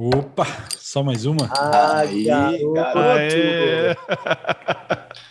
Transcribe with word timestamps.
Opa, 0.00 0.46
só 0.78 1.02
mais 1.02 1.26
uma? 1.26 1.50
Ah, 1.50 1.98
Aí, 1.98 2.22
garoto. 2.22 2.72
garoto. 2.72 3.98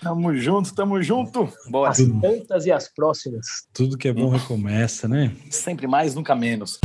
tamo 0.03 0.35
junto, 0.35 0.75
tamo 0.75 1.01
junto. 1.01 1.47
Boa. 1.69 1.87
As 1.87 1.99
tantas 1.99 2.65
e 2.65 2.71
as 2.73 2.89
próximas. 2.89 3.45
Tudo 3.73 3.97
que 3.97 4.09
é 4.09 4.13
bom 4.13 4.27
recomeça, 4.27 5.07
né? 5.07 5.31
Sempre 5.49 5.87
mais, 5.87 6.15
nunca 6.15 6.35
menos. 6.35 6.81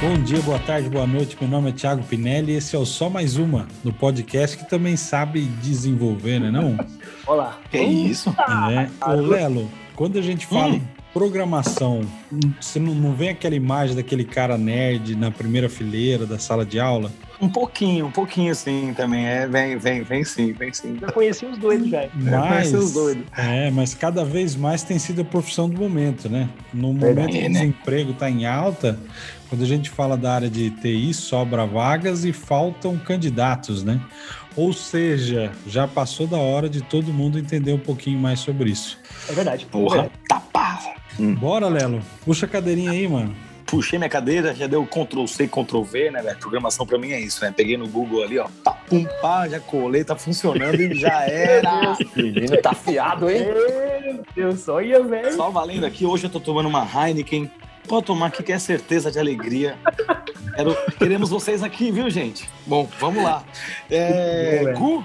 Bom 0.00 0.20
dia, 0.24 0.42
boa 0.42 0.58
tarde, 0.58 0.90
boa 0.90 1.06
noite. 1.06 1.36
Meu 1.40 1.48
nome 1.48 1.70
é 1.70 1.72
Thiago 1.72 2.02
Pinelli 2.02 2.54
e 2.54 2.56
esse 2.56 2.74
é 2.74 2.78
o 2.80 2.84
Só 2.84 3.08
Mais 3.08 3.36
Uma, 3.36 3.68
no 3.84 3.92
podcast 3.92 4.58
que 4.58 4.68
também 4.68 4.96
sabe 4.96 5.42
desenvolver, 5.62 6.40
né 6.40 6.50
não? 6.50 6.76
Olá. 7.24 7.60
Que 7.70 7.78
isso? 7.78 8.34
É. 8.72 8.90
Ô, 9.08 9.20
Lelo, 9.20 9.70
quando 9.94 10.18
a 10.18 10.22
gente 10.22 10.46
fala 10.46 10.74
hum 10.74 10.82
programação, 11.12 12.00
você 12.60 12.78
não, 12.78 13.12
vê 13.14 13.30
aquela 13.30 13.54
imagem 13.54 13.94
daquele 13.94 14.24
cara 14.24 14.56
nerd 14.56 15.14
na 15.14 15.30
primeira 15.30 15.68
fileira 15.68 16.26
da 16.26 16.38
sala 16.38 16.64
de 16.64 16.80
aula? 16.80 17.12
Um 17.40 17.48
pouquinho, 17.48 18.06
um 18.06 18.10
pouquinho 18.10 18.54
sim 18.54 18.94
também. 18.94 19.26
É, 19.26 19.46
vem, 19.46 19.76
vem, 19.76 20.02
vem 20.02 20.24
sim, 20.24 20.52
vem 20.52 20.72
sim. 20.72 20.96
Eu 21.00 21.12
conheci 21.12 21.44
os 21.44 21.58
doidos, 21.58 21.90
velho. 21.90 22.10
Mas, 22.14 22.72
os 22.72 22.92
doidos. 22.92 23.24
É, 23.36 23.70
mas 23.70 23.94
cada 23.94 24.24
vez 24.24 24.54
mais 24.54 24.82
tem 24.82 24.98
sido 24.98 25.22
a 25.22 25.24
profissão 25.24 25.68
do 25.68 25.78
momento, 25.78 26.28
né? 26.28 26.48
No 26.72 26.92
momento 26.92 27.30
que 27.30 27.38
o 27.38 27.42
né? 27.42 27.48
desemprego 27.48 28.12
está 28.12 28.30
em 28.30 28.46
alta, 28.46 28.98
quando 29.48 29.62
a 29.62 29.66
gente 29.66 29.90
fala 29.90 30.16
da 30.16 30.34
área 30.34 30.48
de 30.48 30.70
TI, 30.70 31.12
sobra 31.12 31.66
vagas 31.66 32.24
e 32.24 32.32
faltam 32.32 32.96
candidatos, 32.96 33.82
né? 33.82 34.00
Ou 34.54 34.72
seja, 34.72 35.50
já 35.66 35.88
passou 35.88 36.26
da 36.26 36.38
hora 36.38 36.68
de 36.68 36.80
todo 36.80 37.12
mundo 37.12 37.38
entender 37.38 37.72
um 37.72 37.78
pouquinho 37.78 38.18
mais 38.18 38.40
sobre 38.40 38.70
isso. 38.70 38.98
É 39.28 39.32
verdade. 39.32 39.66
Porra, 39.66 40.10
é 40.30 40.32
Hum. 41.18 41.34
Bora, 41.34 41.68
Lelo. 41.68 42.00
Puxa 42.24 42.46
a 42.46 42.48
cadeirinha 42.48 42.90
aí, 42.90 43.06
mano. 43.08 43.34
Puxei 43.66 43.98
minha 43.98 44.08
cadeira, 44.08 44.54
já 44.54 44.66
deu 44.66 44.84
Ctrl 44.84 45.26
C, 45.26 45.48
Ctrl 45.48 45.82
V, 45.82 46.10
né, 46.10 46.20
velho? 46.20 46.36
Programação 46.38 46.86
pra 46.86 46.98
mim 46.98 47.12
é 47.12 47.20
isso, 47.20 47.42
né? 47.42 47.50
Peguei 47.56 47.78
no 47.78 47.88
Google 47.88 48.22
ali, 48.22 48.38
ó, 48.38 48.46
tá, 48.62 48.72
pum, 48.72 49.06
pá, 49.22 49.48
já 49.48 49.60
colei, 49.60 50.04
tá 50.04 50.14
funcionando 50.14 50.78
e 50.78 50.94
já 50.94 51.22
era. 51.24 51.96
Menino 52.14 52.60
tá 52.60 52.74
fiado, 52.74 53.30
hein? 53.30 53.46
Meu 54.04 54.22
Deus, 54.36 54.60
só 54.60 54.82
ia, 54.82 55.02
velho. 55.02 55.32
Só 55.34 55.48
valendo 55.48 55.86
aqui, 55.86 56.04
hoje 56.04 56.24
eu 56.24 56.30
tô 56.30 56.38
tomando 56.38 56.68
uma 56.68 56.86
Heineken. 56.86 57.50
Pode 57.88 58.04
tomar 58.04 58.26
aqui 58.26 58.42
que 58.42 58.52
é 58.52 58.58
certeza 58.58 59.10
de 59.10 59.18
alegria. 59.18 59.76
Quero, 60.54 60.76
queremos 60.98 61.30
vocês 61.30 61.62
aqui, 61.62 61.90
viu, 61.90 62.10
gente? 62.10 62.50
Bom, 62.66 62.86
vamos 63.00 63.24
lá. 63.24 63.42
É, 63.90 64.74
Gu, 64.76 65.02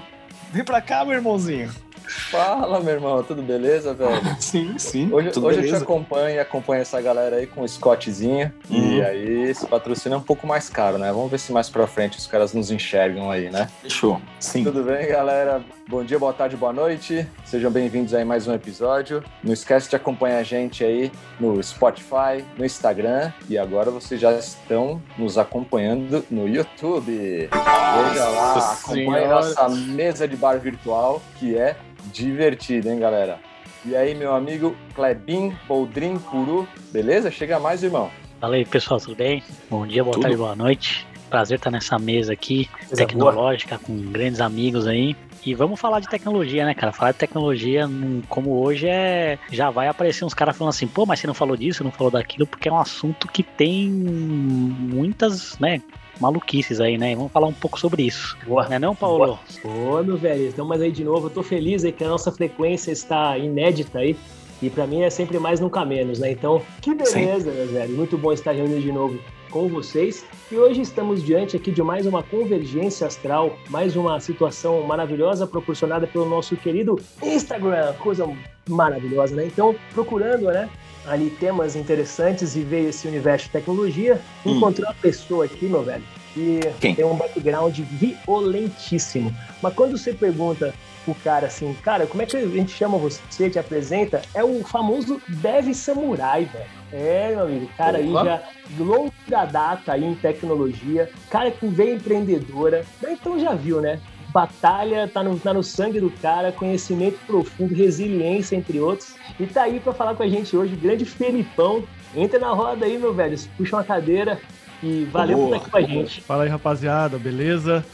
vem 0.52 0.62
pra 0.62 0.82
cá, 0.82 1.06
meu 1.06 1.14
irmãozinho. 1.14 1.70
Fala, 2.08 2.80
meu 2.80 2.94
irmão, 2.94 3.22
tudo 3.22 3.42
beleza, 3.42 3.94
velho? 3.94 4.20
Sim, 4.40 4.78
sim. 4.78 5.12
Hoje, 5.12 5.30
hoje 5.38 5.60
eu 5.60 5.68
te 5.68 5.82
acompanho 5.82 6.36
e 6.36 6.38
acompanho 6.38 6.82
essa 6.82 7.00
galera 7.00 7.36
aí 7.36 7.46
com 7.46 7.62
o 7.62 7.68
Scottzinho. 7.68 8.52
Uhum. 8.70 8.96
E 8.96 9.02
aí, 9.02 9.50
esse 9.50 9.66
patrocínio 9.66 10.16
é 10.16 10.18
um 10.18 10.22
pouco 10.22 10.46
mais 10.46 10.68
caro, 10.68 10.98
né? 10.98 11.12
Vamos 11.12 11.30
ver 11.30 11.38
se 11.38 11.52
mais 11.52 11.68
pra 11.68 11.86
frente 11.86 12.18
os 12.18 12.26
caras 12.26 12.52
nos 12.54 12.70
enxergam 12.70 13.30
aí, 13.30 13.50
né? 13.50 13.68
Fechou. 13.82 14.20
Sim. 14.40 14.64
Tudo 14.64 14.82
bem, 14.82 15.08
galera? 15.08 15.62
Bom 15.88 16.04
dia, 16.04 16.18
boa 16.18 16.34
tarde, 16.34 16.54
boa 16.54 16.70
noite. 16.70 17.26
Sejam 17.46 17.70
bem-vindos 17.70 18.12
aí 18.12 18.20
a 18.20 18.26
mais 18.26 18.46
um 18.46 18.52
episódio. 18.52 19.24
Não 19.42 19.54
esquece 19.54 19.88
de 19.88 19.96
acompanhar 19.96 20.36
a 20.36 20.42
gente 20.42 20.84
aí 20.84 21.10
no 21.40 21.62
Spotify, 21.62 22.44
no 22.58 22.64
Instagram 22.66 23.32
e 23.48 23.56
agora 23.56 23.90
vocês 23.90 24.20
já 24.20 24.34
estão 24.34 25.00
nos 25.16 25.38
acompanhando 25.38 26.22
no 26.30 26.46
YouTube. 26.46 27.48
Veja 27.50 28.28
lá, 28.28 28.72
acompanhe 28.74 29.28
nossa 29.28 29.66
mesa 29.70 30.28
de 30.28 30.36
bar 30.36 30.60
virtual, 30.60 31.22
que 31.38 31.56
é 31.56 31.74
divertido, 32.12 32.90
hein, 32.90 32.98
galera? 32.98 33.38
E 33.82 33.96
aí, 33.96 34.14
meu 34.14 34.34
amigo 34.34 34.76
Klebin 34.94 35.56
Boldrin 35.66 36.18
Puru, 36.18 36.68
beleza? 36.92 37.30
Chega 37.30 37.58
mais, 37.58 37.82
irmão. 37.82 38.10
Fala 38.38 38.56
aí, 38.56 38.66
pessoal, 38.66 39.00
tudo 39.00 39.16
bem? 39.16 39.42
Bom 39.70 39.86
dia, 39.86 40.04
boa 40.04 40.12
tudo. 40.12 40.22
tarde, 40.24 40.36
boa 40.36 40.54
noite. 40.54 41.06
Prazer 41.28 41.58
estar 41.58 41.70
nessa 41.70 41.98
mesa 41.98 42.32
aqui, 42.32 42.68
Coisa 42.78 42.96
tecnológica, 42.96 43.76
boa. 43.76 43.86
com 43.86 44.10
grandes 44.10 44.40
amigos 44.40 44.86
aí. 44.86 45.16
E 45.44 45.54
vamos 45.54 45.78
falar 45.78 46.00
de 46.00 46.08
tecnologia, 46.08 46.64
né, 46.64 46.74
cara? 46.74 46.92
Falar 46.92 47.12
de 47.12 47.18
tecnologia, 47.18 47.88
como 48.28 48.60
hoje 48.60 48.88
é. 48.88 49.38
Já 49.50 49.70
vai 49.70 49.88
aparecer 49.88 50.24
uns 50.24 50.34
caras 50.34 50.56
falando 50.56 50.70
assim, 50.70 50.86
pô, 50.86 51.06
mas 51.06 51.20
você 51.20 51.26
não 51.26 51.34
falou 51.34 51.56
disso, 51.56 51.84
não 51.84 51.92
falou 51.92 52.10
daquilo, 52.10 52.46
porque 52.46 52.68
é 52.68 52.72
um 52.72 52.78
assunto 52.78 53.28
que 53.28 53.42
tem 53.42 53.88
muitas, 53.88 55.58
né? 55.58 55.80
maluquices 56.20 56.80
aí, 56.80 56.98
né? 56.98 57.14
vamos 57.14 57.30
falar 57.30 57.46
um 57.46 57.52
pouco 57.52 57.78
sobre 57.78 58.02
isso. 58.02 58.36
Boa. 58.46 58.66
Não 58.68 58.74
é 58.74 58.78
não, 58.80 58.94
Paulo? 58.94 59.38
Boa, 59.62 60.02
meu 60.02 60.16
velho. 60.16 60.48
Estamos 60.48 60.80
aí 60.80 60.90
de 60.90 61.04
novo. 61.04 61.26
Eu 61.26 61.30
tô 61.30 61.44
feliz 61.44 61.84
aí 61.84 61.92
que 61.92 62.02
a 62.02 62.08
nossa 62.08 62.32
frequência 62.32 62.90
está 62.90 63.38
inédita 63.38 64.00
aí. 64.00 64.16
E 64.60 64.68
para 64.68 64.86
mim 64.86 65.02
é 65.02 65.10
sempre 65.10 65.38
mais 65.38 65.60
nunca 65.60 65.84
menos, 65.84 66.18
né? 66.18 66.32
Então, 66.32 66.60
que 66.80 66.92
beleza, 66.92 67.50
Sim. 67.50 67.56
meu 67.56 67.68
velho. 67.68 67.96
Muito 67.96 68.18
bom 68.18 68.32
estar 68.32 68.52
reunido 68.52 68.80
de 68.80 68.90
novo 68.90 69.18
com 69.50 69.68
vocês. 69.68 70.24
E 70.50 70.56
hoje 70.56 70.80
estamos 70.80 71.22
diante 71.22 71.56
aqui 71.56 71.70
de 71.70 71.82
mais 71.82 72.06
uma 72.06 72.22
convergência 72.22 73.06
astral, 73.06 73.58
mais 73.68 73.96
uma 73.96 74.18
situação 74.20 74.82
maravilhosa 74.82 75.46
proporcionada 75.46 76.06
pelo 76.06 76.28
nosso 76.28 76.56
querido 76.56 76.98
Instagram. 77.22 77.92
Coisa 77.94 78.28
maravilhosa, 78.68 79.34
né? 79.34 79.46
Então, 79.46 79.74
procurando, 79.94 80.46
né? 80.46 80.68
ali 81.06 81.30
temas 81.30 81.74
interessantes 81.74 82.54
e 82.54 82.60
veio 82.60 82.90
esse 82.90 83.08
universo 83.08 83.46
de 83.46 83.52
tecnologia, 83.52 84.20
hum. 84.44 84.56
encontrei 84.56 84.84
uma 84.84 84.94
pessoa 84.94 85.46
aqui, 85.46 85.66
meu 85.66 85.82
velho, 85.82 86.04
que 86.34 86.60
Quem? 86.80 86.94
tem 86.94 87.04
um 87.04 87.16
background 87.16 87.78
violentíssimo. 87.78 89.34
Mas 89.62 89.74
quando 89.74 89.96
você 89.96 90.12
pergunta 90.12 90.74
o 91.06 91.14
cara 91.14 91.46
assim, 91.46 91.74
cara, 91.82 92.06
como 92.06 92.22
é 92.22 92.26
que 92.26 92.36
a 92.36 92.46
gente 92.46 92.72
chama 92.72 92.98
você, 92.98 93.48
te 93.48 93.58
apresenta? 93.58 94.22
É 94.34 94.44
o 94.44 94.62
famoso 94.62 95.20
Dev 95.28 95.72
Samurai, 95.72 96.44
velho. 96.44 96.77
É, 96.92 97.30
meu 97.30 97.44
amigo, 97.44 97.70
cara 97.76 97.98
aí 97.98 98.10
já 98.10 98.42
longa 98.78 99.44
data 99.50 99.92
aí 99.92 100.04
em 100.04 100.14
tecnologia, 100.14 101.10
cara 101.28 101.50
que 101.50 101.66
veio 101.66 101.96
empreendedora, 101.96 102.84
então 103.02 103.38
já 103.38 103.54
viu, 103.54 103.80
né? 103.80 104.00
batalha 104.30 105.08
tá 105.08 105.22
no, 105.22 105.38
tá 105.38 105.52
no 105.52 105.62
sangue 105.62 106.00
do 106.00 106.10
cara, 106.10 106.52
conhecimento 106.52 107.18
profundo, 107.26 107.74
resiliência, 107.74 108.56
entre 108.56 108.78
outros. 108.78 109.14
E 109.38 109.46
tá 109.46 109.62
aí 109.62 109.80
para 109.80 109.92
falar 109.92 110.14
com 110.14 110.22
a 110.22 110.28
gente 110.28 110.56
hoje, 110.56 110.74
o 110.74 110.78
grande 110.78 111.04
Felipão. 111.04 111.84
Entra 112.14 112.38
na 112.38 112.50
roda 112.50 112.86
aí, 112.86 112.96
meu 112.98 113.12
velho, 113.12 113.36
puxa 113.56 113.76
uma 113.76 113.84
cadeira 113.84 114.40
e 114.82 115.04
valeu 115.04 115.36
Boa. 115.36 115.48
por 115.48 115.56
estar 115.56 115.62
aqui 115.62 115.70
com 115.70 115.76
a 115.76 115.82
gente. 115.82 116.20
Fala 116.20 116.44
aí, 116.44 116.48
rapaziada, 116.48 117.18
beleza? 117.18 117.84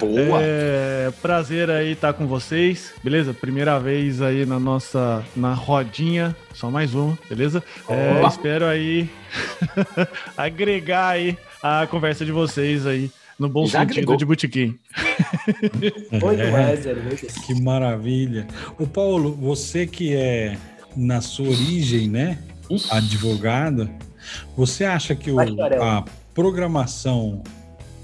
Boa! 0.00 0.40
É, 0.42 1.10
prazer 1.22 1.70
aí 1.70 1.92
estar 1.92 2.12
com 2.12 2.26
vocês, 2.26 2.92
beleza? 3.02 3.32
Primeira 3.32 3.78
vez 3.78 4.20
aí 4.20 4.44
na 4.44 4.58
nossa, 4.58 5.24
na 5.36 5.54
rodinha, 5.54 6.34
só 6.52 6.70
mais 6.70 6.94
uma, 6.94 7.18
beleza? 7.28 7.62
É, 7.88 8.26
espero 8.26 8.66
aí 8.66 9.08
agregar 10.36 11.10
aí 11.10 11.36
a 11.62 11.86
conversa 11.86 12.24
de 12.24 12.32
vocês 12.32 12.86
aí 12.86 13.10
no 13.38 13.48
bom 13.48 13.66
Já 13.66 13.80
sentido 13.80 13.92
agregou. 13.92 14.16
de 14.16 14.24
botequim. 14.24 14.78
é, 16.12 16.76
que 17.46 17.60
maravilha. 17.60 18.46
O 18.78 18.86
Paulo, 18.86 19.32
você 19.32 19.86
que 19.86 20.14
é 20.14 20.56
na 20.96 21.20
sua 21.20 21.48
origem, 21.48 22.08
né, 22.08 22.38
advogado, 22.90 23.88
você 24.56 24.84
acha 24.84 25.14
que 25.14 25.30
o, 25.30 25.38
a 25.40 26.04
programação 26.38 27.42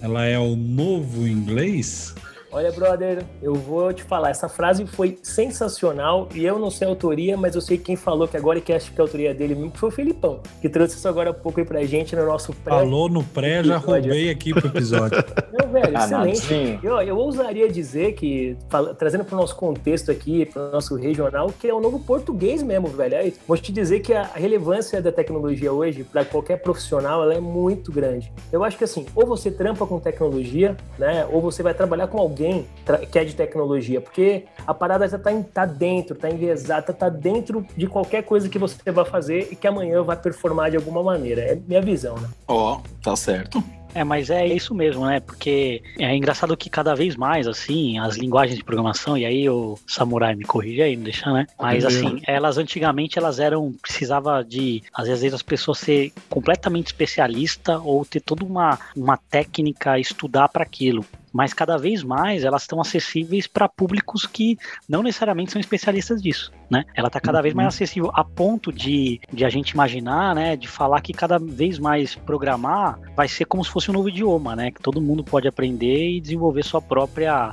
ela 0.03 0.25
é 0.25 0.37
o 0.37 0.57
novo 0.57 1.25
inglês? 1.25 2.13
Olha, 2.55 2.71
brother, 2.71 3.25
eu 3.43 3.53
vou 3.53 3.93
te 3.93 4.05
falar, 4.05 4.31
essa 4.31 4.49
frase 4.49 4.87
foi 4.87 5.19
sensacional 5.25 6.29
e 6.33 6.45
eu 6.45 6.57
não 6.57 6.71
sei 6.71 6.87
a 6.87 6.91
autoria, 6.91 7.37
mas 7.37 7.57
eu 7.57 7.61
sei 7.61 7.77
quem 7.77 7.97
falou 7.97 8.29
que 8.29 8.37
agora 8.37 8.61
e 8.61 8.63
que 8.63 8.73
acho 8.73 8.93
que 8.93 9.01
a 9.01 9.03
autoria 9.03 9.35
dele 9.35 9.57
mesmo 9.57 9.73
foi 9.75 9.89
o 9.89 9.93
Felipão, 9.93 10.39
que 10.63 10.69
trouxe 10.69 10.97
isso 10.97 11.09
agora 11.09 11.31
há 11.31 11.35
pouco 11.35 11.59
aí 11.59 11.67
pra 11.67 11.85
gente 11.85 12.15
no 12.15 12.25
nosso 12.25 12.53
pré. 12.53 12.73
Falou 12.73 13.09
no 13.09 13.25
pré, 13.25 13.65
já 13.65 13.77
roubei 13.77 14.31
aqui 14.31 14.55
pro 14.55 14.69
episódio. 14.69 15.19
Não, 15.53 15.69
velho, 15.69 15.99
ah, 15.99 16.29
excelente. 16.29 16.79
Eu, 16.81 17.01
eu 17.01 17.17
ousaria 17.17 17.69
dizer 17.69 18.13
que, 18.13 18.57
fala, 18.69 18.95
trazendo 18.95 19.25
pro 19.25 19.37
nosso 19.37 19.57
contexto 19.57 20.13
aqui, 20.13 20.47
pro 20.47 20.71
nosso 20.71 20.95
regional, 20.95 21.53
que 21.59 21.67
é 21.67 21.75
o 21.75 21.81
novo 21.81 21.99
português 21.99 22.63
mesmo, 22.63 22.87
velho. 22.87 23.17
É 23.17 23.33
vou 23.49 23.57
te 23.57 23.73
dizer 23.73 23.99
que 23.99 24.15
a 24.15 24.31
relevância 24.33 25.03
da 25.03 25.11
tecnologia 25.11 25.73
hoje, 25.73 26.05
para 26.05 26.25
qualquer 26.25 26.59
profissional, 26.63 27.21
ela 27.21 27.35
é 27.35 27.41
muito 27.41 27.91
grande. 27.91 28.33
Eu 28.53 28.63
acho 28.63 28.79
que 28.79 28.85
assim, 28.85 29.07
ou 29.13 29.27
você 29.27 29.51
trampa 29.51 29.85
com 29.89 29.99
tecnologia, 29.99 30.77
né, 30.97 31.27
ou 31.33 31.41
você 31.41 31.61
vai 31.61 31.75
trabalhar 31.75 32.07
com 32.07 32.19
alguém 32.19 32.44
alguém 32.45 32.67
que 33.11 33.19
é 33.19 33.25
de 33.25 33.35
tecnologia, 33.35 34.01
porque 34.01 34.45
a 34.67 34.75
parada 34.75 35.09
já 35.09 35.17
está 35.17 35.31
tá 35.43 35.67
dentro, 35.67 36.15
está 36.15 36.29
enviesada, 36.29 36.93
está 36.93 37.09
dentro 37.09 37.67
de 37.77 37.87
qualquer 37.87 38.23
coisa 38.23 38.49
que 38.49 38.59
você 38.59 38.91
vai 38.91 39.05
fazer 39.05 39.49
e 39.51 39.57
que 39.57 39.67
amanhã 39.67 40.03
vai 40.03 40.17
performar 40.17 40.71
de 40.71 40.77
alguma 40.77 41.03
maneira. 41.03 41.41
É 41.41 41.57
minha 41.57 41.81
visão, 41.81 42.17
né? 42.17 42.29
Ó, 42.47 42.75
oh, 42.75 43.01
tá 43.03 43.17
certo. 43.17 43.63
É, 43.95 44.03
mas 44.03 44.29
é 44.29 44.45
isso 44.45 44.75
mesmo, 44.75 45.07
né? 45.07 45.21
Porque 45.21 45.81
é 46.01 46.15
engraçado 46.17 46.57
que 46.57 46.69
cada 46.69 46.97
vez 46.97 47.15
mais, 47.15 47.47
assim, 47.47 47.97
as 47.99 48.17
linguagens 48.17 48.59
de 48.59 48.65
programação, 48.65 49.17
e 49.17 49.25
aí 49.25 49.49
o 49.49 49.79
Samurai 49.87 50.35
me 50.35 50.45
corrige 50.45 50.83
aí, 50.83 50.97
não 50.97 51.05
deixa, 51.05 51.33
né? 51.33 51.47
Mas 51.61 51.85
assim, 51.85 52.21
elas 52.27 52.59
antigamente 52.59 53.19
elas 53.19 53.39
eram, 53.39 53.73
precisava 53.81 54.43
de, 54.43 54.83
às 54.93 55.07
vezes 55.07 55.33
as 55.33 55.43
pessoas 55.43 55.79
ser 55.79 56.13
completamente 56.29 56.89
especialista 56.89 57.79
ou 57.79 58.05
ter 58.05 58.21
toda 58.21 58.45
uma, 58.45 58.79
uma 58.97 59.17
técnica, 59.17 59.97
estudar 59.97 60.49
para 60.49 60.65
aquilo. 60.65 61.05
Mas 61.35 61.53
cada 61.53 61.77
vez 61.77 62.05
mais 62.05 62.45
elas 62.45 62.63
estão 62.63 62.81
acessíveis 62.81 63.49
para 63.49 63.69
públicos 63.69 64.25
que 64.25 64.57
não 64.89 65.03
necessariamente 65.03 65.51
são 65.51 65.61
especialistas 65.61 66.23
disso, 66.23 66.53
né? 66.71 66.85
Ela 66.95 67.09
está 67.09 67.21
cada 67.21 67.39
uhum. 67.39 67.43
vez 67.43 67.55
mais 67.55 67.69
acessível 67.69 68.13
a 68.15 68.23
ponto 68.23 68.73
de, 68.73 69.21
de 69.33 69.45
a 69.45 69.51
gente 69.51 69.71
imaginar, 69.71 70.33
né, 70.33 70.55
de 70.57 70.69
falar 70.69 71.01
que 71.01 71.13
cada 71.13 71.37
vez 71.37 71.81
mais 71.81 72.15
programar 72.15 73.01
vai 73.17 73.27
ser 73.27 73.47
como 73.47 73.65
se 73.65 73.71
fosse 73.71 73.91
um 73.91 73.95
novo 73.95 74.09
idioma, 74.09 74.55
né, 74.55 74.71
que 74.71 74.81
todo 74.81 75.01
mundo 75.01 75.25
pode 75.25 75.49
aprender 75.49 76.13
e 76.13 76.21
desenvolver 76.21 76.63
sua 76.63 76.81
própria 76.81 77.53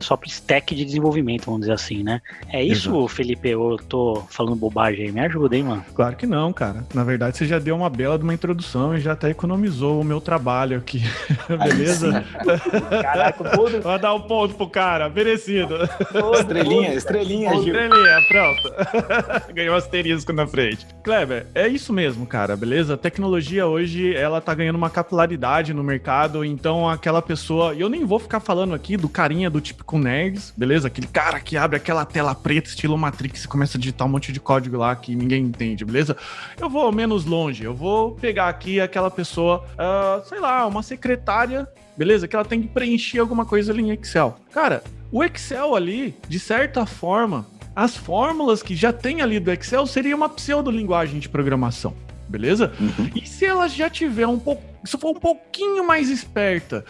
sua 0.00 0.18
stack 0.26 0.74
de 0.74 0.84
desenvolvimento, 0.84 1.46
vamos 1.46 1.62
dizer 1.62 1.72
assim, 1.72 2.02
né? 2.02 2.20
É 2.48 2.62
isso, 2.62 2.90
Exato. 2.90 3.08
Felipe? 3.08 3.48
Eu 3.48 3.78
tô 3.88 4.22
falando 4.28 4.56
bobagem 4.56 5.06
aí, 5.06 5.12
me 5.12 5.20
ajuda, 5.20 5.56
hein, 5.56 5.64
mano? 5.64 5.84
Claro 5.94 6.16
que 6.16 6.26
não, 6.26 6.52
cara. 6.52 6.84
Na 6.94 7.02
verdade, 7.02 7.36
você 7.36 7.46
já 7.46 7.58
deu 7.58 7.74
uma 7.74 7.90
bela 7.90 8.18
de 8.18 8.24
uma 8.24 8.34
introdução 8.34 8.94
e 8.94 9.00
já 9.00 9.12
até 9.12 9.30
economizou 9.30 10.00
o 10.00 10.04
meu 10.04 10.20
trabalho 10.20 10.78
aqui. 10.78 11.02
Beleza? 11.48 12.24
Caraca, 13.22 13.56
todo... 13.56 13.80
Vai 13.80 13.98
dar 13.98 14.14
um 14.14 14.20
ponto 14.20 14.54
pro 14.54 14.68
cara, 14.68 15.08
merecido. 15.08 15.76
Estrelinha, 16.38 16.94
estrelinha, 16.94 17.50
Gil. 17.62 17.74
Estrelinha, 17.74 18.18
pronto. 18.28 19.52
Ganhou 19.54 19.74
asterisco 19.76 20.32
na 20.32 20.46
frente. 20.46 20.86
Kleber, 21.02 21.46
é 21.54 21.68
isso 21.68 21.92
mesmo, 21.92 22.26
cara, 22.26 22.56
beleza? 22.56 22.94
A 22.94 22.96
tecnologia 22.96 23.66
hoje, 23.66 24.14
ela 24.14 24.40
tá 24.40 24.54
ganhando 24.54 24.76
uma 24.76 24.90
capilaridade 24.90 25.72
no 25.72 25.82
mercado, 25.82 26.44
então 26.44 26.88
aquela 26.88 27.22
pessoa, 27.22 27.74
e 27.74 27.80
eu 27.80 27.88
nem 27.88 28.04
vou 28.04 28.18
ficar 28.18 28.40
falando 28.40 28.74
aqui 28.74 28.96
do 28.96 29.08
carinha 29.08 29.48
do 29.48 29.60
típico 29.60 29.98
nerds, 29.98 30.52
beleza? 30.56 30.88
Aquele 30.88 31.06
cara 31.06 31.40
que 31.40 31.56
abre 31.56 31.76
aquela 31.76 32.04
tela 32.04 32.34
preta, 32.34 32.68
estilo 32.68 32.96
Matrix, 32.98 33.44
e 33.44 33.48
começa 33.48 33.76
a 33.76 33.80
digitar 33.80 34.06
um 34.06 34.10
monte 34.10 34.32
de 34.32 34.40
código 34.40 34.76
lá 34.76 34.94
que 34.96 35.14
ninguém 35.14 35.44
entende, 35.44 35.84
beleza? 35.84 36.16
Eu 36.60 36.68
vou 36.68 36.90
menos 36.92 37.24
longe, 37.24 37.64
eu 37.64 37.74
vou 37.74 38.12
pegar 38.12 38.48
aqui 38.48 38.80
aquela 38.80 39.10
pessoa, 39.10 39.64
uh, 39.74 40.26
sei 40.28 40.40
lá, 40.40 40.66
uma 40.66 40.82
secretária 40.82 41.68
beleza? 41.96 42.26
Que 42.28 42.36
ela 42.36 42.44
tem 42.44 42.62
que 42.62 42.68
preencher 42.68 43.18
alguma 43.18 43.44
coisa 43.44 43.72
ali 43.72 43.82
em 43.82 43.90
Excel. 43.90 44.36
Cara, 44.52 44.82
o 45.10 45.22
Excel 45.22 45.74
ali, 45.74 46.14
de 46.28 46.38
certa 46.38 46.86
forma, 46.86 47.46
as 47.74 47.96
fórmulas 47.96 48.62
que 48.62 48.74
já 48.74 48.92
tem 48.92 49.20
ali 49.20 49.38
do 49.38 49.50
Excel 49.50 49.86
seria 49.86 50.16
uma 50.16 50.28
pseudo-linguagem 50.28 51.18
de 51.18 51.28
programação, 51.28 51.94
beleza? 52.28 52.72
Uhum. 52.80 53.10
E 53.14 53.26
se 53.26 53.44
ela 53.44 53.68
já 53.68 53.88
tiver 53.88 54.26
um 54.26 54.38
pouco, 54.38 54.62
se 54.84 54.98
for 54.98 55.10
um 55.10 55.20
pouquinho 55.20 55.86
mais 55.86 56.10
esperta, 56.10 56.84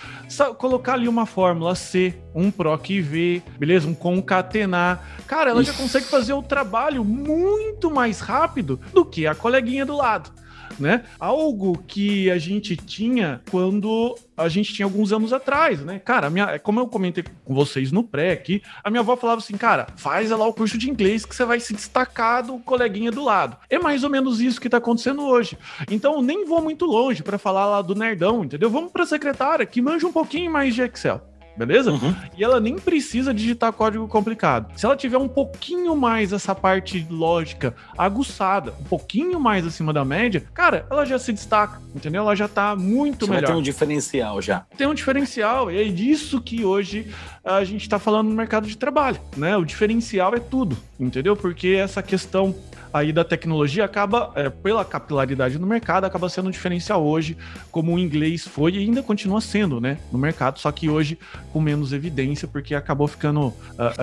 colocar 0.59 0.95
ali 0.95 1.09
uma 1.09 1.27
fórmula 1.27 1.75
C, 1.75 2.15
um 2.35 2.51
proc 2.51 2.89
v, 2.89 3.43
beleza? 3.59 3.87
Um 3.87 3.95
concatenar, 3.95 5.23
cara, 5.27 5.51
ela 5.51 5.63
já 5.63 5.73
consegue 5.73 6.07
fazer 6.07 6.33
o 6.33 6.43
trabalho 6.43 7.05
muito 7.05 7.91
mais 7.91 8.21
rápido 8.21 8.81
do 8.93 9.05
que 9.05 9.27
a 9.27 9.35
coleguinha 9.35 9.85
do 9.85 9.97
lado 9.97 10.42
né? 10.83 11.05
Algo 11.19 11.83
que 11.87 12.31
a 12.31 12.37
gente 12.37 12.77
tinha 12.77 13.41
quando 13.51 14.17
a 14.37 14.49
gente 14.49 14.75
tinha 14.75 14.85
alguns 14.85 15.13
anos 15.13 15.33
atrás, 15.33 15.81
né? 15.81 15.99
Cara, 15.99 16.29
minha, 16.29 16.59
como 16.59 16.81
eu 16.81 16.87
comentei 16.87 17.25
com 17.45 17.55
vocês 17.55 17.93
no 17.93 18.03
pré 18.03 18.33
aqui, 18.33 18.63
a 18.83 18.91
minha 18.91 19.01
avó 19.01 19.17
falava 19.17 19.41
assim, 19.41 19.57
cara, 19.57 19.87
faz 19.97 20.31
lá 20.31 20.47
o 20.47 20.53
curso 20.53 20.77
de 20.77 20.91
inglês 20.91 21.25
que 21.25 21.35
você 21.35 21.45
vai 21.45 21.61
se 21.61 21.73
destacar 21.73 22.45
do 22.45 22.59
coleguinha 22.59 23.13
do 23.13 23.25
lado. 23.25 23.57
É 23.71 23.79
mais 23.79 24.03
ou 24.03 24.11
menos 24.11 24.41
isso 24.41 24.61
que 24.61 24.69
tá 24.69 24.79
acontecendo 24.79 25.23
hoje. 25.23 25.57
Então, 25.91 26.21
nem 26.21 26.45
vou 26.45 26.61
muito 26.61 26.85
longe 26.85 27.23
para 27.23 27.39
falar 27.39 27.67
lá 27.67 27.83
do 27.83 27.95
nerdão, 27.95 28.45
entendeu? 28.45 28.69
Vamos 28.69 28.91
para 28.91 29.07
secretária 29.07 29.65
que 29.65 29.81
manja 29.81 30.07
um 30.07 30.13
pouquinho 30.13 30.51
mais 30.51 30.75
de 30.75 30.83
Excel 30.83 31.32
beleza? 31.57 31.93
Uhum. 31.93 32.15
E 32.37 32.43
ela 32.43 32.61
nem 32.61 32.77
precisa 32.77 33.33
digitar 33.33 33.73
código 33.73 34.07
complicado. 34.09 34.73
Se 34.77 34.87
ela 34.87 34.97
tiver 34.97 35.19
um 35.19 35.29
pouquinho 35.29 35.97
mais 35.97 36.33
essa 36.33 36.55
parte 36.55 37.07
lógica 37.11 37.75
aguçada, 37.97 38.75
um 38.81 38.85
pouquinho 38.85 39.39
mais 39.41 39.67
acima 39.67 39.93
da 39.93 40.05
média, 40.05 40.45
cara, 40.55 40.87
ela 40.91 41.05
já 41.05 41.19
se 41.19 41.33
destaca, 41.33 41.81
entendeu? 41.95 42.23
Ela 42.23 42.35
já 42.35 42.49
tá 42.49 42.75
muito 42.77 43.27
Você 43.27 43.33
melhor. 43.33 43.47
Ter 43.49 43.55
um 43.55 43.63
diferencial 43.63 44.41
já. 44.41 44.67
Tem 44.77 44.87
um 44.87 44.95
diferencial, 44.95 45.71
e 45.71 45.83
é 45.83 45.85
disso 45.89 46.41
que 46.41 46.65
hoje 46.65 47.13
a 47.45 47.65
gente 47.65 47.89
tá 47.89 47.99
falando 47.99 48.29
no 48.29 48.35
mercado 48.35 48.67
de 48.67 48.77
trabalho, 48.77 49.19
né? 49.37 49.57
O 49.57 49.65
diferencial 49.65 50.35
é 50.35 50.41
tudo, 50.41 50.77
entendeu? 50.99 51.37
Porque 51.37 51.69
essa 51.69 52.03
questão 52.03 52.55
aí 52.93 53.13
da 53.13 53.25
tecnologia 53.25 53.85
acaba, 53.85 54.33
é, 54.35 54.51
pela 54.51 54.85
capilaridade 54.85 55.59
no 55.59 55.67
mercado, 55.67 56.05
acaba 56.05 56.29
sendo 56.29 56.49
um 56.49 56.51
diferencial 56.51 57.05
hoje, 57.05 57.37
como 57.71 57.95
o 57.95 57.99
inglês 57.99 58.47
foi 58.47 58.73
e 58.73 58.79
ainda 58.79 59.03
continua 59.03 59.41
sendo, 59.41 59.81
né, 59.81 59.99
no 60.11 60.19
mercado, 60.19 60.59
só 60.59 60.71
que 60.71 60.89
hoje 60.89 61.19
com 61.53 61.61
menos 61.61 61.93
evidência, 61.93 62.47
porque 62.47 62.75
acabou 62.75 63.09
ficando 63.09 63.47
uh, 63.47 63.53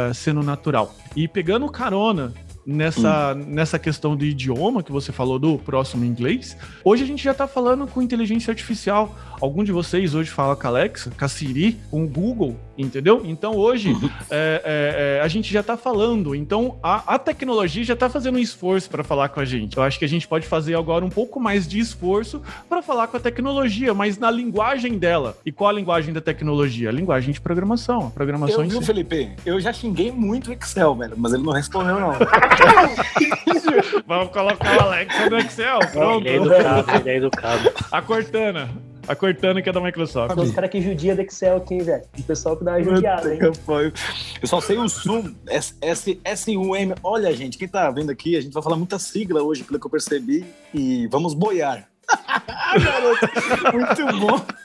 uh, 0.09 0.13
sendo 0.13 0.41
natural. 0.41 0.95
E 1.15 1.27
pegando 1.27 1.69
carona 1.69 2.33
nessa, 2.65 3.33
hum. 3.33 3.45
nessa 3.47 3.79
questão 3.79 4.15
do 4.15 4.23
idioma 4.23 4.83
que 4.83 4.91
você 4.91 5.11
falou 5.11 5.39
do 5.39 5.57
próximo 5.57 6.05
inglês, 6.05 6.55
hoje 6.83 7.03
a 7.03 7.07
gente 7.07 7.23
já 7.23 7.31
está 7.31 7.47
falando 7.47 7.87
com 7.87 8.01
inteligência 8.01 8.51
artificial. 8.51 9.15
Algum 9.41 9.63
de 9.63 9.71
vocês 9.71 10.13
hoje 10.13 10.29
fala 10.29 10.55
com 10.55 10.67
a 10.67 10.69
Alexa, 10.69 11.11
com 11.17 11.25
a 11.25 11.27
Siri, 11.27 11.79
com 11.89 12.03
o 12.03 12.07
Google, 12.07 12.59
entendeu? 12.77 13.21
Então 13.23 13.55
hoje 13.55 13.91
uhum. 13.91 14.09
é, 14.29 14.61
é, 14.65 15.17
é, 15.17 15.21
a 15.21 15.27
gente 15.29 15.51
já 15.51 15.61
está 15.61 15.77
falando, 15.77 16.35
então 16.35 16.77
a, 16.83 17.15
a 17.15 17.19
tecnologia 17.19 17.83
já 17.83 17.93
está 17.93 18.09
fazendo 18.09 18.35
um 18.35 18.39
esforço 18.39 18.89
para 18.89 19.03
falar 19.03 19.29
com 19.29 19.39
a 19.39 19.45
gente. 19.45 19.77
Eu 19.77 19.83
acho 19.83 19.97
que 19.97 20.03
a 20.03 20.09
gente 20.09 20.27
pode 20.27 20.45
fazer 20.45 20.75
agora 20.75 21.05
um 21.05 21.09
pouco 21.09 21.39
mais 21.39 21.67
de 21.67 21.79
esforço 21.79 22.41
para 22.67 22.81
falar 22.81 23.07
com 23.07 23.15
a 23.15 23.19
tecnologia, 23.19 23.93
mas 23.93 24.17
na 24.17 24.29
linguagem 24.29 24.97
dela. 24.97 25.37
E 25.45 25.51
qual 25.51 25.69
a 25.69 25.73
linguagem 25.73 26.13
da 26.13 26.19
tecnologia? 26.19 26.89
A 26.89 26.91
linguagem 26.91 27.33
de 27.33 27.39
programação, 27.39 28.07
a 28.07 28.09
programação 28.09 28.59
eu, 28.59 28.65
em 28.65 28.69
si. 28.71 28.85
Felipe, 28.85 29.31
eu 29.45 29.59
já 29.61 29.71
xinguei 29.71 30.11
muito 30.11 30.49
o 30.49 30.53
Excel, 30.53 30.95
velho, 30.95 31.13
mas 31.15 31.31
ele 31.31 31.43
não 31.43 31.53
respondeu 31.53 31.97
não. 31.97 32.13
Vamos 34.05 34.33
colocar 34.33 34.77
o 34.77 34.81
Alexa 34.81 35.29
no 35.29 35.37
Excel. 35.37 35.79
Pronto. 35.93 36.27
Ele 36.27 36.29
é 36.29 36.35
educado, 36.35 36.91
ele 36.91 37.09
é 37.09 37.17
educado. 37.17 37.71
A 37.91 38.01
Cortana. 38.01 38.88
A 39.09 39.15
Cortana 39.15 39.59
que 39.59 39.67
é 39.67 39.71
da 39.71 39.81
Microsoft. 39.81 40.37
Os 40.37 40.51
caras 40.51 40.69
que 40.69 40.79
judia 40.79 41.15
do 41.15 41.21
Excel 41.21 41.57
aqui, 41.57 41.81
velho. 41.81 42.03
O 42.15 42.23
pessoal 42.23 42.55
que 42.55 42.63
dá 42.63 42.73
uma 42.73 42.83
judiada, 42.83 43.33
hein? 43.33 43.39
Eu 43.41 44.47
só 44.47 44.61
sei 44.61 44.77
o 44.77 44.87
Zoom, 44.87 45.33
S-U-M. 46.23 46.93
Olha, 47.01 47.35
gente, 47.35 47.57
quem 47.57 47.67
tá 47.67 47.89
vendo 47.89 48.11
aqui, 48.11 48.37
a 48.37 48.41
gente 48.41 48.53
vai 48.53 48.61
falar 48.61 48.75
muita 48.75 48.99
sigla 48.99 49.41
hoje, 49.41 49.63
pelo 49.63 49.79
que 49.79 49.87
eu 49.87 49.89
percebi, 49.89 50.45
e 50.71 51.07
vamos 51.07 51.33
boiar. 51.33 51.89
Muito 53.73 54.19
bom. 54.19 54.41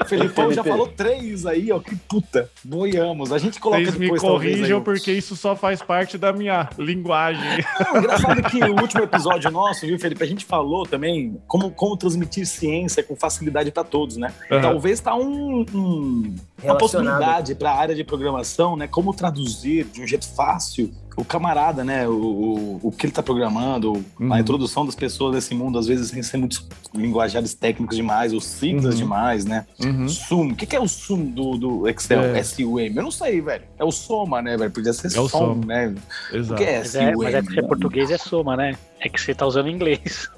O 0.00 0.04
Felipão 0.06 0.50
já 0.52 0.64
falou 0.64 0.86
três 0.86 1.44
aí, 1.44 1.70
ó. 1.70 1.78
Que 1.78 1.94
puta. 1.94 2.50
Boiamos. 2.64 3.30
A 3.30 3.38
gente 3.38 3.60
coloca 3.60 3.82
Vocês 3.82 3.96
me 3.96 4.18
corrijam 4.18 4.82
porque 4.82 5.12
isso 5.12 5.36
só 5.36 5.54
faz 5.54 5.82
parte 5.82 6.16
da 6.16 6.32
minha 6.32 6.68
linguagem. 6.78 7.64
Não, 7.78 7.98
engraçado 7.98 8.42
que 8.44 8.64
o 8.64 8.80
último 8.80 9.02
episódio 9.02 9.50
nosso, 9.50 9.86
viu, 9.86 9.98
Felipe? 9.98 10.24
A 10.24 10.26
gente 10.26 10.44
falou 10.44 10.86
também 10.86 11.38
como, 11.46 11.70
como 11.70 11.96
transmitir 11.96 12.46
ciência 12.46 13.02
com 13.02 13.14
facilidade 13.14 13.70
para 13.70 13.84
todos, 13.84 14.16
né? 14.16 14.32
Uhum. 14.50 14.60
Talvez 14.60 15.00
tá 15.00 15.14
um, 15.14 15.64
um 15.74 16.34
uma 16.62 16.76
possibilidade 16.76 17.54
para 17.54 17.70
a 17.70 17.78
área 17.78 17.94
de 17.94 18.02
programação, 18.02 18.76
né? 18.76 18.86
Como 18.88 19.14
traduzir 19.14 19.84
de 19.84 20.02
um 20.02 20.06
jeito 20.06 20.26
fácil 20.34 20.90
o 21.20 21.24
camarada, 21.24 21.84
né? 21.84 22.08
O, 22.08 22.12
o, 22.12 22.80
o 22.84 22.92
que 22.92 23.04
ele 23.04 23.10
está 23.10 23.22
programando, 23.22 24.04
uhum. 24.18 24.32
a 24.32 24.40
introdução 24.40 24.86
das 24.86 24.94
pessoas 24.94 25.34
nesse 25.34 25.54
mundo, 25.54 25.78
às 25.78 25.86
vezes 25.86 26.08
sem 26.08 26.22
ser 26.22 26.38
muitos 26.38 26.66
linguajares 26.94 27.52
técnicos 27.52 27.96
demais, 27.96 28.32
ou 28.32 28.40
siglas 28.40 28.94
uhum. 28.94 29.00
demais, 29.00 29.44
né? 29.44 29.66
Uhum. 29.78 30.08
Sum. 30.08 30.48
O 30.48 30.56
que, 30.56 30.66
que, 30.66 30.74
é 30.74 30.80
o 30.80 30.88
sum 30.88 31.24
do, 31.26 31.56
do 31.58 31.88
Excel? 31.88 32.22
É. 32.22 32.38
S-U-M. 32.38 32.96
Eu 32.96 33.02
não 33.02 33.10
sei, 33.10 33.40
velho. 33.40 33.64
É 33.78 33.84
o 33.84 33.92
soma, 33.92 34.40
né, 34.40 34.56
velho? 34.56 34.70
Podia 34.70 34.92
ser 34.92 35.08
é 35.08 35.10
som, 35.10 35.28
som, 35.28 35.60
né? 35.66 35.94
Exato. 36.32 36.54
O 36.54 36.56
que 36.56 36.64
é 36.64 36.76
S-U-M? 36.76 37.16
Mas 37.16 37.26
é, 37.26 37.32
mas 37.32 37.34
é 37.34 37.42
porque 37.42 37.62
português 37.62 38.10
é 38.10 38.18
soma, 38.18 38.56
né? 38.56 38.74
É 38.98 39.08
que 39.08 39.20
você 39.20 39.34
tá 39.34 39.46
usando 39.46 39.68
inglês. 39.68 40.28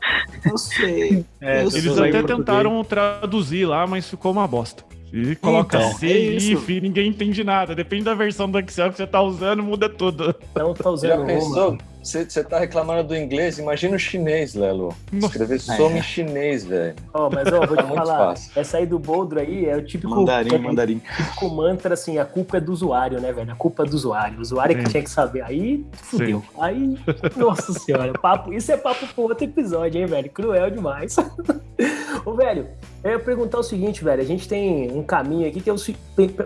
Eu 0.45 0.59
sei. 0.59 1.25
É, 1.41 1.65
eu 1.65 1.69
eles 1.69 1.95
sei. 1.95 2.09
até 2.09 2.23
tentaram 2.23 2.85
traduzir 2.85 3.67
lá, 3.67 3.85
mas 3.85 4.09
ficou 4.09 4.31
uma 4.31 4.47
bosta. 4.47 4.85
E 5.13 5.37
coloca 5.37 5.77
então, 5.77 5.93
C, 5.99 6.07
é 6.07 6.19
IF, 6.37 6.81
ninguém 6.81 7.09
entende 7.09 7.45
nada. 7.45 7.75
Depende 7.75 8.05
da 8.05 8.15
versão 8.15 8.51
do 8.51 8.59
Excel 8.59 8.91
que 8.91 8.97
você 8.97 9.07
tá 9.07 9.21
usando, 9.21 9.63
muda 9.63 9.89
tudo. 9.89 10.35
Não 10.57 10.73
tá 10.73 10.89
usando 10.89 11.11
Já 11.11 11.25
pensou? 11.25 11.79
Você, 12.03 12.25
você 12.25 12.43
tá 12.43 12.59
reclamando 12.59 13.09
do 13.09 13.17
inglês, 13.17 13.59
imagina 13.59 13.95
o 13.95 13.99
chinês, 13.99 14.55
Lelo. 14.55 14.93
Escrever 15.13 15.61
some 15.61 15.95
é. 15.95 15.99
em 15.99 16.03
chinês, 16.03 16.65
velho. 16.65 16.97
Ó, 17.15 17.27
oh, 17.27 17.31
mas 17.31 17.47
ó, 17.53 17.65
vou 17.65 17.77
te 17.77 17.85
falar, 17.85 18.31
fácil. 18.31 18.53
essa 18.57 18.79
aí 18.79 18.87
do 18.87 18.99
Boldro 18.99 19.39
aí 19.39 19.67
é 19.67 19.77
o 19.77 19.85
típico... 19.85 20.11
Mandarim, 20.11 20.53
é, 20.53 20.59
mandarim. 20.59 20.99
Típico 20.99 21.49
mantra, 21.51 21.95
assim, 21.95 22.19
a 22.19 22.25
culpa 22.25 22.57
é 22.57 22.61
do 22.61 22.73
usuário, 22.73 23.21
né, 23.21 23.33
velho? 23.33 23.53
A 23.53 23.55
culpa 23.55 23.85
é 23.85 23.87
do 23.87 23.95
usuário. 23.95 24.39
O 24.39 24.41
usuário 24.41 24.75
Sim. 24.75 24.83
que 24.83 24.91
tinha 24.91 25.03
que 25.05 25.11
saber. 25.11 25.43
Aí, 25.43 25.87
fudeu. 25.93 26.41
Sim. 26.41 26.61
Aí, 26.61 26.99
nossa 27.37 27.73
senhora, 27.73 28.13
papo, 28.15 28.53
isso 28.53 28.73
é 28.73 28.77
papo 28.77 29.07
pro 29.07 29.23
outro 29.23 29.45
episódio, 29.45 30.01
hein, 30.01 30.07
velho? 30.07 30.29
Cruel 30.29 30.71
demais. 30.71 31.15
Ô, 32.27 32.35
velho, 32.35 32.67
eu 33.05 33.13
ia 33.13 33.19
perguntar 33.19 33.59
o 33.59 33.63
seguinte, 33.63 34.05
velho. 34.05 34.23
A 34.23 34.25
gente 34.25 34.49
tem 34.49 34.91
um 34.93 35.03
caminho 35.03 35.49
aqui 35.49 35.61
que 35.61 35.69
é 35.69 35.75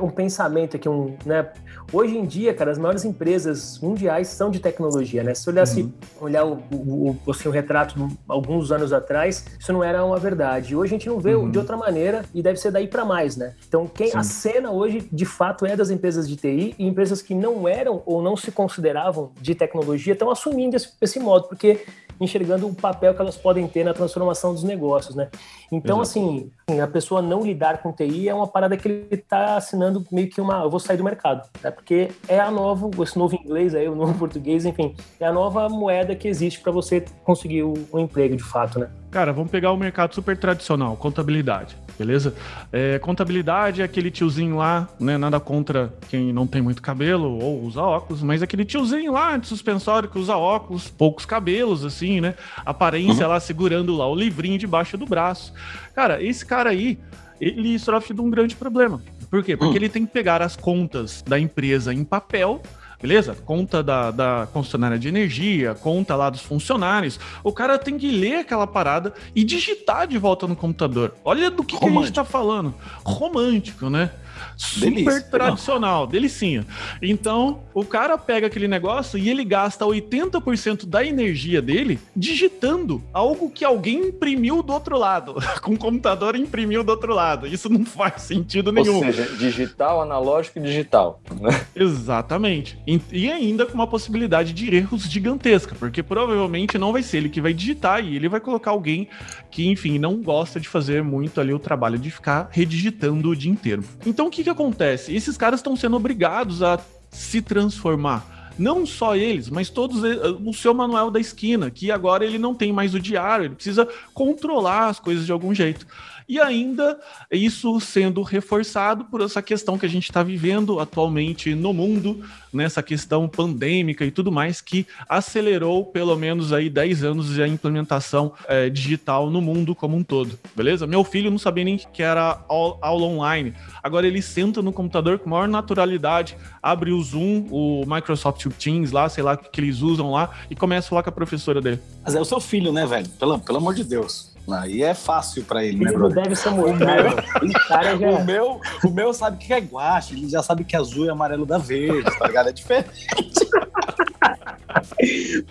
um 0.00 0.10
pensamento 0.10 0.76
aqui, 0.76 0.88
um, 0.88 1.14
né? 1.24 1.50
Hoje 1.92 2.16
em 2.16 2.24
dia, 2.24 2.52
cara, 2.52 2.70
as 2.70 2.78
maiores 2.78 3.04
empresas 3.04 3.78
mundiais 3.78 4.28
são 4.28 4.50
de 4.50 4.58
tecnologia, 4.58 5.22
né? 5.22 5.34
Se 5.34 5.48
olhasse, 5.48 5.82
uhum. 5.82 5.92
olhar 6.20 6.44
o, 6.44 6.54
o, 6.72 7.16
o, 7.24 7.30
assim, 7.30 7.48
o 7.48 7.52
retrato 7.52 8.08
alguns 8.26 8.72
anos 8.72 8.92
atrás, 8.92 9.44
isso 9.58 9.72
não 9.72 9.84
era 9.84 10.04
uma 10.04 10.18
verdade. 10.18 10.74
Hoje 10.74 10.94
a 10.94 10.98
gente 10.98 11.08
não 11.08 11.20
vê 11.20 11.34
uhum. 11.34 11.50
de 11.50 11.58
outra 11.58 11.76
maneira 11.76 12.24
e 12.34 12.42
deve 12.42 12.58
ser 12.58 12.70
daí 12.70 12.88
para 12.88 13.04
mais, 13.04 13.36
né? 13.36 13.54
Então, 13.68 13.86
quem 13.86 14.10
Sim. 14.10 14.18
a 14.18 14.22
cena 14.22 14.70
hoje, 14.72 15.06
de 15.12 15.24
fato, 15.24 15.64
é 15.64 15.76
das 15.76 15.90
empresas 15.90 16.28
de 16.28 16.36
TI 16.36 16.74
e 16.78 16.86
empresas 16.86 17.22
que 17.22 17.34
não 17.34 17.68
eram 17.68 18.02
ou 18.04 18.22
não 18.22 18.36
se 18.36 18.50
consideravam 18.50 19.30
de 19.40 19.54
tecnologia 19.54 20.14
estão 20.14 20.30
assumindo 20.30 20.74
esse, 20.74 20.88
esse 21.00 21.20
modo, 21.20 21.48
porque 21.48 21.84
enxergando 22.20 22.66
o 22.66 22.74
papel 22.74 23.14
que 23.14 23.20
elas 23.20 23.36
podem 23.36 23.66
ter 23.68 23.84
na 23.84 23.92
transformação 23.92 24.52
dos 24.52 24.62
negócios, 24.62 25.14
né? 25.14 25.28
Então, 25.70 26.00
Exato. 26.00 26.18
assim, 26.18 26.50
a 26.80 26.86
pessoa 26.86 27.20
não 27.20 27.42
lidar 27.42 27.78
com 27.78 27.92
TI 27.92 28.28
é 28.28 28.34
uma 28.34 28.46
parada 28.46 28.76
que 28.76 28.88
ele 28.88 29.08
está 29.10 29.56
assinando 29.56 30.04
meio 30.10 30.28
que 30.28 30.40
uma. 30.40 30.62
Eu 30.62 30.70
vou 30.70 30.80
sair 30.80 30.96
do 30.96 31.04
mercado, 31.04 31.48
tá? 31.60 31.72
porque 31.72 32.10
é 32.28 32.38
a 32.38 32.50
nova, 32.50 32.90
esse 33.02 33.18
novo 33.18 33.36
inglês 33.36 33.74
aí, 33.74 33.88
o 33.88 33.94
novo 33.94 34.14
português, 34.18 34.64
enfim, 34.64 34.94
é 35.18 35.26
a 35.26 35.32
nova 35.32 35.68
moeda 35.68 36.14
que 36.14 36.28
existe 36.28 36.60
para 36.60 36.72
você 36.72 37.04
conseguir 37.24 37.62
o, 37.62 37.74
o 37.90 37.98
emprego 37.98 38.36
de 38.36 38.44
fato, 38.44 38.78
né? 38.78 38.88
Cara, 39.10 39.32
vamos 39.32 39.50
pegar 39.50 39.72
o 39.72 39.76
mercado 39.76 40.14
super 40.14 40.36
tradicional, 40.36 40.96
contabilidade 40.96 41.76
beleza? 41.98 42.34
É, 42.72 42.98
contabilidade 42.98 43.80
é 43.80 43.84
aquele 43.84 44.10
tiozinho 44.10 44.56
lá, 44.56 44.88
né? 45.00 45.16
Nada 45.16 45.40
contra 45.40 45.92
quem 46.08 46.32
não 46.32 46.46
tem 46.46 46.62
muito 46.62 46.82
cabelo 46.82 47.38
ou 47.42 47.62
usa 47.64 47.80
óculos, 47.80 48.22
mas 48.22 48.42
aquele 48.42 48.64
tiozinho 48.64 49.12
lá 49.12 49.36
de 49.36 49.46
suspensório 49.46 50.08
que 50.08 50.18
usa 50.18 50.36
óculos, 50.36 50.88
poucos 50.88 51.24
cabelos, 51.24 51.84
assim, 51.84 52.20
né? 52.20 52.34
Aparência 52.64 53.24
uhum. 53.24 53.32
lá 53.32 53.40
segurando 53.40 53.96
lá 53.96 54.08
o 54.08 54.14
livrinho 54.14 54.58
debaixo 54.58 54.96
do 54.96 55.06
braço. 55.06 55.52
Cara, 55.94 56.22
esse 56.22 56.44
cara 56.44 56.70
aí, 56.70 56.98
ele 57.40 57.78
sofre 57.78 58.14
de 58.14 58.20
um 58.20 58.30
grande 58.30 58.54
problema. 58.54 59.00
Por 59.30 59.42
quê? 59.42 59.56
Porque 59.56 59.70
uhum. 59.70 59.76
ele 59.76 59.88
tem 59.88 60.06
que 60.06 60.12
pegar 60.12 60.40
as 60.40 60.56
contas 60.56 61.22
da 61.26 61.38
empresa 61.38 61.92
em 61.92 62.04
papel 62.04 62.62
beleza? 63.00 63.34
Conta 63.34 63.82
da, 63.82 64.10
da 64.10 64.48
concessionária 64.52 64.98
de 64.98 65.08
energia, 65.08 65.74
conta 65.74 66.16
lá 66.16 66.30
dos 66.30 66.42
funcionários. 66.42 67.18
O 67.42 67.52
cara 67.52 67.78
tem 67.78 67.98
que 67.98 68.10
ler 68.10 68.40
aquela 68.40 68.66
parada 68.66 69.12
e 69.34 69.44
digitar 69.44 70.06
de 70.06 70.18
volta 70.18 70.46
no 70.46 70.56
computador. 70.56 71.14
Olha 71.24 71.50
do 71.50 71.64
que, 71.64 71.78
que 71.78 71.84
a 71.84 71.90
gente 71.90 72.12
tá 72.12 72.24
falando. 72.24 72.74
Romântico, 73.04 73.88
né? 73.90 74.10
Super 74.56 74.90
Delícia. 74.90 75.20
tradicional, 75.22 76.02
não. 76.02 76.10
delicinha. 76.10 76.66
Então, 77.00 77.60
o 77.74 77.84
cara 77.84 78.16
pega 78.16 78.46
aquele 78.46 78.68
negócio 78.68 79.18
e 79.18 79.28
ele 79.28 79.44
gasta 79.44 79.84
80% 79.84 80.86
da 80.86 81.04
energia 81.04 81.60
dele 81.60 81.98
digitando 82.14 83.02
algo 83.12 83.50
que 83.50 83.64
alguém 83.64 84.08
imprimiu 84.08 84.62
do 84.62 84.72
outro 84.72 84.98
lado, 84.98 85.34
com 85.62 85.74
o 85.74 85.78
computador 85.78 86.36
imprimiu 86.36 86.82
do 86.82 86.90
outro 86.90 87.14
lado. 87.14 87.46
Isso 87.46 87.68
não 87.68 87.84
faz 87.84 88.22
sentido 88.22 88.72
nenhum. 88.72 88.96
Ou 88.96 89.04
seja, 89.04 89.24
digital, 89.36 90.02
analógico 90.02 90.58
e 90.58 90.62
digital. 90.62 91.20
Né? 91.40 91.66
Exatamente. 91.74 92.78
E 93.12 93.30
ainda 93.30 93.66
com 93.66 93.74
uma 93.74 93.86
possibilidade 93.86 94.52
de 94.52 94.74
erros 94.74 95.02
gigantesca, 95.02 95.74
porque 95.78 96.02
provavelmente 96.02 96.78
não 96.78 96.92
vai 96.92 97.02
ser 97.02 97.18
ele 97.18 97.28
que 97.28 97.40
vai 97.40 97.52
digitar 97.52 98.04
e 98.04 98.16
ele 98.16 98.28
vai 98.28 98.40
colocar 98.40 98.70
alguém 98.70 99.08
que, 99.56 99.66
enfim, 99.66 99.98
não 99.98 100.16
gosta 100.16 100.60
de 100.60 100.68
fazer 100.68 101.02
muito 101.02 101.40
ali 101.40 101.54
o 101.54 101.58
trabalho 101.58 101.98
de 101.98 102.10
ficar 102.10 102.50
redigitando 102.52 103.30
o 103.30 103.34
dia 103.34 103.50
inteiro. 103.50 103.82
Então, 104.04 104.26
o 104.26 104.30
que, 104.30 104.44
que 104.44 104.50
acontece? 104.50 105.14
Esses 105.16 105.38
caras 105.38 105.60
estão 105.60 105.74
sendo 105.74 105.96
obrigados 105.96 106.62
a 106.62 106.78
se 107.08 107.40
transformar. 107.40 108.52
Não 108.58 108.84
só 108.84 109.16
eles, 109.16 109.48
mas 109.48 109.70
todos 109.70 110.02
o 110.44 110.52
seu 110.52 110.74
Manuel 110.74 111.10
da 111.10 111.18
esquina, 111.18 111.70
que 111.70 111.90
agora 111.90 112.22
ele 112.22 112.36
não 112.36 112.54
tem 112.54 112.70
mais 112.70 112.92
o 112.94 113.00
diário, 113.00 113.46
ele 113.46 113.54
precisa 113.54 113.88
controlar 114.12 114.88
as 114.88 115.00
coisas 115.00 115.24
de 115.24 115.32
algum 115.32 115.54
jeito. 115.54 115.86
E 116.28 116.40
ainda 116.40 116.98
isso 117.30 117.78
sendo 117.80 118.22
reforçado 118.22 119.04
por 119.04 119.20
essa 119.20 119.40
questão 119.40 119.78
que 119.78 119.86
a 119.86 119.88
gente 119.88 120.04
está 120.04 120.22
vivendo 120.22 120.80
atualmente 120.80 121.54
no 121.54 121.72
mundo, 121.72 122.24
nessa 122.52 122.82
questão 122.82 123.28
pandêmica 123.28 124.04
e 124.04 124.10
tudo 124.10 124.32
mais, 124.32 124.60
que 124.60 124.86
acelerou 125.08 125.84
pelo 125.84 126.16
menos 126.16 126.52
aí 126.52 126.68
10 126.68 127.04
anos 127.04 127.38
a 127.38 127.46
implementação 127.46 128.32
é, 128.48 128.68
digital 128.68 129.30
no 129.30 129.40
mundo 129.40 129.74
como 129.74 129.96
um 129.96 130.02
todo, 130.02 130.38
beleza? 130.54 130.86
Meu 130.86 131.04
filho 131.04 131.30
não 131.30 131.38
sabia 131.38 131.64
nem 131.64 131.76
que 131.76 132.02
era 132.02 132.44
aula 132.48 133.06
online. 133.06 133.54
Agora 133.82 134.06
ele 134.06 134.20
senta 134.20 134.60
no 134.62 134.72
computador 134.72 135.18
com 135.18 135.30
maior 135.30 135.48
naturalidade, 135.48 136.36
abre 136.62 136.90
o 136.92 137.02
Zoom, 137.02 137.46
o 137.50 137.84
Microsoft 137.86 138.44
Teams 138.58 138.90
lá, 138.90 139.08
sei 139.08 139.22
lá 139.22 139.36
que 139.36 139.60
eles 139.60 139.80
usam 139.80 140.10
lá, 140.10 140.30
e 140.50 140.56
começa 140.56 140.88
a 140.88 140.90
falar 140.90 141.02
com 141.02 141.10
a 141.10 141.12
professora 141.12 141.60
dele. 141.60 141.80
Mas 142.04 142.14
é 142.14 142.20
o 142.20 142.24
seu 142.24 142.40
filho, 142.40 142.72
né, 142.72 142.84
velho? 142.86 143.08
Pelo, 143.10 143.38
pelo 143.38 143.58
amor 143.58 143.74
de 143.74 143.84
Deus. 143.84 144.35
Aí 144.52 144.82
é 144.82 144.94
fácil 144.94 145.44
pra 145.44 145.64
ele, 145.64 145.84
né, 145.84 145.92
Ele 145.92 146.14
deve 146.14 146.36
ser 146.36 146.50
muito. 146.50 146.84
O, 146.84 146.86
o, 148.20 148.24
meu, 148.24 148.60
o 148.84 148.90
meu 148.90 149.12
sabe 149.12 149.38
que 149.38 149.52
é 149.52 149.58
guache, 149.58 150.14
ele 150.14 150.28
já 150.28 150.42
sabe 150.42 150.64
que 150.64 150.76
azul 150.76 151.06
e 151.06 151.10
amarelo 151.10 151.44
dá 151.44 151.58
verde, 151.58 152.04
tá 152.18 152.26
ligado? 152.26 152.48
É 152.48 152.52
diferente. 152.52 153.08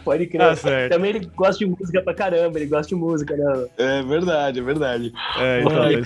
Pode 0.03 0.27
crer. 0.27 0.57
Tá 0.57 0.89
Também 0.89 1.11
ele 1.11 1.29
gosta 1.35 1.65
de 1.65 1.65
música 1.65 2.01
pra 2.01 2.13
caramba, 2.13 2.57
ele 2.57 2.67
gosta 2.67 2.87
de 2.87 2.95
música, 2.95 3.35
né? 3.35 3.65
É 3.77 4.03
verdade, 4.03 4.59
é 4.59 4.63
verdade. 4.63 5.13
É, 5.39 5.61
então, 5.61 5.83
é, 5.83 5.93
é, 5.93 6.01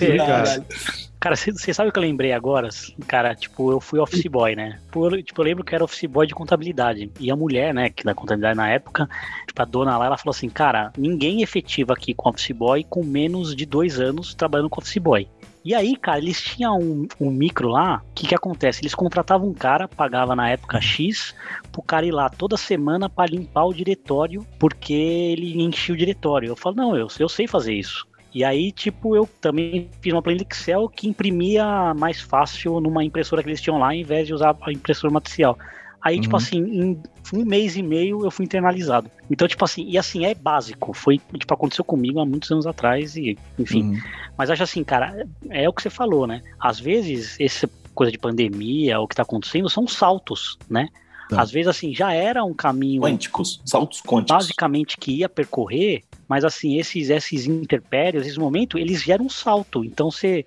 Cara, 1.20 1.36
você 1.36 1.74
sabe 1.74 1.90
o 1.90 1.92
que 1.92 1.98
eu 1.98 2.02
lembrei 2.02 2.32
agora? 2.32 2.70
Cara, 3.06 3.34
tipo, 3.34 3.70
eu 3.70 3.78
fui 3.78 3.98
office 4.00 4.24
boy, 4.24 4.56
né? 4.56 4.80
Tipo, 5.22 5.42
eu 5.42 5.44
lembro 5.44 5.62
que 5.62 5.74
era 5.74 5.84
office 5.84 6.08
boy 6.08 6.26
de 6.26 6.34
contabilidade. 6.34 7.10
E 7.20 7.30
a 7.30 7.36
mulher, 7.36 7.74
né, 7.74 7.90
que 7.90 8.04
da 8.04 8.14
contabilidade 8.14 8.56
na 8.56 8.70
época, 8.70 9.06
tipo, 9.46 9.60
a 9.60 9.66
dona 9.66 9.98
lá, 9.98 10.06
ela 10.06 10.16
falou 10.16 10.30
assim, 10.30 10.48
cara, 10.48 10.90
ninguém 10.96 11.42
efetiva 11.42 11.92
aqui 11.92 12.14
com 12.14 12.30
office 12.30 12.52
boy 12.52 12.84
com 12.88 13.04
menos 13.04 13.54
de 13.54 13.66
dois 13.66 14.00
anos 14.00 14.32
trabalhando 14.32 14.70
com 14.70 14.80
office 14.80 14.96
boy. 14.96 15.28
E 15.62 15.74
aí, 15.74 15.94
cara, 15.94 16.18
eles 16.18 16.40
tinham 16.40 16.78
um, 16.78 17.06
um 17.20 17.30
micro 17.30 17.68
lá. 17.68 18.02
O 18.10 18.14
que 18.14 18.26
que 18.26 18.34
acontece? 18.34 18.80
Eles 18.80 18.94
contratavam 18.94 19.48
um 19.48 19.52
cara, 19.52 19.86
pagava 19.86 20.34
na 20.34 20.48
época 20.48 20.80
X, 20.80 21.34
pro 21.70 21.82
cara 21.82 22.06
ir 22.06 22.12
lá 22.12 22.30
toda 22.30 22.56
semana 22.56 23.10
para 23.10 23.30
limpar 23.30 23.66
o 23.66 23.74
diretório, 23.74 24.46
porque 24.58 24.94
ele 24.94 25.62
enchia 25.62 25.94
o 25.94 25.98
diretório. 25.98 26.48
Eu 26.48 26.56
falo, 26.56 26.76
não, 26.76 26.96
eu, 26.96 27.08
eu 27.18 27.28
sei 27.28 27.46
fazer 27.46 27.74
isso. 27.74 28.08
E 28.32 28.44
aí, 28.44 28.70
tipo, 28.70 29.16
eu 29.16 29.28
também 29.40 29.88
fiz 30.00 30.12
uma 30.12 30.22
planilha 30.22 30.46
Excel 30.48 30.88
que 30.88 31.08
imprimia 31.08 31.92
mais 31.94 32.20
fácil 32.20 32.80
numa 32.80 33.04
impressora 33.04 33.42
que 33.42 33.48
eles 33.48 33.60
tinham 33.60 33.78
lá, 33.78 33.88
ao 33.88 33.92
invés 33.92 34.26
de 34.26 34.34
usar 34.34 34.56
a 34.60 34.72
impressora 34.72 35.12
matricial. 35.12 35.58
Aí, 36.02 36.18
tipo 36.18 36.34
uhum. 36.34 36.42
tipo 36.42 36.56
assim, 36.56 36.58
em 36.58 37.02
um 37.34 37.44
mês 37.44 37.76
e 37.76 37.82
meio 37.82 38.24
eu 38.24 38.30
fui 38.30 38.44
internalizado. 38.44 39.10
Então, 39.30 39.46
tipo 39.46 39.64
assim, 39.64 39.84
e 39.86 39.98
assim, 39.98 40.24
é 40.24 40.34
básico. 40.34 40.94
Foi, 40.94 41.18
tipo, 41.18 41.52
aconteceu 41.52 41.84
comigo 41.84 42.20
há 42.20 42.26
muitos 42.26 42.50
anos 42.50 42.66
atrás 42.66 43.16
e, 43.16 43.36
enfim. 43.58 43.82
Uhum. 43.82 43.98
Mas 44.36 44.48
acho 44.48 44.62
assim, 44.62 44.82
cara, 44.82 45.26
é 45.50 45.68
o 45.68 45.72
que 45.72 45.82
você 45.82 45.90
falou, 45.90 46.26
né? 46.26 46.42
Às 46.58 46.80
vezes, 46.80 47.36
essa 47.38 47.68
coisa 47.94 48.10
de 48.10 48.18
pandemia, 48.18 48.98
o 48.98 49.06
que 49.06 49.14
tá 49.14 49.22
acontecendo, 49.22 49.68
são 49.68 49.86
saltos, 49.86 50.56
né? 50.70 50.88
Tá. 51.28 51.42
Às 51.42 51.50
vezes, 51.50 51.68
assim, 51.68 51.94
já 51.94 52.12
era 52.12 52.42
um 52.44 52.54
caminho. 52.54 53.02
Quânticos, 53.02 53.60
saltos 53.64 54.00
quânticos. 54.00 54.36
Basicamente, 54.36 54.96
que 54.96 55.18
ia 55.18 55.28
percorrer, 55.28 56.02
mas 56.30 56.44
assim, 56.44 56.78
esses, 56.78 57.10
esses 57.10 57.46
interpérios, 57.46 58.24
esses 58.24 58.38
momentos, 58.38 58.80
eles 58.80 59.02
geram 59.02 59.24
um 59.24 59.28
salto. 59.28 59.84
Então 59.84 60.08
você 60.12 60.44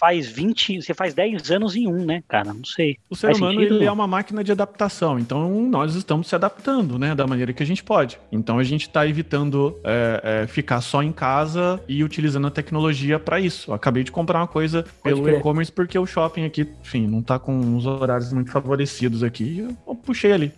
faz 0.00 0.26
20, 0.26 0.80
você 0.80 0.94
faz 0.94 1.12
10 1.12 1.50
anos 1.50 1.76
em 1.76 1.86
um, 1.86 2.06
né, 2.06 2.22
cara? 2.26 2.54
Não 2.54 2.64
sei. 2.64 2.96
O 3.10 3.14
ser 3.14 3.36
humano 3.36 3.60
ele 3.60 3.84
é 3.84 3.92
uma 3.92 4.06
máquina 4.06 4.42
de 4.42 4.50
adaptação, 4.50 5.18
então 5.18 5.68
nós 5.68 5.94
estamos 5.94 6.26
se 6.26 6.34
adaptando, 6.34 6.98
né, 6.98 7.14
da 7.14 7.26
maneira 7.26 7.52
que 7.52 7.62
a 7.62 7.66
gente 7.66 7.84
pode. 7.84 8.18
Então 8.32 8.58
a 8.58 8.64
gente 8.64 8.88
está 8.88 9.06
evitando 9.06 9.78
é, 9.84 10.44
é, 10.44 10.46
ficar 10.46 10.80
só 10.80 11.02
em 11.02 11.12
casa 11.12 11.78
e 11.86 12.02
utilizando 12.02 12.46
a 12.46 12.50
tecnologia 12.50 13.18
para 13.18 13.38
isso. 13.38 13.72
Eu 13.72 13.74
acabei 13.74 14.04
de 14.04 14.10
comprar 14.10 14.38
uma 14.38 14.48
coisa 14.48 14.86
pelo 15.02 15.28
e-commerce 15.28 15.70
porque 15.70 15.98
o 15.98 16.06
shopping 16.06 16.46
aqui, 16.46 16.66
enfim, 16.80 17.06
não 17.06 17.18
está 17.18 17.38
com 17.38 17.76
os 17.76 17.84
horários 17.84 18.32
muito 18.32 18.50
favorecidos 18.50 19.22
aqui. 19.22 19.68
Eu 19.86 19.94
puxei 19.94 20.32
ali. 20.32 20.50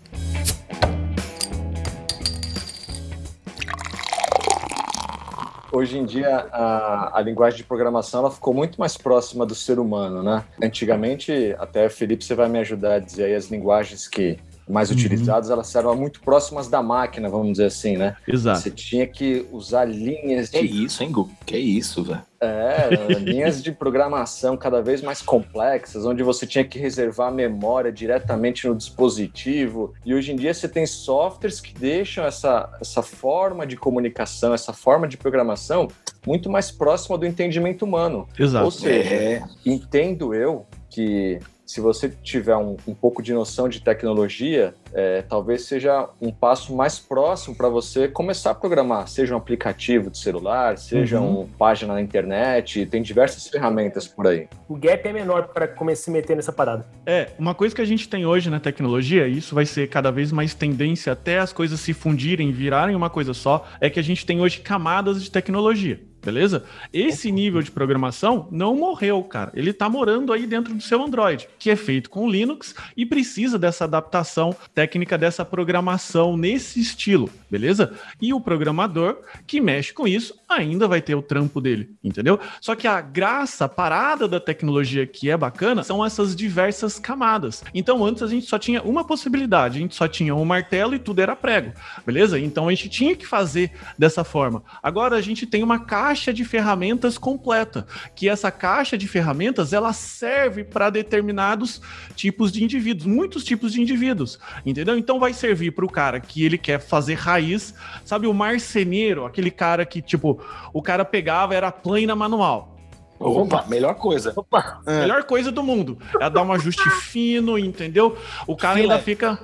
Hoje 5.77 5.99
em 5.99 6.05
dia 6.05 6.49
a, 6.53 7.19
a 7.19 7.21
linguagem 7.21 7.59
de 7.59 7.65
programação 7.65 8.21
ela 8.21 8.31
ficou 8.31 8.55
muito 8.55 8.79
mais 8.79 8.97
próxima 8.97 9.45
do 9.45 9.55
ser 9.55 9.79
humano, 9.79 10.23
né? 10.23 10.45
Antigamente, 10.63 11.55
até 11.59 11.89
Felipe, 11.89 12.25
você 12.25 12.35
vai 12.35 12.49
me 12.49 12.59
ajudar 12.59 12.95
a 12.95 12.99
dizer 12.99 13.25
aí 13.25 13.35
as 13.35 13.47
linguagens 13.47 14.09
que 14.09 14.39
mais 14.69 14.91
uhum. 14.91 14.97
utilizadas, 14.97 15.51
elas 15.51 15.75
eram 15.75 15.95
muito 15.95 16.21
próximas 16.21 16.69
da 16.69 16.83
máquina, 16.83 17.29
vamos 17.29 17.53
dizer 17.53 17.67
assim, 17.67 17.97
né? 17.97 18.17
Exato. 18.27 18.61
Você 18.61 18.71
tinha 18.71 19.07
que 19.07 19.47
usar 19.53 19.85
linhas 19.85 20.51
de. 20.51 20.59
Que 20.59 20.67
isso, 20.67 21.03
hein, 21.03 21.13
Gu? 21.13 21.31
Que 21.45 21.57
isso, 21.57 22.03
velho? 22.03 22.23
É, 22.39 22.91
linhas 23.19 23.63
de 23.63 23.73
programação 23.73 24.57
cada 24.57 24.83
vez 24.83 25.01
mais 25.01 25.23
complexas, 25.23 26.05
onde 26.05 26.23
você 26.23 26.47
tinha 26.47 26.65
que 26.65 26.79
reservar 26.79 27.29
a 27.29 27.31
memória 27.31 27.91
diretamente 27.91 28.67
no 28.67 28.75
dispositivo. 28.75 29.95
E 30.05 30.13
hoje 30.13 30.33
em 30.33 30.37
dia 30.37 30.53
você 30.53 30.69
tem 30.69 30.85
softwares 30.85 31.61
que 31.61 31.73
deixam 31.73 32.25
essa, 32.25 32.71
essa 32.81 33.03
forma 33.03 33.67
de 33.67 33.77
comunicação, 33.77 34.53
essa 34.53 34.73
forma 34.73 35.09
de 35.09 35.17
programação 35.17 35.89
muito 36.27 36.51
mais 36.51 36.71
próxima 36.71 37.17
do 37.17 37.25
entendimento 37.25 37.85
humano. 37.85 38.29
Exato. 38.39 38.65
Ou 38.65 38.71
seja, 38.71 39.15
é. 39.15 39.43
entendo 39.65 40.35
eu 40.35 40.67
que 40.91 41.39
se 41.67 41.81
você 41.81 42.09
tiver 42.09 42.57
um, 42.57 42.77
um 42.87 42.95
pouco 42.95 43.21
de 43.21 43.35
noção 43.35 43.69
de 43.69 43.81
tecnologia, 43.81 44.73
é, 44.95 45.23
talvez 45.23 45.63
seja 45.65 46.09
um 46.23 46.31
passo 46.31 46.75
mais 46.75 46.99
próximo 46.99 47.57
para 47.57 47.69
você 47.69 48.07
começar 48.07 48.53
a 48.53 48.55
programar, 48.55 49.09
seja 49.09 49.35
um 49.35 49.39
aplicativo 49.39 50.09
de 50.09 50.19
celular, 50.19 50.79
seja 50.79 51.21
uhum. 51.21 51.41
uma 51.41 51.49
página 51.59 51.95
na 51.95 52.01
internet, 52.01 52.87
tem 52.87 53.03
diversas 53.03 53.49
ferramentas 53.49 54.07
por 54.07 54.29
aí. 54.29 54.49
O 54.69 54.77
gap 54.77 55.07
é 55.07 55.13
menor 55.13 55.49
para 55.49 55.67
começar 55.67 55.97
a 55.97 56.05
se 56.05 56.11
meter 56.11 56.37
nessa 56.37 56.53
parada. 56.53 56.87
É, 57.05 57.31
uma 57.39 57.55
coisa 57.55 57.75
que 57.75 57.81
a 57.81 57.87
gente 57.87 58.09
tem 58.09 58.25
hoje 58.25 58.49
na 58.49 58.61
tecnologia, 58.61 59.27
e 59.27 59.39
isso 59.39 59.55
vai 59.55 59.67
ser 59.67 59.89
cada 59.89 60.13
vez 60.13 60.31
mais 60.31 60.55
tendência 60.55 61.13
até 61.13 61.39
as 61.39 61.53
coisas 61.53 61.81
se 61.81 61.93
fundirem, 61.93 62.53
virarem 62.53 62.95
uma 62.95 63.11
coisa 63.11 63.35
só, 63.35 63.67
é 63.81 63.91
que 63.91 63.99
a 63.99 64.03
gente 64.03 64.25
tem 64.25 64.41
hoje 64.41 64.61
camadas 64.61 65.23
de 65.23 65.31
tecnologia. 65.31 66.01
Beleza? 66.27 66.65
Esse 66.93 67.31
nível 67.31 67.63
de 67.63 67.71
programação 67.71 68.49
não 68.51 68.75
morreu, 68.75 69.23
cara. 69.23 69.53
Ele 69.55 69.73
tá 69.73 69.89
morando 69.89 70.33
aí 70.33 70.45
dentro 70.45 70.75
do 70.75 70.83
seu 70.83 71.01
Android, 71.01 71.49
que 71.57 71.71
é 71.71 71.77
feito 71.77 72.11
com 72.11 72.29
Linux 72.29 72.75
e 72.97 73.07
precisa 73.07 73.57
dessa 73.57 73.85
adaptação 73.85 74.55
técnica 74.75 75.17
dessa 75.17 75.45
programação 75.45 76.37
nesse 76.37 76.81
estilo, 76.81 77.31
beleza? 77.49 77.95
E 78.21 78.35
o 78.35 78.41
programador 78.41 79.19
que 79.47 79.61
mexe 79.61 79.93
com 79.93 80.09
isso 80.09 80.35
ainda 80.49 80.89
vai 80.89 81.01
ter 81.01 81.15
o 81.15 81.23
trampo 81.23 81.61
dele, 81.61 81.95
entendeu? 82.03 82.41
Só 82.61 82.75
que 82.75 82.89
a 82.89 83.01
graça, 83.01 83.67
a 83.67 83.69
parada 83.69 84.27
da 84.27 84.41
tecnologia 84.41 85.07
que 85.07 85.31
é 85.31 85.37
bacana 85.37 85.85
são 85.85 86.05
essas 86.05 86.35
diversas 86.35 86.99
camadas. 86.99 87.63
Então 87.73 88.05
antes 88.05 88.23
a 88.25 88.27
gente 88.27 88.47
só 88.47 88.59
tinha 88.59 88.83
uma 88.83 89.05
possibilidade, 89.05 89.79
a 89.79 89.81
gente 89.81 89.95
só 89.95 90.09
tinha 90.09 90.35
um 90.35 90.45
martelo 90.45 90.95
e 90.97 90.99
tudo 90.99 91.21
era 91.21 91.37
prego, 91.37 91.73
beleza? 92.05 92.37
Então 92.37 92.67
a 92.67 92.71
gente 92.73 92.89
tinha 92.89 93.15
que 93.15 93.27
fazer 93.27 93.71
dessa 93.97 94.25
forma. 94.25 94.65
Agora 94.83 95.15
a 95.15 95.21
gente 95.21 95.47
tem 95.47 95.63
uma 95.63 95.79
caixa 95.79 96.16
de 96.17 96.45
ferramentas 96.45 97.19
completa, 97.19 97.87
que 98.15 98.29
essa 98.29 98.51
caixa 98.51 98.97
de 98.97 99.07
ferramentas 99.07 99.73
ela 99.73 99.93
serve 99.93 100.65
para 100.65 100.91
determinados 100.91 101.81
tipos 102.15 102.51
de 102.53 102.65
indivíduos, 102.65 103.07
muitos 103.07 103.45
tipos 103.45 103.73
de 103.73 103.81
indivíduos, 103.81 104.39
entendeu? 104.65 104.97
Então 104.97 105.21
vai 105.21 105.33
servir 105.33 105.73
para 105.73 105.85
o 105.85 105.91
cara 105.91 106.21
que 106.21 106.45
ele 106.45 106.59
quer 106.59 106.81
fazer 106.81 107.15
raiz, 107.15 107.75
sabe 108.05 108.27
o 108.27 108.35
marceneiro, 108.35 109.25
aquele 109.25 109.51
cara 109.51 109.85
que 109.85 110.01
tipo 110.01 110.41
o 110.73 110.83
cara 110.83 111.05
pegava 111.05 111.55
era 111.55 111.71
plana 111.71 112.17
manual. 112.17 112.77
Opa, 113.19 113.65
melhor 113.67 113.95
coisa. 113.95 114.33
Opa, 114.37 114.81
é. 114.87 115.01
melhor 115.01 115.25
coisa 115.25 115.51
do 115.51 115.63
mundo. 115.63 115.99
É 116.21 116.29
dar 116.29 116.43
um 116.43 116.53
ajuste 116.53 116.89
fino, 117.01 117.59
entendeu? 117.59 118.17
O 118.47 118.55
cara 118.55 118.75
Filé. 118.75 118.93
ainda 118.93 119.03
fica 119.03 119.39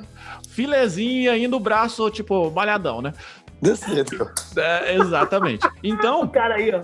filezinho 0.49 1.33
ainda 1.33 1.57
o 1.57 1.61
braço, 1.61 2.09
tipo, 2.11 2.50
malhadão, 2.50 3.00
né? 3.00 3.14
Desse 3.62 3.95
jeito. 3.95 4.28
É, 4.57 4.97
exatamente. 4.97 5.66
Então. 5.83 6.23
o 6.23 6.28
cara 6.28 6.57
aí, 6.57 6.75
ó. 6.75 6.83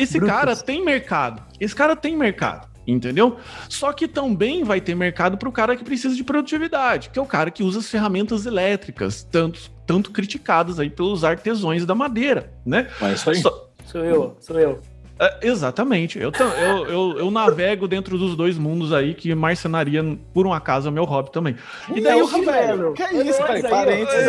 Esse 0.00 0.18
Brutus. 0.18 0.36
cara 0.36 0.56
tem 0.56 0.82
mercado. 0.82 1.42
Esse 1.60 1.74
cara 1.74 1.94
tem 1.94 2.16
mercado. 2.16 2.68
Entendeu? 2.86 3.36
Só 3.68 3.92
que 3.92 4.08
também 4.08 4.64
vai 4.64 4.80
ter 4.80 4.94
mercado 4.96 5.36
para 5.36 5.48
o 5.48 5.52
cara 5.52 5.76
que 5.76 5.84
precisa 5.84 6.16
de 6.16 6.24
produtividade, 6.24 7.10
que 7.10 7.18
é 7.18 7.22
o 7.22 7.26
cara 7.26 7.50
que 7.50 7.62
usa 7.62 7.78
as 7.78 7.88
ferramentas 7.88 8.46
elétricas, 8.46 9.22
tanto, 9.22 9.70
tanto 9.86 10.10
criticadas 10.10 10.80
aí 10.80 10.88
pelos 10.88 11.22
artesões 11.22 11.84
da 11.84 11.94
madeira, 11.94 12.52
né? 12.64 12.88
Mas 13.00 13.20
isso 13.20 13.30
aí. 13.30 13.36
Só... 13.36 13.70
Sou 13.84 14.04
eu, 14.04 14.36
sou 14.40 14.58
eu. 14.58 14.80
É, 15.20 15.36
exatamente. 15.42 16.18
Eu, 16.18 16.32
eu, 16.32 16.86
eu, 16.86 17.18
eu, 17.18 17.30
navego 17.30 17.86
dentro 17.86 18.16
dos 18.16 18.34
dois 18.34 18.56
mundos 18.56 18.90
aí, 18.90 19.12
que 19.12 19.34
marcenaria, 19.34 20.02
por 20.32 20.46
um 20.46 20.52
acaso, 20.52 20.88
é 20.88 20.90
meu 20.90 21.04
hobby 21.04 21.30
também. 21.30 21.56
E 21.94 22.00
daí, 22.00 22.22
o 22.22 22.26
velho? 22.26 22.94
Que 22.94 23.02
é 23.02 23.12
isso, 23.22 23.38
cara? 23.38 23.68
Parênteses, 23.68 24.26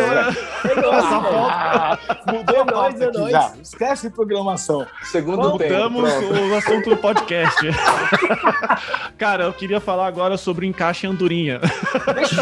Mudou 2.30 2.60
a 2.60 2.66
pauta 2.66 3.06
aqui 3.06 3.30
já. 3.30 3.52
Esquece 3.62 4.08
de 4.10 4.14
programação. 4.14 4.86
Segundo 5.04 5.42
Voltamos 5.42 6.12
o 6.12 6.54
assunto 6.54 6.90
do 6.90 6.96
podcast. 6.98 7.58
cara, 9.16 9.44
eu 9.44 9.52
queria 9.54 9.80
falar 9.80 10.08
agora 10.08 10.36
sobre 10.36 10.66
encaixe 10.66 11.06
andorinha. 11.06 11.58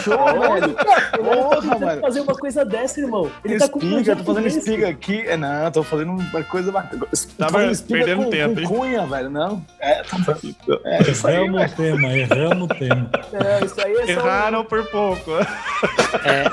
Show, 0.02 0.16
velho. 0.40 0.74
Porra, 1.16 1.78
mano. 1.78 2.00
fazer 2.00 2.20
uma 2.20 2.34
coisa 2.34 2.64
dessa, 2.64 3.00
irmão. 3.00 3.30
Ele 3.44 3.54
espiga, 3.54 4.16
tá 4.16 4.16
com 4.16 4.24
tô 4.24 4.34
fazendo 4.34 4.46
espiga 4.48 4.88
aqui. 4.88 5.20
É, 5.20 5.36
não, 5.36 5.70
tô 5.70 5.84
fazendo 5.84 6.10
uma 6.10 6.42
coisa 6.42 6.72
bacana. 6.72 7.06
Tava 7.38 7.58
perdendo 7.86 8.28
tempo 8.28 8.39
tempo, 8.48 8.60
hein? 8.60 8.66
Cunha, 8.66 9.06
velho, 9.06 9.30
não. 9.30 9.64
É, 9.78 10.02
tá 10.02 10.16
é, 10.84 10.98
erramos 11.08 11.72
o 11.72 11.76
tema, 11.76 12.12
erramos 12.12 12.64
o 12.64 12.68
tema. 12.68 13.10
É, 13.32 13.64
isso 13.64 13.80
aí 13.80 13.94
é 13.94 14.10
Erraram 14.10 14.64
por 14.64 14.84
pouco. 14.90 15.32
É. 16.24 16.44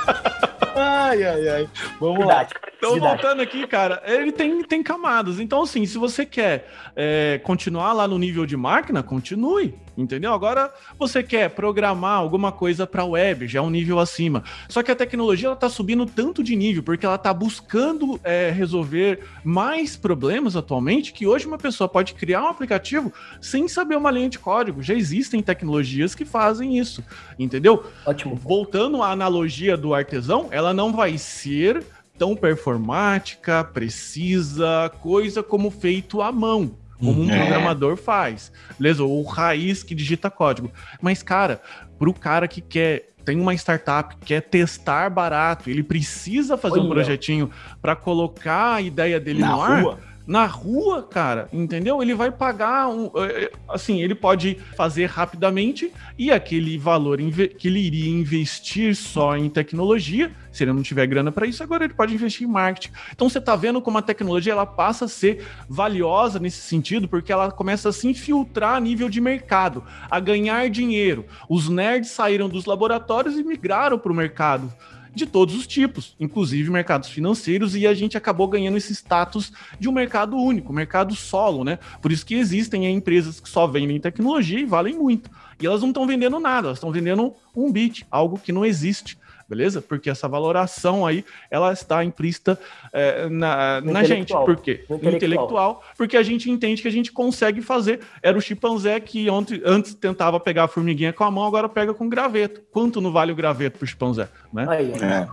Ai, 0.75 1.24
ai, 1.24 1.50
ai. 1.50 1.70
Vamos 2.00 2.20
Verdade. 2.20 2.53
lá. 2.53 2.66
Então, 2.77 3.00
voltando 3.00 3.41
aqui, 3.41 3.65
cara, 3.65 4.01
ele 4.05 4.31
tem, 4.31 4.63
tem 4.63 4.84
camadas. 4.84 5.39
Então, 5.39 5.63
assim, 5.63 5.86
se 5.86 5.98
você 5.98 6.25
quer 6.25 6.69
é, 6.96 7.41
continuar 7.43 7.93
lá 7.93 8.07
no 8.07 8.19
nível 8.19 8.46
de 8.46 8.55
máquina, 8.55 9.01
continue. 9.01 9.74
Entendeu? 9.98 10.31
Agora 10.31 10.72
você 11.00 11.24
quer 11.24 11.50
programar 11.50 12.19
alguma 12.19 12.51
coisa 12.51 12.86
para 12.86 13.03
web, 13.03 13.48
já 13.48 13.57
é 13.57 13.62
um 13.62 13.69
nível 13.72 13.98
acima. 13.98 14.43
Só 14.69 14.84
que 14.84 14.91
a 14.91 14.96
tecnologia 14.96 15.48
ela 15.48 15.55
tá 15.55 15.67
subindo 15.69 16.05
tanto 16.05 16.43
de 16.43 16.55
nível, 16.55 16.84
porque 16.84 17.03
ela 17.03 17.17
tá 17.17 17.34
buscando 17.34 18.19
é, 18.24 18.51
resolver 18.51 19.22
mais 19.43 19.98
problemas 19.98 20.55
atualmente, 20.55 21.12
que 21.12 21.25
hoje 21.25 21.48
uma 21.48 21.57
pessoa 21.57 21.89
pode 21.89 22.13
criar 22.13 22.43
um 22.43 22.48
aplicativo 22.48 23.12
sem 23.41 23.67
saber 23.67 23.96
uma 23.96 24.12
linha 24.12 24.29
de 24.29 24.38
código. 24.38 24.84
Já 24.84 24.93
existem 24.93 25.41
tecnologias 25.41 26.13
que 26.13 26.25
fazem 26.25 26.77
isso. 26.77 27.03
Entendeu? 27.39 27.84
Ótimo. 28.05 28.36
Voltando 28.36 29.01
à 29.01 29.10
analogia 29.10 29.75
do 29.75 29.96
artesão, 29.96 30.48
ela 30.51 30.75
não 30.75 30.93
vai 30.93 31.17
ser 31.17 31.84
tão 32.17 32.36
performática, 32.36 33.63
precisa, 33.63 34.91
coisa 35.01 35.43
como 35.43 35.69
feito 35.69 36.21
à 36.21 36.31
mão 36.31 36.75
como 37.00 37.21
um 37.21 37.31
é. 37.31 37.38
programador 37.38 37.95
faz. 37.95 38.51
Beleza? 38.77 39.03
Ou 39.03 39.24
raiz 39.24 39.83
que 39.83 39.93
digita 39.93 40.29
código. 40.29 40.71
Mas, 41.01 41.21
cara, 41.21 41.62
pro 41.97 42.13
cara 42.13 42.47
que 42.47 42.62
quer 42.62 43.10
tem 43.23 43.39
uma 43.39 43.53
startup 43.53 44.15
quer 44.25 44.41
testar 44.41 45.10
barato, 45.10 45.69
ele 45.69 45.84
precisa 45.84 46.58
fazer 46.58 46.80
Olha. 46.80 46.88
um 46.88 46.89
projetinho 46.89 47.51
para 47.82 47.93
colocar 47.93 48.75
a 48.75 48.82
ideia 48.82 49.19
dele 49.19 49.41
Na 49.41 49.49
no 49.49 49.62
ar. 49.62 49.82
Rua 49.84 49.99
na 50.27 50.45
rua, 50.45 51.03
cara, 51.03 51.47
entendeu? 51.53 52.01
Ele 52.01 52.13
vai 52.13 52.29
pagar 52.29 52.89
um, 52.89 53.09
é, 53.15 53.45
é, 53.45 53.51
assim, 53.69 54.01
ele 54.01 54.13
pode 54.13 54.57
fazer 54.75 55.05
rapidamente 55.05 55.91
e 56.17 56.29
aquele 56.29 56.77
valor 56.77 57.17
que 57.57 57.67
ele 57.69 57.79
iria 57.79 58.09
investir 58.09 58.93
só 58.93 59.37
em 59.37 59.49
tecnologia, 59.49 60.29
se 60.51 60.65
ele 60.65 60.73
não 60.73 60.83
tiver 60.83 61.07
grana 61.07 61.31
para 61.31 61.47
isso, 61.47 61.63
agora 61.63 61.85
ele 61.85 61.93
pode 61.93 62.13
investir 62.13 62.45
em 62.45 62.51
marketing. 62.51 62.91
Então 63.13 63.29
você 63.29 63.39
tá 63.39 63.55
vendo 63.55 63.81
como 63.81 63.97
a 63.97 64.01
tecnologia 64.01 64.51
ela 64.51 64.65
passa 64.65 65.05
a 65.05 65.07
ser 65.07 65.45
valiosa 65.69 66.39
nesse 66.39 66.59
sentido, 66.59 67.07
porque 67.07 67.31
ela 67.31 67.49
começa 67.49 67.87
a 67.87 67.93
se 67.93 68.07
infiltrar 68.07 68.75
a 68.75 68.79
nível 68.81 69.07
de 69.07 69.21
mercado, 69.21 69.81
a 70.11 70.19
ganhar 70.19 70.69
dinheiro. 70.69 71.25
Os 71.47 71.69
nerds 71.69 72.11
saíram 72.11 72.49
dos 72.49 72.65
laboratórios 72.65 73.37
e 73.37 73.43
migraram 73.43 73.97
para 73.97 74.11
o 74.11 74.15
mercado 74.15 74.73
de 75.17 75.25
todos 75.25 75.56
os 75.56 75.67
tipos, 75.67 76.15
inclusive 76.19 76.69
mercados 76.69 77.10
financeiros, 77.10 77.75
e 77.75 77.86
a 77.86 77.93
gente 77.93 78.15
acabou 78.15 78.47
ganhando 78.47 78.77
esse 78.77 78.93
status 78.93 79.51
de 79.80 79.89
um 79.89 79.91
mercado 79.91 80.38
único, 80.38 80.71
mercado 80.71 81.15
solo, 81.15 81.63
né? 81.63 81.80
Por 82.01 82.12
isso 82.12 82.25
que 82.25 82.36
existem 82.36 82.86
empresas 82.86 83.39
que 83.39 83.49
só 83.49 83.67
vendem 83.67 83.99
tecnologia 83.99 84.60
e 84.60 84.65
valem 84.65 84.95
muito. 84.95 85.30
E 85.60 85.65
elas 85.65 85.82
não 85.82 85.89
estão 85.89 86.08
vendendo 86.08 86.39
nada, 86.39 86.67
elas 86.67 86.77
estão 86.77 86.91
vendendo 86.91 87.34
um 87.56 87.71
bit, 87.71 88.06
algo 88.12 88.38
que 88.38 88.51
não 88.51 88.63
existe 88.63 89.17
beleza? 89.47 89.81
Porque 89.81 90.10
essa 90.10 90.27
valoração 90.27 91.05
aí, 91.05 91.23
ela 91.49 91.71
está 91.71 92.03
implícita 92.03 92.60
é, 92.91 93.29
na, 93.29 93.81
na 93.81 94.03
gente. 94.03 94.33
Por 94.33 94.57
quê? 94.57 94.83
Intelectual. 94.83 95.15
intelectual. 95.15 95.83
Porque 95.97 96.17
a 96.17 96.23
gente 96.23 96.49
entende 96.49 96.81
que 96.81 96.88
a 96.88 96.91
gente 96.91 97.12
consegue 97.12 97.62
fazer. 97.62 98.01
Era 98.21 98.38
o 98.38 98.41
chimpanzé 98.41 98.99
que 98.99 99.29
ontem, 99.29 99.62
antes 99.65 99.93
tentava 99.93 100.39
pegar 100.39 100.65
a 100.65 100.67
formiguinha 100.67 101.13
com 101.13 101.23
a 101.23 101.31
mão, 101.31 101.45
agora 101.45 101.69
pega 101.69 101.93
com 101.93 102.10
graveto. 102.10 102.62
Quanto 102.71 103.01
não 103.01 103.12
vale 103.12 103.31
o 103.31 103.36
graveto 103.36 103.77
pro 103.77 103.88
chimpanzé? 103.88 104.27
Né? 104.51 104.65
Aí, 104.69 104.91
é. 104.91 105.27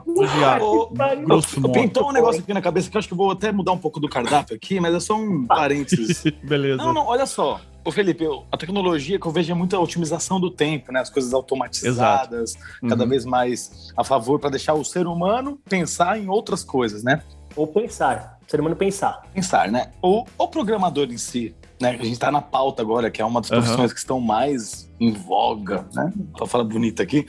grosso 1.25 1.61
modo. 1.61 1.73
Pintou 1.73 2.09
um 2.09 2.13
negócio 2.13 2.41
aqui 2.41 2.53
na 2.55 2.63
cabeça 2.63 2.91
que 2.91 2.97
eu 2.97 2.99
acho 2.99 3.09
que 3.09 3.15
eu 3.15 3.19
vou 3.19 3.31
até 3.31 3.51
mudar 3.53 3.73
um 3.73 3.79
pouco 3.79 3.99
do 4.01 4.09
cardápio 4.09 4.55
aqui, 4.55 4.79
mas 4.81 4.95
é 4.95 5.01
só 5.01 5.17
um 5.17 5.47
parênteses. 5.47 6.25
Beleza. 6.43 6.77
Não, 6.77 6.93
não, 6.93 7.07
olha 7.07 7.27
só. 7.27 7.61
Ô 7.85 7.93
Felipe, 7.93 8.25
a 8.51 8.57
tecnologia 8.57 9.19
que 9.21 9.27
eu 9.27 9.31
vejo 9.31 9.53
é 9.53 9.55
muita 9.55 9.79
otimização 9.79 10.41
do 10.41 10.51
tempo, 10.51 10.91
né? 10.91 11.01
As 11.01 11.11
coisas 11.11 11.35
automatizadas, 11.35 12.55
uhum. 12.83 12.89
cada 12.89 13.05
vez 13.05 13.27
mais 13.27 13.93
a 13.95 14.03
favor 14.03 14.41
para 14.41 14.51
deixar 14.51 14.73
o 14.73 14.83
ser 14.83 15.07
humano 15.07 15.61
pensar 15.69 16.19
em 16.19 16.29
outras 16.29 16.65
coisas, 16.65 17.03
né? 17.03 17.23
Ou 17.55 17.67
pensar, 17.67 18.39
o 18.47 18.51
ser 18.51 18.59
humano 18.59 18.75
pensar. 18.75 19.23
Pensar, 19.35 19.71
né? 19.71 19.91
O, 20.01 20.25
o 20.39 20.49
programador 20.49 21.09
em 21.11 21.19
si, 21.19 21.55
né? 21.79 21.91
A 21.91 21.93
gente 21.93 22.13
está 22.13 22.33
na 22.33 22.41
pauta 22.41 22.81
agora, 22.81 23.11
que 23.11 23.21
é 23.21 23.25
uma 23.25 23.43
das 23.43 23.51
profissões 23.51 23.91
uhum. 23.91 23.95
que 23.95 23.99
estão 23.99 24.19
mais 24.19 24.91
em 24.99 25.13
voga, 25.13 25.87
né? 25.93 26.11
Pra 26.37 26.47
falar 26.47 26.65
bonita 26.65 27.03
aqui. 27.03 27.27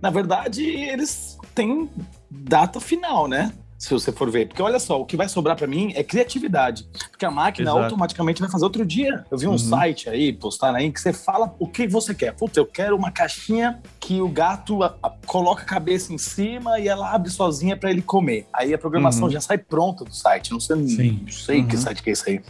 Na 0.00 0.10
verdade, 0.10 0.64
eles 0.64 1.36
têm 1.52 1.90
data 2.30 2.78
final, 2.78 3.26
né? 3.26 3.52
Se 3.78 3.90
você 3.92 4.10
for 4.10 4.30
ver. 4.30 4.48
Porque 4.48 4.62
olha 4.62 4.78
só, 4.78 5.00
o 5.00 5.04
que 5.04 5.16
vai 5.16 5.28
sobrar 5.28 5.56
para 5.56 5.66
mim 5.66 5.92
é 5.94 6.02
criatividade. 6.02 6.88
Porque 7.10 7.24
a 7.24 7.30
máquina 7.30 7.70
Exato. 7.70 7.84
automaticamente 7.84 8.40
vai 8.40 8.50
fazer 8.50 8.64
outro 8.64 8.84
dia. 8.84 9.24
Eu 9.30 9.38
vi 9.38 9.46
um 9.46 9.52
uhum. 9.52 9.58
site 9.58 10.08
aí, 10.08 10.32
postar 10.32 10.74
aí, 10.74 10.90
que 10.90 11.00
você 11.00 11.12
fala 11.12 11.54
o 11.58 11.66
que 11.66 11.86
você 11.86 12.14
quer. 12.14 12.32
Puta, 12.34 12.58
eu 12.58 12.66
quero 12.66 12.96
uma 12.96 13.10
caixinha 13.10 13.80
que 14.00 14.20
o 14.20 14.28
gato 14.28 14.82
a, 14.82 14.94
a, 15.02 15.10
coloca 15.26 15.62
a 15.62 15.66
cabeça 15.66 16.12
em 16.12 16.18
cima 16.18 16.78
e 16.78 16.88
ela 16.88 17.12
abre 17.12 17.30
sozinha 17.30 17.76
para 17.76 17.90
ele 17.90 18.02
comer. 18.02 18.46
Aí 18.52 18.72
a 18.72 18.78
programação 18.78 19.24
uhum. 19.24 19.30
já 19.30 19.40
sai 19.40 19.58
pronta 19.58 20.04
do 20.04 20.14
site. 20.14 20.52
Não 20.52 20.60
sei, 20.60 20.88
Sim. 20.88 21.20
não 21.22 21.32
sei 21.32 21.60
uhum. 21.60 21.66
que 21.66 21.76
site 21.76 22.02
que 22.02 22.10
é 22.10 22.12
isso 22.12 22.24
aí. 22.28 22.40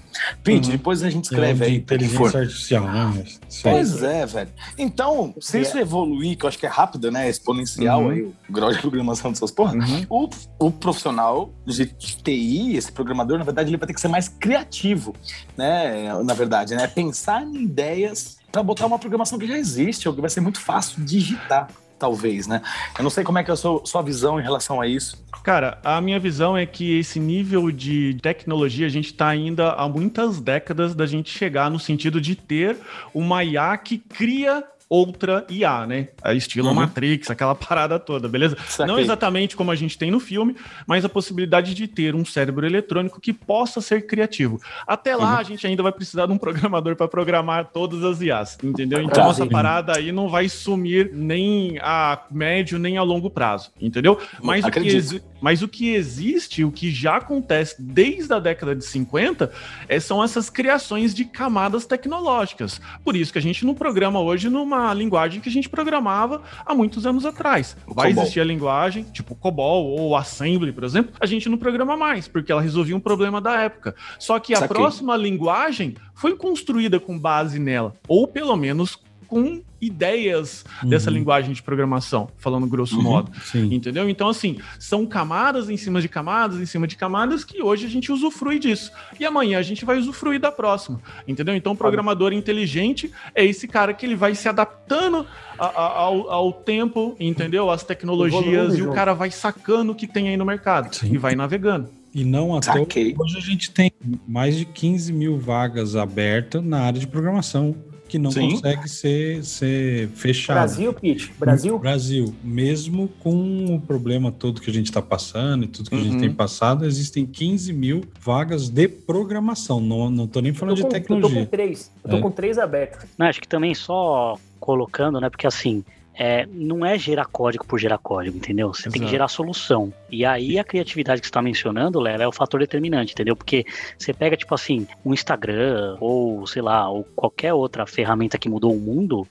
Pinte, 0.43 0.67
uhum. 0.67 0.77
depois 0.77 1.03
a 1.03 1.11
gente 1.11 1.25
escreve 1.25 1.65
é, 1.65 1.69
aí. 1.69 1.77
Inteligência 1.77 2.41
artificial, 2.41 2.85
né? 2.85 3.25
Pois 3.63 4.03
é, 4.03 4.27
velho. 4.27 4.51
Então, 4.79 5.35
se 5.41 5.61
isso 5.61 5.79
evoluir, 5.79 6.37
que 6.37 6.45
eu 6.45 6.49
acho 6.49 6.59
que 6.59 6.67
é 6.67 6.69
rápido, 6.69 7.11
né? 7.11 7.29
Exponencial 7.29 8.03
uhum. 8.03 8.11
aí, 8.11 8.23
o 8.23 8.35
grau 8.49 8.73
de 8.73 8.79
programação 8.79 9.33
dessas 9.33 9.51
porra, 9.51 9.75
uhum. 9.75 10.07
o, 10.09 10.29
o 10.59 10.71
profissional 10.71 11.16
profissional 11.17 11.55
de 11.65 11.87
TI, 11.87 12.77
esse 12.77 12.93
programador, 12.93 13.39
na 13.39 13.45
verdade, 13.45 13.71
ele 13.71 13.77
vai 13.77 13.87
ter 13.87 13.95
que 13.95 14.01
ser 14.01 14.09
mais 14.09 14.29
criativo, 14.29 15.15
né? 15.57 16.13
Na 16.23 16.35
verdade, 16.35 16.75
né? 16.75 16.87
Pensar 16.87 17.43
em 17.43 17.63
ideias 17.63 18.39
para 18.53 18.63
botar 18.63 18.87
uma 18.87 18.99
programação 18.99 19.39
que 19.39 19.47
já 19.47 19.57
existe, 19.57 20.09
ou 20.09 20.15
que 20.15 20.21
vai 20.21 20.31
ser 20.31 20.41
muito 20.41 20.61
fácil 20.61 21.03
digitar. 21.03 21.69
talvez, 21.99 22.47
né? 22.47 22.61
Eu 22.99 23.03
não 23.03 23.09
sei 23.09 23.25
como 23.25 23.39
é 23.39 23.43
que 23.43 23.51
é 23.51 23.55
a 23.55 23.57
sua, 23.57 23.81
sua 23.87 24.03
visão 24.03 24.39
em 24.39 24.43
relação 24.43 24.83
a 24.83 24.87
isso. 24.87 25.25
Cara, 25.43 25.79
a 25.83 25.99
minha 25.99 26.21
visão 26.21 26.55
é 26.55 26.67
que 26.67 26.99
esse 26.99 27.19
nível 27.19 27.71
de 27.71 28.19
tecnologia, 28.21 28.85
a 28.85 28.91
gente 28.91 29.07
está 29.07 29.29
ainda 29.29 29.73
há 29.73 29.89
muitas 29.89 30.39
décadas 30.39 30.95
da 30.95 31.07
gente 31.07 31.31
chegar 31.31 31.71
no 31.71 31.79
sentido 31.79 32.21
de 32.21 32.37
ter 32.37 32.77
uma 33.15 33.43
IA 33.43 33.79
que 33.79 33.97
cria 33.97 34.63
outra 34.89 35.45
IA, 35.51 35.87
né? 35.87 36.09
A 36.23 36.33
estilo 36.33 36.69
uhum. 36.69 36.75
Matrix, 36.75 37.31
aquela 37.31 37.55
parada 37.57 37.99
toda, 37.99 38.29
beleza? 38.29 38.57
Saquei. 38.69 38.87
Não 38.87 39.01
exatamente 39.01 39.57
como 39.57 39.71
a 39.71 39.75
gente 39.75 39.99
tem 39.99 40.11
no 40.11 40.21
filme, 40.21 40.55
mas 40.87 41.05
a 41.05 41.09
possibilidade 41.09 41.75
de 41.75 41.89
ter 41.89 42.15
um 42.15 42.25
cérebro 42.25 42.67
eletrônico 42.67 43.21
que 43.21 43.33
possa 43.33 43.81
ser 43.81 44.07
criativo. 44.07 44.61
Até 44.87 45.17
lá, 45.17 45.35
uhum. 45.35 45.39
a 45.39 45.43
gente 45.43 45.67
ainda 45.67 45.83
vai 45.83 45.93
precisar 45.93 46.27
de 46.27 46.33
um 46.33 46.39
programador 46.39 46.95
para 46.95 47.09
programar 47.09 47.71
todas 47.73 48.05
as 48.05 48.21
IAs, 48.21 48.59
entendeu? 48.63 49.03
Então, 49.03 49.29
essa 49.31 49.47
parada 49.47 49.97
aí 49.97 50.13
não 50.13 50.29
vai 50.29 50.49
sumir 50.49 51.11
nem 51.13 51.79
a 51.81 52.23
médio 52.31 52.79
nem 52.79 52.97
a 52.97 53.03
longo 53.03 53.29
prazo, 53.29 53.71
entendeu? 53.81 54.19
Mas 54.43 54.65
o, 54.65 54.71
que, 54.71 55.23
mas 55.41 55.63
o 55.63 55.69
que 55.69 55.95
existe, 55.95 56.65
o 56.65 56.71
que 56.71 56.91
já 56.91 57.17
acontece 57.17 57.77
desde 57.81 58.33
a 58.33 58.39
década 58.39 58.75
de 58.75 58.85
50, 58.85 59.51
é, 59.89 59.99
são 59.99 60.23
essas 60.23 60.49
criações 60.49 61.15
de 61.15 61.25
camadas 61.25 61.87
tecnológicas. 61.87 62.81
Por 63.05 63.17
isso 63.17 63.33
que 63.33 63.39
a 63.39 63.43
gente 63.43 63.65
não 63.65 63.75
programa 63.75 64.21
hoje 64.21 64.49
numa 64.49 64.76
uma 64.77 64.95
linguagem 64.95 65.41
que 65.41 65.49
a 65.49 65.53
gente 65.53 65.69
programava 65.69 66.43
há 66.65 66.75
muitos 66.75 67.07
anos 67.07 67.25
atrás. 67.25 67.77
Vai 67.87 68.11
Cobol. 68.11 68.23
existir 68.23 68.41
a 68.41 68.45
linguagem, 68.45 69.05
tipo 69.05 69.35
COBOL 69.35 69.87
ou 69.87 70.17
Assembly, 70.17 70.73
por 70.73 70.85
exemplo, 70.85 71.15
a 71.21 71.27
gente 71.27 71.49
não 71.49 71.59
programa 71.59 71.97
mais, 71.97 72.29
porque 72.29 72.53
ela 72.53 72.63
resolvia 72.63 72.97
um 72.97 73.01
problema 73.01 73.41
da 73.41 73.61
época. 73.61 73.95
Só 74.19 74.39
que 74.39 74.55
a 74.55 74.59
Saquei. 74.59 74.77
próxima 74.77 75.17
linguagem 75.17 75.95
foi 76.15 76.37
construída 76.37 76.99
com 77.01 77.19
base 77.19 77.59
nela, 77.59 77.95
ou 78.09 78.27
pelo 78.27 78.57
menos 78.57 78.99
com 79.27 79.63
ideias 79.81 80.65
uhum. 80.83 80.89
dessa 80.89 81.11
linguagem 81.11 81.53
de 81.53 81.63
programação, 81.63 82.29
falando 82.39 82.67
grosso 82.67 82.97
uhum, 82.97 83.03
modo. 83.03 83.33
Sim. 83.43 83.73
Entendeu? 83.73 84.09
Então, 84.09 84.29
assim, 84.29 84.59
são 84.79 85.07
camadas 85.07 85.69
em 85.69 85.77
cima 85.77 86.01
de 86.01 86.09
camadas, 86.09 86.61
em 86.61 86.67
cima 86.67 86.87
de 86.87 86.97
camadas, 86.97 87.45
que 87.45 87.63
hoje 87.63 87.87
a 87.87 87.89
gente 87.89 88.11
usufrui 88.11 88.59
disso. 88.59 88.91
E 89.21 89.25
amanhã 89.25 89.59
a 89.59 89.63
gente 89.63 89.85
vai 89.85 89.99
usufruir 89.99 90.41
da 90.41 90.51
próxima. 90.51 91.01
Entendeu? 91.27 91.55
Então, 91.55 91.73
o 91.73 91.77
programador 91.77 92.33
inteligente 92.33 93.11
é 93.35 93.45
esse 93.45 93.69
cara 93.69 93.93
que 93.93 94.07
ele 94.07 94.17
vai 94.17 94.35
se 94.35 94.49
adaptando 94.49 95.27
a, 95.59 95.67
a, 95.67 95.99
ao, 95.99 96.31
ao, 96.31 96.53
tempo, 96.53 97.17
entendeu? 97.21 97.71
As 97.71 97.83
tecnologias, 97.83 98.79
e 98.79 98.83
o 98.83 98.93
cara 98.93 99.13
vai 99.15 99.31
sacando 99.31 99.93
o 99.93 99.95
que 99.95 100.07
tem 100.07 100.29
aí 100.29 100.37
no 100.37 100.45
mercado 100.45 100.95
sim. 100.95 101.15
e 101.15 101.19
vai 101.19 101.35
navegando. 101.35 101.89
E 102.15 102.25
não 102.25 102.57
à 102.57 102.61
toa, 102.61 102.87
hoje 103.19 103.37
a 103.37 103.41
gente 103.41 103.71
tem 103.71 103.93
mais 104.27 104.57
de 104.57 104.65
15 104.65 105.13
mil 105.13 105.39
vagas 105.39 105.95
abertas 105.95 106.65
na 106.65 106.81
área 106.81 106.99
de 106.99 107.07
programação 107.07 107.77
que 108.09 108.19
não 108.19 108.31
Sim. 108.31 108.51
consegue 108.51 108.89
ser, 108.89 109.45
ser 109.45 110.09
fechado. 110.09 110.57
Brasil, 110.57 110.93
Pete? 110.93 111.33
Brasil? 111.39 111.79
Brasil. 111.79 112.35
Mesmo 112.43 113.09
com 113.21 113.75
o 113.75 113.81
problema 113.81 114.31
todo 114.33 114.61
que 114.61 114.71
a 114.71 114.73
gente 114.73 114.87
está 114.87 115.03
passando 115.03 115.65
e 115.65 115.69
tudo 115.69 115.91
que 115.91 115.97
uhum. 115.97 116.03
a 116.03 116.05
gente 116.05 116.19
tem 116.19 116.29
uhum. 116.29 116.35
passado, 116.35 116.85
existem 116.85 117.27
15 117.27 117.73
mil 117.73 118.05
vagas 118.21 118.69
de 118.69 118.89
programação. 118.89 119.81
Não, 119.81 120.11
não 120.11 120.27
tô 120.27 120.41
nem 120.41 120.53
falando 120.53 120.77
tô 120.77 120.85
de 120.85 120.89
tecnologia. 120.89 121.41
Eu 121.41 121.45
tô 121.45 121.51
com 121.51 121.57
três. 121.57 121.91
Eu 122.05 122.11
tô 122.11 122.17
é. 122.17 122.21
com 122.21 122.31
três 122.31 122.59
abertos. 122.59 123.07
Não, 123.19 123.27
acho 123.27 123.41
que 123.41 123.49
também 123.49 123.75
só 123.75 124.39
colocando, 124.61 125.21
né? 125.21 125.29
Porque 125.29 125.47
assim, 125.47 125.85
é, 126.19 126.47
não 126.51 126.85
é 126.85 126.99
gerar 126.99 127.27
código 127.27 127.67
por 127.67 127.79
gerar 127.79 127.99
código, 127.99 128.37
entendeu? 128.37 128.73
Você 128.73 128.83
Exato. 128.83 128.93
tem 128.93 129.03
que 129.03 129.09
gerar 129.09 129.29
solução. 129.29 129.93
E 130.11 130.25
aí 130.25 130.59
a 130.59 130.65
criatividade 130.65 131.21
que 131.21 131.27
você 131.27 131.31
está 131.31 131.43
mencionando, 131.43 132.01
Léo, 132.01 132.23
é 132.23 132.27
o 132.27 132.33
fator 132.33 132.59
determinante, 132.61 133.13
entendeu? 133.13 133.37
Porque 133.37 133.67
você 133.99 134.15
pega, 134.15 134.37
tipo 134.37 134.55
assim, 134.55 134.87
um 135.05 135.13
Instagram, 135.13 135.97
ou 136.01 136.47
sei 136.47 136.63
lá, 136.63 136.89
ou 136.89 137.05
qualquer 137.15 137.53
outra 137.53 137.87
ferramenta 137.87 138.39
que 138.39 138.49
mudou 138.49 138.75
o 138.75 138.81
mundo, 138.81 139.27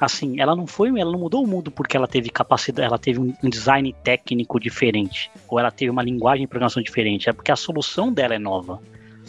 assim, 0.00 0.40
ela 0.40 0.54
não 0.54 0.66
foi, 0.66 0.88
ela 0.98 1.10
não 1.10 1.18
mudou 1.18 1.42
o 1.42 1.46
mundo 1.46 1.70
porque 1.70 1.96
ela 1.96 2.06
teve 2.06 2.30
capacidade, 2.30 2.86
ela 2.86 2.98
teve 2.98 3.18
um, 3.18 3.34
um, 3.42 3.50
design 3.50 3.92
técnico 4.04 4.60
diferente, 4.60 5.30
ou 5.48 5.58
ela 5.58 5.70
teve 5.70 5.90
uma 5.90 6.02
linguagem 6.02 6.42
de 6.42 6.48
programação 6.48 6.82
diferente, 6.82 7.28
é 7.28 7.32
porque 7.32 7.50
a 7.50 7.56
solução 7.56 8.12
dela 8.12 8.34
é 8.34 8.38
nova. 8.38 8.80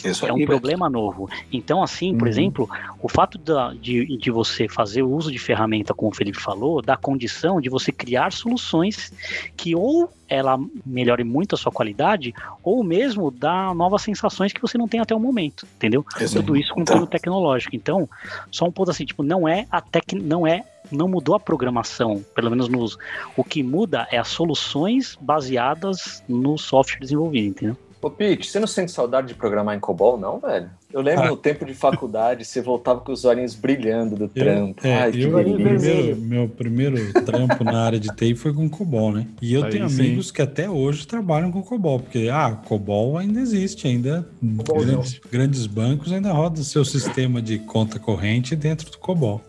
Isso 0.03 0.25
é 0.25 0.33
um 0.33 0.45
problema 0.45 0.89
novo. 0.89 1.29
Então, 1.51 1.81
assim, 1.81 2.15
por 2.15 2.23
uhum. 2.23 2.29
exemplo, 2.29 2.69
o 3.01 3.09
fato 3.09 3.37
da, 3.37 3.73
de, 3.73 4.17
de 4.17 4.31
você 4.31 4.67
fazer 4.67 5.03
o 5.03 5.09
uso 5.09 5.31
de 5.31 5.39
ferramenta, 5.39 5.93
como 5.93 6.11
o 6.11 6.15
Felipe 6.15 6.39
falou, 6.39 6.81
dá 6.81 6.97
condição 6.97 7.59
de 7.61 7.69
você 7.69 7.91
criar 7.91 8.31
soluções 8.31 9.13
que 9.55 9.75
ou 9.75 10.11
ela 10.27 10.57
melhore 10.85 11.25
muito 11.25 11.55
a 11.55 11.57
sua 11.57 11.71
qualidade, 11.73 12.33
ou 12.63 12.83
mesmo 12.83 13.29
dá 13.29 13.73
novas 13.73 14.01
sensações 14.01 14.53
que 14.53 14.61
você 14.61 14.77
não 14.77 14.87
tem 14.87 15.01
até 15.01 15.13
o 15.13 15.19
momento, 15.19 15.67
entendeu? 15.75 16.05
Tudo 16.39 16.55
isso 16.55 16.73
com 16.73 16.81
então. 16.81 17.05
tecnológico. 17.05 17.75
Então, 17.75 18.09
só 18.49 18.65
um 18.65 18.71
ponto 18.71 18.91
assim, 18.91 19.05
tipo, 19.05 19.23
não 19.23 19.45
é 19.47 19.67
a 19.69 19.81
tec... 19.81 20.13
não 20.13 20.47
é 20.47 20.63
não 20.91 21.07
mudou 21.07 21.35
a 21.35 21.39
programação, 21.39 22.23
pelo 22.35 22.49
menos 22.49 22.67
nos 22.67 22.97
o 23.35 23.43
que 23.43 23.63
muda 23.63 24.07
é 24.11 24.17
as 24.17 24.27
soluções 24.27 25.17
baseadas 25.21 26.23
no 26.27 26.57
software 26.57 26.99
desenvolvido, 26.99 27.47
entendeu? 27.47 27.77
Ô, 28.01 28.09
Pete, 28.09 28.49
você 28.49 28.59
não 28.59 28.67
sente 28.67 28.91
saudade 28.91 29.27
de 29.27 29.35
programar 29.35 29.75
em 29.75 29.79
COBOL, 29.79 30.17
não, 30.17 30.39
velho? 30.39 30.71
Eu 30.93 31.01
lembro 31.01 31.25
ah. 31.25 31.29
no 31.29 31.37
tempo 31.37 31.65
de 31.65 31.73
faculdade, 31.73 32.45
você 32.45 32.61
voltava 32.61 32.99
com 33.01 33.11
os 33.11 33.25
olhinhos 33.25 33.55
brilhando 33.55 34.15
do 34.15 34.27
trampo. 34.27 34.85
É, 34.85 35.03
Ai, 35.03 35.11
eu, 35.15 35.31
primeiro, 35.31 36.17
meu 36.17 36.49
primeiro 36.49 37.13
trampo 37.23 37.63
na 37.63 37.81
área 37.81 37.99
de 37.99 38.09
TI 38.09 38.35
foi 38.35 38.53
com 38.53 38.69
COBOL, 38.69 39.13
né? 39.13 39.27
E 39.41 39.53
eu 39.53 39.63
Aí, 39.63 39.71
tenho 39.71 39.89
sim. 39.89 40.01
amigos 40.01 40.31
que 40.31 40.41
até 40.41 40.69
hoje 40.69 41.07
trabalham 41.07 41.51
com 41.51 41.61
COBOL, 41.61 41.99
porque, 41.99 42.29
ah, 42.31 42.51
COBOL 42.65 43.17
ainda 43.17 43.39
existe, 43.39 43.87
ainda 43.87 44.27
grandes, 44.41 45.21
grandes, 45.31 45.65
bancos 45.65 46.11
ainda 46.11 46.31
rodam 46.31 46.63
seu 46.63 46.83
sistema 46.83 47.41
de 47.41 47.59
conta 47.59 47.99
corrente 47.99 48.55
dentro 48.55 48.89
do 48.89 48.97
COBOL. 48.97 49.41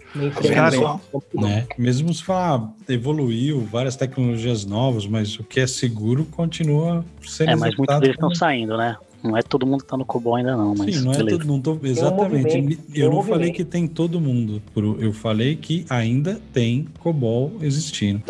Cara, 0.53 1.01
né? 1.35 1.67
Mesmo 1.79 2.13
se 2.13 2.23
falar, 2.23 2.71
evoluiu 2.89 3.61
várias 3.61 3.97
tecnologias 3.97 4.65
novas, 4.65 5.07
mas 5.07 5.39
o 5.39 5.45
que 5.45 5.59
é 5.59 5.67
seguro 5.67 6.27
continua 6.27 7.05
sendo 7.23 7.51
É, 7.51 7.57
mas 7.57 7.75
muitos 7.77 7.99
deles 8.01 8.15
estão 8.15 8.35
saindo, 8.35 8.77
né? 8.77 8.97
Não 9.23 9.37
é 9.37 9.43
todo 9.43 9.65
mundo 9.67 9.83
que 9.83 9.89
tá 9.89 9.97
no 9.97 10.05
COBOL 10.05 10.37
ainda 10.37 10.57
não, 10.57 10.75
mas 10.77 10.97
Sim, 10.97 11.05
não 11.05 11.13
é 11.13 11.17
todo, 11.19 11.45
não 11.45 11.61
tô, 11.61 11.79
exatamente. 11.83 12.57
Um 12.59 12.95
eu 12.95 13.11
não 13.11 13.23
falei 13.23 13.53
que 13.53 13.65
tem 13.65 13.87
todo 13.87 14.21
mundo. 14.21 14.61
Eu 14.99 15.13
falei 15.13 15.55
que 15.55 15.87
ainda 15.89 16.41
tem 16.53 16.89
COBOL 16.99 17.53
existindo. 17.61 18.23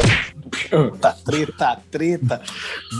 Tá 1.00 1.12
treta, 1.12 1.78
treta. 1.90 2.42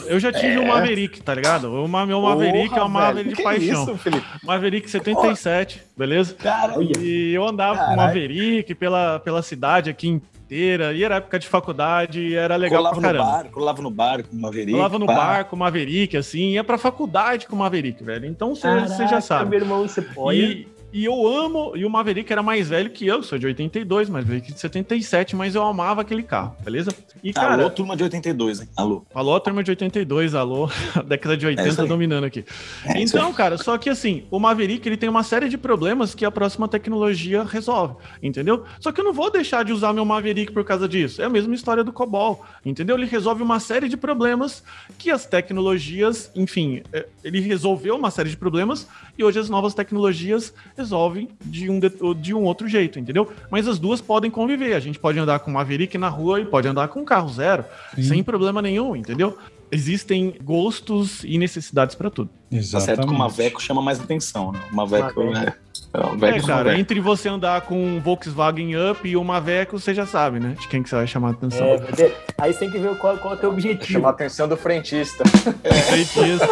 Eu 0.06 0.18
já 0.18 0.32
tive 0.32 0.54
é. 0.54 0.60
um 0.60 0.68
Maverick, 0.68 1.22
tá 1.22 1.34
ligado? 1.34 1.68
O 1.68 1.88
meu 2.06 2.20
Maverick 2.20 2.68
Porra, 2.70 2.80
é 2.80 2.84
um 2.84 2.88
Maverick 2.88 3.36
de 3.36 3.42
paixão. 3.42 3.88
É 3.90 4.08
isso, 4.08 4.24
Maverick 4.42 4.90
77, 4.90 5.78
Porra. 5.78 5.90
beleza? 5.96 6.34
Cara, 6.34 6.82
e 6.82 7.32
eu 7.34 7.46
andava 7.46 7.76
Caralho. 7.76 7.96
com 7.96 8.02
o 8.02 8.06
Maverick 8.06 8.74
pela, 8.74 9.20
pela 9.20 9.42
cidade 9.42 9.90
aqui 9.90 10.08
em 10.08 10.22
inteira, 10.52 10.92
e 10.92 11.02
era 11.02 11.16
época 11.16 11.38
de 11.38 11.48
faculdade, 11.48 12.20
e 12.20 12.34
era 12.34 12.56
legal 12.56 12.78
colava 12.78 13.00
pra 13.00 13.08
caramba. 13.08 13.24
No 13.24 13.32
bar, 13.32 13.50
colava 13.50 13.82
no 13.82 13.90
bar 13.90 14.22
com 14.22 14.36
o 14.36 14.40
Maverick. 14.40 14.72
Colava 14.72 14.98
no 14.98 15.06
pá. 15.06 15.14
bar 15.14 15.44
com 15.46 15.56
o 15.56 15.58
Maverick, 15.58 16.16
assim, 16.16 16.50
ia 16.50 16.62
pra 16.62 16.76
faculdade 16.76 17.46
com 17.46 17.56
o 17.56 17.58
Maverick, 17.58 18.04
velho. 18.04 18.26
Então 18.26 18.54
você 18.54 19.08
já 19.08 19.20
sabe. 19.20 19.50
Meu 19.50 19.60
irmão, 19.60 19.88
você 19.88 20.02
pode. 20.02 20.38
E, 20.38 20.68
e 20.92 21.04
eu 21.04 21.26
amo, 21.26 21.72
e 21.74 21.84
o 21.84 21.90
Maverick 21.90 22.30
era 22.30 22.42
mais 22.42 22.68
velho 22.68 22.90
que 22.90 23.06
eu, 23.06 23.22
sou 23.22 23.38
de 23.38 23.46
82, 23.46 24.10
mas 24.10 24.24
Maverick 24.24 24.52
de 24.52 24.60
77, 24.60 25.34
mas 25.34 25.54
eu 25.54 25.62
amava 25.62 26.02
aquele 26.02 26.22
carro, 26.22 26.54
beleza? 26.62 26.94
E, 27.24 27.32
cara, 27.32 27.54
alô, 27.54 27.70
turma 27.70 27.96
de 27.96 28.02
82, 28.02 28.60
hein? 28.60 28.68
Alô. 28.76 29.04
Alô, 29.14 29.40
turma 29.40 29.62
de 29.62 29.70
82, 29.70 30.34
alô, 30.34 30.68
década 31.06 31.36
de 31.36 31.46
80 31.46 31.82
é 31.82 31.86
dominando 31.86 32.24
aqui. 32.24 32.44
É 32.84 33.00
então, 33.00 33.32
cara, 33.32 33.56
só 33.56 33.78
que 33.78 33.88
assim, 33.88 34.24
o 34.30 34.38
Maverick 34.38 34.86
ele 34.86 34.96
tem 34.96 35.08
uma 35.08 35.22
série 35.22 35.48
de 35.48 35.56
problemas 35.56 36.14
que 36.14 36.24
a 36.24 36.30
próxima 36.30 36.68
tecnologia 36.68 37.42
resolve, 37.42 37.94
entendeu? 38.22 38.64
Só 38.78 38.92
que 38.92 39.00
eu 39.00 39.04
não 39.04 39.12
vou 39.12 39.30
deixar 39.30 39.64
de 39.64 39.72
usar 39.72 39.92
meu 39.92 40.04
Maverick 40.04 40.52
por 40.52 40.64
causa 40.64 40.86
disso. 40.86 41.22
É 41.22 41.24
a 41.24 41.30
mesma 41.30 41.54
história 41.54 41.82
do 41.82 41.92
Cobol, 41.92 42.44
entendeu? 42.64 42.96
Ele 42.96 43.06
resolve 43.06 43.42
uma 43.42 43.60
série 43.60 43.88
de 43.88 43.96
problemas 43.96 44.62
que 44.98 45.10
as 45.10 45.24
tecnologias, 45.24 46.30
enfim, 46.34 46.82
é, 46.92 47.06
ele 47.24 47.40
resolveu 47.40 47.96
uma 47.96 48.10
série 48.10 48.28
de 48.28 48.36
problemas 48.36 48.86
e 49.16 49.24
hoje 49.24 49.38
as 49.38 49.48
novas 49.48 49.72
tecnologias 49.74 50.52
resolvem 50.82 51.28
de 51.44 51.70
um, 51.70 51.78
de, 51.78 51.90
de 52.20 52.34
um 52.34 52.42
outro 52.42 52.68
jeito, 52.68 52.98
entendeu? 52.98 53.30
Mas 53.50 53.68
as 53.68 53.78
duas 53.78 54.00
podem 54.00 54.30
conviver. 54.30 54.74
A 54.74 54.80
gente 54.80 54.98
pode 54.98 55.18
andar 55.18 55.38
com 55.38 55.50
Maverick 55.50 55.96
na 55.96 56.08
rua 56.08 56.40
e 56.40 56.44
pode 56.44 56.66
andar 56.66 56.88
com 56.88 57.00
um 57.00 57.04
carro 57.04 57.28
zero, 57.28 57.64
Sim. 57.94 58.02
sem 58.02 58.22
problema 58.22 58.60
nenhum, 58.60 58.96
entendeu? 58.96 59.38
Existem 59.70 60.34
gostos 60.42 61.24
e 61.24 61.38
necessidades 61.38 61.94
para 61.94 62.10
tudo. 62.10 62.28
Exatamente. 62.50 62.72
Tá 62.72 62.80
certo 62.80 63.08
que 63.08 63.14
o 63.14 63.18
Maveco 63.18 63.62
chama 63.62 63.80
mais 63.80 63.98
atenção, 64.00 64.52
né? 64.52 64.60
O 64.70 64.76
Maveco, 64.76 65.24
né? 65.24 65.54
É, 65.94 66.36
é 66.36 66.40
cara, 66.40 66.78
entre 66.78 67.00
você 67.00 67.28
andar 67.28 67.62
com 67.62 67.74
um 67.74 68.00
Volkswagen 68.00 68.74
Up 68.90 69.08
e 69.08 69.16
uma 69.16 69.40
Veco, 69.40 69.78
você 69.78 69.94
já 69.94 70.06
sabe, 70.06 70.38
né? 70.38 70.54
De 70.58 70.68
quem 70.68 70.82
que 70.82 70.88
você 70.88 70.96
vai 70.96 71.06
chamar 71.06 71.28
a 71.28 71.30
atenção. 71.32 71.66
É, 71.66 72.12
aí 72.38 72.52
você 72.52 72.60
tem 72.60 72.70
que 72.70 72.78
ver 72.78 72.96
qual, 72.96 73.16
qual 73.18 73.34
é 73.34 73.36
o 73.36 73.40
teu 73.40 73.50
objetivo. 73.50 73.92
Chamar 73.92 74.08
a 74.08 74.12
atenção 74.12 74.46
do 74.46 74.56
frentista. 74.56 75.24
É. 75.64 75.74
frentista. 75.74 76.46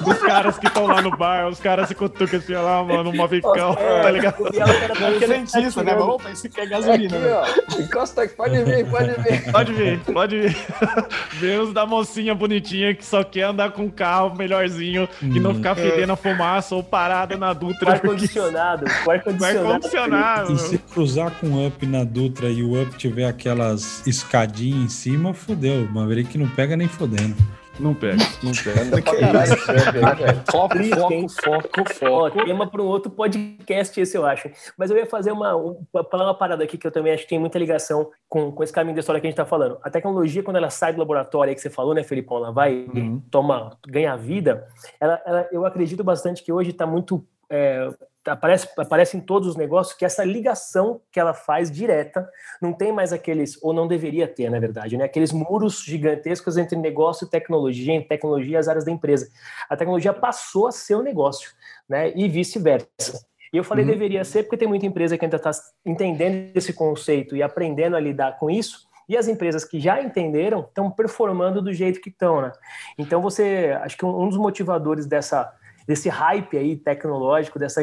dos 0.00 0.18
caras 0.18 0.58
que 0.58 0.66
estão 0.66 0.86
lá 0.86 1.00
no 1.00 1.10
bar, 1.10 1.48
os 1.48 1.60
caras 1.60 1.88
se 1.88 1.94
cutucam 1.94 2.38
assim, 2.38 2.54
lá, 2.54 2.82
mano, 2.82 3.10
uma 3.10 3.26
Vicão, 3.26 3.76
é, 3.78 4.02
tá 4.02 4.10
ligado? 4.10 4.38
Não 4.40 5.06
é 5.08 5.20
frentista, 5.20 5.82
né? 5.82 5.94
Vamos 5.94 6.44
é 6.56 6.66
gasolina. 6.66 7.16
Aqui, 7.16 7.24
né? 7.24 7.32
ó, 7.32 7.80
encosta 7.80 8.22
aqui, 8.22 8.34
pode 8.34 8.62
vir, 8.64 8.86
pode 8.90 9.12
vir. 9.22 9.52
Pode 9.52 9.72
vir, 9.72 10.00
pode 10.00 10.38
vir. 10.40 10.56
Vê 11.34 11.56
os 11.58 11.72
da 11.72 11.86
mocinha 11.86 12.34
bonitinha 12.34 12.94
que 12.94 13.04
só 13.04 13.22
quer 13.22 13.44
andar 13.44 13.70
com 13.72 13.82
um 13.82 13.90
carro 13.90 14.34
melhorzinho 14.36 15.08
e 15.22 15.38
e 15.38 15.40
não 15.40 15.54
ficar 15.54 15.74
fedendo 15.74 16.12
a 16.12 16.16
fumaça 16.16 16.74
ou 16.74 16.82
parada 16.82 17.36
na 17.36 17.52
Dutra. 17.52 17.92
Ar-condicionado, 17.92 18.77
ar-condicionado. 19.08 20.52
E 20.52 20.58
se 20.58 20.78
cruzar 20.78 21.30
com 21.40 21.46
o 21.48 21.66
Up 21.66 21.84
na 21.86 22.04
Dutra 22.04 22.48
e 22.48 22.62
o 22.62 22.80
Up 22.82 22.96
tiver 22.96 23.24
aquelas 23.26 24.06
escadinhas 24.06 24.84
em 24.84 24.88
cima, 24.88 25.34
fodeu. 25.34 25.84
O 25.84 25.92
Maverick 25.92 26.36
não 26.38 26.48
pega 26.48 26.76
nem 26.76 26.88
fodendo. 26.88 27.36
Não 27.78 27.94
pega, 27.94 28.16
não 28.42 28.50
pega. 28.50 28.82
Anda 28.82 29.00
pra 29.00 29.12
caralho, 29.20 29.50
né, 29.52 30.42
Foco, 30.50 30.76
foco, 30.82 31.28
foco, 31.28 31.94
foco. 31.94 32.06
Ó, 32.10 32.44
tema 32.44 32.68
para 32.68 32.82
um 32.82 32.86
outro 32.86 33.08
podcast 33.08 34.00
esse, 34.00 34.16
eu 34.16 34.26
acho. 34.26 34.50
Mas 34.76 34.90
eu 34.90 34.96
ia 34.96 35.06
fazer 35.06 35.30
uma, 35.30 35.54
um, 35.56 35.80
falar 36.10 36.24
uma 36.24 36.34
parada 36.34 36.64
aqui 36.64 36.76
que 36.76 36.84
eu 36.84 36.90
também 36.90 37.12
acho 37.12 37.22
que 37.22 37.28
tem 37.28 37.38
muita 37.38 37.56
ligação 37.56 38.10
com, 38.28 38.50
com 38.50 38.64
esse 38.64 38.72
caminho 38.72 38.96
da 38.96 39.00
história 39.00 39.20
que 39.20 39.28
a 39.28 39.30
gente 39.30 39.38
está 39.38 39.46
falando. 39.46 39.78
A 39.84 39.90
tecnologia, 39.90 40.42
quando 40.42 40.56
ela 40.56 40.70
sai 40.70 40.92
do 40.92 40.98
laboratório, 40.98 41.50
aí 41.50 41.54
que 41.54 41.60
você 41.60 41.70
falou, 41.70 41.94
né, 41.94 42.02
Felipão, 42.02 42.38
ela 42.38 42.50
vai 42.50 42.84
Uhum. 42.92 43.22
toma, 43.30 43.76
ganha 43.86 44.16
vida, 44.16 44.66
ela, 45.00 45.22
ela- 45.24 45.48
eu 45.52 45.64
acredito 45.64 46.02
bastante 46.02 46.42
que 46.42 46.52
hoje 46.52 46.70
está 46.70 46.84
muito... 46.84 47.24
é, 47.48 47.88
aparece, 48.28 48.68
aparece 48.76 49.16
em 49.16 49.20
todos 49.20 49.48
os 49.48 49.56
negócios 49.56 49.96
que 49.96 50.04
essa 50.04 50.24
ligação 50.24 51.00
que 51.10 51.18
ela 51.18 51.34
faz 51.34 51.70
direta 51.70 52.28
não 52.60 52.72
tem 52.72 52.92
mais 52.92 53.12
aqueles, 53.12 53.58
ou 53.62 53.72
não 53.72 53.86
deveria 53.88 54.28
ter, 54.28 54.50
na 54.50 54.58
verdade, 54.60 54.96
né? 54.96 55.04
Aqueles 55.04 55.32
muros 55.32 55.82
gigantescos 55.82 56.56
entre 56.56 56.76
negócio 56.76 57.26
e 57.26 57.30
tecnologia, 57.30 57.92
entre 57.94 58.08
tecnologia 58.08 58.54
e 58.54 58.56
as 58.56 58.68
áreas 58.68 58.84
da 58.84 58.90
empresa. 58.92 59.28
A 59.68 59.76
tecnologia 59.76 60.12
passou 60.12 60.66
a 60.66 60.72
ser 60.72 60.94
o 60.94 61.02
negócio, 61.02 61.50
né? 61.88 62.12
E 62.16 62.28
vice-versa. 62.28 63.26
E 63.52 63.56
eu 63.56 63.64
falei 63.64 63.84
Uhum. 63.84 63.90
deveria 63.92 64.24
ser 64.24 64.42
porque 64.42 64.58
tem 64.58 64.68
muita 64.68 64.84
empresa 64.86 65.16
que 65.16 65.24
ainda 65.24 65.36
está 65.36 65.50
entendendo 65.84 66.50
esse 66.54 66.72
conceito 66.72 67.34
e 67.34 67.42
aprendendo 67.42 67.96
a 67.96 68.00
lidar 68.00 68.38
com 68.38 68.50
isso. 68.50 68.86
E 69.08 69.16
as 69.16 69.26
empresas 69.26 69.64
que 69.64 69.80
já 69.80 70.02
entenderam 70.02 70.60
estão 70.60 70.90
performando 70.90 71.62
do 71.62 71.72
jeito 71.72 71.98
que 71.98 72.10
estão, 72.10 72.42
né? 72.42 72.52
Então 72.98 73.22
você, 73.22 73.74
acho 73.82 73.96
que 73.96 74.04
um 74.04 74.24
um 74.24 74.28
dos 74.28 74.36
motivadores 74.36 75.06
dessa 75.06 75.50
desse 75.88 76.10
hype 76.10 76.56
aí 76.58 76.76
tecnológico, 76.76 77.58
dessa 77.58 77.80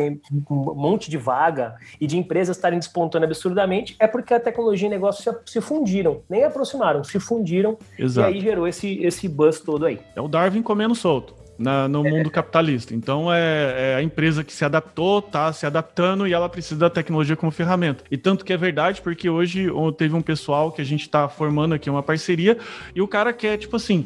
monte 0.47 1.09
de 1.09 1.17
vaga 1.17 1.75
e 1.99 2.05
de 2.05 2.17
empresas 2.17 2.55
estarem 2.55 2.77
despontando 2.77 3.25
absurdamente, 3.25 3.95
é 3.99 4.05
porque 4.05 4.31
a 4.33 4.39
tecnologia 4.39 4.87
e 4.87 4.91
negócio 4.91 5.23
se, 5.23 5.53
se 5.53 5.59
fundiram, 5.59 6.21
nem 6.29 6.43
aproximaram, 6.43 7.03
se 7.03 7.19
fundiram 7.19 7.77
Exato. 7.97 8.29
e 8.29 8.33
aí 8.35 8.39
gerou 8.39 8.67
esse 8.67 9.03
esse 9.03 9.27
buzz 9.27 9.59
todo 9.59 9.85
aí. 9.87 9.99
É 10.15 10.21
o 10.21 10.27
Darwin 10.27 10.61
comendo 10.61 10.93
solto. 10.93 11.33
na- 11.57 11.87
no 11.87 12.03
mundo 12.03 12.29
capitalista. 12.29 12.93
Então 12.93 13.31
é, 13.33 13.93
é 13.93 13.95
a 13.95 14.03
empresa 14.03 14.43
que 14.43 14.51
se 14.51 14.65
adaptou, 14.65 15.21
tá 15.21 15.53
se 15.53 15.65
adaptando 15.65 16.27
e 16.27 16.33
ela 16.33 16.49
precisa 16.49 16.77
da 16.77 16.89
tecnologia 16.89 17.33
como 17.37 17.49
ferramenta. 17.49 18.03
E 18.11 18.17
tanto 18.17 18.43
que 18.43 18.51
é 18.51 18.57
verdade, 18.57 19.01
porque 19.01 19.29
hoje 19.29 19.69
teve 19.97 20.13
um 20.13 20.21
pessoal 20.21 20.69
que 20.69 20.81
a 20.81 20.85
gente 20.85 21.09
tá 21.09 21.29
formando 21.29 21.73
aqui 21.73 21.89
uma 21.89 22.03
parceria 22.03 22.57
e 22.93 23.01
o 23.01 23.07
cara 23.07 23.31
quer, 23.31 23.57
tipo 23.57 23.77
assim. 23.77 24.05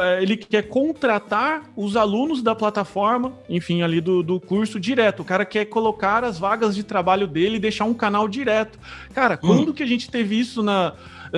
É, 0.00 0.22
Ele 0.22 0.36
quer 0.36 0.62
contratar 0.62 1.70
os 1.76 1.96
alunos 1.96 2.42
da 2.42 2.54
plataforma, 2.54 3.32
enfim, 3.48 3.82
ali 3.82 4.00
do, 4.00 4.22
do 4.22 4.40
curso 4.40 4.78
direto. 4.78 5.20
O 5.20 5.24
cara 5.24 5.44
quer 5.44 5.66
colocar 5.66 6.24
as 6.24 6.38
vagas 6.38 6.74
de 6.74 6.82
trabalho 6.82 7.26
dele 7.26 7.56
e 7.56 7.60
deixar 7.60 7.84
um 7.84 7.94
canal 7.94 8.28
direto. 8.28 8.78
Cara, 9.14 9.36
quando 9.36 9.74
que 9.74 9.82
a 9.82 9.86
gente 9.86 10.10
teve 10.10 10.38
isso 10.38 10.62
na, 10.62 10.94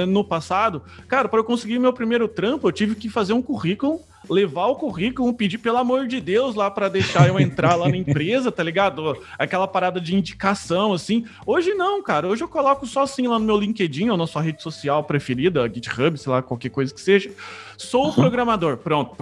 no 0.07 0.25
passado? 0.25 0.83
Cara, 1.07 1.29
para 1.29 1.41
eu 1.41 1.45
conseguir 1.45 1.79
meu 1.79 1.93
primeiro 1.93 2.29
trampo, 2.29 2.69
eu 2.69 2.73
tive 2.73 2.95
que 2.95 3.09
fazer 3.09 3.33
um 3.33 3.43
currículo 3.43 4.01
levar 4.29 4.67
o 4.67 4.77
currículo, 4.77 5.33
pedir 5.33 5.59
pelo 5.59 5.79
amor 5.79 6.07
de 6.07 6.21
Deus 6.21 6.55
lá 6.55 6.71
para 6.71 6.89
deixar 6.89 7.29
eu 7.29 7.39
entrar 7.39 7.75
lá 7.75 7.89
na 7.89 7.97
empresa, 7.97 8.51
tá 8.51 8.63
ligado? 8.63 9.17
Aquela 9.39 9.69
parada 9.69 10.01
de 10.01 10.15
indicação, 10.15 10.93
assim. 10.93 11.25
Hoje 11.47 11.75
não, 11.75 12.03
cara. 12.03 12.27
Hoje 12.27 12.43
eu 12.43 12.49
coloco 12.49 12.87
só 12.87 13.03
assim 13.03 13.27
lá 13.27 13.39
no 13.39 13.45
meu 13.45 13.57
LinkedIn 13.57 14.11
ou 14.11 14.17
na 14.17 14.27
sua 14.27 14.43
rede 14.43 14.63
social 14.63 15.05
preferida, 15.05 15.69
GitHub, 15.73 16.19
sei 16.19 16.33
lá, 16.33 16.43
qualquer 16.43 16.71
coisa 16.71 16.93
que 16.93 17.01
seja. 17.01 17.31
Sou 17.77 18.13
programador. 18.13 18.77
Pronto. 18.79 19.17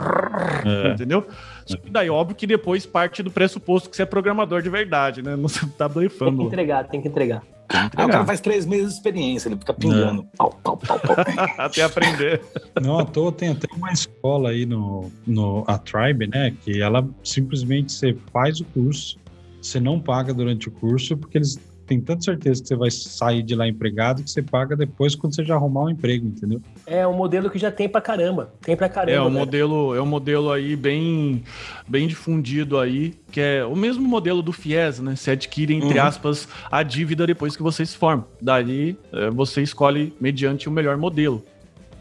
É. 0.65 0.93
Entendeu? 0.93 1.27
Só 1.67 1.77
que 1.77 1.91
daí, 1.91 2.09
óbvio 2.09 2.37
que 2.37 2.47
depois 2.47 2.87
parte 2.87 3.23
do 3.23 3.31
pressuposto 3.31 3.91
que 3.91 3.97
você 3.97 4.03
é 4.03 4.07
programador 4.07 4.63
de 4.63 4.71
verdade, 4.71 5.23
né? 5.23 5.37
Não 5.37 5.49
tá 5.77 5.89
Tem 5.89 5.89
que 5.89 5.95
blefando. 5.95 6.43
entregar, 6.43 6.89
tem 6.89 7.03
que 7.03 7.09
entregar. 7.09 7.43
Ah, 7.69 7.91
o 7.93 8.09
cara 8.09 8.25
faz 8.25 8.41
três 8.41 8.65
meses 8.65 8.89
de 8.89 8.95
experiência, 8.95 9.49
ele 9.49 9.57
fica 9.57 9.75
pingando. 9.75 10.25
Pau, 10.37 10.51
pau, 10.63 10.77
pau, 10.77 10.99
pau. 11.01 11.17
Até 11.59 11.83
aprender. 11.83 12.43
Não 12.81 12.99
à 12.99 13.05
toa 13.05 13.33
tem 13.33 13.51
até 13.51 13.67
uma 13.75 13.93
escola 13.93 14.51
aí 14.51 14.65
no, 14.65 15.11
no 15.27 15.65
a 15.67 15.77
Tribe, 15.79 16.29
né? 16.29 16.55
Que 16.65 16.81
ela 16.81 17.07
simplesmente 17.25 17.93
você 17.93 18.17
faz 18.33 18.61
o 18.61 18.65
curso, 18.67 19.19
você 19.61 19.81
não 19.81 19.99
paga 19.99 20.33
durante 20.33 20.69
o 20.69 20.73
curso, 20.73 21.17
porque 21.17 21.39
eles 21.39 21.59
têm 21.87 22.01
tanta 22.01 22.23
certeza 22.23 22.61
que 22.63 22.69
você 22.69 22.77
vai 22.77 22.91
sair 22.91 23.43
de 23.43 23.55
lá 23.55 23.67
empregado 23.67 24.23
que 24.23 24.31
você 24.31 24.43
paga 24.43 24.77
depois 24.77 25.15
quando 25.15 25.35
você 25.35 25.45
já 25.45 25.55
arrumar 25.55 25.85
um 25.85 25.91
emprego, 25.91 26.27
entendeu? 26.27 26.61
É 26.87 27.07
um 27.07 27.13
modelo 27.15 27.49
que 27.51 27.59
já 27.59 27.71
tem 27.71 27.89
pra 27.89 28.01
caramba. 28.01 28.53
Tem 28.63 28.77
pra 28.77 28.89
caramba. 28.89 29.13
É 29.17 29.21
um 29.21 29.25
velho. 29.25 29.39
modelo, 29.39 29.95
é 29.95 30.03
um 30.03 30.07
modelo 30.07 30.51
aí 30.53 30.77
bem, 30.77 31.43
bem 31.89 32.07
difundido 32.07 32.79
aí, 32.79 33.15
que 33.31 33.41
é 33.41 33.65
o 33.65 33.75
mesmo 33.77 34.07
modelo 34.07 34.43
do 34.43 34.53
FIES, 34.53 35.01
né? 35.01 35.17
Você 35.17 35.33
adquire, 35.33 35.75
entre 35.75 35.99
Uhum. 35.99 36.05
aspas, 36.05 36.49
a 36.71 36.83
dívida 36.83 37.27
depois 37.27 37.57
que 37.57 37.63
você 37.63 37.85
se 37.87 37.97
forma. 37.97 38.27
Daí 38.41 38.97
é, 39.13 39.31
você 39.31 39.63
escolhe 39.63 40.13
mediante 40.21 40.69
o 40.69 40.73
melhor 40.73 40.97
modelo. 40.97 41.45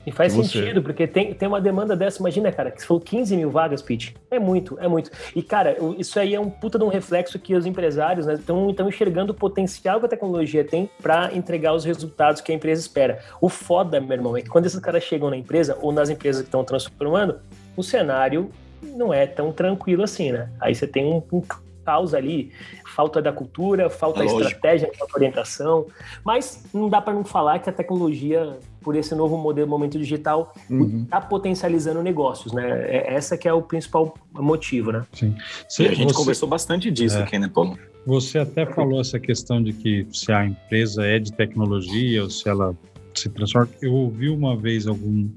E 0.06 0.12
faz 0.12 0.34
Você. 0.34 0.60
sentido, 0.60 0.84
porque 0.84 1.08
tem, 1.08 1.34
tem 1.34 1.48
uma 1.48 1.60
demanda 1.60 1.96
dessa. 1.96 2.20
Imagina, 2.20 2.52
cara, 2.52 2.70
que 2.70 2.82
se 2.82 2.88
for 2.88 3.00
15 3.00 3.36
mil 3.36 3.50
vagas, 3.50 3.82
Pete. 3.82 4.15
É 4.30 4.38
muito, 4.38 4.78
é 4.80 4.88
muito. 4.88 5.10
E, 5.36 5.41
cara, 5.41 5.76
isso 5.98 6.20
aí 6.20 6.36
é 6.36 6.39
um 6.39 6.50
puta 6.50 6.78
de 6.78 6.84
um 6.84 6.89
reflexo 6.89 7.39
que 7.39 7.56
os 7.56 7.65
empresários 7.65 8.28
estão 8.28 8.68
né, 8.68 8.76
enxergando 8.88 9.32
o 9.32 9.36
potencial 9.36 10.00
que 10.00 10.06
a 10.06 10.10
tecnologia 10.10 10.63
tem 10.63 10.89
para 11.02 11.34
entregar 11.34 11.74
os 11.74 11.84
resultados 11.84 12.41
que 12.41 12.52
a 12.52 12.56
empresa 12.56 12.82
espera. 12.82 13.20
O 13.41 13.50
foda, 13.50 14.00
meu 14.00 14.13
irmão, 14.13 14.38
é 14.38 14.41
que 14.41 14.50
quando 14.50 14.65
esses 14.68 14.80
caras 14.80 15.04
chegam 15.04 15.30
na 15.30 15.38
empresa 15.38 15.78
ou 15.82 15.91
nas 15.91 16.10
empresas 16.10 16.41
que 16.44 16.48
estão 16.48 16.63
transformando, 16.63 17.39
o 17.76 17.82
cenário 17.84 18.52
não 18.82 19.13
é 19.13 19.26
tão 19.26 19.52
tranquilo 19.52 20.04
assim, 20.04 20.32
né? 20.32 20.50
Aí 20.60 20.76
você 20.76 20.86
tem 20.86 21.06
um, 21.06 21.24
um 21.34 21.41
caos 21.86 22.13
ali, 22.13 22.52
falta 22.96 23.22
da 23.22 23.32
cultura, 23.32 23.89
falta 23.89 24.22
É 24.22 24.24
lógico. 24.24 24.41
estratégia, 24.41 24.91
falta 24.98 25.15
orientação. 25.15 25.86
Mas 26.24 26.63
não 26.74 26.89
dá 26.89 27.00
para 27.00 27.13
não 27.13 27.24
falar 27.24 27.60
que 27.60 27.70
a 27.70 27.74
tecnologia, 27.74 28.58
por 28.86 28.95
esse 28.95 29.13
novo 29.15 29.36
modelo, 29.36 29.67
momento 29.67 29.98
digital, 29.98 30.54
Uhum. 30.69 31.02
está 31.04 31.19
potencializando 31.19 32.02
negócios, 32.04 32.54
né? 32.54 32.63
É, 32.88 33.15
essa 33.15 33.36
que 33.38 33.48
é 33.48 33.54
o 33.54 33.62
principal 33.62 34.13
motivo, 34.32 34.91
né? 34.91 35.04
Sim. 35.12 35.36
E 35.80 35.88
a 35.88 35.93
gente 35.93 36.13
você, 36.13 36.17
conversou 36.19 36.48
bastante 36.48 36.91
disso 36.91 37.17
É. 37.17 37.24
aqui, 37.24 37.39
né, 37.39 37.50
Paulo? 37.54 37.78
você 38.06 38.38
até 38.38 38.63
falou 38.67 39.02
essa 39.02 39.19
questão 39.19 39.62
de 39.63 39.74
que 39.74 40.06
se 40.13 40.32
a 40.32 40.45
empresa 40.45 41.04
é 41.04 41.17
de 41.17 41.34
tecnologia 41.34 42.21
ou 42.24 42.30
se 42.30 42.48
ela 42.48 42.76
se 43.15 43.28
transforma. 43.30 43.69
Eu 43.82 43.91
ouvi 43.93 44.30
uma 44.30 44.56
vez 44.56 44.86
algum, 44.86 45.28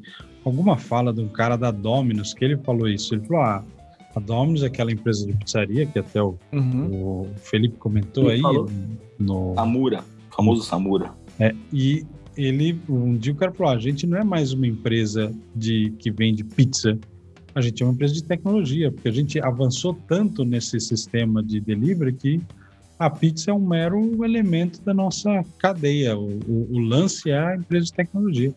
alguma 0.45 0.77
fala 0.77 1.11
de 1.13 1.21
um 1.23 1.29
cara 1.29 1.57
da 1.57 1.71
Domino's 1.71 2.35
que 2.35 2.45
ele 2.45 2.59
falou 2.59 2.87
isso. 2.87 3.15
Ele 3.15 3.25
falou: 3.27 3.43
ah, 3.43 3.65
a 4.15 4.21
Domino's 4.21 4.63
é 4.63 4.67
aquela 4.67 4.93
empresa 4.93 5.27
de 5.27 5.33
pizzaria 5.33 5.87
que 5.87 5.99
até 5.99 6.21
o, 6.23 6.37
Uhum. 6.53 6.87
o 6.93 7.29
Felipe 7.37 7.77
comentou 7.79 8.25
Ele 8.25 8.33
aí 8.35 8.41
falou. 8.43 8.69
no, 9.19 9.55
Samura, 9.55 10.05
famoso 10.37 10.63
Samura. 10.65 11.13
É, 11.41 11.55
e 11.73 12.05
ele, 12.39 12.81
um 12.89 13.17
dia 13.17 13.33
o 13.33 13.37
cara 13.37 13.53
falou: 13.53 13.73
"Ah, 13.73 13.77
a 13.77 13.81
gente 13.81 14.07
não 14.07 14.17
é 14.19 14.25
mais 14.25 14.53
uma 14.53 14.67
empresa 14.67 15.33
de 15.55 15.91
que 15.99 16.11
vende 16.11 16.45
pizza, 16.45 16.97
a 17.55 17.61
gente 17.61 17.83
é 17.83 17.87
uma 17.87 17.93
empresa 17.93 18.15
de 18.15 18.23
tecnologia, 18.23 18.93
porque 18.93 19.09
a 19.09 19.13
gente 19.13 19.41
avançou 19.41 19.93
tanto 20.07 20.45
nesse 20.45 20.79
sistema 20.81 21.43
de 21.43 21.59
delivery 21.61 22.13
que 22.13 22.41
a 22.99 23.11
pizza 23.11 23.51
é 23.51 23.55
um 23.55 23.61
mero 23.67 24.25
elemento 24.25 24.81
da 24.83 24.95
nossa 24.95 25.45
cadeia. 25.59 26.17
O, 26.17 26.39
o- 26.47 26.69
o 26.73 26.79
lance 26.79 27.31
é 27.31 27.39
a 27.39 27.57
empresa 27.57 27.87
de 27.87 27.93
tecnologia. 27.93 28.55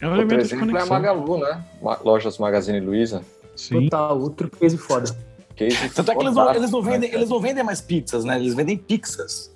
É 0.00 0.08
um 0.08 0.18
Outro 0.18 0.40
exemplo 0.40 0.76
é 0.76 0.80
a. 0.82 0.86
Magalu, 0.86 1.38
né? 1.38 1.64
Ma- 1.82 1.98
Lojas 2.04 2.36
Magazine 2.38 2.80
Luiza. 2.80 3.22
Sim. 3.56 3.84
Total, 3.84 4.18
outro 4.20 4.50
case 4.50 4.76
foda. 4.78 5.14
Case 5.54 5.76
Tanto 5.94 6.10
é 6.10 6.14
que 6.16 6.22
eles 6.22 6.34
não, 6.34 6.54
eles, 6.54 6.70
não 6.70 6.82
vendem, 6.82 7.12
eles 7.12 7.28
não 7.28 7.38
vendem 7.38 7.62
mais 7.62 7.80
pizzas, 7.80 8.24
né? 8.24 8.36
Eles 8.40 8.54
vendem 8.54 8.76
pizzas. 8.76 9.52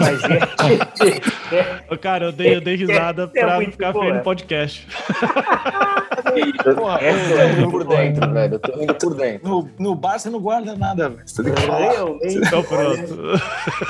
Mas 0.00 0.24
é, 0.24 1.56
é, 1.56 1.92
Ô, 1.92 1.96
Cara, 1.98 2.26
eu 2.26 2.32
dei, 2.32 2.56
eu 2.56 2.60
dei 2.60 2.76
risada 2.76 3.30
É 3.34 3.40
pra 3.40 3.56
muito 3.56 3.72
ficar 3.72 3.92
boa. 3.92 4.04
feio 4.04 4.16
no 4.16 4.22
podcast. 4.22 4.86
Porra, 6.76 7.00
Eu 7.00 7.38
é 7.38 7.54
tô 7.54 7.58
indo 7.60 7.70
por 7.70 7.84
dentro, 7.84 8.32
velho. 8.32 8.54
Eu 8.54 8.58
tô 8.58 8.80
indo 8.82 8.94
por 8.94 9.14
dentro. 9.16 9.48
no, 9.48 9.70
no 9.78 9.94
bar 9.94 10.18
você 10.18 10.30
não 10.30 10.40
guarda 10.40 10.74
nada, 10.76 11.08
velho. 11.08 11.22
Você 11.26 11.42
tem 11.42 11.52
que 11.54 11.60
falar. 11.62 11.90
Realmente, 11.92 12.36
Então 12.38 12.62
pronto. 12.62 13.16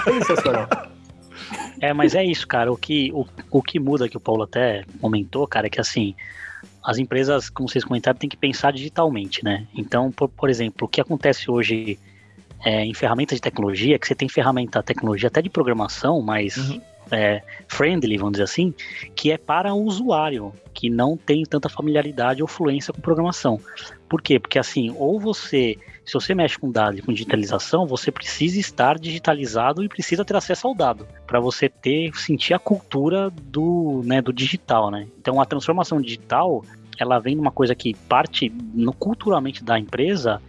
sensacional. 0.05 0.69
É, 1.81 1.93
mas 1.93 2.15
é 2.15 2.25
isso, 2.25 2.47
cara. 2.47 2.73
O 2.73 2.77
que, 2.77 3.11
o, 3.13 3.27
o 3.51 3.63
que 3.63 3.79
muda, 3.79 4.09
que 4.09 4.17
o 4.17 4.21
Paulo 4.21 4.45
até 4.45 4.85
comentou, 5.01 5.47
cara, 5.47 5.67
é 5.67 5.71
que 5.71 5.81
assim, 5.81 6.15
as 6.83 6.97
empresas, 6.99 7.51
como 7.51 7.69
vocês 7.69 7.85
comentaram, 7.85 8.17
tem 8.19 8.29
que 8.31 8.37
pensar 8.37 8.73
digitalmente, 8.73 9.45
né? 9.45 9.67
Então, 9.77 10.11
por, 10.11 10.29
por 10.29 10.49
exemplo, 10.49 10.87
o 10.87 10.89
que 10.89 11.01
acontece 11.01 11.51
hoje 11.51 11.99
é, 12.65 12.85
em 12.85 12.95
ferramentas 12.95 13.37
de 13.37 13.43
tecnologia, 13.43 13.99
que 13.99 14.07
você 14.07 14.15
tem 14.15 14.29
ferramenta 14.29 14.83
tecnologia 14.83 15.29
até 15.29 15.43
de 15.43 15.51
programação, 15.51 16.23
mas 16.23 16.57
Uhum. 16.57 16.81
é, 17.11 17.43
friendly, 17.69 18.17
vamos 18.17 18.33
dizer 18.33 18.45
assim, 18.45 18.73
que 19.15 19.31
é 19.31 19.37
para 19.37 19.75
o 19.75 19.83
usuário, 19.85 20.53
que 20.73 20.89
não 20.89 21.17
tem 21.17 21.45
tanta 21.45 21.69
familiaridade 21.69 22.41
ou 22.41 22.49
fluência 22.49 22.93
com 22.95 23.01
programação. 23.03 23.61
Por 24.09 24.23
quê? 24.23 24.41
Porque 24.41 24.59
assim, 24.59 24.95
ou 24.97 25.21
você, 25.21 25.77
se 26.07 26.15
você 26.15 26.35
mexe 26.35 26.59
com 26.59 26.71
dados 26.71 26.99
e 26.99 27.03
com 27.03 27.13
digitalização, 27.13 27.87
você 27.87 28.11
precisa 28.11 28.59
estar 28.59 28.99
digitalizado 28.99 29.85
e 29.85 29.89
precisa 29.89 30.25
ter 30.25 30.35
acesso 30.35 30.67
ao 30.67 30.75
dado, 30.75 31.07
para 31.27 31.39
você 31.41 31.69
ter, 31.69 32.17
sentir 32.17 32.55
a 32.55 32.59
cultura 32.59 33.31
do, 33.31 34.01
né, 34.05 34.23
do 34.23 34.33
digital, 34.33 34.91
né? 34.91 35.07
Então 35.21 35.41
a 35.41 35.45
transformação 35.45 36.01
digital, 36.01 36.65
ela 36.99 37.19
vem 37.19 37.35
de 37.35 37.41
uma 37.41 37.53
coisa 37.53 37.75
que 37.75 37.95
parte 38.09 38.51
no, 38.73 38.95
culturalmente 38.95 39.63
da 39.63 39.79
empresa 39.79 40.41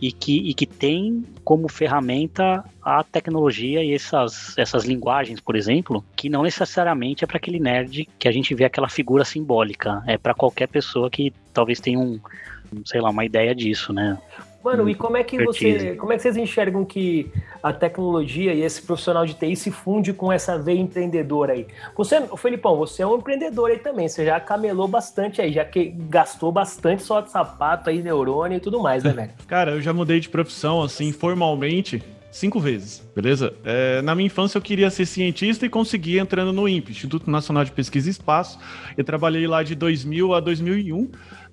e 0.00 0.10
que, 0.10 0.38
e 0.38 0.54
que 0.54 0.66
tem 0.66 1.24
como 1.44 1.68
ferramenta 1.68 2.64
a 2.82 3.04
tecnologia 3.04 3.84
e 3.84 3.92
essas, 3.94 4.56
essas 4.56 4.84
linguagens, 4.84 5.40
por 5.40 5.54
exemplo, 5.54 6.04
que 6.16 6.28
não 6.28 6.42
necessariamente 6.42 7.22
é 7.22 7.26
para 7.26 7.36
aquele 7.36 7.60
nerd 7.60 8.08
que 8.18 8.26
a 8.26 8.32
gente 8.32 8.54
vê 8.54 8.64
aquela 8.64 8.88
figura 8.88 9.24
simbólica, 9.24 10.02
é 10.06 10.16
para 10.16 10.34
qualquer 10.34 10.68
pessoa 10.68 11.10
que 11.10 11.32
talvez 11.52 11.80
tenha 11.80 11.98
um, 11.98 12.18
sei 12.84 13.00
lá, 13.00 13.10
uma 13.10 13.24
ideia 13.24 13.54
disso, 13.54 13.92
né? 13.92 14.18
Mano, 14.62 14.88
e 14.88 14.94
como 14.94 15.16
é 15.16 15.24
que 15.24 15.42
você, 15.42 15.94
como 15.96 16.12
é 16.12 16.16
que 16.16 16.22
vocês 16.22 16.36
enxergam 16.36 16.84
que 16.84 17.30
a 17.62 17.72
tecnologia 17.72 18.52
e 18.52 18.62
esse 18.62 18.82
profissional 18.82 19.24
de 19.24 19.32
TI 19.34 19.56
se 19.56 19.70
funde 19.70 20.12
com 20.12 20.30
essa 20.30 20.58
veia 20.58 20.78
empreendedora 20.78 21.54
aí? 21.54 21.66
Você, 21.96 22.20
Felipão, 22.36 22.76
você 22.76 23.02
é 23.02 23.06
um 23.06 23.16
empreendedor 23.16 23.70
aí 23.70 23.78
também, 23.78 24.06
você 24.06 24.24
já 24.24 24.38
camelou 24.38 24.86
bastante 24.86 25.40
aí, 25.40 25.52
já 25.52 25.64
que 25.64 25.94
gastou 26.08 26.52
bastante 26.52 27.02
só 27.02 27.22
de 27.22 27.30
sapato 27.30 27.88
aí, 27.88 28.02
neurônio 28.02 28.58
e 28.58 28.60
tudo 28.60 28.80
mais, 28.80 29.02
né, 29.02 29.12
velho? 29.12 29.30
Cara, 29.48 29.72
eu 29.72 29.80
já 29.80 29.94
mudei 29.94 30.20
de 30.20 30.28
profissão 30.28 30.82
assim 30.82 31.10
formalmente 31.10 32.02
cinco 32.30 32.60
vezes, 32.60 33.02
beleza? 33.14 33.54
É, 33.64 34.00
na 34.02 34.14
minha 34.14 34.26
infância 34.26 34.56
eu 34.58 34.62
queria 34.62 34.90
ser 34.90 35.06
cientista 35.06 35.66
e 35.66 35.68
consegui 35.68 36.18
entrando 36.18 36.52
no 36.52 36.68
INPE, 36.68 36.92
Instituto 36.92 37.30
Nacional 37.30 37.64
de 37.64 37.72
Pesquisa 37.72 38.08
e 38.08 38.12
Espaço. 38.12 38.58
Eu 38.96 39.04
trabalhei 39.04 39.46
lá 39.46 39.62
de 39.62 39.74
2000 39.74 40.34
a 40.34 40.40
2001 40.40 41.10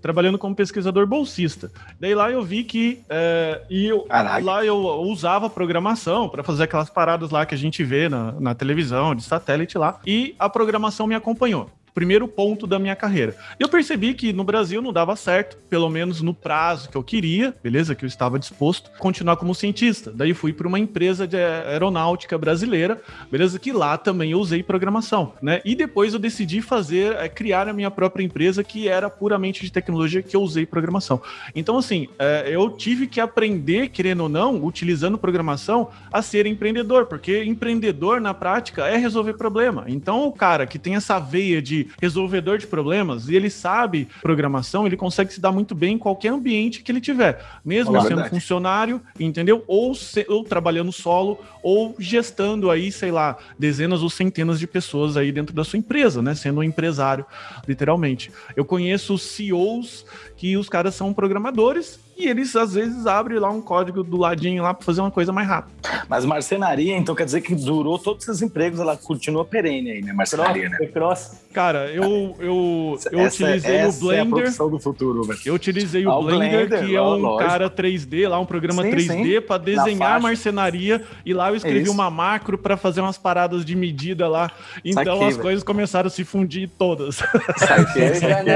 trabalhando 0.08 0.38
como 0.38 0.56
pesquisador 0.56 1.06
bolsista. 1.06 1.70
Daí 2.00 2.16
lá 2.16 2.32
eu 2.32 2.42
vi 2.42 2.64
que 2.64 3.02
é, 3.10 3.62
e 3.70 3.88
eu, 3.88 4.08
lá 4.10 4.64
eu 4.64 4.78
usava 5.02 5.50
programação 5.50 6.30
para 6.30 6.44
fazer 6.44 6.64
aquelas 6.64 6.90
paradas 6.90 7.30
lá 7.30 7.46
que 7.46 7.54
a 7.54 7.58
gente 7.58 7.84
vê 7.84 8.08
na, 8.08 8.32
na 8.40 8.56
televisão, 8.56 9.14
de 9.14 9.22
satélite 9.22 9.78
lá, 9.78 10.00
e 10.06 10.34
a 10.40 10.48
programação 10.48 11.06
me 11.08 11.14
acompanhou 11.14 11.70
primeiro 11.98 12.28
ponto 12.28 12.68
da 12.68 12.78
minha 12.78 12.96
carreira. 12.96 13.36
Eu 13.60 13.68
percebi 13.68 14.14
que 14.14 14.32
no 14.32 14.44
Brasil 14.44 14.84
não 14.84 14.94
dava 14.94 15.16
certo, 15.16 15.58
pelo 15.68 15.90
menos 15.90 16.22
no 16.22 16.32
prazo 16.32 16.90
que 16.90 16.96
eu 16.96 17.02
queria, 17.02 17.56
beleza? 17.64 17.96
Que 17.96 18.06
eu 18.06 18.08
estava 18.08 18.38
disposto 18.38 18.92
a 18.94 19.00
continuar 19.00 19.36
como 19.38 19.56
cientista. 19.56 20.12
Daí 20.14 20.32
fui 20.36 20.54
para 20.54 20.68
uma 20.68 20.78
empresa 20.78 21.28
de 21.28 21.38
aeronáutica 21.38 22.38
brasileira, 22.38 23.02
beleza? 23.32 23.58
Que 23.58 23.72
lá 23.72 23.98
também 23.98 24.30
eu 24.30 24.40
usei 24.40 24.62
programação, 24.62 25.34
né? 25.42 25.60
E 25.66 25.74
depois 25.74 26.14
eu 26.14 26.20
decidi 26.20 26.62
fazer, 26.62 27.14
é, 27.14 27.28
criar 27.28 27.68
a 27.68 27.74
minha 27.74 27.90
própria 27.90 28.24
empresa 28.24 28.64
que 28.64 28.88
era 28.88 29.10
puramente 29.10 29.64
de 29.64 29.72
tecnologia 29.72 30.22
que 30.22 30.36
eu 30.36 30.44
usei 30.44 30.68
programação. 30.68 31.20
Então, 31.56 31.80
assim, 31.80 32.08
é, 32.20 32.46
eu 32.48 32.70
tive 32.70 33.08
que 33.08 33.20
aprender, 33.20 33.90
querendo 33.90 34.22
ou 34.22 34.30
não, 34.30 34.64
utilizando 34.64 35.18
programação, 35.18 35.90
a 36.14 36.22
ser 36.22 36.46
empreendedor, 36.46 37.08
porque 37.08 37.44
empreendedor 37.44 38.22
na 38.22 38.36
prática 38.36 38.86
é 38.86 38.98
resolver 38.98 39.34
problema. 39.34 39.86
Então, 39.88 40.28
o 40.28 40.32
cara 40.32 40.68
que 40.68 40.78
tem 40.78 40.96
essa 40.96 41.18
veia 41.18 41.60
de 41.60 41.87
resolvedor 42.02 42.58
de 42.58 42.68
problemas 42.68 43.30
e 43.30 43.36
ele 43.36 43.50
sabe 43.50 44.08
programação, 44.22 44.86
ele 44.86 44.98
consegue 44.98 45.34
se 45.34 45.42
dar 45.42 45.52
muito 45.52 45.74
bem 45.74 45.96
em 45.96 45.98
qualquer 45.98 46.30
ambiente 46.30 46.82
que 46.82 46.92
ele 46.92 47.02
tiver, 47.02 47.44
mesmo 47.64 47.92
Olá, 47.92 48.02
sendo 48.02 48.16
verdade. 48.16 48.30
funcionário, 48.30 49.02
entendeu? 49.20 49.64
Ou, 49.68 49.94
se, 49.96 50.26
ou 50.30 50.44
trabalhando 50.44 50.92
solo, 50.92 51.40
ou 51.62 51.96
gestando 52.00 52.72
aí, 52.72 52.92
sei 52.92 53.12
lá, 53.12 53.38
dezenas 53.58 54.02
ou 54.02 54.10
centenas 54.10 54.60
de 54.60 54.68
pessoas 54.68 55.18
aí 55.18 55.32
dentro 55.32 55.56
da 55.56 55.64
sua 55.64 55.80
empresa, 55.80 56.22
né? 56.22 56.36
Sendo 56.36 56.60
um 56.60 56.64
empresário, 56.64 57.26
literalmente. 57.68 58.32
Eu 58.56 58.66
conheço 58.66 59.18
CEOs 59.18 60.06
que 60.36 60.58
os 60.58 60.70
caras 60.70 60.96
são 60.96 61.14
programadores 61.14 62.00
e 62.18 62.28
eles 62.28 62.56
às 62.56 62.74
vezes 62.74 63.06
abrem 63.06 63.38
lá 63.38 63.50
um 63.50 63.62
código 63.62 64.04
do 64.04 64.18
ladinho 64.18 64.64
lá 64.64 64.74
para 64.74 64.84
fazer 64.84 65.02
uma 65.02 65.12
coisa 65.12 65.32
mais 65.32 65.48
rápida. 65.48 65.76
Mas 66.10 66.26
marcenaria, 66.26 66.98
então 66.98 67.14
quer 67.14 67.26
dizer 67.26 67.42
que 67.42 67.54
durou 67.54 68.00
todos 68.00 68.28
esses 68.28 68.42
empregos, 68.42 68.80
ela 68.80 68.98
continua 68.98 69.46
perene 69.46 69.92
aí, 69.92 70.02
né? 70.02 70.14
Marcenaria, 70.14 70.70
né? 70.70 70.78
Cross. 70.88 71.44
Cara, 71.54 71.92
eu, 71.92 72.36
eu, 72.40 73.00
eu 73.12 73.20
essa, 73.20 73.44
utilizei 73.44 73.76
essa 73.76 73.98
o 73.98 74.08
Blender. 74.08 74.46
É 74.46 74.64
a 74.64 74.68
do 74.68 74.80
futuro, 74.80 75.24
velho. 75.24 75.40
Eu 75.46 75.56
utilizei 75.56 76.06
o, 76.06 76.12
ah, 76.12 76.22
Blender, 76.22 76.68
Blender, 76.68 76.86
que 76.86 76.96
é 76.96 77.02
um 77.02 77.16
lógico. 77.16 77.50
cara 77.50 77.70
3D 77.70 78.28
lá, 78.30 78.40
um 78.40 78.46
programa 78.46 78.84
sim, 78.84 78.92
3D 78.92 79.42
para 79.42 79.58
desenhar 79.58 80.20
marcenaria 80.22 81.04
e 81.26 81.34
lá 81.34 81.50
eu 81.50 81.56
escrevi 81.56 81.88
é 81.88 81.92
uma 81.92 82.10
macro 82.10 82.58
para 82.58 82.78
fazer 82.78 83.02
umas 83.02 83.18
paradas 83.18 83.66
de 83.66 83.76
medida 83.76 84.28
lá. 84.28 84.52
Então 84.84 85.04
Saquei, 85.04 85.28
as 85.28 85.34
véio. 85.34 85.42
coisas 85.42 85.64
começaram 85.64 86.08
a 86.08 86.10
se 86.12 86.24
fundir 86.24 86.70
todas. 86.78 87.16
Saquei, 87.58 88.14
já, 88.16 88.44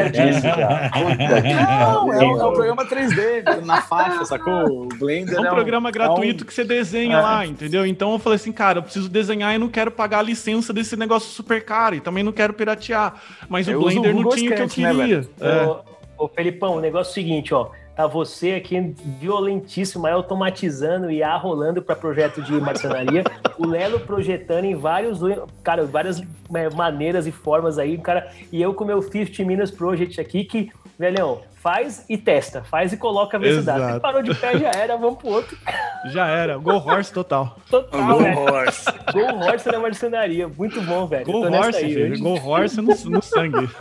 Não, 1.92 2.14
é, 2.14 2.24
é 2.24 2.28
um 2.28 2.54
programa 2.54 2.86
3D 2.86 3.44
na 3.58 3.82
faixa, 3.82 4.26
sacou? 4.26 4.84
O 4.84 4.88
Blender 4.88 5.36
é 5.36 5.42
um, 5.42 5.46
é 5.46 5.52
um 5.52 5.54
programa 5.54 5.92
gratuito 5.92 6.44
é 6.44 6.44
um... 6.44 6.48
que 6.48 6.54
você 6.54 6.64
desenha 6.64 7.18
é. 7.18 7.22
lá, 7.22 7.46
entendeu? 7.46 7.86
Então 7.86 8.14
eu 8.14 8.20
falei 8.20 8.36
assim, 8.38 8.52
cara, 8.52 8.80
eu 8.80 8.84
preciso 8.84 9.10
desenhar 9.10 9.54
e 9.56 9.58
não 9.58 9.70
quero 9.70 9.92
pagar 9.92 10.20
a 10.20 10.24
licença 10.24 10.72
desse 10.72 10.96
negócio 10.96 11.30
super 11.30 11.64
caro 11.64 11.96
e 11.96 12.00
também 12.00 12.24
não 12.24 12.32
quero 12.32 12.54
piratear. 12.54 13.16
Mas 13.50 13.68
eu 13.68 13.80
o 13.80 13.84
Blender 13.84 14.16
não 14.16 14.30
tinha 14.30 14.52
o 14.52 14.56
que 14.56 14.62
eu 14.62 14.68
né, 14.68 14.94
queria. 14.94 15.20
Né, 15.40 15.66
ô, 16.18 16.26
ô, 16.26 16.28
Felipão, 16.28 16.76
o 16.76 16.80
negócio 16.80 17.10
é 17.10 17.12
o 17.12 17.14
seguinte, 17.14 17.54
ó. 17.54 17.70
Tá 17.96 18.08
você 18.08 18.54
aqui 18.54 18.96
violentíssimo, 19.20 20.08
aí 20.08 20.14
automatizando 20.14 21.12
e 21.12 21.22
arrolando 21.22 21.82
para 21.82 21.94
projeto 21.94 22.42
de 22.42 22.54
marcenaria. 22.54 23.24
o 23.60 23.68
Lelo 23.68 24.00
projetando 24.00 24.64
em 24.64 24.76
vários, 24.76 25.20
cara, 25.62 25.86
várias 25.86 26.22
é, 26.56 26.70
maneiras 26.70 27.28
e 27.28 27.32
formas 27.32 27.78
aí, 27.78 27.98
cara. 27.98 28.32
E 28.52 28.62
eu 28.62 28.74
com 28.74 28.86
meu 28.86 29.02
50 29.02 29.44
Minas 29.44 29.70
Project 29.70 30.22
aqui, 30.22 30.46
que, 30.46 30.72
velhão, 31.02 31.42
faz 31.56 32.06
e 32.08 32.16
testa, 32.16 32.64
faz 32.64 32.94
e 32.94 32.98
coloca 32.98 33.36
a 33.36 33.40
ver 33.40 33.64
Se 33.64 34.00
parou 34.00 34.22
de 34.22 34.36
pé, 34.36 34.56
já 34.60 34.70
era, 34.70 34.96
vamos 34.96 35.18
pro 35.18 35.30
outro. 35.30 35.58
Já 36.12 36.28
era, 36.28 36.58
Go 36.58 36.78
Horse 36.78 37.14
total. 37.14 37.56
Total, 37.70 38.02
Go 38.02 38.18
velho. 38.18 38.40
Horse. 38.40 38.86
Go 39.14 39.46
Horse 39.46 39.72
na 39.72 39.80
marcenaria, 39.80 40.48
muito 40.48 40.82
bom, 40.82 41.06
velho. 41.06 41.26
Go 41.26 41.46
Horse, 41.48 41.80
filho, 41.80 42.20
Go 42.20 42.34
Horse 42.44 42.82
no, 42.82 42.96
no 43.06 43.22
sangue. 43.22 43.70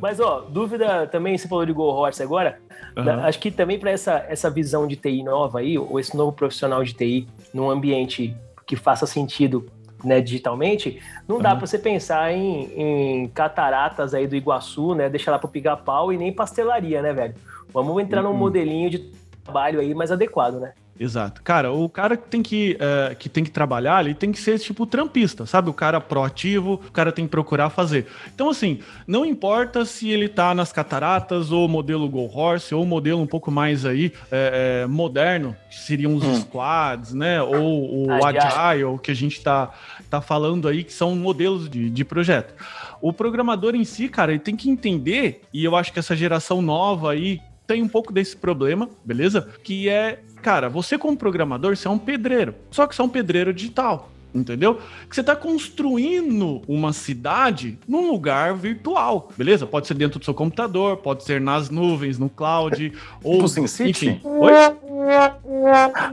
Mas, 0.00 0.18
ó, 0.18 0.40
dúvida 0.48 1.06
também, 1.06 1.38
você 1.38 1.46
falou 1.46 1.64
de 1.64 1.72
Go 1.72 1.84
Horse 1.84 2.22
agora. 2.22 2.58
Uhum. 2.96 3.08
Acho 3.24 3.38
que 3.38 3.52
também 3.52 3.78
para 3.78 3.90
essa, 3.90 4.24
essa 4.28 4.50
visão 4.50 4.86
de 4.86 4.96
TI 4.96 5.22
nova 5.22 5.60
aí, 5.60 5.78
ou 5.78 6.00
esse 6.00 6.16
novo 6.16 6.32
profissional 6.32 6.82
de 6.82 6.92
TI 6.92 7.28
num 7.54 7.70
ambiente 7.70 8.36
que 8.68 8.76
faça 8.76 9.06
sentido 9.06 9.66
né, 10.04 10.20
digitalmente, 10.20 11.02
não 11.26 11.36
uhum. 11.36 11.42
dá 11.42 11.56
para 11.56 11.66
você 11.66 11.78
pensar 11.78 12.32
em, 12.32 12.70
em, 12.76 13.28
cataratas 13.28 14.14
aí 14.14 14.28
do 14.28 14.36
Iguaçu, 14.36 14.94
né, 14.94 15.08
deixar 15.08 15.32
lá 15.32 15.38
para 15.40 15.48
pigar 15.48 15.78
pau 15.78 16.12
e 16.12 16.16
nem 16.16 16.32
pastelaria, 16.32 17.02
né, 17.02 17.12
velho? 17.12 17.34
Vamos 17.72 18.00
entrar 18.00 18.24
uhum. 18.24 18.32
num 18.32 18.38
modelinho 18.38 18.90
de 18.90 19.10
trabalho 19.42 19.80
aí 19.80 19.92
mais 19.94 20.12
adequado, 20.12 20.60
né? 20.60 20.74
Exato. 20.98 21.42
Cara, 21.42 21.72
o 21.72 21.88
cara 21.88 22.16
que 22.16 22.28
tem 22.28 22.42
que, 22.42 22.76
uh, 22.76 23.14
que 23.16 23.28
tem 23.28 23.44
que 23.44 23.50
trabalhar, 23.50 24.04
ele 24.04 24.14
tem 24.14 24.32
que 24.32 24.40
ser 24.40 24.58
tipo 24.58 24.84
trampista, 24.84 25.46
sabe? 25.46 25.70
O 25.70 25.72
cara 25.72 26.00
proativo, 26.00 26.74
o 26.74 26.92
cara 26.92 27.12
tem 27.12 27.24
que 27.24 27.30
procurar 27.30 27.70
fazer. 27.70 28.06
Então, 28.34 28.50
assim, 28.50 28.80
não 29.06 29.24
importa 29.24 29.84
se 29.84 30.10
ele 30.10 30.28
tá 30.28 30.54
nas 30.54 30.72
cataratas, 30.72 31.52
ou 31.52 31.68
modelo 31.68 32.08
Go 32.08 32.28
Horse, 32.32 32.74
ou 32.74 32.84
modelo 32.84 33.22
um 33.22 33.26
pouco 33.26 33.50
mais 33.50 33.84
aí 33.84 34.12
é, 34.30 34.82
é, 34.82 34.86
moderno, 34.86 35.56
que 35.70 35.78
seriam 35.78 36.14
os 36.16 36.24
hum. 36.24 36.34
squads, 36.40 37.14
né? 37.14 37.40
Ou 37.40 38.06
o 38.06 38.12
Agile, 38.12 38.98
que 39.00 39.10
a 39.10 39.14
gente 39.14 39.40
tá, 39.40 39.72
tá 40.10 40.20
falando 40.20 40.66
aí, 40.66 40.82
que 40.82 40.92
são 40.92 41.14
modelos 41.14 41.68
de, 41.68 41.88
de 41.88 42.04
projeto. 42.04 42.54
O 43.00 43.12
programador 43.12 43.76
em 43.76 43.84
si, 43.84 44.08
cara, 44.08 44.32
ele 44.32 44.40
tem 44.40 44.56
que 44.56 44.68
entender, 44.68 45.42
e 45.52 45.64
eu 45.64 45.76
acho 45.76 45.92
que 45.92 46.00
essa 46.00 46.16
geração 46.16 46.60
nova 46.60 47.12
aí 47.12 47.40
tem 47.68 47.82
um 47.82 47.88
pouco 47.88 48.10
desse 48.10 48.34
problema, 48.34 48.88
beleza? 49.04 49.46
Que 49.62 49.90
é 49.90 50.20
Cara, 50.42 50.68
você 50.68 50.96
como 50.96 51.16
programador, 51.16 51.76
você 51.76 51.88
é 51.88 51.90
um 51.90 51.98
pedreiro. 51.98 52.54
Só 52.70 52.86
que 52.86 52.94
você 52.94 53.02
é 53.02 53.04
um 53.04 53.08
pedreiro 53.08 53.52
digital 53.52 54.10
entendeu? 54.34 54.78
Que 55.08 55.14
você 55.14 55.20
está 55.20 55.34
construindo 55.34 56.62
uma 56.68 56.92
cidade 56.92 57.78
num 57.88 58.10
lugar 58.10 58.54
virtual, 58.54 59.30
beleza? 59.36 59.66
Pode 59.66 59.86
ser 59.86 59.94
dentro 59.94 60.18
do 60.18 60.24
seu 60.24 60.34
computador, 60.34 60.98
pode 60.98 61.24
ser 61.24 61.40
nas 61.40 61.70
nuvens, 61.70 62.18
no 62.18 62.28
cloud, 62.28 62.92
ou 63.22 63.36
tipo 63.36 63.48
SimCity? 63.48 63.90
enfim. 63.90 64.20
Oi? 64.24 64.52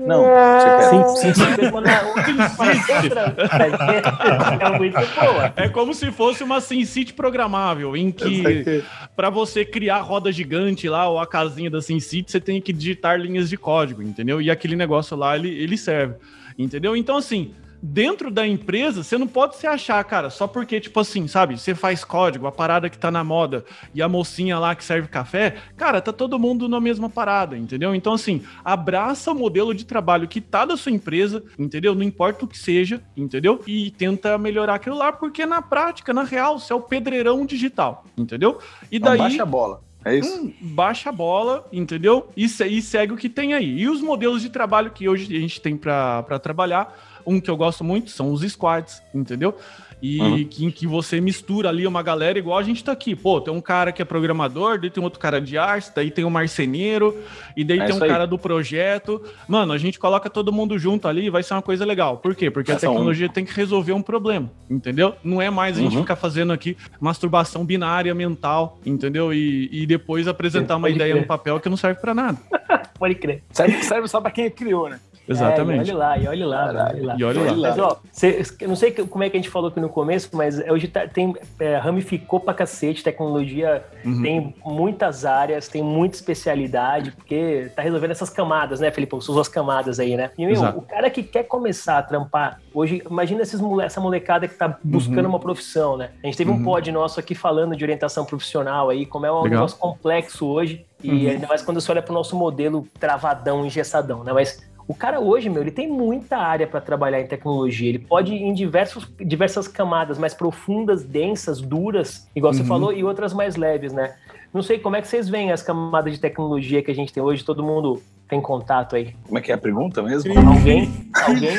Não, 0.06 1.16
sim, 1.16 1.34
sim, 1.34 1.42
é 4.62 4.78
muito 4.78 4.94
boa. 4.94 5.54
É 5.56 5.68
como 5.68 5.94
se 5.94 6.12
fosse 6.12 6.44
uma 6.44 6.62
SimCity 6.62 7.14
programável, 7.14 7.96
em 7.96 8.12
que 8.12 8.84
para 9.16 9.30
você 9.30 9.66
criar 9.66 9.98
a 9.98 10.02
roda 10.02 10.32
gigante 10.32 10.88
lá 10.88 11.10
ou 11.10 11.20
a 11.20 11.28
casinha 11.28 11.70
da 11.70 11.82
SimCity, 11.82 12.32
você 12.32 12.40
tem 12.40 12.62
que 12.62 12.72
digitar 12.72 13.20
linhas 13.20 13.50
de 13.50 13.58
código, 13.58 14.02
entendeu? 14.02 14.42
E 14.42 14.50
aquele 14.50 14.76
negócio 14.76 15.18
lá 15.18 15.36
ele, 15.36 15.50
ele 15.50 15.78
serve. 15.78 16.16
Entendeu? 16.58 16.96
Então, 16.96 17.18
assim, 17.18 17.52
dentro 17.82 18.32
da 18.32 18.48
empresa, 18.48 19.04
você 19.04 19.18
não 19.18 19.28
pode 19.28 19.58
se 19.58 19.68
achar, 19.68 20.04
cara, 20.04 20.30
só 20.30 20.48
porque, 20.48 20.80
tipo 20.80 21.00
assim, 21.00 21.28
sabe, 21.28 21.58
você 21.58 21.76
faz 21.76 22.04
código, 22.04 22.48
a 22.48 22.52
parada 22.52 22.90
que 22.90 22.98
tá 22.98 23.12
na 23.12 23.24
moda 23.24 23.66
e 23.94 24.02
a 24.02 24.10
mocinha 24.10 24.58
lá 24.60 24.76
que 24.76 24.84
serve 24.84 25.08
café, 25.08 25.56
cara, 25.78 26.02
tá 26.02 26.12
todo 26.12 26.40
mundo 26.40 26.68
na 26.68 26.80
mesma 26.80 27.10
parada, 27.10 27.58
entendeu? 27.58 27.94
Então, 27.94 28.14
assim, 28.14 28.44
abraça 28.64 29.32
o 29.32 29.36
modelo 29.36 29.74
de 29.74 29.86
trabalho 29.86 30.28
que 30.28 30.42
tá 30.42 30.66
da 30.66 30.78
sua 30.78 30.92
empresa, 30.92 31.44
entendeu? 31.58 31.96
Não 31.96 32.04
importa 32.04 32.46
o 32.46 32.48
que 32.48 32.58
seja, 32.58 33.02
entendeu? 33.16 33.62
E 33.68 33.92
tenta 33.92 34.38
melhorar 34.38 34.76
aquilo 34.76 34.98
lá, 34.98 35.12
porque 35.12 35.46
na 35.46 35.62
prática, 35.62 36.14
na 36.14 36.24
real, 36.24 36.60
você 36.60 36.74
é 36.74 36.76
o 36.76 36.82
pedreirão 36.82 37.46
digital, 37.46 38.06
entendeu? 38.18 38.60
E 38.92 39.00
daí. 39.00 39.16
Então 39.16 39.18
baixa 39.18 39.44
a 39.44 39.46
bola. 39.46 39.86
É 40.06 40.16
isso? 40.18 40.40
Hum, 40.40 40.54
baixa 40.62 41.10
a 41.10 41.12
bola, 41.12 41.68
entendeu? 41.74 42.30
E, 42.38 42.46
e 42.46 42.82
segue 42.82 43.14
o 43.14 43.18
que 43.18 43.28
tem 43.28 43.56
aí. 43.56 43.80
E 43.80 43.90
os 43.90 44.02
modelos 44.02 44.44
de 44.44 44.50
trabalho 44.52 44.92
que 44.92 45.10
hoje 45.10 45.36
a 45.36 45.40
gente 45.40 45.60
tem 45.60 45.76
para 45.76 46.38
trabalhar 46.38 46.96
Um 47.26 47.40
que 47.40 47.50
eu 47.50 47.58
gosto 47.58 47.84
muito 47.84 48.12
são 48.12 48.32
os 48.32 48.42
squads, 48.42 49.02
entendeu? 49.14 49.56
e 50.02 50.20
uhum. 50.20 50.46
que, 50.46 50.66
em 50.66 50.72
que 50.72 50.86
você 50.86 51.20
mistura 51.20 51.70
ali 51.70 51.88
uma 51.88 52.04
galera 52.04 52.38
igual 52.38 52.58
a 52.58 52.64
gente 52.64 52.84
tá 52.84 52.92
aqui. 52.92 53.16
Pô, 53.16 53.40
tem 53.42 53.54
um 53.54 53.62
cara 53.62 53.92
que 53.92 54.02
é 54.02 54.06
programador, 54.06 54.80
daí 54.80 54.90
tem 54.90 55.04
outro 55.04 55.20
cara 55.20 55.42
de 55.42 55.58
arte, 55.58 55.92
daí 55.96 56.12
tem 56.12 56.24
um 56.24 56.30
marceneiro, 56.30 57.18
e 57.56 57.64
daí 57.64 57.80
é 57.80 57.86
tem 57.86 57.96
um 57.96 58.04
aí. 58.04 58.10
cara 58.10 58.28
do 58.28 58.38
projeto. 58.38 59.22
Mano, 59.48 59.74
a 59.74 59.78
gente 59.78 59.98
coloca 59.98 60.30
todo 60.30 60.52
mundo 60.52 60.78
junto 60.78 61.08
ali 61.08 61.26
e 61.26 61.30
vai 61.30 61.44
ser 61.44 61.54
uma 61.54 61.62
coisa 61.62 61.86
legal. 61.86 62.18
Por 62.18 62.36
quê? 62.36 62.52
Porque 62.52 62.72
Essa 62.72 62.86
a 62.86 62.90
tecnologia 62.90 63.28
um. 63.28 63.32
tem 63.32 63.46
que 63.46 63.54
resolver 63.54 63.94
um 63.94 64.02
problema, 64.02 64.52
entendeu? 64.70 65.16
Não 65.24 65.42
é 65.42 65.50
mais 65.50 65.78
a 65.78 65.82
gente 65.82 65.96
uhum. 65.96 66.02
ficar 66.02 66.16
fazendo 66.16 66.54
aqui 66.54 66.78
masturbação 67.00 67.66
binária 67.66 68.14
mental, 68.14 68.80
entendeu? 68.86 69.34
E, 69.34 69.70
e 69.72 69.88
depois 69.88 70.28
apresentar 70.28 70.76
uma 70.76 70.90
ideia 70.90 71.14
crer. 71.14 71.22
no 71.22 71.28
papel 71.28 71.60
que 71.60 71.70
não 71.70 71.78
serve 71.78 72.00
para 72.00 72.14
nada. 72.14 72.38
Pode 73.00 73.16
crer. 73.16 73.44
Serve, 73.52 73.84
serve 73.84 74.08
só 74.08 74.22
para 74.22 74.32
quem 74.32 74.50
criou, 74.50 74.90
né? 74.90 75.00
Exatamente. 75.28 75.90
É, 75.90 75.94
e 75.94 75.96
olha 75.96 75.98
lá, 75.98 76.18
e 76.18 76.28
olha 76.28 76.48
lá, 76.48 76.66
olha 76.68 77.06
lá. 77.06 77.16
E 77.18 77.24
olha 77.24 77.42
lá. 77.42 77.70
Mas, 77.70 77.80
ó, 77.80 78.02
cê, 78.12 78.44
eu 78.62 78.68
não 78.68 78.76
sei 78.76 78.92
como 78.92 79.24
é 79.24 79.30
que 79.30 79.38
a 79.38 79.40
gente 79.40 79.50
falou 79.50 79.70
aqui 79.70 79.80
no 79.80 79.90
começo, 79.90 80.30
mas 80.34 80.60
hoje 80.60 80.88
tá, 80.88 81.08
tem, 81.08 81.36
é, 81.60 81.78
ramificou 81.78 82.40
pra 82.40 82.54
cacete, 82.54 83.04
tecnologia 83.04 83.84
uhum. 84.04 84.22
tem 84.22 84.56
muitas 84.66 85.26
áreas, 85.26 85.68
tem 85.68 85.84
muita 85.84 86.16
especialidade, 86.16 87.12
porque 87.12 87.72
tá 87.76 87.82
resolvendo 87.82 88.12
essas 88.12 88.30
camadas, 88.30 88.80
né, 88.80 88.92
Felipe? 88.92 89.16
Suas 89.22 89.48
camadas 89.48 90.00
aí, 90.00 90.16
né? 90.16 90.32
E, 90.38 90.46
meu, 90.46 90.62
o 90.62 90.82
cara 90.82 91.10
que 91.10 91.24
quer 91.24 91.44
começar 91.44 91.98
a 91.98 92.04
trampar, 92.04 92.60
hoje, 92.74 93.02
imagina 93.10 93.42
esses 93.42 93.60
mole 93.60 93.86
essa 93.86 94.02
molecada 94.02 94.48
que 94.48 94.56
tá 94.56 94.78
buscando 94.84 95.26
uhum. 95.26 95.32
uma 95.32 95.40
profissão, 95.40 95.98
né? 95.98 96.12
A 96.24 96.28
gente 96.28 96.38
teve 96.38 96.52
uhum. 96.52 96.58
um 96.58 96.64
pod 96.64 96.92
nosso 96.92 97.20
aqui 97.20 97.36
falando 97.36 97.76
de 97.76 97.84
orientação 97.84 98.26
profissional 98.26 98.90
aí, 98.90 99.06
como 99.06 99.26
é 99.26 99.32
um 99.32 99.42
Legal. 99.42 99.50
negócio 99.50 99.78
complexo 99.78 100.46
hoje, 100.46 100.86
e 101.04 101.10
uhum. 101.10 101.30
ainda 101.32 101.48
mais 101.48 101.62
quando 101.62 101.80
você 101.80 101.92
olha 101.92 102.02
pro 102.02 102.14
nosso 102.14 102.36
modelo 102.36 102.88
travadão, 103.00 103.66
engessadão, 103.66 104.24
né? 104.24 104.34
Mas 104.34 104.64
o 104.88 104.94
cara 104.94 105.20
hoje, 105.20 105.50
meu, 105.50 105.62
ele 105.62 105.72
tem 105.72 105.90
muita 105.90 106.38
área 106.38 106.68
para 106.68 106.80
trabalhar 106.80 107.20
em 107.20 107.28
tecnologia. 107.28 107.90
Ele 107.90 108.00
pode 108.00 108.34
ir 108.34 108.44
em 108.44 108.54
diversos, 108.54 109.12
diversas 109.20 109.68
camadas 109.68 110.18
mais 110.18 110.34
profundas, 110.34 111.04
densas, 111.04 111.60
duras, 111.60 112.28
igual 112.36 112.54
uhum. 112.54 112.60
você 112.60 112.64
falou, 112.64 112.94
e 112.94 113.04
outras 113.04 113.34
mais 113.34 113.56
leves, 113.56 113.92
né? 113.94 114.14
Não 114.54 114.62
sei 114.62 114.80
como 114.80 114.96
é 114.96 115.02
que 115.02 115.08
vocês 115.08 115.28
veem 115.28 115.52
as 115.52 115.62
camadas 115.62 116.14
de 116.14 116.20
tecnologia 116.20 116.82
que 116.82 116.92
a 116.92 116.96
gente 116.96 117.12
tem 117.12 117.22
hoje, 117.22 117.44
todo 117.44 117.64
mundo 117.64 118.02
tem 118.28 118.40
contato 118.40 118.96
aí. 118.96 119.16
Como 119.26 119.38
é 119.38 119.42
que 119.42 119.52
é 119.52 119.56
a 119.56 119.58
pergunta 119.58 120.02
mesmo? 120.04 120.32
Alguém? 120.48 120.90
Alguém? 121.14 121.58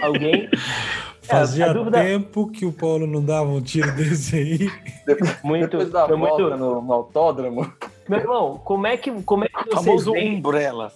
Alguém? 0.00 0.48
Fazia 1.22 1.66
é, 1.66 1.74
dúvida... 1.74 2.02
tempo 2.02 2.48
que 2.48 2.66
o 2.66 2.72
Paulo 2.72 3.06
não 3.06 3.24
dava 3.24 3.48
um 3.48 3.60
tiro 3.60 3.90
desse 3.92 4.36
aí. 4.36 4.70
Muito, 5.42 5.70
Depois 5.70 5.90
da 5.90 6.06
volta 6.06 6.16
muito... 6.16 6.56
no, 6.56 6.82
no 6.82 6.92
autódromo. 6.92 7.72
Meu 8.12 8.20
irmão, 8.20 8.60
como 8.62 8.86
é 8.86 8.94
que, 8.94 9.10
como 9.22 9.44
é 9.44 9.48
que 9.48 9.54
vocês 9.54 9.84
Famoso 9.86 10.12
veem... 10.12 10.36
umbrella. 10.36 10.92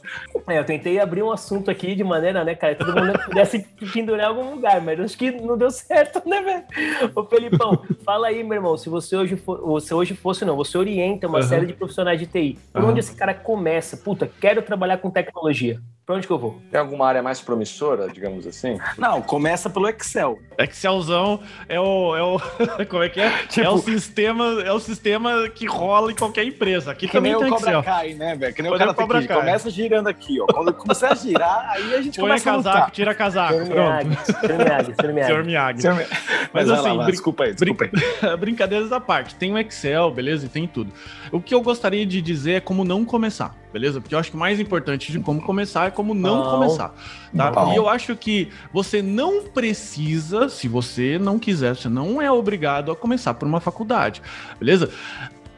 É, 0.47 0.59
eu 0.59 0.65
tentei 0.65 1.01
abrir 1.01 1.23
um 1.23 1.33
assunto 1.33 1.71
aqui 1.71 1.95
de 1.95 2.05
maneira, 2.05 2.45
né, 2.45 2.55
cara, 2.55 2.75
todo 2.75 2.95
mundo 2.95 3.19
pudesse 3.25 3.61
pendurar 3.91 4.27
em 4.27 4.29
algum 4.29 4.51
lugar, 4.51 4.83
mas 4.83 5.01
acho 5.01 5.17
que 5.17 5.31
não 5.31 5.57
deu 5.57 5.71
certo, 5.71 6.23
né, 6.29 6.43
velho? 6.43 7.11
Ô, 7.15 7.25
Felipão, 7.25 7.83
fala 8.05 8.27
aí, 8.27 8.45
meu 8.45 8.57
irmão, 8.57 8.77
se 8.77 8.91
você 8.91 9.17
hoje, 9.17 9.35
for, 9.35 9.63
você 9.63 9.95
hoje 9.95 10.15
fosse, 10.15 10.45
não, 10.45 10.57
você 10.57 10.77
orienta 10.77 11.27
uma 11.27 11.39
uhum. 11.39 11.45
série 11.45 11.65
de 11.65 11.73
profissionais 11.73 12.21
de 12.21 12.27
TI, 12.27 12.59
por 12.71 12.83
uhum. 12.83 12.91
onde 12.91 13.01
esse 13.01 13.15
cara 13.15 13.33
começa? 13.33 13.97
Puta, 13.97 14.31
quero 14.39 14.61
trabalhar 14.61 14.99
com 14.99 15.11
tecnologia. 15.11 15.81
Pra 16.07 16.15
onde 16.15 16.25
que 16.25 16.33
eu 16.33 16.39
vou? 16.39 16.63
Tem 16.71 16.81
alguma 16.81 17.05
área 17.05 17.21
mais 17.21 17.41
promissora, 17.41 18.09
digamos 18.09 18.47
assim? 18.47 18.79
Não, 18.97 19.21
começa 19.21 19.69
pelo 19.69 19.89
Excel. 19.89 20.39
Excelzão 20.57 21.41
é 21.69 21.81
o. 21.81 22.15
É 22.15 22.23
o 22.23 22.39
como 22.89 23.03
é 23.03 23.09
que 23.09 23.21
é? 23.21 23.29
Tipo, 23.49 23.67
é 23.67 23.69
o 23.69 23.79
sistema, 23.79 24.63
é 24.63 24.71
o 24.71 24.79
sistema 24.79 25.49
que 25.49 25.67
rola 25.67 26.13
em 26.13 26.15
qualquer 26.15 26.45
empresa. 26.45 26.93
Aqui 26.93 27.06
que 27.07 27.13
também 27.13 27.33
nem 27.33 27.41
tem 27.41 27.51
o 27.51 27.55
Cobra 27.55 27.83
Kai, 27.83 28.15
né, 28.15 28.35
velho? 28.35 28.55
Que 28.55 28.63
nem 28.63 28.73
o 28.73 28.79
cara 28.79 28.95
Cobra. 28.95 29.27
Kai. 29.27 29.37
Começa 29.39 29.71
girando 29.71 30.09
aqui, 30.09 30.41
ó. 30.41 30.47
Quando 30.47 30.73
começar 30.75 31.13
a 31.13 31.15
girar, 31.15 31.71
aí 31.71 31.95
a 31.95 32.03
gente 32.03 32.19
Põe 32.19 32.29
começa 32.29 32.45
casaco, 32.45 32.69
a 32.69 32.73
lutar. 32.73 32.91
tira 32.91 33.15
casaco. 33.15 33.53
Senhor 33.55 33.69
pronto. 33.69 34.25
Senhor 34.47 34.59
Miyagi, 34.59 34.95
Senhor 34.95 35.13
Miyagi. 35.13 35.27
Senhor 35.27 35.45
Miyagi. 35.45 35.83
Senhor 35.83 35.95
Miyagi. 35.95 36.15
Mas, 36.53 36.69
Mas 36.69 36.71
assim, 36.71 36.89
lá, 36.89 36.93
lá. 36.95 37.07
desculpa 37.07 37.45
aí, 37.45 37.55
desculpa 37.55 37.85
aí. 37.85 38.37
Brincadeiras 38.39 38.93
à 38.93 39.01
parte. 39.01 39.35
Tem 39.35 39.53
o 39.53 39.59
Excel, 39.59 40.11
beleza? 40.11 40.47
E 40.47 40.49
tem 40.49 40.67
tudo. 40.67 40.93
O 41.31 41.41
que 41.41 41.55
eu 41.55 41.61
gostaria 41.61 42.07
de 42.07 42.21
dizer 42.23 42.53
é 42.53 42.61
como 42.61 42.85
não 42.85 43.05
começar 43.05 43.55
beleza? 43.77 44.01
Porque 44.01 44.15
eu 44.15 44.19
acho 44.19 44.31
que 44.31 44.37
o 44.37 44.41
mais 44.41 44.59
importante 44.59 45.13
de 45.13 45.21
como 45.21 45.43
começar 45.43 45.89
é 45.89 45.91
como 45.91 46.15
não, 46.15 46.43
não. 46.43 46.51
começar, 46.51 46.95
tá? 47.37 47.51
Não. 47.51 47.73
E 47.75 47.77
eu 47.77 47.89
acho 47.89 48.17
que 48.17 48.49
você 48.73 49.03
não 49.03 49.43
precisa, 49.43 50.49
se 50.49 50.67
você 50.67 51.19
não 51.19 51.39
quiser, 51.39 51.77
você 51.77 51.89
não 51.89 52.21
é 52.23 52.31
obrigado 52.31 52.91
a 52.91 52.97
começar 52.97 53.35
por 53.35 53.47
uma 53.47 53.61
faculdade, 53.61 54.23
beleza? 54.59 54.91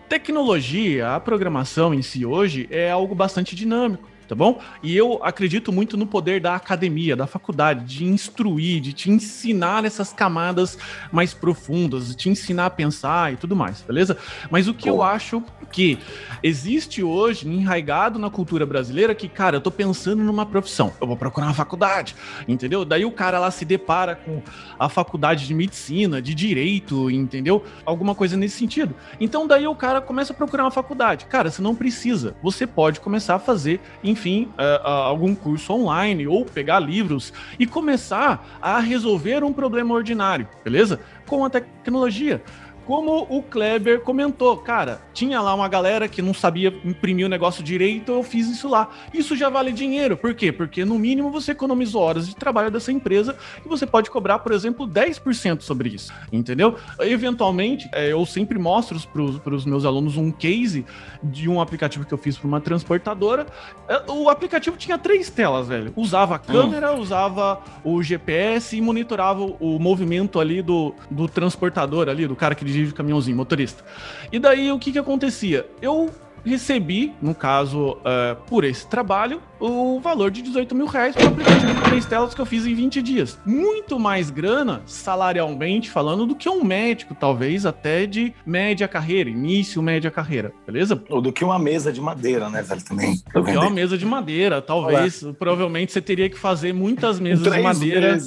Tecnologia, 0.09 1.15
a 1.15 1.21
programação 1.21 1.93
em 1.93 2.01
si 2.01 2.25
hoje 2.25 2.67
é 2.71 2.91
algo 2.91 3.15
bastante 3.15 3.55
dinâmico 3.55 4.09
tá 4.29 4.35
bom? 4.35 4.61
E 4.83 4.97
eu 4.97 5.18
acredito 5.22 5.72
muito 5.72 5.97
no 5.97 6.07
poder 6.07 6.41
da 6.41 6.55
academia, 6.55 7.16
da 7.16 7.26
faculdade, 7.26 7.85
de 7.85 8.05
instruir, 8.05 8.81
de 8.81 8.93
te 8.93 9.11
ensinar 9.11 9.85
essas 9.85 10.12
camadas 10.12 10.79
mais 11.11 11.33
profundas, 11.33 12.09
de 12.09 12.14
te 12.14 12.29
ensinar 12.29 12.66
a 12.66 12.70
pensar 12.70 13.33
e 13.33 13.37
tudo 13.37 13.57
mais, 13.57 13.81
beleza? 13.81 14.16
Mas 14.51 14.68
o 14.68 14.74
que 14.74 14.89
eu 14.89 15.03
acho 15.03 15.43
que 15.72 15.99
existe 16.43 17.03
hoje, 17.03 17.49
enraigado 17.49 18.18
na 18.18 18.31
cultura 18.31 18.64
brasileira, 18.64 19.14
que, 19.14 19.29
cara, 19.29 19.57
eu 19.57 19.61
tô 19.61 19.70
pensando 19.70 20.22
numa 20.22 20.47
profissão, 20.47 20.93
eu 21.01 21.07
vou 21.07 21.16
procurar 21.16 21.47
uma 21.47 21.55
faculdade, 21.55 22.14
entendeu? 22.47 22.85
Daí 22.85 23.05
o 23.05 23.12
cara 23.12 23.39
lá 23.39 23.51
se 23.51 23.64
depara 23.64 24.16
com 24.16 24.43
a 24.79 24.89
faculdade 24.89 25.47
de 25.47 25.55
medicina, 25.55 26.20
de 26.20 26.35
direito, 26.35 27.11
entendeu? 27.11 27.64
Alguma 27.85 28.14
coisa 28.14 28.37
nesse 28.37 28.59
sentido. 28.59 28.95
Então 29.20 29.47
daí 29.47 29.66
o 29.66 29.74
cara 29.74 30.01
começa 30.01 30.33
a 30.33 30.37
procurar 30.37 30.64
uma 30.64 30.70
faculdade. 30.70 31.26
Cara, 31.26 31.51
você 31.51 31.62
não 31.62 31.74
precisa. 31.74 32.37
Você 32.43 32.66
pode 32.66 33.01
começar 33.01 33.37
a 33.37 33.39
fazer, 33.39 33.81
enfim, 34.19 34.49
uh, 34.59 34.85
uh, 34.85 34.89
algum 34.89 35.33
curso 35.33 35.73
online 35.73 36.27
ou 36.27 36.45
pegar 36.45 36.81
livros 36.81 37.33
e 37.57 37.66
começar 37.66 38.59
a 38.61 38.81
resolver 38.81 39.45
um 39.45 39.53
problema 39.53 39.95
ordinário, 39.95 40.49
beleza? 40.64 40.99
Com 41.27 41.45
a 41.45 41.51
tecnologia 41.51 42.43
como 42.89 43.26
o 43.28 43.43
Kleber 43.43 44.01
comentou, 44.01 44.57
cara, 44.57 45.03
tinha 45.12 45.43
lá 45.43 45.55
uma 45.55 45.68
galera 45.68 46.09
que 46.09 46.22
não 46.22 46.32
sabia 46.32 46.72
imprimir 46.82 47.26
o 47.26 47.28
negócio 47.28 47.62
direito, 47.62 48.12
eu 48.12 48.22
fiz 48.22 48.49
isso 48.49 48.66
lá. 48.66 48.89
Isso 49.12 49.36
já 49.36 49.51
vale 49.51 49.72
dinheiro. 49.72 50.16
Por 50.16 50.32
quê? 50.32 50.51
Porque 50.51 50.86
no 50.86 50.99
mínimo 50.99 51.30
você 51.30 51.53
economizou 51.53 52.01
horas 52.01 52.26
de 52.26 52.34
trabalho 52.34 52.70
dessa 52.70 52.91
empresa 52.91 53.36
e 53.62 53.68
você 53.68 53.86
pode 53.86 54.09
cobrar, 54.11 54.39
por 54.39 54.53
exemplo, 54.53 54.89
10% 54.89 55.61
sobre 55.61 55.91
isso. 55.91 56.11
Entendeu? 56.32 56.76
Eventualmente, 57.01 57.86
é, 57.93 58.11
eu 58.11 58.24
sempre 58.24 58.59
mostro 58.59 58.99
para 59.45 59.55
os 59.55 59.66
meus 59.66 59.84
alunos 59.84 60.16
um 60.16 60.30
case 60.30 60.86
de 61.22 61.47
um 61.47 61.61
aplicativo 61.61 62.07
que 62.07 62.14
eu 62.14 62.18
fiz 62.18 62.39
para 62.39 62.49
uma 62.49 62.59
transportadora. 62.59 63.47
É, 63.86 64.11
o 64.11 64.30
aplicativo 64.30 64.78
tinha 64.78 64.97
três 64.97 65.28
telas, 65.28 65.68
velho. 65.68 65.93
Usava 65.95 66.36
a 66.36 66.39
câmera, 66.39 66.95
hum. 66.95 67.01
usava 67.01 67.61
o 67.84 68.03
GPS 68.03 68.78
e 68.78 68.80
monitorava 68.80 69.43
o 69.43 69.78
movimento 69.78 70.41
ali 70.41 70.62
do, 70.62 70.95
do 71.11 71.28
transportador 71.28 72.09
ali, 72.09 72.26
do 72.26 72.34
cara 72.34 72.55
que 72.55 72.64
dirige 72.64 72.78
o 72.85 72.95
caminhãozinho, 72.95 73.37
motorista. 73.37 73.85
E 74.33 74.39
daí 74.39 74.70
o 74.70 74.79
que 74.79 74.93
que 74.93 74.99
acontecia? 74.99 75.66
Eu 75.81 76.11
recebi, 76.45 77.12
no 77.20 77.35
caso, 77.35 77.93
uh, 77.93 78.37
por 78.47 78.64
esse 78.64 78.87
trabalho, 78.87 79.41
o 79.61 80.01
valor 80.01 80.31
de 80.31 80.43
18 80.43 80.74
mil 80.74 80.87
reais 80.87 81.14
para 81.14 81.24
o 81.24 81.29
aplicativo 81.29 81.74
de 81.74 81.81
três 81.83 82.07
telas 82.07 82.35
que 82.35 82.41
eu 82.41 82.47
fiz 82.47 82.66
em 82.66 82.74
20 82.74 83.03
dias. 83.03 83.39
Muito 83.45 83.99
mais 83.99 84.31
grana, 84.31 84.83
salarialmente 84.87 85.91
falando, 85.91 86.26
do 86.26 86.35
que 86.35 86.49
um 86.49 86.64
médico, 86.64 87.14
talvez 87.14 87.66
até 87.66 88.07
de 88.07 88.33
média 88.47 88.87
carreira, 88.87 89.29
início 89.29 89.83
média 89.83 90.11
carreira, 90.11 90.53
beleza? 90.66 91.03
Ou 91.09 91.20
do 91.20 91.33
que 91.33 91.45
uma 91.45 91.59
mesa 91.59 91.93
de 91.93 92.01
madeira, 92.01 92.49
né, 92.49 92.62
velho, 92.62 92.85
também. 92.85 93.22
Do 93.33 93.45
que 93.45 93.57
uma 93.57 93.70
mesa 93.70 93.99
de 93.99 94.07
madeira, 94.07 94.62
talvez. 94.62 95.22
Olá. 95.22 95.35
Provavelmente 95.39 95.93
você 95.93 96.01
teria 96.01 96.31
que 96.31 96.39
fazer 96.39 96.72
muitas 96.72 97.20
mesas 97.20 97.53
de 97.53 97.61
madeira. 97.61 98.18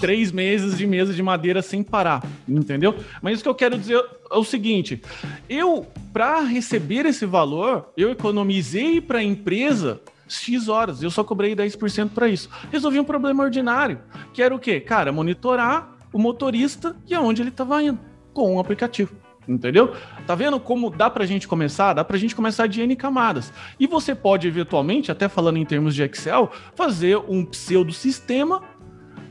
Três 0.00 0.32
meses 0.32 0.76
de 0.76 0.86
mesa 0.86 1.12
de 1.12 1.22
madeira 1.22 1.62
sem 1.62 1.82
parar, 1.82 2.22
entendeu? 2.48 2.94
Mas 3.20 3.40
o 3.40 3.42
que 3.42 3.48
eu 3.48 3.54
quero 3.54 3.78
dizer 3.78 4.02
é 4.30 4.36
o 4.36 4.44
seguinte: 4.44 5.02
eu, 5.48 5.86
para 6.12 6.40
receber 6.40 7.06
esse 7.06 7.26
valor, 7.26 7.90
eu 7.96 8.10
economizei 8.10 9.00
para 9.00 9.18
a 9.18 9.22
empresa 9.22 10.00
X 10.28 10.68
horas, 10.68 11.02
eu 11.02 11.10
só 11.10 11.24
cobrei 11.24 11.56
10% 11.56 12.10
para 12.10 12.28
isso. 12.28 12.48
Resolvi 12.70 13.00
um 13.00 13.04
problema 13.04 13.44
ordinário, 13.44 14.00
que 14.32 14.42
era 14.42 14.54
o 14.54 14.58
quê? 14.58 14.78
Cara, 14.80 15.10
monitorar 15.10 15.96
o 16.12 16.18
motorista 16.18 16.94
e 17.06 17.14
aonde 17.14 17.42
ele 17.42 17.48
estava 17.48 17.82
indo 17.82 17.98
com 18.32 18.54
um 18.54 18.60
aplicativo. 18.60 19.14
Entendeu? 19.48 19.94
Tá 20.26 20.34
vendo 20.34 20.60
como 20.60 20.90
dá 20.90 21.08
pra 21.08 21.24
gente 21.24 21.48
começar? 21.48 21.94
Dá 21.94 22.04
pra 22.04 22.18
gente 22.18 22.36
começar 22.36 22.66
de 22.66 22.82
N 22.82 22.94
camadas. 22.94 23.50
E 23.80 23.86
você 23.86 24.14
pode, 24.14 24.46
eventualmente, 24.46 25.10
até 25.10 25.26
falando 25.26 25.56
em 25.56 25.64
termos 25.64 25.94
de 25.94 26.02
Excel, 26.02 26.52
fazer 26.74 27.16
um 27.16 27.46
pseudo 27.46 27.90
sistema 27.90 28.62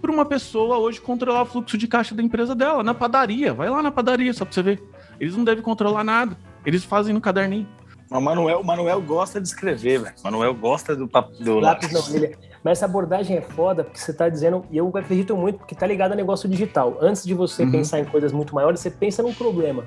para 0.01 0.11
uma 0.11 0.25
pessoa 0.25 0.77
hoje 0.77 1.01
controlar 1.01 1.41
o 1.43 1.45
fluxo 1.45 1.77
de 1.77 1.87
caixa 1.87 2.15
da 2.15 2.23
empresa 2.23 2.55
dela, 2.55 2.83
na 2.83 2.93
padaria. 2.93 3.53
Vai 3.53 3.69
lá 3.69 3.81
na 3.81 3.91
padaria 3.91 4.33
só 4.33 4.45
para 4.45 4.53
você 4.53 4.61
ver. 4.61 4.83
Eles 5.19 5.35
não 5.35 5.43
devem 5.43 5.63
controlar 5.63 6.03
nada. 6.03 6.37
Eles 6.65 6.83
fazem 6.83 7.13
no 7.13 7.21
caderninho. 7.21 7.67
O 8.09 8.21
Manuel, 8.21 8.61
o 8.61 8.65
Manuel 8.65 9.01
gosta 9.01 9.41
de 9.41 9.47
escrever, 9.47 9.99
velho. 9.99 10.15
O 10.19 10.23
Manuel 10.23 10.53
gosta 10.53 10.95
do, 10.95 11.09
do 11.39 11.59
lápis. 11.59 12.13
ele... 12.13 12.37
Mas 12.63 12.79
essa 12.79 12.85
abordagem 12.85 13.37
é 13.37 13.41
foda, 13.41 13.83
porque 13.83 13.99
você 13.99 14.11
está 14.11 14.27
dizendo, 14.29 14.65
e 14.71 14.77
eu 14.77 14.91
acredito 14.95 15.35
muito, 15.35 15.59
porque 15.59 15.75
tá 15.75 15.85
ligado 15.85 16.13
a 16.13 16.15
negócio 16.15 16.49
digital. 16.49 16.97
Antes 17.01 17.23
de 17.23 17.33
você 17.33 17.63
uhum. 17.63 17.71
pensar 17.71 17.99
em 17.99 18.05
coisas 18.05 18.31
muito 18.31 18.55
maiores, 18.55 18.79
você 18.79 18.89
pensa 18.89 19.21
num 19.21 19.33
problema. 19.33 19.85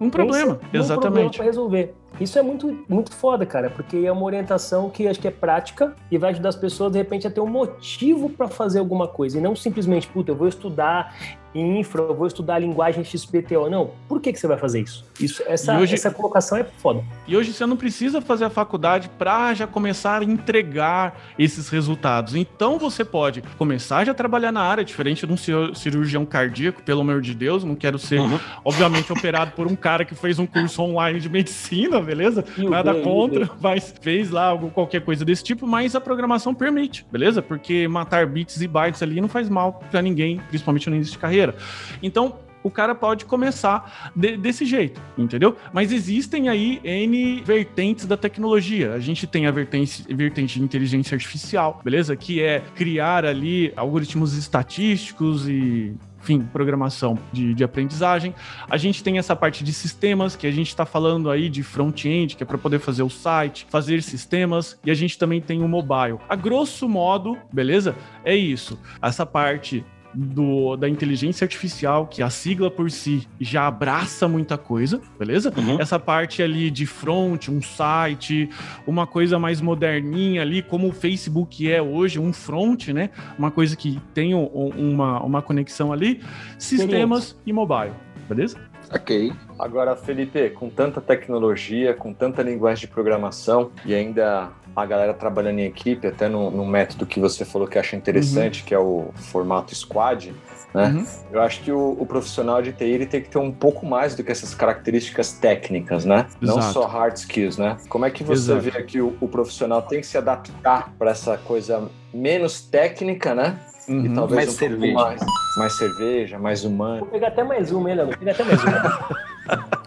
um 0.00 0.08
problema, 0.08 0.58
exatamente. 0.72 1.36
para 1.36 1.46
resolver. 1.46 1.94
Isso 2.20 2.38
é 2.38 2.42
muito, 2.42 2.84
muito 2.88 3.12
foda, 3.12 3.46
cara, 3.46 3.70
porque 3.70 3.98
é 3.98 4.10
uma 4.10 4.24
orientação 4.24 4.90
que 4.90 5.06
acho 5.06 5.20
que 5.20 5.28
é 5.28 5.30
prática 5.30 5.94
e 6.10 6.18
vai 6.18 6.30
ajudar 6.30 6.48
as 6.48 6.56
pessoas, 6.56 6.90
de 6.92 6.98
repente, 6.98 7.26
a 7.26 7.30
ter 7.30 7.40
um 7.40 7.46
motivo 7.46 8.28
para 8.28 8.48
fazer 8.48 8.80
alguma 8.80 9.06
coisa. 9.06 9.38
E 9.38 9.40
não 9.40 9.54
simplesmente, 9.54 10.08
puta, 10.08 10.32
eu 10.32 10.36
vou 10.36 10.48
estudar 10.48 11.14
infra, 11.54 12.02
eu 12.02 12.14
vou 12.14 12.26
estudar 12.26 12.58
linguagem 12.58 13.04
XPTO. 13.04 13.70
Não, 13.70 13.90
por 14.08 14.20
que, 14.20 14.32
que 14.32 14.38
você 14.38 14.46
vai 14.46 14.58
fazer 14.58 14.80
isso? 14.80 15.04
isso 15.18 15.42
essa, 15.46 15.78
hoje, 15.78 15.94
essa 15.94 16.10
colocação 16.10 16.58
é 16.58 16.64
foda. 16.64 17.02
E 17.26 17.36
hoje 17.36 17.52
você 17.52 17.64
não 17.66 17.76
precisa 17.76 18.20
fazer 18.20 18.44
a 18.44 18.50
faculdade 18.50 19.08
para 19.18 19.54
já 19.54 19.66
começar 19.66 20.22
a 20.22 20.24
entregar 20.24 21.18
esses 21.38 21.68
resultados. 21.68 22.34
Então 22.34 22.78
você 22.78 23.04
pode 23.04 23.42
começar 23.56 24.04
já 24.04 24.12
a 24.12 24.14
trabalhar 24.14 24.52
na 24.52 24.62
área, 24.62 24.84
diferente 24.84 25.26
de 25.26 25.32
um 25.32 25.74
cirurgião 25.74 26.24
cardíaco, 26.26 26.82
pelo 26.82 27.00
amor 27.00 27.20
de 27.20 27.34
Deus, 27.34 27.64
não 27.64 27.74
quero 27.74 27.98
ser, 27.98 28.20
uhum. 28.20 28.38
obviamente, 28.64 29.12
operado 29.12 29.52
por 29.52 29.66
um 29.66 29.76
cara 29.76 30.04
que 30.04 30.14
fez 30.14 30.38
um 30.38 30.46
curso 30.46 30.82
online 30.82 31.20
de 31.20 31.28
medicina, 31.28 31.97
beleza? 32.04 32.44
Nada 32.56 32.94
contra, 32.94 33.50
mas 33.60 33.94
fez 34.00 34.30
lá 34.30 34.44
algo, 34.44 34.70
qualquer 34.70 35.00
coisa 35.02 35.24
desse 35.24 35.44
tipo, 35.44 35.66
mas 35.66 35.94
a 35.94 36.00
programação 36.00 36.54
permite, 36.54 37.06
beleza? 37.10 37.42
Porque 37.42 37.86
matar 37.88 38.26
bits 38.26 38.60
e 38.60 38.68
bytes 38.68 39.02
ali 39.02 39.20
não 39.20 39.28
faz 39.28 39.48
mal 39.48 39.80
para 39.90 40.02
ninguém, 40.02 40.40
principalmente 40.48 40.88
no 40.88 40.96
início 40.96 41.12
de 41.12 41.18
carreira. 41.18 41.54
Então, 42.02 42.36
o 42.62 42.70
cara 42.70 42.94
pode 42.94 43.24
começar 43.24 44.10
de, 44.14 44.36
desse 44.36 44.64
jeito, 44.64 45.00
entendeu? 45.16 45.56
Mas 45.72 45.92
existem 45.92 46.48
aí 46.48 46.80
N 46.84 47.42
vertentes 47.42 48.06
da 48.06 48.16
tecnologia. 48.16 48.94
A 48.94 48.98
gente 48.98 49.26
tem 49.26 49.46
a 49.46 49.50
vertente, 49.50 50.04
vertente 50.14 50.58
de 50.58 50.64
inteligência 50.64 51.14
artificial, 51.14 51.80
beleza? 51.84 52.16
Que 52.16 52.42
é 52.42 52.62
criar 52.74 53.24
ali 53.24 53.72
algoritmos 53.76 54.36
estatísticos 54.36 55.48
e 55.48 55.94
enfim, 56.28 56.46
programação 56.52 57.18
de, 57.32 57.54
de, 57.54 57.64
aprendizagem. 57.64 58.34
A 58.68 58.76
gente 58.76 59.02
tem 59.02 59.16
essa 59.16 59.34
parte 59.34 59.64
de 59.64 59.72
sistemas, 59.72 60.36
que 60.36 60.46
a 60.46 60.50
gente 60.50 60.68
está 60.68 60.84
falando 60.84 61.30
aí 61.30 61.48
de 61.48 61.62
front-end, 61.62 62.36
que 62.36 62.42
é 62.42 62.46
para 62.46 62.58
poder 62.58 62.78
fazer 62.80 63.02
o 63.02 63.08
site, 63.08 63.66
fazer 63.70 64.02
sistemas, 64.02 64.78
e 64.84 64.90
a 64.90 64.94
gente 64.94 65.16
também 65.16 65.40
tem 65.40 65.62
o 65.62 65.68
mobile. 65.68 66.18
A 66.28 66.36
grosso 66.36 66.86
modo, 66.86 67.38
beleza? 67.50 67.96
É 68.24 68.36
isso. 68.36 68.78
Essa 69.00 69.24
parte 69.24 69.84
do, 70.20 70.76
da 70.76 70.88
inteligência 70.88 71.44
artificial, 71.44 72.08
que 72.08 72.22
a 72.22 72.28
sigla 72.28 72.68
por 72.68 72.90
si 72.90 73.28
já 73.40 73.68
abraça 73.68 74.26
muita 74.26 74.58
coisa, 74.58 75.00
beleza? 75.16 75.52
Uhum. 75.56 75.80
Essa 75.80 75.98
parte 75.98 76.42
ali 76.42 76.72
de 76.72 76.86
front, 76.86 77.48
um 77.48 77.62
site, 77.62 78.50
uma 78.84 79.06
coisa 79.06 79.38
mais 79.38 79.60
moderninha 79.60 80.42
ali, 80.42 80.60
como 80.60 80.88
o 80.88 80.92
Facebook 80.92 81.70
é 81.70 81.80
hoje, 81.80 82.18
um 82.18 82.32
front, 82.32 82.88
né? 82.88 83.10
Uma 83.38 83.52
coisa 83.52 83.76
que 83.76 84.00
tem 84.12 84.34
um, 84.34 84.44
uma, 84.44 85.22
uma 85.22 85.40
conexão 85.40 85.92
ali, 85.92 86.20
sistemas 86.58 87.36
e 87.46 87.52
mobile, 87.52 87.92
beleza? 88.28 88.58
Ok. 88.92 89.32
Agora, 89.58 89.94
Felipe, 89.94 90.50
com 90.50 90.68
tanta 90.68 91.00
tecnologia, 91.00 91.94
com 91.94 92.12
tanta 92.12 92.42
linguagem 92.42 92.86
de 92.86 92.92
programação 92.92 93.70
e 93.84 93.94
ainda 93.94 94.50
a 94.82 94.86
galera 94.86 95.14
trabalhando 95.14 95.58
em 95.58 95.64
equipe, 95.64 96.06
até 96.06 96.28
no, 96.28 96.50
no 96.50 96.64
método 96.66 97.06
que 97.06 97.20
você 97.20 97.44
falou 97.44 97.66
que 97.66 97.78
acha 97.78 97.96
interessante, 97.96 98.60
uhum. 98.60 98.66
que 98.66 98.74
é 98.74 98.78
o 98.78 99.10
formato 99.14 99.74
squad, 99.74 100.34
né? 100.74 100.88
Uhum. 100.88 101.06
Eu 101.32 101.42
acho 101.42 101.62
que 101.62 101.72
o, 101.72 101.96
o, 101.98 102.06
profissional 102.06 102.60
de 102.60 102.72
TI 102.72 102.84
ele 102.84 103.06
tem 103.06 103.22
que 103.22 103.28
ter 103.28 103.38
um 103.38 103.50
pouco 103.50 103.86
mais 103.86 104.14
do 104.14 104.22
que 104.22 104.30
essas 104.30 104.54
características 104.54 105.32
técnicas, 105.32 106.04
né? 106.04 106.26
Exato. 106.42 106.58
Não 106.58 106.62
só 106.62 106.86
hard 106.86 107.16
skills, 107.16 107.56
né? 107.56 107.76
Como 107.88 108.04
é 108.04 108.10
que 108.10 108.22
você 108.22 108.52
Exato. 108.52 108.60
vê 108.60 108.82
que 108.82 109.00
o, 109.00 109.16
o 109.20 109.28
profissional 109.28 109.82
tem 109.82 110.00
que 110.00 110.06
se 110.06 110.18
adaptar 110.18 110.92
para 110.98 111.10
essa 111.10 111.38
coisa 111.38 111.88
menos 112.12 112.60
técnica, 112.60 113.34
né? 113.34 113.58
Uhum. 113.88 114.04
E 114.04 114.14
talvez 114.14 114.36
mais 114.36 114.48
um 114.48 114.58
cerveja. 114.58 114.94
mais, 114.94 115.20
mais 115.56 115.78
cerveja, 115.78 116.38
mais 116.38 116.64
humano. 116.64 117.00
Vou 117.00 117.08
pegar 117.08 117.28
até 117.28 117.42
mais 117.42 117.72
uma, 117.72 117.88
hein, 117.88 117.96
Leandro? 117.96 118.18
Vou 118.18 118.18
pegar 118.18 118.32
até 118.32 118.44
mais 118.44 118.62
uma. 118.62 119.68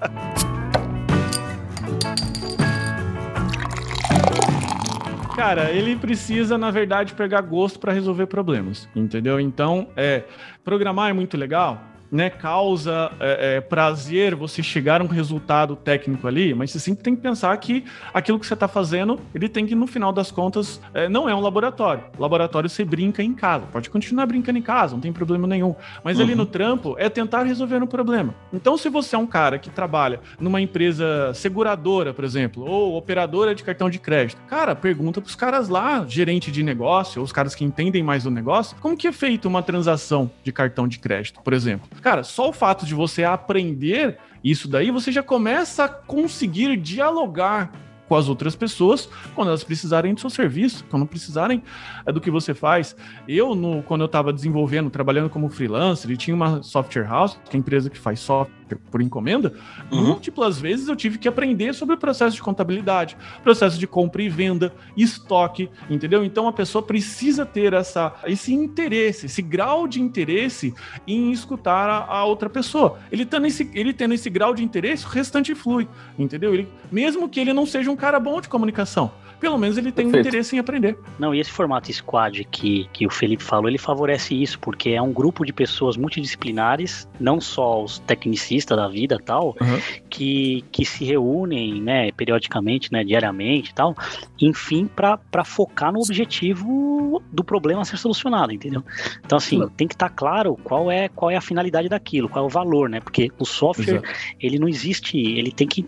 Cara, 5.41 5.71
ele 5.71 5.95
precisa, 5.95 6.55
na 6.55 6.69
verdade, 6.69 7.15
pegar 7.15 7.41
gosto 7.41 7.79
para 7.79 7.91
resolver 7.91 8.27
problemas, 8.27 8.87
entendeu? 8.95 9.39
Então, 9.39 9.87
é, 9.97 10.23
programar 10.63 11.09
é 11.09 11.13
muito 11.13 11.35
legal, 11.35 11.81
né, 12.11 12.29
causa 12.29 13.11
é, 13.19 13.55
é, 13.55 13.61
prazer 13.61 14.35
você 14.35 14.61
chegar 14.61 14.99
a 14.99 15.03
um 15.03 15.07
resultado 15.07 15.75
técnico 15.75 16.27
ali, 16.27 16.53
mas 16.53 16.71
você 16.71 16.79
sempre 16.79 17.03
tem 17.03 17.15
que 17.15 17.21
pensar 17.21 17.55
que 17.57 17.85
aquilo 18.13 18.37
que 18.39 18.45
você 18.45 18.53
está 18.53 18.67
fazendo, 18.67 19.19
ele 19.33 19.47
tem 19.47 19.65
que, 19.65 19.73
no 19.73 19.87
final 19.87 20.11
das 20.11 20.29
contas, 20.29 20.81
é, 20.93 21.07
não 21.07 21.29
é 21.29 21.33
um 21.33 21.39
laboratório. 21.39 22.03
laboratório 22.19 22.69
você 22.69 22.83
brinca 22.83 23.23
em 23.23 23.33
casa, 23.33 23.65
pode 23.71 23.89
continuar 23.89 24.25
brincando 24.25 24.59
em 24.59 24.61
casa, 24.61 24.93
não 24.93 25.01
tem 25.01 25.13
problema 25.13 25.47
nenhum. 25.47 25.73
Mas 26.03 26.17
uhum. 26.17 26.25
ali 26.25 26.35
no 26.35 26.45
trampo 26.45 26.95
é 26.97 27.07
tentar 27.09 27.43
resolver 27.43 27.81
um 27.81 27.87
problema. 27.87 28.35
Então, 28.51 28.77
se 28.77 28.89
você 28.89 29.15
é 29.15 29.19
um 29.19 29.27
cara 29.27 29.57
que 29.57 29.69
trabalha 29.69 30.19
numa 30.39 30.59
empresa 30.59 31.33
seguradora, 31.33 32.13
por 32.13 32.25
exemplo, 32.25 32.65
ou 32.65 32.97
operadora 32.97 33.55
de 33.55 33.63
cartão 33.63 33.89
de 33.89 33.99
crédito, 33.99 34.41
cara, 34.47 34.75
pergunta 34.75 35.21
para 35.21 35.29
os 35.29 35.35
caras 35.35 35.69
lá, 35.69 36.05
gerente 36.07 36.51
de 36.51 36.61
negócio, 36.63 37.21
ou 37.21 37.25
os 37.25 37.31
caras 37.31 37.55
que 37.55 37.63
entendem 37.63 38.03
mais 38.03 38.23
do 38.23 38.31
negócio, 38.31 38.75
como 38.81 38.97
que 38.97 39.07
é 39.07 39.11
feita 39.11 39.47
uma 39.47 39.63
transação 39.63 40.29
de 40.43 40.51
cartão 40.51 40.87
de 40.87 40.99
crédito, 40.99 41.39
por 41.41 41.53
exemplo. 41.53 41.87
Cara, 42.01 42.23
só 42.23 42.49
o 42.49 42.53
fato 42.53 42.85
de 42.85 42.95
você 42.95 43.23
aprender 43.23 44.17
isso 44.43 44.67
daí, 44.67 44.89
você 44.89 45.11
já 45.11 45.21
começa 45.21 45.85
a 45.85 45.89
conseguir 45.89 46.75
dialogar 46.77 47.71
com 48.11 48.15
as 48.17 48.27
outras 48.27 48.57
pessoas 48.57 49.07
quando 49.33 49.47
elas 49.47 49.63
precisarem 49.63 50.13
do 50.13 50.19
seu 50.19 50.29
serviço, 50.29 50.83
quando 50.89 51.05
precisarem 51.05 51.63
é, 52.05 52.11
do 52.11 52.19
que 52.19 52.29
você 52.29 52.53
faz. 52.53 52.93
Eu, 53.25 53.55
no, 53.55 53.81
quando 53.83 54.01
eu 54.01 54.05
estava 54.05 54.33
desenvolvendo, 54.33 54.89
trabalhando 54.89 55.29
como 55.29 55.47
freelancer, 55.47 56.11
e 56.11 56.17
tinha 56.17 56.35
uma 56.35 56.61
software 56.61 57.05
house, 57.05 57.39
que 57.49 57.55
é 57.55 57.57
a 57.57 57.59
empresa 57.59 57.89
que 57.89 57.97
faz 57.97 58.19
software 58.19 58.60
por 58.75 59.01
encomenda, 59.01 59.53
uhum. 59.91 60.07
múltiplas 60.07 60.59
vezes 60.59 60.87
eu 60.87 60.95
tive 60.95 61.17
que 61.17 61.27
aprender 61.27 61.73
sobre 61.73 61.95
o 61.95 61.97
processo 61.97 62.35
de 62.35 62.41
contabilidade, 62.41 63.17
processo 63.43 63.79
de 63.79 63.87
compra 63.87 64.21
e 64.21 64.29
venda, 64.29 64.73
estoque, 64.95 65.69
entendeu? 65.89 66.23
Então 66.23 66.47
a 66.47 66.53
pessoa 66.53 66.81
precisa 66.81 67.45
ter 67.45 67.73
essa, 67.73 68.13
esse 68.25 68.53
interesse, 68.53 69.25
esse 69.25 69.41
grau 69.41 69.87
de 69.87 70.01
interesse 70.01 70.73
em 71.07 71.31
escutar 71.31 71.89
a, 71.89 72.05
a 72.05 72.25
outra 72.25 72.49
pessoa. 72.49 72.99
Ele 73.11 73.25
tendo, 73.25 73.47
esse, 73.47 73.69
ele 73.73 73.93
tendo 73.93 74.13
esse 74.13 74.29
grau 74.29 74.53
de 74.53 74.63
interesse, 74.63 75.05
o 75.05 75.09
restante 75.09 75.53
flui, 75.55 75.87
entendeu? 76.17 76.53
Ele, 76.53 76.67
mesmo 76.91 77.29
que 77.29 77.39
ele 77.39 77.53
não 77.53 77.65
seja 77.65 77.91
um 77.91 77.95
cara 77.95 78.19
bom 78.19 78.39
de 78.39 78.49
comunicação 78.49 79.11
pelo 79.41 79.57
menos 79.57 79.75
ele 79.75 79.91
tem 79.91 80.05
Perfeito. 80.05 80.25
um 80.25 80.29
interesse 80.29 80.55
em 80.55 80.59
aprender. 80.59 80.97
Não, 81.17 81.33
e 81.33 81.39
esse 81.39 81.49
formato 81.49 81.91
squad 81.91 82.45
que, 82.45 82.87
que 82.93 83.07
o 83.07 83.09
Felipe 83.09 83.41
falou, 83.41 83.67
ele 83.67 83.79
favorece 83.79 84.39
isso, 84.39 84.59
porque 84.59 84.91
é 84.91 85.01
um 85.01 85.11
grupo 85.11 85.43
de 85.43 85.51
pessoas 85.51 85.97
multidisciplinares, 85.97 87.09
não 87.19 87.41
só 87.41 87.83
os 87.83 87.97
tecnicistas 87.99 88.77
da 88.77 88.87
vida 88.87 89.17
tal, 89.17 89.55
uhum. 89.59 89.81
que, 90.11 90.63
que 90.71 90.85
se 90.85 91.03
reúnem, 91.03 91.81
né, 91.81 92.11
periodicamente, 92.11 92.93
né, 92.93 93.03
diariamente 93.03 93.71
e 93.71 93.73
tal, 93.73 93.95
enfim, 94.39 94.87
para 94.87 95.43
focar 95.43 95.91
no 95.91 95.99
objetivo 95.99 97.19
do 97.31 97.43
problema 97.43 97.81
a 97.81 97.85
ser 97.85 97.97
solucionado, 97.97 98.53
entendeu? 98.53 98.83
Então, 99.25 99.39
assim, 99.39 99.59
uhum. 99.59 99.69
tem 99.69 99.87
que 99.87 99.95
estar 99.95 100.09
tá 100.09 100.15
claro 100.15 100.55
qual 100.63 100.91
é, 100.91 101.09
qual 101.09 101.31
é 101.31 101.35
a 101.35 101.41
finalidade 101.41 101.89
daquilo, 101.89 102.29
qual 102.29 102.45
é 102.45 102.47
o 102.47 102.49
valor, 102.49 102.87
né? 102.87 102.99
Porque 102.99 103.31
o 103.39 103.45
software, 103.45 103.95
Exato. 103.95 104.35
ele 104.39 104.59
não 104.59 104.69
existe, 104.69 105.17
ele 105.17 105.51
tem 105.51 105.67
que 105.67 105.83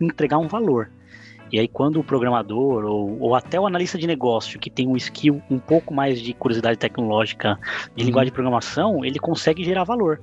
entregar 0.00 0.38
um 0.38 0.48
valor. 0.48 0.90
E 1.52 1.58
aí, 1.58 1.68
quando 1.68 2.00
o 2.00 2.04
programador 2.04 2.84
ou, 2.84 3.20
ou 3.20 3.34
até 3.34 3.58
o 3.58 3.66
analista 3.66 3.96
de 3.96 4.06
negócio 4.06 4.58
que 4.58 4.70
tem 4.70 4.86
um 4.88 4.96
skill 4.96 5.40
um 5.50 5.58
pouco 5.58 5.94
mais 5.94 6.20
de 6.20 6.32
curiosidade 6.32 6.78
tecnológica 6.78 7.58
de 7.94 8.02
uhum. 8.02 8.06
linguagem 8.08 8.30
de 8.30 8.32
programação, 8.32 9.04
ele 9.04 9.18
consegue 9.18 9.64
gerar 9.64 9.84
valor. 9.84 10.20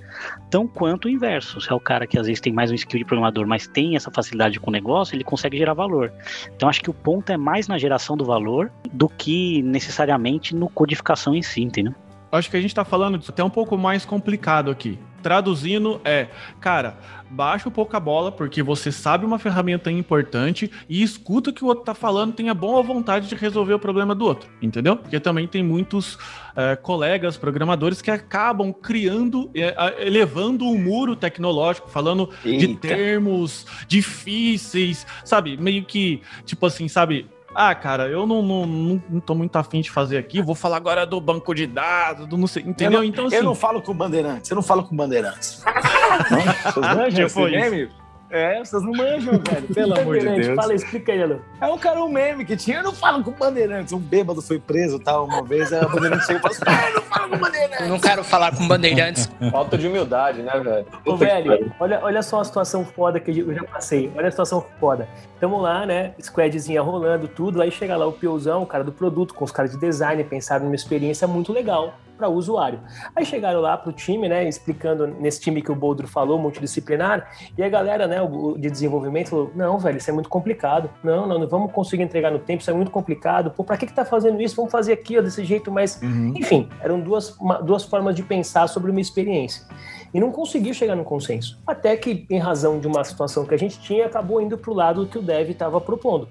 Tão 0.49 0.67
quanto 0.67 1.05
o 1.05 1.09
inverso. 1.09 1.61
Se 1.61 1.71
é 1.71 1.75
o 1.75 1.79
cara 1.79 2.05
que 2.05 2.19
às 2.19 2.27
vezes 2.27 2.41
tem 2.41 2.51
mais 2.51 2.71
um 2.71 2.75
skill 2.75 2.99
de 2.99 3.05
programador, 3.05 3.47
mas 3.47 3.67
tem 3.67 3.95
essa 3.95 4.11
facilidade 4.11 4.59
com 4.59 4.69
o 4.69 4.73
negócio, 4.73 5.15
ele 5.15 5.23
consegue 5.23 5.57
gerar 5.57 5.73
valor. 5.73 6.11
Então, 6.55 6.67
acho 6.67 6.81
que 6.81 6.89
o 6.89 6.93
ponto 6.93 7.31
é 7.31 7.37
mais 7.37 7.67
na 7.67 7.77
geração 7.77 8.17
do 8.17 8.25
valor 8.25 8.71
do 8.91 9.07
que 9.07 9.61
necessariamente 9.63 10.55
no 10.55 10.69
codificação 10.69 11.35
em 11.35 11.41
si, 11.41 11.61
entendeu? 11.61 11.93
Acho 12.33 12.49
que 12.49 12.57
a 12.57 12.59
gente 12.59 12.71
está 12.71 12.83
falando 12.83 13.21
até 13.29 13.43
um 13.43 13.49
pouco 13.49 13.77
mais 13.77 14.05
complicado 14.05 14.71
aqui. 14.71 14.97
Traduzindo 15.21 16.01
é, 16.03 16.29
cara, 16.59 16.97
baixa 17.29 17.69
um 17.69 17.71
pouco 17.71 17.95
a 17.95 17.99
bola, 17.99 18.31
porque 18.31 18.63
você 18.63 18.91
sabe 18.91 19.23
uma 19.23 19.37
ferramenta 19.37 19.91
importante 19.91 20.69
e 20.89 21.03
escuta 21.03 21.51
o 21.51 21.53
que 21.53 21.63
o 21.63 21.67
outro 21.67 21.83
tá 21.83 21.93
falando, 21.93 22.33
tenha 22.33 22.51
boa 22.55 22.81
vontade 22.81 23.29
de 23.29 23.35
resolver 23.35 23.75
o 23.75 23.79
problema 23.79 24.15
do 24.15 24.25
outro, 24.25 24.49
entendeu? 24.59 24.97
Porque 24.97 25.19
também 25.19 25.47
tem 25.47 25.61
muitos 25.61 26.17
é, 26.55 26.75
colegas 26.75 27.37
programadores 27.37 28.01
que 28.01 28.09
acabam 28.09 28.73
criando, 28.73 29.51
é, 29.53 30.07
elevando 30.07 30.65
o 30.65 30.73
um 30.73 30.83
muro 30.83 31.15
tecnológico, 31.15 31.87
falando 31.87 32.31
Eita. 32.43 32.65
de 32.65 32.75
termos 32.75 33.67
difíceis, 33.87 35.05
sabe? 35.23 35.55
Meio 35.55 35.85
que, 35.85 36.23
tipo 36.45 36.65
assim, 36.65 36.87
sabe? 36.87 37.27
Ah, 37.55 37.73
cara, 37.75 38.07
eu 38.07 38.25
não, 38.25 38.41
não, 38.41 38.65
não, 38.65 39.03
não 39.09 39.19
tô 39.19 39.35
muito 39.35 39.55
afim 39.55 39.81
de 39.81 39.91
fazer 39.91 40.17
aqui. 40.17 40.41
Vou 40.41 40.55
falar 40.55 40.77
agora 40.77 41.05
do 41.05 41.19
banco 41.21 41.53
de 41.53 41.67
dados, 41.67 42.27
do 42.27 42.37
não 42.37 42.47
sei. 42.47 42.63
Entendeu? 42.63 42.99
Não, 42.99 43.03
então, 43.03 43.25
assim. 43.27 43.35
Eu 43.35 43.43
não 43.43 43.55
falo 43.55 43.81
com 43.81 43.93
bandeirantes. 43.93 44.49
Eu 44.49 44.55
não 44.55 44.63
falo 44.63 44.83
com 44.83 44.95
bandeirantes. 44.95 45.63
não? 46.77 47.09
Tipo 47.11 47.47
isso. 47.47 48.02
É, 48.33 48.57
vocês 48.65 48.81
não 48.81 48.91
manjam, 48.91 49.39
velho. 49.47 49.67
Pelo 49.75 49.99
amor 49.99 50.17
de 50.17 50.27
Deus. 50.27 50.55
Fala, 50.55 50.73
explica 50.73 51.11
aí, 51.11 51.21
Alô. 51.21 51.35
É 51.61 51.67
um 51.67 51.77
cara, 51.77 52.03
um 52.03 52.09
meme 52.09 52.43
que 52.43 52.57
tinha. 52.57 52.77
Eu 52.77 52.83
não 52.83 52.91
falo 52.91 53.23
com 53.23 53.29
Bandeirantes. 53.29 53.93
Um 53.93 53.99
bêbado 53.99 54.41
foi 54.41 54.59
preso 54.59 54.97
tal, 54.97 55.25
uma 55.25 55.43
vez. 55.43 55.71
Aí 55.71 55.79
a 55.79 55.87
Bandeirantes 55.87 56.25
chegou 56.25 56.49
e 56.49 56.55
falou 56.55 56.73
assim: 56.73 56.87
eu 56.87 56.95
não 56.95 57.01
falo 57.03 57.29
com 57.29 57.37
Bandeirantes. 57.37 57.87
não 57.87 57.99
quero 57.99 58.23
falar 58.23 58.55
com 58.57 58.67
Bandeirantes. 58.67 59.29
Falta 59.51 59.77
de 59.77 59.87
humildade, 59.87 60.41
né, 60.41 60.59
velho? 60.59 60.87
Ô, 61.05 61.15
velho, 61.15 61.71
olha, 61.79 61.99
olha 62.01 62.23
só 62.23 62.39
a 62.39 62.43
situação 62.43 62.83
foda 62.83 63.19
que 63.19 63.37
eu 63.37 63.53
já 63.53 63.63
passei. 63.65 64.11
Olha 64.15 64.29
a 64.29 64.31
situação 64.31 64.65
foda. 64.79 65.07
Tamo 65.39 65.61
lá, 65.61 65.85
né? 65.85 66.15
Squadzinha 66.19 66.81
rolando, 66.81 67.27
tudo. 67.27 67.61
Aí 67.61 67.69
chega 67.69 67.95
lá 67.95 68.07
o 68.07 68.13
Piozão, 68.13 68.63
o 68.63 68.65
cara 68.65 68.83
do 68.83 68.91
produto, 68.91 69.35
com 69.35 69.45
os 69.45 69.51
caras 69.51 69.73
de 69.73 69.77
design, 69.77 70.23
pensaram 70.23 70.65
numa 70.65 70.75
experiência 70.75 71.27
muito 71.27 71.53
legal 71.53 71.93
para 72.17 72.29
o 72.29 72.33
usuário. 72.33 72.79
Aí 73.15 73.25
chegaram 73.25 73.59
lá 73.59 73.77
para 73.77 73.89
o 73.89 73.93
time, 73.93 74.29
né, 74.29 74.47
explicando 74.47 75.07
nesse 75.07 75.41
time 75.41 75.61
que 75.61 75.71
o 75.71 75.75
Boldro 75.75 76.07
falou, 76.07 76.37
multidisciplinar, 76.37 77.29
e 77.57 77.63
a 77.63 77.69
galera, 77.69 78.07
né, 78.07 78.17
de 78.57 78.69
desenvolvimento 78.69 79.29
falou: 79.29 79.51
"Não, 79.55 79.77
velho, 79.77 79.97
isso 79.97 80.09
é 80.09 80.13
muito 80.13 80.29
complicado. 80.29 80.89
Não, 81.03 81.27
não, 81.27 81.39
não 81.39 81.47
vamos 81.47 81.71
conseguir 81.71 82.03
entregar 82.03 82.31
no 82.31 82.39
tempo, 82.39 82.61
isso 82.61 82.71
é 82.71 82.73
muito 82.73 82.91
complicado. 82.91 83.51
Pô, 83.51 83.63
para 83.63 83.77
que 83.77 83.85
que 83.85 83.93
tá 83.93 84.05
fazendo 84.05 84.41
isso? 84.41 84.55
Vamos 84.55 84.71
fazer 84.71 84.93
aqui, 84.93 85.17
ó, 85.17 85.21
desse 85.21 85.43
jeito 85.43 85.71
mais". 85.71 86.01
Uhum. 86.01 86.33
Enfim, 86.35 86.69
eram 86.81 86.99
duas 86.99 87.35
uma, 87.37 87.61
duas 87.61 87.83
formas 87.83 88.15
de 88.15 88.23
pensar 88.23 88.67
sobre 88.67 88.91
uma 88.91 89.01
experiência. 89.01 89.65
E 90.13 90.19
não 90.19 90.31
conseguiu 90.31 90.73
chegar 90.73 90.95
no 90.95 91.03
consenso. 91.03 91.59
Até 91.65 91.97
que, 91.97 92.27
em 92.29 92.37
razão 92.37 92.79
de 92.79 92.85
uma 92.85 93.03
situação 93.03 93.45
que 93.45 93.55
a 93.55 93.57
gente 93.57 93.79
tinha, 93.79 94.05
acabou 94.05 94.39
indo 94.39 94.57
para 94.57 94.69
o 94.69 94.73
lado 94.73 95.07
que 95.07 95.17
o 95.17 95.21
dev 95.21 95.49
estava 95.49 95.81
propondo. 95.81 96.27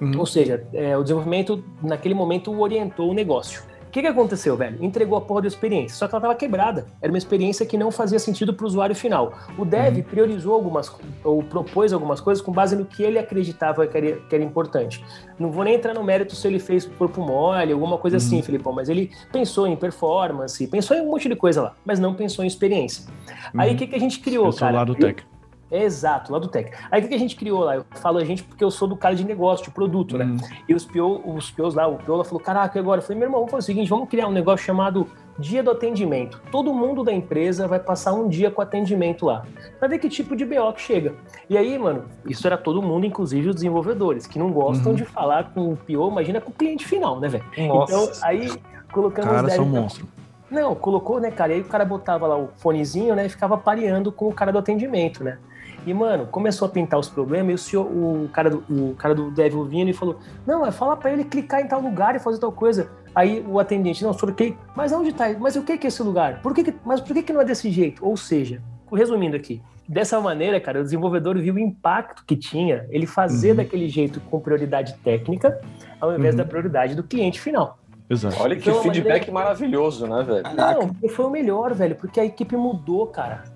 Uhum. 0.00 0.18
Ou 0.18 0.26
seja, 0.26 0.66
é, 0.74 0.96
o 0.98 1.02
desenvolvimento, 1.02 1.64
naquele 1.82 2.14
momento, 2.14 2.52
orientou 2.60 3.10
o 3.10 3.14
negócio 3.14 3.71
que, 3.92 4.00
que 4.00 4.08
aconteceu, 4.08 4.56
velho? 4.56 4.82
Entregou 4.82 5.18
a 5.18 5.20
porra 5.20 5.42
da 5.42 5.48
experiência, 5.48 5.94
só 5.98 6.08
que 6.08 6.14
ela 6.14 6.20
estava 6.20 6.34
quebrada. 6.34 6.86
Era 7.00 7.12
uma 7.12 7.18
experiência 7.18 7.66
que 7.66 7.76
não 7.76 7.92
fazia 7.92 8.18
sentido 8.18 8.54
para 8.54 8.64
o 8.64 8.66
usuário 8.66 8.96
final. 8.96 9.34
O 9.58 9.66
dev 9.66 9.98
uhum. 9.98 10.02
priorizou 10.02 10.54
algumas, 10.54 10.90
ou 11.22 11.42
propôs 11.42 11.92
algumas 11.92 12.18
coisas 12.18 12.42
com 12.42 12.50
base 12.50 12.74
no 12.74 12.86
que 12.86 13.02
ele 13.02 13.18
acreditava 13.18 13.86
que 13.86 13.96
era, 13.96 14.16
que 14.16 14.34
era 14.34 14.42
importante. 14.42 15.04
Não 15.38 15.50
vou 15.52 15.62
nem 15.62 15.74
entrar 15.74 15.92
no 15.92 16.02
mérito 16.02 16.34
se 16.34 16.48
ele 16.48 16.58
fez 16.58 16.86
corpo 16.86 17.20
mole, 17.20 17.70
alguma 17.70 17.98
coisa 17.98 18.16
assim, 18.16 18.36
uhum. 18.36 18.40
assim, 18.40 18.46
Filipão, 18.46 18.72
mas 18.72 18.88
ele 18.88 19.10
pensou 19.30 19.66
em 19.66 19.76
performance, 19.76 20.66
pensou 20.68 20.96
em 20.96 21.02
um 21.02 21.10
monte 21.10 21.28
de 21.28 21.36
coisa 21.36 21.60
lá, 21.60 21.76
mas 21.84 22.00
não 22.00 22.14
pensou 22.14 22.42
em 22.42 22.48
experiência. 22.48 23.04
Uhum. 23.52 23.60
Aí 23.60 23.74
o 23.74 23.76
que, 23.76 23.86
que 23.86 23.94
a 23.94 24.00
gente 24.00 24.20
criou, 24.20 24.46
Pensou 24.46 24.60
cara? 24.60 24.78
lado 24.78 24.94
técnico. 24.94 25.31
Exato, 25.72 26.30
lá 26.30 26.38
do 26.38 26.48
Tech. 26.48 26.70
Aí 26.90 27.02
o 27.02 27.08
que 27.08 27.14
a 27.14 27.18
gente 27.18 27.34
criou 27.34 27.64
lá? 27.64 27.76
Eu 27.76 27.84
falo 27.92 28.18
a 28.18 28.24
gente 28.24 28.44
porque 28.44 28.62
eu 28.62 28.70
sou 28.70 28.86
do 28.86 28.94
cara 28.94 29.14
de 29.14 29.24
negócio, 29.24 29.64
de 29.64 29.70
produto, 29.70 30.18
né? 30.18 30.26
Uhum. 30.26 30.36
E 30.68 30.74
os 30.74 30.84
PO, 30.84 31.22
os 31.24 31.50
POs 31.50 31.74
lá, 31.74 31.88
o 31.88 31.96
PO 31.96 32.22
falou: 32.24 32.40
caraca, 32.40 32.78
agora? 32.78 33.00
Eu 33.00 33.02
falei, 33.02 33.18
meu 33.18 33.26
irmão, 33.26 33.40
vamos 33.40 33.52
fazer 33.52 33.62
o 33.62 33.66
seguinte: 33.66 33.88
vamos 33.88 34.06
criar 34.08 34.28
um 34.28 34.32
negócio 34.32 34.66
chamado 34.66 35.08
Dia 35.38 35.62
do 35.62 35.70
Atendimento. 35.70 36.42
Todo 36.50 36.74
mundo 36.74 37.02
da 37.02 37.10
empresa 37.10 37.66
vai 37.66 37.78
passar 37.78 38.12
um 38.12 38.28
dia 38.28 38.50
com 38.50 38.60
atendimento 38.60 39.24
lá, 39.24 39.46
pra 39.78 39.88
ver 39.88 39.98
que 39.98 40.10
tipo 40.10 40.36
de 40.36 40.44
BO 40.44 40.72
que 40.74 40.82
chega. 40.82 41.14
E 41.48 41.56
aí, 41.56 41.78
mano, 41.78 42.04
isso 42.26 42.46
era 42.46 42.58
todo 42.58 42.82
mundo, 42.82 43.06
inclusive 43.06 43.48
os 43.48 43.54
desenvolvedores, 43.54 44.26
que 44.26 44.38
não 44.38 44.52
gostam 44.52 44.92
uhum. 44.92 44.96
de 44.96 45.06
falar 45.06 45.52
com 45.54 45.72
o 45.72 45.76
PO, 45.76 46.10
imagina 46.10 46.38
com 46.38 46.50
o 46.50 46.54
cliente 46.54 46.86
final, 46.86 47.18
né, 47.18 47.28
velho? 47.28 47.44
Então, 47.56 48.10
aí 48.22 48.52
colocamos 48.92 49.30
cara, 49.30 49.48
são 49.48 49.64
monstro. 49.64 50.06
Não, 50.50 50.74
colocou, 50.74 51.18
né, 51.18 51.30
cara? 51.30 51.52
E 51.52 51.54
aí 51.56 51.60
o 51.62 51.64
cara 51.64 51.82
botava 51.82 52.26
lá 52.26 52.36
o 52.36 52.48
fonezinho, 52.58 53.14
né, 53.14 53.24
e 53.24 53.28
ficava 53.30 53.56
pareando 53.56 54.12
com 54.12 54.28
o 54.28 54.34
cara 54.34 54.52
do 54.52 54.58
atendimento, 54.58 55.24
né? 55.24 55.38
E, 55.86 55.92
mano, 55.92 56.26
começou 56.26 56.66
a 56.66 56.68
pintar 56.68 56.98
os 56.98 57.08
problemas 57.08 57.50
e 57.50 57.54
o, 57.54 57.58
senhor, 57.58 57.86
o, 57.86 58.28
cara, 58.32 58.50
do, 58.50 58.58
o 58.68 58.94
cara 58.94 59.14
do 59.14 59.30
Devil 59.30 59.64
vindo 59.64 59.88
e 59.88 59.92
falou: 59.92 60.18
Não, 60.46 60.64
é 60.64 60.70
falar 60.70 60.96
pra 60.96 61.12
ele 61.12 61.24
clicar 61.24 61.60
em 61.60 61.66
tal 61.66 61.80
lugar 61.80 62.14
e 62.14 62.18
fazer 62.18 62.38
tal 62.38 62.52
coisa. 62.52 62.90
Aí 63.14 63.44
o 63.46 63.58
atendente, 63.58 64.02
não, 64.02 64.12
senhor, 64.12 64.34
que, 64.34 64.56
mas 64.74 64.92
onde 64.92 65.12
tá? 65.12 65.34
Mas 65.38 65.56
o 65.56 65.62
que, 65.62 65.76
que 65.76 65.86
é 65.86 65.88
esse 65.88 66.02
lugar? 66.02 66.40
Por 66.40 66.54
que, 66.54 66.64
que 66.64 66.74
mas 66.84 67.00
por 67.00 67.12
que, 67.12 67.22
que 67.22 67.32
não 67.32 67.40
é 67.40 67.44
desse 67.44 67.70
jeito? 67.70 68.06
Ou 68.06 68.16
seja, 68.16 68.62
resumindo 68.90 69.36
aqui, 69.36 69.60
dessa 69.88 70.20
maneira, 70.20 70.60
cara, 70.60 70.80
o 70.80 70.82
desenvolvedor 70.82 71.38
viu 71.38 71.54
o 71.54 71.58
impacto 71.58 72.24
que 72.24 72.36
tinha 72.36 72.86
ele 72.90 73.06
fazer 73.06 73.50
uhum. 73.50 73.56
daquele 73.56 73.88
jeito 73.88 74.20
com 74.30 74.40
prioridade 74.40 74.94
técnica, 75.04 75.60
ao 76.00 76.14
invés 76.14 76.34
uhum. 76.34 76.38
da 76.38 76.44
prioridade 76.44 76.94
do 76.94 77.02
cliente 77.02 77.40
final. 77.40 77.78
Exato. 78.08 78.36
Olha 78.40 78.56
que 78.56 78.68
então, 78.68 78.82
feedback 78.82 79.30
maneira... 79.30 79.32
maravilhoso, 79.32 80.06
né, 80.06 80.22
velho? 80.22 80.42
Não, 80.54 81.08
foi 81.08 81.24
o 81.24 81.30
melhor, 81.30 81.74
velho, 81.74 81.96
porque 81.96 82.20
a 82.20 82.24
equipe 82.24 82.56
mudou, 82.56 83.06
cara 83.06 83.51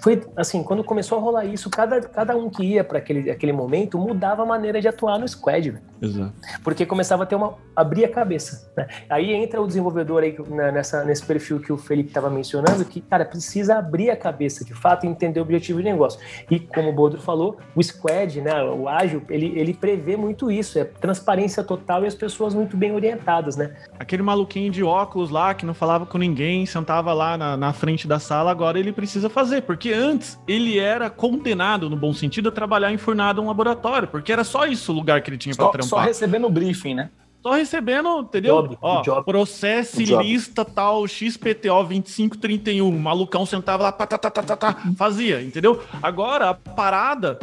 foi 0.00 0.22
assim, 0.36 0.62
quando 0.62 0.82
começou 0.82 1.18
a 1.18 1.20
rolar 1.20 1.44
isso, 1.44 1.68
cada, 1.70 2.00
cada 2.00 2.36
um 2.36 2.48
que 2.48 2.64
ia 2.64 2.82
para 2.82 2.98
aquele, 2.98 3.30
aquele 3.30 3.52
momento 3.52 3.98
mudava 3.98 4.42
a 4.42 4.46
maneira 4.46 4.80
de 4.80 4.88
atuar 4.88 5.18
no 5.18 5.28
squad. 5.28 5.78
Exato. 6.00 6.32
Porque 6.62 6.86
começava 6.86 7.24
a 7.24 7.26
ter 7.26 7.34
uma. 7.34 7.54
abrir 7.74 8.04
a 8.04 8.08
cabeça. 8.08 8.70
Né? 8.76 8.86
Aí 9.08 9.32
entra 9.32 9.60
o 9.60 9.66
desenvolvedor 9.66 10.22
aí 10.22 10.36
né, 10.48 10.70
nessa, 10.70 11.04
nesse 11.04 11.24
perfil 11.24 11.60
que 11.60 11.72
o 11.72 11.76
Felipe 11.76 12.08
estava 12.08 12.30
mencionando, 12.30 12.84
que, 12.84 13.00
cara, 13.00 13.24
precisa 13.24 13.76
abrir 13.76 14.10
a 14.10 14.16
cabeça, 14.16 14.64
de 14.64 14.74
fato, 14.74 15.06
entender 15.06 15.40
o 15.40 15.42
objetivo 15.42 15.78
de 15.78 15.84
negócio. 15.84 16.20
E 16.50 16.60
como 16.60 16.90
o 16.90 16.92
Bodro 16.92 17.20
falou, 17.20 17.58
o 17.74 17.82
squad, 17.82 18.40
né, 18.40 18.62
o 18.62 18.88
ágil, 18.88 19.22
ele, 19.28 19.58
ele 19.58 19.74
prevê 19.74 20.16
muito 20.16 20.50
isso, 20.50 20.78
é 20.78 20.84
transparência 20.84 21.62
total 21.62 22.04
e 22.04 22.06
as 22.06 22.14
pessoas 22.14 22.54
muito 22.54 22.76
bem 22.76 22.92
orientadas, 22.92 23.56
né? 23.56 23.74
Aquele 23.98 24.22
maluquinho 24.22 24.70
de 24.70 24.82
óculos 24.82 25.30
lá 25.30 25.54
que 25.54 25.66
não 25.66 25.74
falava 25.74 26.06
com 26.06 26.18
ninguém, 26.18 26.64
sentava 26.66 27.12
lá 27.12 27.36
na, 27.36 27.56
na 27.56 27.72
frente 27.72 28.06
da 28.06 28.18
sala, 28.18 28.50
agora 28.50 28.78
ele 28.78 28.92
precisa 28.92 29.28
fazer, 29.28 29.57
porque 29.60 29.92
antes 29.92 30.38
ele 30.46 30.78
era 30.78 31.10
condenado, 31.10 31.88
no 31.88 31.96
bom 31.96 32.12
sentido, 32.12 32.48
a 32.48 32.52
trabalhar 32.52 32.92
enfurnado 32.92 33.40
em 33.40 33.44
um 33.44 33.48
laboratório, 33.48 34.08
porque 34.08 34.32
era 34.32 34.44
só 34.44 34.66
isso 34.66 34.92
o 34.92 34.94
lugar 34.94 35.22
que 35.22 35.30
ele 35.30 35.38
tinha 35.38 35.54
para 35.54 35.68
trampar. 35.68 35.88
Só 35.88 35.98
recebendo 35.98 36.46
o 36.46 36.50
briefing, 36.50 36.94
né? 36.94 37.10
Só 37.42 37.52
recebendo, 37.52 38.20
entendeu? 38.20 38.62
Job, 38.62 38.78
Ó, 38.82 39.02
job. 39.02 39.24
processo 39.24 40.00
lista 40.20 40.64
tal 40.64 41.06
XPTO 41.06 41.84
2531. 41.84 42.88
O 42.88 42.98
malucão 42.98 43.46
sentava 43.46 43.84
lá, 43.84 43.92
tá, 43.92 44.06
tá, 44.06 44.18
tá, 44.18 44.30
tá, 44.30 44.56
tá, 44.56 44.76
fazia, 44.96 45.40
entendeu? 45.40 45.82
Agora 46.02 46.50
a 46.50 46.54
parada 46.54 47.38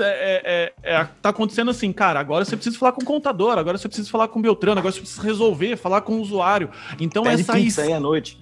é, 0.00 0.72
é, 0.82 0.94
é, 0.94 1.08
tá 1.22 1.28
acontecendo 1.28 1.70
assim, 1.70 1.92
cara. 1.92 2.18
Agora 2.18 2.44
você 2.44 2.56
precisa 2.56 2.76
falar 2.76 2.92
com 2.92 3.02
o 3.02 3.04
contador, 3.04 3.56
agora 3.56 3.78
você 3.78 3.86
precisa 3.86 4.10
falar 4.10 4.26
com 4.28 4.40
o 4.40 4.42
Beltrano, 4.42 4.80
agora 4.80 4.92
você 4.92 5.00
precisa 5.00 5.22
resolver, 5.22 5.76
falar 5.76 6.00
com 6.00 6.14
o 6.14 6.20
usuário. 6.20 6.68
Então 6.98 7.22
Pede 7.22 7.42
essa 7.42 7.52
pizza 7.52 7.82
aí 7.82 7.92
à 7.92 8.00
noite. 8.00 8.38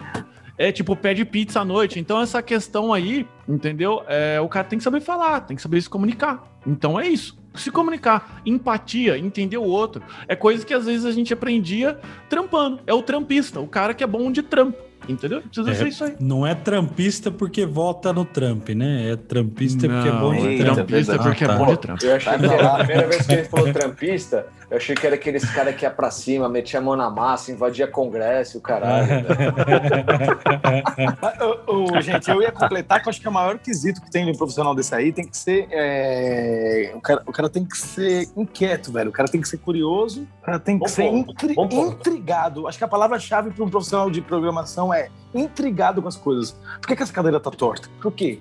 É 0.57 0.71
tipo, 0.71 0.95
pede 0.95 1.25
pizza 1.25 1.61
à 1.61 1.65
noite. 1.65 1.99
Então, 1.99 2.21
essa 2.21 2.43
questão 2.43 2.93
aí, 2.93 3.27
entendeu? 3.49 4.03
É, 4.07 4.41
o 4.41 4.49
cara 4.49 4.67
tem 4.67 4.79
que 4.79 4.85
saber 4.85 5.01
falar, 5.01 5.41
tem 5.41 5.57
que 5.57 5.63
saber 5.63 5.81
se 5.81 5.89
comunicar. 5.89 6.43
Então 6.67 6.99
é 6.99 7.09
isso 7.09 7.45
se 7.55 7.71
comunicar, 7.71 8.43
empatia, 8.45 9.17
entender 9.17 9.57
o 9.57 9.63
outro. 9.63 10.03
É 10.27 10.35
coisa 10.35 10.67
que 10.67 10.75
às 10.75 10.87
vezes 10.87 11.05
a 11.07 11.13
gente 11.13 11.33
aprendia 11.33 11.99
trampando. 12.29 12.81
É 12.87 12.93
o 12.93 13.03
trampista, 13.03 13.61
o 13.61 13.69
cara 13.69 13.95
que 13.95 14.03
é 14.03 14.07
bom 14.07 14.31
de 14.31 14.43
trampo. 14.43 14.77
Entendeu? 15.09 15.43
Precisa 15.43 15.71
é, 15.71 15.75
ser 15.75 15.89
isso 15.89 16.05
aí. 16.05 16.17
Não 16.21 16.47
é 16.47 16.55
trampista 16.55 17.31
porque 17.31 17.67
vota 17.67 18.13
no 18.13 18.25
Trump, 18.25 18.69
né? 18.71 19.13
É 19.13 19.17
trampista 19.17 19.87
não, 19.87 19.95
porque 19.95 20.09
é 20.09 20.13
bom 20.13 20.35
de 20.35 20.59
Trump. 20.59 20.75
Trampista 20.75 21.19
porque 21.19 21.45
é 21.45 21.49
bom 21.49 21.67
de 21.67 21.77
Trump. 21.77 22.03
Eu 22.03 22.17
achei 22.17 22.39
que 22.39 22.45
era, 22.45 22.69
a 22.69 22.79
primeira 22.79 23.09
vez 23.09 23.27
que 23.27 23.33
ele 23.33 23.45
falou 23.45 23.73
trampista, 23.73 24.47
eu 24.71 24.77
achei 24.77 24.95
que 24.95 25.07
era 25.07 25.15
aqueles 25.15 25.45
cara 25.51 25.73
que 25.73 25.85
ia 25.85 25.91
pra 25.91 26.11
cima, 26.11 26.49
metia 26.49 26.81
a 26.81 26.83
mão 26.83 26.97
na 26.97 27.11
massa, 27.11 27.53
invadia 27.53 27.87
congresso, 27.87 28.59
o 28.59 28.61
caralho. 28.61 29.05
Né? 31.95 32.03
gente, 32.03 32.31
eu 32.31 32.41
ia 32.41 32.51
completar 32.51 33.01
que 33.01 33.09
eu 33.09 33.11
acho 33.11 33.21
que 33.21 33.27
é 33.27 33.31
o 33.31 33.33
maior 33.33 33.59
quesito 33.59 34.01
que 34.01 34.11
tem 34.11 34.25
no 34.25 34.37
profissional 34.37 34.75
desse 34.75 34.95
aí 34.95 35.13
tem 35.13 35.27
que 35.27 35.37
ser. 35.37 35.67
É... 35.71 36.93
O, 36.95 37.01
cara, 37.01 37.23
o 37.27 37.33
cara 37.33 37.49
tem 37.49 37.65
que 37.65 37.77
ser 37.77 38.29
inquieto, 38.37 38.93
velho. 38.93 39.11
O 39.11 39.13
cara 39.13 39.29
tem 39.29 39.41
que 39.41 39.49
ser 39.49 39.59
curioso, 39.59 40.27
o 40.43 40.45
cara 40.45 40.59
tem 40.59 40.79
que 40.79 40.85
bom 40.85 40.89
ser 40.89 41.05
intri... 41.05 41.55
intrigado. 41.59 42.67
Acho 42.67 42.79
que 42.79 42.85
a 42.85 42.89
palavra-chave 42.89 43.51
para 43.51 43.65
um 43.65 43.69
profissional 43.69 44.11
de 44.11 44.21
programação 44.21 44.93
é 44.99 45.11
intrigado 45.35 46.01
com 46.01 46.09
as 46.09 46.17
coisas. 46.17 46.53
Por 46.81 46.89
que, 46.89 46.97
que 46.97 47.03
essa 47.03 47.13
cadeira 47.13 47.41
tá 47.41 47.51
torta? 47.51 47.89
Por 48.01 48.13
quê? 48.13 48.39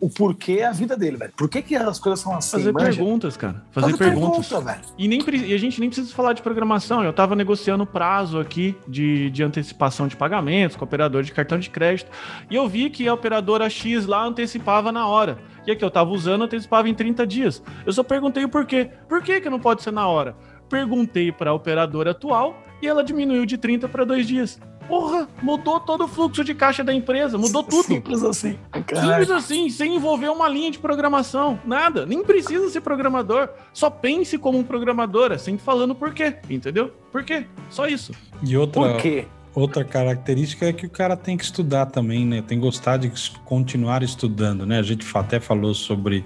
O 0.00 0.10
porquê 0.10 0.58
é 0.60 0.66
a 0.66 0.72
vida 0.72 0.96
dele, 0.96 1.16
velho. 1.16 1.32
Por 1.36 1.48
que, 1.48 1.62
que 1.62 1.76
as 1.76 1.98
coisas 1.98 2.20
são 2.20 2.34
assim? 2.34 2.58
Fazer 2.58 2.72
manja? 2.72 2.86
perguntas, 2.86 3.36
cara. 3.36 3.62
Fazer, 3.70 3.92
Fazer 3.92 3.98
perguntas. 3.98 4.48
Pergunta, 4.48 4.72
velho. 4.72 4.84
E, 4.98 5.08
nem, 5.08 5.20
e 5.46 5.54
a 5.54 5.58
gente 5.58 5.80
nem 5.80 5.88
precisa 5.88 6.12
falar 6.12 6.32
de 6.32 6.42
programação. 6.42 7.04
Eu 7.04 7.12
tava 7.12 7.36
negociando 7.36 7.86
prazo 7.86 8.40
aqui 8.40 8.76
de, 8.86 9.30
de 9.30 9.42
antecipação 9.42 10.08
de 10.08 10.16
pagamentos 10.16 10.76
com 10.76 10.84
operador 10.84 11.22
de 11.22 11.32
cartão 11.32 11.58
de 11.58 11.70
crédito. 11.70 12.10
E 12.50 12.56
eu 12.56 12.68
vi 12.68 12.90
que 12.90 13.06
a 13.06 13.14
operadora 13.14 13.70
X 13.70 14.06
lá 14.06 14.24
antecipava 14.24 14.90
na 14.90 15.06
hora. 15.06 15.38
E 15.66 15.70
a 15.70 15.76
que 15.76 15.84
eu 15.84 15.90
tava 15.90 16.10
usando 16.10 16.44
antecipava 16.44 16.88
em 16.88 16.94
30 16.94 17.26
dias. 17.26 17.62
Eu 17.86 17.92
só 17.92 18.02
perguntei 18.02 18.44
o 18.44 18.48
porquê. 18.48 18.90
Por 19.08 19.22
que, 19.22 19.40
que 19.40 19.50
não 19.50 19.60
pode 19.60 19.82
ser 19.82 19.92
na 19.92 20.06
hora? 20.08 20.34
Perguntei 20.68 21.30
para 21.30 21.50
a 21.50 21.54
operadora 21.54 22.10
atual 22.10 22.56
e 22.82 22.86
ela 22.86 23.04
diminuiu 23.04 23.44
de 23.44 23.56
30 23.56 23.88
para 23.88 24.04
dois 24.04 24.26
dias. 24.26 24.60
Porra, 24.88 25.28
mudou 25.42 25.78
todo 25.78 26.04
o 26.04 26.08
fluxo 26.08 26.42
de 26.42 26.54
caixa 26.54 26.82
da 26.82 26.94
empresa, 26.94 27.36
mudou 27.36 27.62
tudo. 27.62 27.84
Simples 27.84 28.24
assim. 28.24 28.58
Simples 28.74 29.30
assim, 29.30 29.68
sem 29.68 29.96
envolver 29.96 30.30
uma 30.30 30.48
linha 30.48 30.70
de 30.70 30.78
programação, 30.78 31.60
nada. 31.64 32.06
Nem 32.06 32.24
precisa 32.24 32.68
ser 32.70 32.80
programador. 32.80 33.50
Só 33.72 33.90
pense 33.90 34.38
como 34.38 34.58
um 34.58 34.64
programador, 34.64 35.30
é 35.30 35.38
sempre 35.38 35.62
falando 35.62 35.94
por 35.94 36.14
quê, 36.14 36.36
entendeu? 36.48 36.90
Por 37.12 37.22
quê? 37.22 37.44
Só 37.68 37.86
isso. 37.86 38.12
E 38.42 38.56
outra, 38.56 38.80
por 38.80 38.96
quê? 38.96 39.26
Outra 39.54 39.84
característica 39.84 40.66
é 40.66 40.72
que 40.72 40.86
o 40.86 40.90
cara 40.90 41.16
tem 41.16 41.36
que 41.36 41.44
estudar 41.44 41.86
também, 41.86 42.24
né? 42.24 42.42
Tem 42.46 42.58
que 42.58 42.64
gostar 42.64 42.96
de 42.96 43.12
continuar 43.44 44.02
estudando, 44.02 44.64
né? 44.64 44.78
A 44.78 44.82
gente 44.82 45.06
até 45.14 45.40
falou 45.40 45.74
sobre 45.74 46.24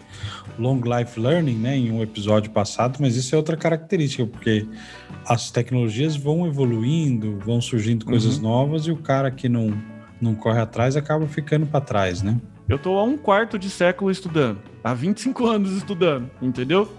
long 0.59 0.81
life 0.85 1.19
learning, 1.19 1.57
né, 1.57 1.77
em 1.77 1.91
um 1.91 2.03
episódio 2.03 2.51
passado, 2.51 2.99
mas 3.01 3.17
isso 3.17 3.35
é 3.35 3.39
outra 3.39 3.57
característica, 3.57 4.27
porque 4.27 4.67
as 5.27 5.51
tecnologias 5.51 6.17
vão 6.17 6.47
evoluindo, 6.47 7.39
vão 7.39 7.61
surgindo 7.61 8.05
coisas 8.05 8.37
uhum. 8.37 8.43
novas 8.43 8.87
e 8.87 8.91
o 8.91 8.97
cara 8.97 9.31
que 9.31 9.49
não, 9.49 9.73
não 10.21 10.35
corre 10.35 10.61
atrás 10.61 10.97
acaba 10.97 11.27
ficando 11.27 11.67
para 11.67 11.81
trás, 11.81 12.23
né? 12.23 12.41
Eu 12.69 12.79
tô 12.79 12.97
há 12.99 13.03
um 13.03 13.19
quarto 13.19 13.59
de 13.59 13.69
século 13.69 14.11
estudando. 14.11 14.59
Há 14.83 14.95
25 14.95 15.47
anos 15.47 15.73
estudando, 15.73 16.31
entendeu? 16.41 16.91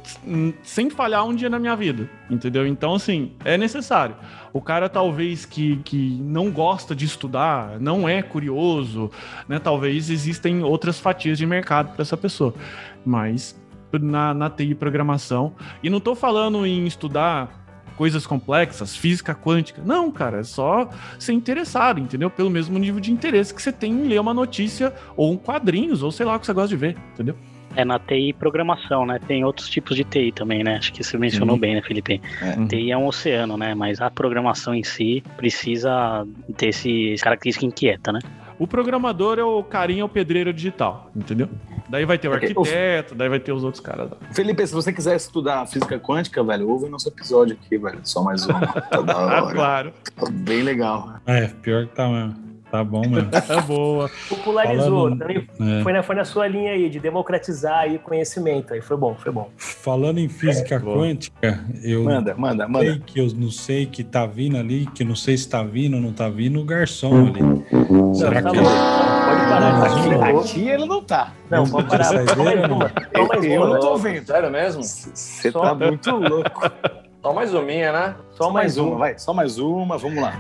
Sem 0.61 0.89
falhar 0.89 1.25
um 1.25 1.33
dia 1.33 1.49
na 1.49 1.57
minha 1.57 1.75
vida, 1.75 2.09
entendeu? 2.29 2.67
Então, 2.67 2.93
assim, 2.93 3.31
é 3.43 3.57
necessário. 3.57 4.15
O 4.53 4.61
cara, 4.61 4.87
talvez, 4.87 5.45
que, 5.45 5.77
que 5.77 6.19
não 6.21 6.51
gosta 6.51 6.95
de 6.95 7.05
estudar, 7.05 7.79
não 7.79 8.07
é 8.07 8.21
curioso, 8.21 9.09
né? 9.47 9.57
Talvez 9.57 10.09
existem 10.09 10.63
outras 10.63 10.99
fatias 10.99 11.37
de 11.37 11.45
mercado 11.45 11.93
para 11.93 12.03
essa 12.03 12.15
pessoa. 12.15 12.53
Mas 13.05 13.55
na, 13.99 14.33
na 14.33 14.49
TI 14.49 14.75
programação. 14.75 15.53
E 15.81 15.89
não 15.89 15.99
tô 15.99 16.15
falando 16.15 16.65
em 16.65 16.85
estudar 16.85 17.62
coisas 17.97 18.25
complexas, 18.25 18.95
física 18.95 19.33
quântica. 19.35 19.81
Não, 19.85 20.11
cara, 20.11 20.39
é 20.39 20.43
só 20.43 20.89
ser 21.19 21.33
interessado, 21.33 21.99
entendeu? 21.99 22.29
Pelo 22.29 22.49
mesmo 22.49 22.77
nível 22.77 22.99
de 22.99 23.11
interesse 23.11 23.53
que 23.53 23.61
você 23.61 23.71
tem 23.71 23.91
em 23.91 24.07
ler 24.07 24.19
uma 24.19 24.33
notícia 24.33 24.93
ou 25.15 25.31
um 25.31 25.37
quadrinhos, 25.37 26.03
ou 26.03 26.11
sei 26.11 26.25
lá 26.25 26.35
o 26.35 26.39
que 26.39 26.45
você 26.45 26.53
gosta 26.53 26.69
de 26.69 26.75
ver, 26.75 26.97
entendeu? 27.13 27.35
É 27.75 27.83
na 27.83 27.97
TI 27.97 28.33
programação, 28.33 29.05
né? 29.05 29.19
Tem 29.27 29.43
outros 29.43 29.67
tipos 29.67 29.95
de 29.95 30.03
TI 30.03 30.31
também, 30.31 30.63
né? 30.63 30.77
Acho 30.77 30.93
que 30.93 31.03
você 31.03 31.17
mencionou 31.17 31.57
bem, 31.57 31.73
né, 31.73 31.81
Felipe? 31.81 32.21
É. 32.39 32.65
TI 32.67 32.91
é 32.91 32.97
um 32.97 33.07
oceano, 33.07 33.57
né? 33.57 33.73
Mas 33.73 33.99
a 33.99 34.11
programação 34.11 34.75
em 34.75 34.83
si 34.83 35.23
precisa 35.35 36.25
ter 36.55 36.67
esse 36.67 37.15
característica 37.19 37.65
inquieta, 37.65 38.11
né? 38.11 38.19
O 38.59 38.67
programador 38.67 39.39
é 39.39 39.43
o 39.43 39.63
carinha, 39.63 40.01
é 40.01 40.05
o 40.05 40.09
pedreiro 40.09 40.53
digital, 40.53 41.09
entendeu? 41.15 41.49
Daí 41.89 42.05
vai 42.05 42.17
ter 42.17 42.27
o 42.27 42.33
arquiteto, 42.33 43.13
daí 43.15 43.29
vai 43.29 43.39
ter 43.39 43.51
os 43.51 43.63
outros 43.63 43.81
caras. 43.81 44.11
Felipe, 44.31 44.65
se 44.65 44.73
você 44.73 44.91
quiser 44.91 45.15
estudar 45.15 45.65
física 45.67 45.99
quântica, 45.99 46.43
velho, 46.43 46.69
ouve 46.69 46.89
nosso 46.89 47.07
episódio 47.07 47.57
aqui, 47.61 47.77
velho. 47.77 47.99
Só 48.03 48.23
mais 48.23 48.47
um. 48.47 48.53
Tá 48.53 49.01
da 49.01 49.17
hora. 49.17 49.53
claro. 49.53 49.93
Tá 50.15 50.29
bem 50.31 50.63
legal. 50.63 51.15
É, 51.25 51.47
pior 51.47 51.87
que 51.87 51.95
tá 51.95 52.07
mesmo. 52.07 52.52
Tá 52.73 52.83
bom 52.83 53.07
mesmo. 53.07 53.29
É 53.31 53.61
boa. 53.61 54.09
Popularizou. 54.27 55.03
Falando, 55.03 55.19
também 55.19 55.47
é. 55.61 55.83
foi, 55.83 55.93
na, 55.93 56.01
foi 56.01 56.15
na 56.15 56.25
sua 56.25 56.47
linha 56.47 56.71
aí, 56.71 56.89
de 56.89 56.99
democratizar 56.99 57.81
aí 57.81 57.97
o 57.97 57.99
conhecimento. 57.99 58.73
Aí 58.73 58.81
foi 58.81 58.97
bom, 58.97 59.13
foi 59.13 59.31
bom. 59.31 59.51
Falando 59.57 60.17
em 60.17 60.27
física 60.27 60.73
é, 60.73 60.79
quântica, 60.79 61.63
eu. 61.83 62.03
Manda, 62.03 62.33
manda, 62.33 62.67
manda. 62.67 62.85
Sei 62.85 62.99
que 63.05 63.19
eu 63.19 63.27
não 63.35 63.51
sei 63.51 63.85
que 63.85 64.03
tá 64.03 64.25
vindo 64.25 64.57
ali, 64.57 64.87
que 64.87 65.03
não 65.03 65.15
sei 65.15 65.37
se 65.37 65.47
tá 65.47 65.61
vindo 65.61 65.97
ou 65.97 66.01
não 66.01 66.11
tá 66.11 66.27
vindo 66.29 66.59
o 66.59 66.65
garçom 66.65 67.27
ali. 67.27 67.41
Será 68.15 68.41
tá 68.41 68.49
que. 68.49 68.57
Ele... 68.57 68.65
Pode 68.65 69.41
parar. 69.49 69.83
Aqui, 69.83 70.39
aqui 70.39 70.69
ele 70.69 70.85
não 70.87 71.03
tá. 71.03 71.31
Não, 71.51 71.69
pode 71.69 71.87
parar. 71.87 72.11
Eu, 72.15 73.43
eu 73.43 73.67
não 73.67 73.79
tô 73.79 73.97
vendo. 73.97 74.25
Sério 74.25 74.49
mesmo? 74.49 74.81
Você 74.81 75.51
tá 75.51 75.75
muito 75.75 76.09
louco. 76.09 76.71
Só 77.21 77.33
mais 77.33 77.53
uma, 77.53 77.61
né? 77.61 78.15
Só, 78.31 78.45
Só 78.45 78.49
mais, 78.49 78.53
mais 78.53 78.77
uma, 78.79 78.89
uma, 78.89 78.97
vai. 78.97 79.19
Só 79.19 79.31
mais 79.31 79.59
uma, 79.59 79.95
vamos 79.95 80.23
lá. 80.23 80.33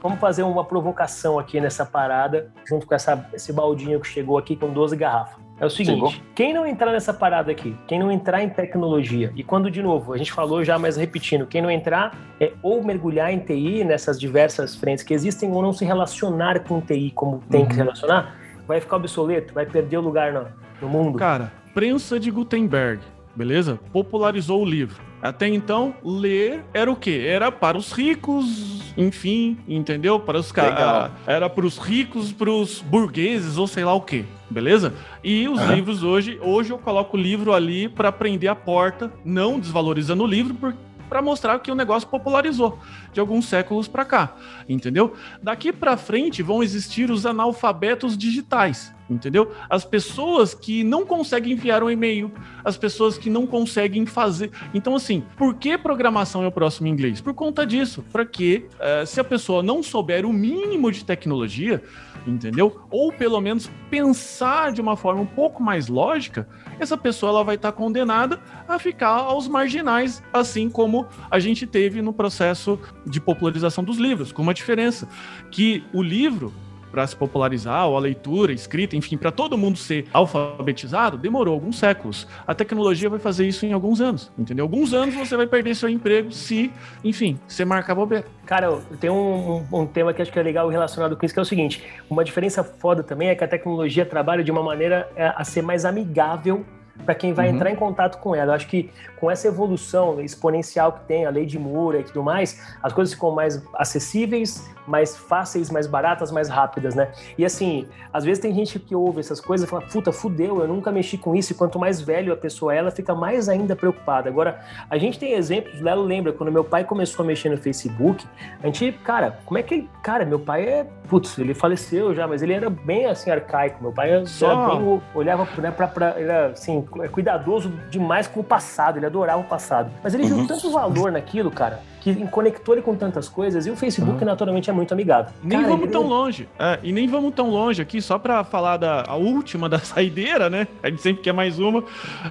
Vamos 0.00 0.20
fazer 0.20 0.42
uma 0.42 0.64
provocação 0.64 1.38
aqui 1.38 1.60
nessa 1.60 1.84
parada, 1.84 2.52
junto 2.66 2.86
com 2.86 2.94
essa, 2.94 3.28
esse 3.32 3.52
baldinho 3.52 4.00
que 4.00 4.06
chegou 4.06 4.38
aqui 4.38 4.54
com 4.54 4.72
12 4.72 4.96
garrafas. 4.96 5.48
É 5.60 5.66
o 5.66 5.70
seguinte, 5.70 5.94
Chegou. 5.94 6.14
quem 6.36 6.54
não 6.54 6.64
entrar 6.64 6.92
nessa 6.92 7.12
parada 7.12 7.50
aqui, 7.50 7.76
quem 7.88 7.98
não 7.98 8.12
entrar 8.12 8.42
em 8.42 8.48
tecnologia, 8.48 9.32
e 9.34 9.42
quando, 9.42 9.68
de 9.68 9.82
novo, 9.82 10.12
a 10.12 10.16
gente 10.16 10.32
falou 10.32 10.64
já, 10.64 10.78
mas 10.78 10.96
repetindo, 10.96 11.46
quem 11.46 11.60
não 11.60 11.68
entrar 11.68 12.16
é 12.38 12.52
ou 12.62 12.82
mergulhar 12.82 13.32
em 13.32 13.40
TI, 13.40 13.82
nessas 13.82 14.20
diversas 14.20 14.76
frentes 14.76 15.02
que 15.02 15.12
existem, 15.12 15.50
ou 15.50 15.60
não 15.60 15.72
se 15.72 15.84
relacionar 15.84 16.60
com 16.60 16.80
TI 16.80 17.10
como 17.10 17.42
tem 17.50 17.62
uhum. 17.62 17.66
que 17.66 17.74
se 17.74 17.80
relacionar, 17.80 18.36
vai 18.68 18.80
ficar 18.80 18.96
obsoleto, 18.96 19.52
vai 19.52 19.66
perder 19.66 19.96
o 19.96 20.00
lugar 20.00 20.32
no, 20.32 20.46
no 20.80 20.88
mundo. 20.88 21.18
Cara, 21.18 21.50
prensa 21.74 22.20
de 22.20 22.30
Gutenberg, 22.30 23.02
beleza? 23.34 23.80
Popularizou 23.92 24.62
o 24.62 24.64
livro. 24.64 25.07
Até 25.22 25.48
então, 25.48 25.94
ler 26.04 26.64
era 26.72 26.90
o 26.90 26.96
quê? 26.96 27.24
Era 27.26 27.50
para 27.50 27.76
os 27.76 27.92
ricos, 27.92 28.92
enfim, 28.96 29.58
entendeu? 29.66 30.20
Para 30.20 30.38
os 30.38 30.52
caras. 30.52 31.10
Era 31.26 31.48
para 31.50 31.66
os 31.66 31.78
ricos, 31.78 32.32
para 32.32 32.50
os 32.50 32.80
burgueses 32.80 33.56
ou 33.56 33.66
sei 33.66 33.84
lá 33.84 33.94
o 33.94 34.00
quê, 34.00 34.24
beleza? 34.48 34.94
E 35.22 35.48
os 35.48 35.60
livros 35.62 36.02
hoje, 36.02 36.38
hoje 36.40 36.72
eu 36.72 36.78
coloco 36.78 37.16
o 37.16 37.20
livro 37.20 37.52
ali 37.52 37.88
para 37.88 38.12
prender 38.12 38.50
a 38.50 38.54
porta, 38.54 39.12
não 39.24 39.58
desvalorizando 39.58 40.22
o 40.22 40.26
livro, 40.26 40.54
porque 40.54 40.78
para 41.08 41.22
mostrar 41.22 41.58
que 41.60 41.70
o 41.70 41.74
negócio 41.74 42.08
popularizou 42.08 42.78
de 43.12 43.20
alguns 43.20 43.46
séculos 43.46 43.88
para 43.88 44.04
cá, 44.04 44.36
entendeu? 44.68 45.14
Daqui 45.42 45.72
para 45.72 45.96
frente 45.96 46.42
vão 46.42 46.62
existir 46.62 47.10
os 47.10 47.24
analfabetos 47.26 48.16
digitais, 48.16 48.94
entendeu? 49.08 49.52
As 49.68 49.84
pessoas 49.84 50.54
que 50.54 50.84
não 50.84 51.06
conseguem 51.06 51.52
enviar 51.52 51.82
um 51.82 51.90
e-mail, 51.90 52.30
as 52.64 52.76
pessoas 52.76 53.16
que 53.16 53.30
não 53.30 53.46
conseguem 53.46 54.06
fazer. 54.06 54.50
Então, 54.74 54.94
assim, 54.94 55.24
por 55.36 55.54
que 55.54 55.78
programação 55.78 56.44
é 56.44 56.46
o 56.46 56.52
próximo 56.52 56.86
inglês? 56.86 57.20
Por 57.20 57.34
conta 57.34 57.66
disso, 57.66 58.04
para 58.12 58.24
que 58.24 58.66
uh, 58.74 59.06
se 59.06 59.20
a 59.20 59.24
pessoa 59.24 59.62
não 59.62 59.82
souber 59.82 60.26
o 60.26 60.32
mínimo 60.32 60.92
de 60.92 61.04
tecnologia, 61.04 61.82
entendeu? 62.26 62.80
Ou 62.90 63.12
pelo 63.12 63.40
menos 63.40 63.70
pensar 63.90 64.72
de 64.72 64.80
uma 64.80 64.96
forma 64.96 65.22
um 65.22 65.26
pouco 65.26 65.62
mais 65.62 65.88
lógica, 65.88 66.48
essa 66.78 66.96
pessoa 66.96 67.30
ela 67.30 67.44
vai 67.44 67.54
estar 67.56 67.72
condenada 67.72 68.40
a 68.66 68.78
ficar 68.78 69.08
aos 69.08 69.48
marginais, 69.48 70.22
assim 70.32 70.68
como 70.68 71.06
a 71.30 71.38
gente 71.38 71.66
teve 71.66 72.02
no 72.02 72.12
processo 72.12 72.78
de 73.06 73.20
popularização 73.20 73.82
dos 73.82 73.98
livros, 73.98 74.32
com 74.32 74.42
uma 74.42 74.54
diferença 74.54 75.08
que 75.50 75.84
o 75.92 76.02
livro 76.02 76.52
para 76.90 77.06
se 77.06 77.16
popularizar, 77.16 77.86
ou 77.86 77.96
a 77.96 78.00
leitura, 78.00 78.52
a 78.52 78.54
escrita, 78.54 78.96
enfim, 78.96 79.16
para 79.16 79.30
todo 79.30 79.56
mundo 79.56 79.78
ser 79.78 80.06
alfabetizado, 80.12 81.16
demorou 81.16 81.54
alguns 81.54 81.78
séculos. 81.78 82.26
A 82.46 82.54
tecnologia 82.54 83.08
vai 83.08 83.18
fazer 83.18 83.46
isso 83.46 83.64
em 83.66 83.72
alguns 83.72 84.00
anos, 84.00 84.30
entendeu? 84.38 84.64
Alguns 84.64 84.92
anos 84.92 85.14
você 85.14 85.36
vai 85.36 85.46
perder 85.46 85.74
seu 85.74 85.88
emprego 85.88 86.32
se, 86.32 86.72
enfim, 87.04 87.38
você 87.46 87.64
marcar 87.64 87.94
bobeira. 87.94 88.26
Cara, 88.46 88.78
tem 88.98 89.10
um, 89.10 89.64
um, 89.70 89.80
um, 89.80 89.86
tema 89.86 90.14
que 90.14 90.22
acho 90.22 90.32
que 90.32 90.38
é 90.38 90.42
legal 90.42 90.68
relacionado 90.68 91.16
com 91.16 91.24
isso, 91.24 91.34
que 91.34 91.38
é 91.38 91.42
o 91.42 91.46
seguinte: 91.46 91.84
uma 92.08 92.24
diferença 92.24 92.64
foda 92.64 93.02
também 93.02 93.28
é 93.28 93.34
que 93.34 93.44
a 93.44 93.48
tecnologia 93.48 94.06
trabalha 94.06 94.42
de 94.42 94.50
uma 94.50 94.62
maneira 94.62 95.10
é, 95.14 95.32
a 95.36 95.44
ser 95.44 95.62
mais 95.62 95.84
amigável 95.84 96.64
para 97.04 97.14
quem 97.14 97.32
vai 97.32 97.48
uhum. 97.48 97.56
entrar 97.56 97.70
em 97.70 97.76
contato 97.76 98.18
com 98.18 98.34
ela. 98.34 98.52
Eu 98.52 98.56
acho 98.56 98.66
que 98.66 98.90
com 99.18 99.30
essa 99.30 99.48
evolução 99.48 100.20
exponencial 100.20 100.92
que 100.92 101.00
tem, 101.00 101.26
a 101.26 101.30
lei 101.30 101.46
de 101.46 101.58
Moore 101.58 101.98
e 101.98 102.02
tudo 102.04 102.22
mais, 102.22 102.76
as 102.82 102.92
coisas 102.92 103.14
ficam 103.14 103.30
mais 103.30 103.62
acessíveis, 103.74 104.68
mais 104.86 105.16
fáceis, 105.16 105.70
mais 105.70 105.86
baratas, 105.86 106.32
mais 106.32 106.48
rápidas, 106.48 106.94
né? 106.94 107.12
E 107.36 107.44
assim, 107.44 107.86
às 108.12 108.24
vezes 108.24 108.40
tem 108.40 108.54
gente 108.54 108.78
que 108.78 108.94
ouve 108.94 109.20
essas 109.20 109.40
coisas 109.40 109.66
e 109.66 109.70
fala, 109.70 109.82
puta, 109.82 110.10
fudeu, 110.10 110.60
eu 110.60 110.68
nunca 110.68 110.90
mexi 110.90 111.18
com 111.18 111.34
isso, 111.34 111.52
e 111.52 111.54
quanto 111.54 111.78
mais 111.78 112.00
velho 112.00 112.32
a 112.32 112.36
pessoa 112.36 112.74
é, 112.74 112.78
ela 112.78 112.90
fica 112.90 113.14
mais 113.14 113.48
ainda 113.48 113.76
preocupada. 113.76 114.28
Agora, 114.28 114.60
a 114.88 114.96
gente 114.96 115.18
tem 115.18 115.32
exemplos, 115.32 115.80
o 115.80 115.84
Lelo 115.84 116.02
lembra, 116.02 116.32
quando 116.32 116.50
meu 116.50 116.64
pai 116.64 116.84
começou 116.84 117.22
a 117.22 117.26
mexer 117.26 117.50
no 117.50 117.58
Facebook, 117.58 118.26
a 118.62 118.66
gente, 118.66 118.92
cara, 119.04 119.38
como 119.44 119.58
é 119.58 119.62
que 119.62 119.74
ele, 119.74 119.90
cara, 120.02 120.24
meu 120.24 120.38
pai 120.38 120.64
é, 120.64 120.86
putz, 121.08 121.38
ele 121.38 121.54
faleceu 121.54 122.14
já, 122.14 122.26
mas 122.26 122.42
ele 122.42 122.54
era 122.54 122.70
bem 122.70 123.06
assim, 123.06 123.30
arcaico, 123.30 123.82
meu 123.82 123.92
pai 123.92 124.24
Só... 124.26 124.76
bem, 124.76 125.02
olhava 125.14 125.46
né, 125.58 125.70
pra, 125.70 125.86
pra, 125.86 126.06
era 126.18 126.46
assim, 126.48 126.82
cuidadoso 127.10 127.72
demais 127.90 128.26
com 128.26 128.40
o 128.40 128.44
passado, 128.44 128.98
ele 128.98 129.06
adorava 129.06 129.40
o 129.40 129.44
passado. 129.44 129.90
Mas 130.02 130.14
ele 130.14 130.24
uhum. 130.24 130.38
viu 130.38 130.46
tanto 130.46 130.70
valor 130.70 131.12
naquilo, 131.12 131.50
cara, 131.50 131.80
que 132.00 132.14
conectou 132.28 132.74
ele 132.74 132.82
com 132.82 132.94
tantas 132.94 133.28
coisas 133.28 133.66
e 133.66 133.70
o 133.70 133.76
Facebook, 133.76 134.18
uhum. 134.18 134.24
naturalmente, 134.24 134.70
é 134.70 134.72
muito 134.72 134.92
amigável. 134.92 135.32
Nem 135.42 135.58
cara, 135.58 135.70
vamos 135.70 135.84
ele... 135.84 135.92
tão 135.92 136.06
longe. 136.06 136.48
É, 136.58 136.78
e 136.82 136.92
nem 136.92 137.06
vamos 137.06 137.34
tão 137.34 137.50
longe 137.50 137.82
aqui, 137.82 138.00
só 138.00 138.18
para 138.18 138.42
falar 138.44 138.76
da 138.76 139.04
a 139.06 139.16
última 139.16 139.68
da 139.68 139.78
saideira, 139.80 140.48
né? 140.50 140.66
A 140.82 140.90
gente 140.90 141.02
sempre 141.02 141.22
quer 141.22 141.32
mais 141.32 141.58
uma. 141.58 141.84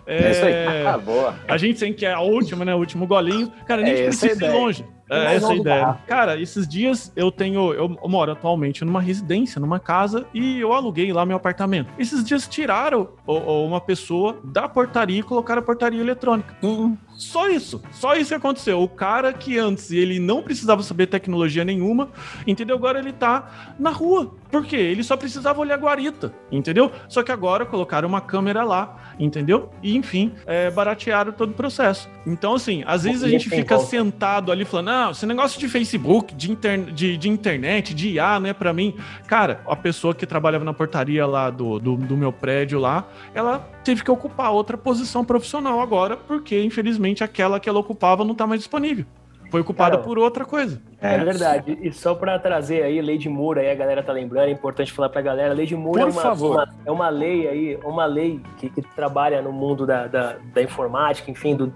É, 0.05 0.23
é 0.23 0.31
isso 0.31 0.45
aí. 0.45 0.85
Ah, 0.85 0.97
boa. 0.97 1.35
A 1.47 1.57
gente 1.57 1.79
sempre 1.79 1.95
quer 1.95 2.13
a 2.13 2.21
última, 2.21 2.65
né? 2.65 2.73
O 2.73 2.79
último 2.79 3.05
golinho. 3.07 3.51
Cara, 3.65 3.81
nem 3.81 3.93
é 3.93 4.03
precisa 4.05 4.45
ir 4.45 4.51
longe. 4.51 4.85
É, 5.09 5.35
essa 5.35 5.47
é 5.47 5.51
a 5.51 5.55
ideia. 5.55 5.97
Cara, 6.05 6.39
esses 6.39 6.67
dias 6.67 7.11
eu 7.15 7.31
tenho. 7.31 7.73
Eu 7.73 7.97
moro 8.05 8.31
atualmente 8.31 8.83
numa 8.83 9.01
residência, 9.01 9.59
numa 9.59 9.79
casa, 9.79 10.25
e 10.33 10.59
eu 10.59 10.73
aluguei 10.73 11.11
lá 11.13 11.25
meu 11.25 11.37
apartamento. 11.37 11.89
Esses 11.97 12.23
dias 12.23 12.47
tiraram 12.47 13.09
uma 13.25 13.79
pessoa 13.79 14.39
da 14.43 14.67
portaria 14.67 15.19
e 15.19 15.23
colocaram 15.23 15.61
a 15.61 15.65
portaria 15.65 16.01
eletrônica. 16.01 16.55
Uhum. 16.61 16.97
Só 17.17 17.49
isso. 17.49 17.81
Só 17.91 18.15
isso 18.15 18.29
que 18.29 18.35
aconteceu. 18.35 18.81
O 18.81 18.87
cara 18.87 19.33
que 19.33 19.57
antes 19.57 19.91
ele 19.91 20.19
não 20.19 20.43
precisava 20.43 20.83
saber 20.83 21.07
tecnologia 21.07 21.65
nenhuma, 21.65 22.09
entendeu? 22.45 22.75
Agora 22.75 22.99
ele 22.99 23.11
tá 23.11 23.75
na 23.79 23.89
rua. 23.89 24.35
Por 24.51 24.65
quê? 24.65 24.77
Ele 24.77 25.03
só 25.03 25.17
precisava 25.17 25.59
olhar 25.59 25.75
a 25.75 25.77
guarita, 25.77 26.33
entendeu? 26.51 26.91
Só 27.09 27.23
que 27.23 27.31
agora 27.31 27.65
colocaram 27.65 28.07
uma 28.07 28.21
câmera 28.21 28.63
lá, 28.63 29.13
entendeu? 29.19 29.69
E 29.83 29.97
enfim, 29.97 30.31
é, 30.45 30.69
baratearam 30.71 31.31
todo 31.31 31.49
o 31.49 31.53
processo. 31.53 32.07
Então, 32.25 32.53
assim, 32.53 32.83
às 32.85 33.03
vezes 33.03 33.23
a 33.23 33.27
gente 33.27 33.49
fica 33.49 33.79
sentado 33.79 34.51
ali 34.51 34.63
falando, 34.63 34.85
não, 34.87 35.11
esse 35.11 35.25
negócio 35.25 35.59
de 35.59 35.67
Facebook, 35.67 36.33
de, 36.35 36.51
inter... 36.51 36.79
de, 36.85 37.17
de 37.17 37.29
internet, 37.29 37.93
de 37.93 38.09
IA, 38.11 38.39
não 38.39 38.49
é 38.49 38.53
pra 38.53 38.71
mim. 38.71 38.95
Cara, 39.25 39.61
a 39.67 39.75
pessoa 39.75 40.13
que 40.13 40.25
trabalhava 40.25 40.63
na 40.63 40.73
portaria 40.73 41.25
lá 41.25 41.49
do, 41.49 41.79
do, 41.79 41.95
do 41.95 42.15
meu 42.15 42.31
prédio 42.31 42.79
lá, 42.79 43.05
ela 43.33 43.67
teve 43.87 44.03
que 44.03 44.11
ocupar 44.11 44.51
outra 44.51 44.77
posição 44.77 45.23
profissional 45.23 45.79
agora, 45.79 46.17
porque 46.17 46.61
infelizmente 46.61 47.23
aquela 47.23 47.57
que 47.57 47.69
ela 47.69 47.79
ocupava 47.79 48.25
não 48.25 48.35
tá 48.35 48.45
mais 48.45 48.59
disponível. 48.59 49.05
Foi 49.49 49.61
ocupada 49.61 49.91
Cara, 49.91 50.03
por 50.03 50.19
outra 50.19 50.43
coisa. 50.43 50.81
É, 50.99 51.15
é 51.15 51.23
verdade. 51.23 51.77
E 51.81 51.91
só 51.93 52.15
para 52.15 52.39
trazer 52.39 52.81
aí, 52.81 52.99
lei 53.01 53.17
de 53.17 53.29
Moore, 53.29 53.59
aí 53.59 53.69
a 53.69 53.75
galera 53.75 54.01
tá 54.01 54.11
lembrando, 54.11 54.47
é 54.47 54.51
importante 54.51 54.91
falar 54.91 55.09
pra 55.09 55.21
galera, 55.21 55.53
lei 55.53 55.65
de 55.65 55.75
Moore 55.75 56.01
é 56.01 56.05
uma, 56.05 56.33
uma, 56.33 56.73
é 56.85 56.91
uma 56.91 57.09
lei 57.09 57.47
aí, 57.47 57.79
uma 57.83 58.05
lei 58.05 58.41
que, 58.57 58.69
que 58.69 58.81
trabalha 58.81 59.41
no 59.41 59.51
mundo 59.51 59.85
da, 59.85 60.07
da, 60.07 60.37
da, 60.53 60.61
informática, 60.61 61.29
enfim, 61.29 61.55
do, 61.55 61.71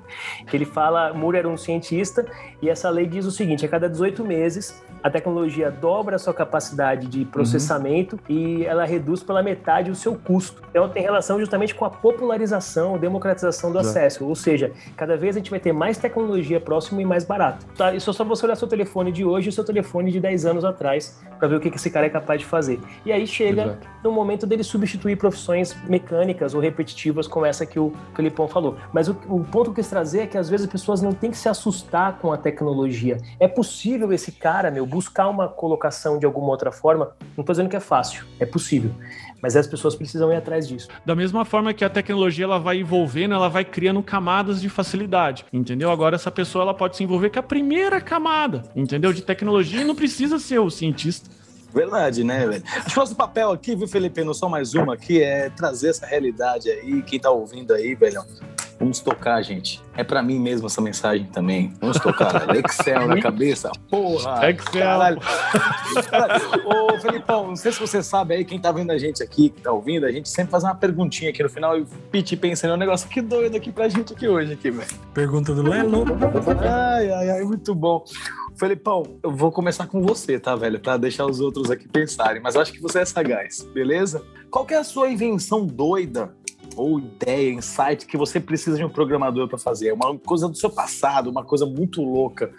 que 0.47 0.57
ele 0.57 0.65
fala, 0.65 1.13
Moore 1.13 1.37
era 1.37 1.47
um 1.47 1.57
cientista, 1.57 2.25
e 2.61 2.69
essa 2.69 2.89
lei 2.89 3.05
diz 3.05 3.25
o 3.25 3.31
seguinte, 3.31 3.63
a 3.63 3.69
cada 3.69 3.87
18 3.87 4.25
meses, 4.25 4.83
a 5.03 5.09
tecnologia 5.09 5.69
dobra 5.69 6.15
a 6.15 6.19
sua 6.19 6.33
capacidade 6.33 7.07
de 7.07 7.25
processamento 7.25 8.15
uhum. 8.15 8.35
e 8.35 8.65
ela 8.65 8.85
reduz 8.85 9.21
pela 9.23 9.41
metade 9.41 9.89
o 9.91 9.95
seu 9.95 10.15
custo. 10.15 10.61
Então 10.69 10.87
tem 10.89 11.01
relação 11.01 11.39
justamente 11.39 11.73
com 11.75 11.85
a 11.85 11.89
popularização, 11.89 12.97
democratização 12.97 13.71
do 13.71 13.79
acesso, 13.79 14.25
ou 14.25 14.35
seja, 14.35 14.71
cada 14.95 15.17
vez 15.17 15.35
a 15.35 15.39
gente 15.39 15.51
vai 15.51 15.59
ter 15.59 15.73
mais 15.73 15.97
tecnologia 15.97 16.59
próximo 16.59 17.01
e 17.01 17.05
mais 17.05 17.23
barato. 17.23 17.65
Tá? 17.75 17.93
Isso 17.93 18.09
é 18.09 18.13
só 18.13 18.23
você 18.23 18.45
olhar 18.45 18.55
seu 18.55 18.67
telefone 18.67 19.10
de 19.11 19.25
hoje 19.25 19.49
e 19.49 19.51
seu 19.51 19.63
telefone 19.63 20.11
de 20.11 20.19
10 20.19 20.45
anos 20.45 20.65
atrás 20.65 21.19
para 21.37 21.47
ver 21.47 21.55
o 21.55 21.59
que 21.59 21.69
esse 21.69 21.89
cara 21.89 22.05
é 22.05 22.09
capaz 22.09 22.39
de 22.39 22.45
fazer. 22.45 22.79
E 23.05 23.11
aí 23.11 23.25
chega 23.25 23.63
Exato. 23.63 23.87
no 24.03 24.11
momento 24.11 24.45
dele 24.45 24.63
substituir 24.63 25.15
profissões 25.15 25.75
mecânicas 25.87 26.53
ou 26.53 26.61
repetitivas 26.61 27.27
como 27.27 27.45
essa 27.45 27.65
que 27.65 27.79
o 27.79 27.91
Felipão 28.15 28.47
falou. 28.47 28.77
Mas 28.93 29.07
o, 29.07 29.17
o 29.27 29.43
ponto 29.43 29.65
que 29.65 29.69
eu 29.71 29.73
quis 29.75 29.89
trazer 29.89 30.21
é 30.21 30.27
que 30.27 30.37
às 30.37 30.49
vezes 30.49 30.67
as 30.67 30.71
pessoas 30.71 31.01
não 31.01 31.13
têm 31.13 31.31
que 31.31 31.37
se 31.37 31.49
assustar 31.49 32.19
com 32.19 32.31
a 32.31 32.37
tecnologia. 32.37 33.17
É 33.39 33.47
possível 33.47 34.13
esse 34.13 34.31
cara, 34.31 34.69
meu, 34.69 34.85
buscar 34.85 35.27
uma 35.27 35.47
colocação 35.47 36.19
de 36.19 36.25
alguma 36.25 36.49
outra 36.49 36.71
forma. 36.71 37.11
Não 37.35 37.41
estou 37.41 37.53
dizendo 37.53 37.69
que 37.69 37.75
é 37.75 37.79
fácil, 37.79 38.23
é 38.39 38.45
possível. 38.45 38.91
Mas 39.41 39.55
as 39.55 39.67
pessoas 39.67 39.95
precisam 39.95 40.31
ir 40.31 40.35
atrás 40.35 40.67
disso. 40.67 40.87
Da 41.05 41.15
mesma 41.15 41.43
forma 41.43 41.73
que 41.73 41.83
a 41.83 41.89
tecnologia 41.89 42.45
ela 42.45 42.59
vai 42.59 42.79
envolvendo, 42.79 43.33
ela 43.33 43.49
vai 43.49 43.65
criando 43.65 44.01
camadas 44.03 44.61
de 44.61 44.69
facilidade, 44.69 45.45
entendeu? 45.51 45.89
Agora 45.89 46.15
essa 46.15 46.31
pessoa 46.31 46.63
ela 46.63 46.73
pode 46.73 46.97
se 46.97 47.03
envolver 47.03 47.29
com 47.29 47.39
a 47.39 47.43
primeira 47.43 47.99
camada, 47.99 48.63
entendeu? 48.75 49.11
De 49.11 49.21
tecnologia 49.21 49.81
e 49.81 49.85
não 49.85 49.95
precisa 49.95 50.37
ser 50.37 50.59
o 50.59 50.69
cientista. 50.69 51.29
Verdade, 51.73 52.23
né, 52.23 52.45
velho? 52.45 52.63
Acho 52.65 52.89
que 52.89 52.97
nosso 52.97 53.15
papel 53.15 53.49
aqui, 53.51 53.75
viu, 53.75 53.87
Felipe? 53.87 54.23
Não 54.23 54.33
só 54.33 54.49
mais 54.49 54.73
uma 54.73 54.93
aqui, 54.93 55.23
é 55.23 55.49
trazer 55.49 55.89
essa 55.89 56.05
realidade 56.05 56.69
aí. 56.69 57.01
Quem 57.01 57.17
tá 57.17 57.31
ouvindo 57.31 57.73
aí, 57.73 57.95
velho, 57.95 58.21
Vamos 58.81 58.99
tocar, 58.99 59.39
gente. 59.43 59.79
É 59.95 60.03
para 60.03 60.23
mim 60.23 60.39
mesmo 60.39 60.65
essa 60.65 60.81
mensagem 60.81 61.27
também. 61.27 61.71
Vamos 61.79 61.99
tocar. 61.99 62.47
Excel 62.55 63.07
na 63.07 63.21
cabeça. 63.21 63.71
Porra. 63.87 64.41
Excel. 64.49 64.81
Caralho. 64.81 65.19
Ô, 66.65 66.99
Felipão, 66.99 67.49
não 67.49 67.55
sei 67.55 67.71
se 67.71 67.79
você 67.79 68.01
sabe 68.01 68.33
aí, 68.33 68.43
quem 68.43 68.59
tá 68.59 68.71
vendo 68.71 68.91
a 68.91 68.97
gente 68.97 69.21
aqui, 69.21 69.51
que 69.51 69.61
tá 69.61 69.71
ouvindo, 69.71 70.07
a 70.07 70.11
gente 70.11 70.27
sempre 70.27 70.49
faz 70.49 70.63
uma 70.63 70.73
perguntinha 70.73 71.29
aqui 71.29 71.43
no 71.43 71.49
final 71.49 71.77
e 71.77 71.81
o 71.81 71.85
Pete 72.11 72.35
pensa 72.35 72.65
em 72.65 72.71
um 72.71 72.75
negócio 72.75 73.07
que 73.07 73.21
doido 73.21 73.55
aqui 73.55 73.71
pra 73.71 73.87
gente 73.87 74.13
aqui 74.13 74.27
hoje, 74.27 74.53
aqui, 74.53 74.71
velho. 74.71 74.89
Pergunta 75.13 75.53
do 75.53 75.61
Lelo. 75.61 76.03
Ai, 76.59 77.11
ai, 77.11 77.29
ai, 77.29 77.41
muito 77.43 77.75
bom. 77.75 78.03
Felipão, 78.57 79.03
eu 79.21 79.31
vou 79.31 79.51
começar 79.51 79.85
com 79.85 80.01
você, 80.01 80.39
tá, 80.39 80.55
velho? 80.55 80.79
Pra 80.79 80.97
deixar 80.97 81.27
os 81.27 81.39
outros 81.39 81.69
aqui 81.69 81.87
pensarem, 81.87 82.41
mas 82.41 82.55
acho 82.55 82.73
que 82.73 82.81
você 82.81 83.01
é 83.01 83.05
sagaz, 83.05 83.63
beleza? 83.75 84.23
Qual 84.49 84.65
que 84.65 84.73
é 84.73 84.77
a 84.77 84.83
sua 84.83 85.09
invenção 85.09 85.65
doida 85.65 86.35
ou 86.75 86.99
ideia, 86.99 87.51
insight 87.51 88.05
que 88.05 88.17
você 88.17 88.39
precisa 88.39 88.77
de 88.77 88.83
um 88.83 88.89
programador 88.89 89.47
para 89.47 89.57
fazer. 89.57 89.89
É 89.89 89.93
uma 89.93 90.17
coisa 90.17 90.47
do 90.47 90.55
seu 90.55 90.69
passado, 90.69 91.29
uma 91.29 91.43
coisa 91.43 91.65
muito 91.65 92.01
louca. 92.01 92.51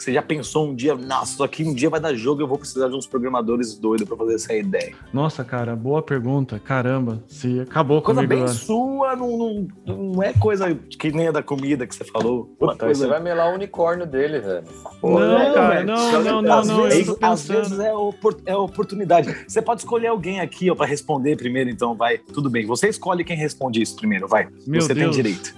Você 0.00 0.14
já 0.14 0.22
pensou 0.22 0.66
um 0.66 0.74
dia, 0.74 0.94
nossa, 0.94 1.34
isso 1.34 1.44
aqui 1.44 1.62
um 1.62 1.74
dia 1.74 1.90
vai 1.90 2.00
dar 2.00 2.14
jogo, 2.14 2.40
eu 2.40 2.48
vou 2.48 2.56
precisar 2.56 2.88
de 2.88 2.94
uns 2.94 3.06
programadores 3.06 3.78
doidos 3.78 4.08
para 4.08 4.16
fazer 4.16 4.34
essa 4.34 4.54
ideia. 4.54 4.94
Nossa, 5.12 5.44
cara, 5.44 5.76
boa 5.76 6.00
pergunta. 6.00 6.58
Caramba, 6.58 7.22
se 7.28 7.60
acabou 7.60 8.00
coisa 8.00 8.22
comigo. 8.22 8.40
Coisa 8.40 8.54
bem 8.54 8.64
sua, 8.64 9.14
não, 9.14 9.36
não, 9.36 9.68
não, 9.94 10.22
é 10.22 10.32
coisa 10.32 10.74
que 10.74 11.12
nem 11.12 11.28
a 11.28 11.32
da 11.32 11.42
comida 11.42 11.86
que 11.86 11.94
você 11.94 12.02
falou. 12.04 12.46
Pô, 12.58 12.72
então 12.72 12.86
coisa... 12.86 13.04
você 13.04 13.10
vai 13.10 13.20
melar 13.20 13.52
o 13.52 13.56
unicórnio 13.56 14.06
dele, 14.06 14.40
velho. 14.40 14.64
Pô, 15.02 15.20
não, 15.20 15.38
é, 15.38 15.52
cara, 15.52 15.84
não, 15.84 16.22
não, 16.22 16.42
não, 16.42 16.58
às 16.58 16.68
não. 16.68 16.82
Vezes, 16.84 17.16
às 17.20 17.46
vezes 17.46 17.78
é, 17.78 17.92
opor 17.92 18.40
é 18.46 18.56
oportunidade. 18.56 19.44
Você 19.46 19.60
pode 19.60 19.82
escolher 19.82 20.06
alguém 20.06 20.40
aqui 20.40 20.74
para 20.74 20.86
responder 20.86 21.36
primeiro, 21.36 21.68
então 21.68 21.94
vai. 21.94 22.16
Tudo 22.16 22.48
bem. 22.48 22.64
Você 22.64 22.88
escolhe 22.88 23.22
quem 23.22 23.36
responde 23.36 23.82
isso 23.82 23.96
primeiro, 23.96 24.26
vai. 24.26 24.48
Meu 24.66 24.80
você 24.80 24.94
Deus. 24.94 25.14
tem 25.14 25.22
direito. 25.22 25.54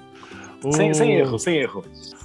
O... 0.65 0.73
Sem, 0.73 0.93
sem 0.95 1.13
erro, 1.13 1.39
sem 1.39 1.59
erro. 1.59 1.85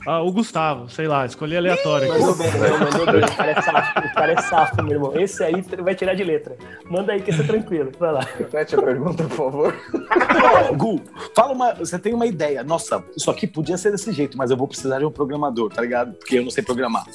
Ah, 0.10 0.22
o 0.22 0.32
Gustavo, 0.32 0.90
sei 0.90 1.06
lá, 1.06 1.26
escolhi 1.26 1.58
aleatório. 1.58 2.08
Mandou 2.08 2.34
bem, 2.38 2.48
mandou 2.54 3.12
bem. 3.12 3.26
O 3.26 3.36
cara 3.36 3.52
é 3.52 3.62
safo, 3.62 4.00
o 4.00 4.14
cara 4.14 4.32
é 4.32 4.42
safo, 4.42 4.84
meu 4.84 4.94
irmão. 4.94 5.12
Esse 5.20 5.44
aí 5.44 5.62
vai 5.84 5.96
tirar 5.96 6.14
de 6.14 6.24
letra. 6.24 6.56
Manda 6.90 7.12
aí 7.12 7.22
que 7.22 7.30
você 7.30 7.42
é 7.42 7.46
tranquilo. 7.46 7.92
Vai 8.00 8.14
lá. 8.14 8.22
Repete 8.22 8.76
a 8.76 8.82
pergunta, 8.82 9.26
por 9.26 9.36
favor. 9.36 9.76
Gu, 10.78 11.02
fala 11.36 11.52
uma. 11.52 11.74
Você 11.74 12.00
tem 12.00 12.14
uma 12.14 12.26
ideia. 12.26 12.64
Nossa, 12.64 13.04
isso 13.18 13.30
aqui 13.30 13.46
podia 13.46 13.78
ser 13.78 13.92
desse 13.92 14.14
jeito, 14.14 14.38
mas 14.38 14.50
eu 14.50 14.56
vou 14.56 14.66
precisar 14.66 15.00
de 15.00 15.04
um 15.04 15.12
programador, 15.12 15.74
tá 15.74 15.82
ligado? 15.82 16.14
Porque 16.14 16.38
eu 16.38 16.44
não 16.44 16.52
sei 16.52 16.64
programar. 16.64 17.06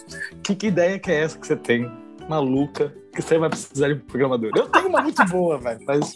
Que, 0.43 0.55
que 0.55 0.67
ideia 0.67 0.99
que 0.99 1.11
é 1.11 1.23
essa 1.23 1.39
que 1.39 1.47
você 1.47 1.57
tem? 1.57 1.91
Maluca, 2.29 2.93
que 3.13 3.21
você 3.21 3.39
vai 3.39 3.51
precisar 3.51 3.89
de 3.89 3.95
um 3.95 3.99
programador. 3.99 4.51
Eu 4.57 4.67
tenho 4.67 4.89
uma 4.89 5.03
muito 5.03 5.25
boa, 5.27 5.59
velho, 5.59 5.81
mas. 5.87 6.15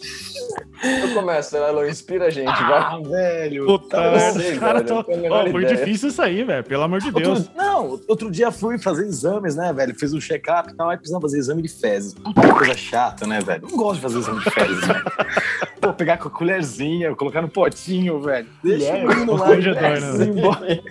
Eu 0.82 1.14
começo, 1.14 1.56
Elo, 1.56 1.86
inspira 1.86 2.26
a 2.26 2.30
gente, 2.30 2.48
ah, 2.48 2.98
vai. 2.98 3.02
velho. 3.02 3.66
Puta, 3.66 3.96
tá 3.96 4.58
cara, 4.58 4.82
tô... 4.82 5.00
oh, 5.00 5.50
foi 5.50 5.64
difícil 5.66 6.08
isso 6.08 6.22
aí, 6.22 6.42
velho, 6.42 6.64
pelo 6.64 6.82
amor 6.82 7.00
de 7.00 7.08
outro, 7.08 7.22
Deus. 7.22 7.50
Não, 7.54 8.00
outro 8.08 8.30
dia 8.30 8.50
fui 8.50 8.78
fazer 8.78 9.06
exames, 9.06 9.56
né, 9.56 9.72
velho? 9.72 9.94
Fiz 9.94 10.14
um 10.14 10.20
check-up 10.20 10.70
e 10.70 10.76
tal, 10.76 10.88
aí 10.88 10.96
precisava 10.96 11.20
fazer 11.20 11.38
exame 11.38 11.62
de 11.62 11.68
fezes. 11.68 12.14
Puta 12.14 12.54
coisa 12.54 12.74
chata, 12.74 13.26
né, 13.26 13.40
velho? 13.40 13.68
Não 13.68 13.76
gosto 13.76 13.96
de 13.96 14.02
fazer 14.02 14.18
exame 14.18 14.40
de 14.42 14.50
fezes, 14.50 14.88
né? 14.88 15.02
Pô, 15.80 15.92
pegar 15.92 16.16
com 16.16 16.28
a 16.28 16.30
colherzinha, 16.30 17.14
colocar 17.14 17.42
no 17.42 17.48
potinho, 17.48 18.20
velho. 18.20 18.46
Deixa 18.64 18.94
o 18.94 19.08
menino 19.08 19.36
lá. 19.36 19.50
Hoje 19.50 19.70
é 19.70 19.74
dói, 19.74 20.00
né? 20.00 20.82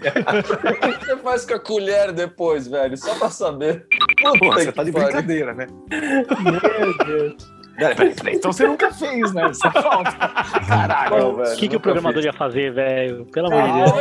O 0.92 1.00
que 1.00 1.06
você 1.06 1.18
faz 1.18 1.46
com 1.46 1.54
a 1.56 1.60
colher 1.60 2.12
depois, 2.12 2.68
velho? 2.68 2.96
Só 2.96 3.16
pra 3.16 3.30
saber. 3.30 3.88
Pô, 4.22 4.54
você 4.54 4.72
tá 4.72 4.84
de 4.84 4.92
brincadeira, 4.92 5.54
né? 5.54 5.68
Meu 6.02 6.98
Deus. 7.06 7.56
Peraí, 7.78 7.96
peraí, 7.96 8.16
peraí. 8.16 8.36
Então 8.36 8.54
você 8.54 8.66
nunca 8.66 8.92
fez, 8.92 9.34
né? 9.34 9.48
Você 9.50 9.70
falta. 9.70 10.12
Caralho, 10.66 11.36
velho. 11.36 11.54
O 11.54 11.58
que, 11.58 11.68
que 11.68 11.76
o 11.76 11.80
programador 11.80 12.24
ia 12.24 12.32
fazer, 12.32 12.72
velho? 12.72 13.26
Pelo 13.26 13.48
amor 13.48 13.64
de 13.64 13.74
Deus. 13.74 13.92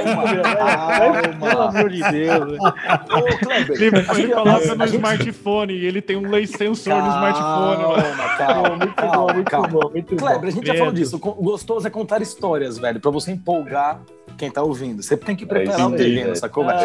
Pelo 1.41 1.63
amor 1.63 1.91
de 1.91 2.03
Deus. 2.11 2.59
Ô, 2.63 3.39
Kleber. 3.39 3.83
Ele, 3.83 4.33
coloca 4.33 4.75
no 4.77 4.85
smartphone 4.85 5.73
e 5.75 5.87
ele 5.87 6.01
tem 6.01 6.17
um 6.17 6.31
lei 6.31 6.47
sensor 6.47 6.93
calma, 6.93 7.09
no 7.09 7.15
smartphone. 7.15 8.35
Calma, 8.37 8.77
muito 8.77 8.95
calma, 8.95 9.19
bom, 9.19 9.35
muito 9.35 9.69
bom, 9.69 9.91
muito 9.91 10.17
Kleber, 10.17 10.49
a 10.49 10.53
gente 10.53 10.67
já 10.67 10.75
falou 10.75 10.93
disso. 10.93 11.17
O 11.17 11.43
gostoso 11.43 11.87
é 11.87 11.91
contar 11.91 12.23
histórias, 12.23 12.79
velho, 12.79 13.01
pra 13.01 13.11
você 13.11 13.33
empolgar 13.33 14.01
quem 14.37 14.51
tá 14.51 14.63
ouvindo. 14.63 15.03
Você 15.03 15.17
tem 15.17 15.35
que 15.37 15.47
preparar 15.47 15.81
é 15.81 15.87
o 15.87 15.97
terreno, 15.97 16.37
sacou, 16.37 16.67
velho? 16.67 16.81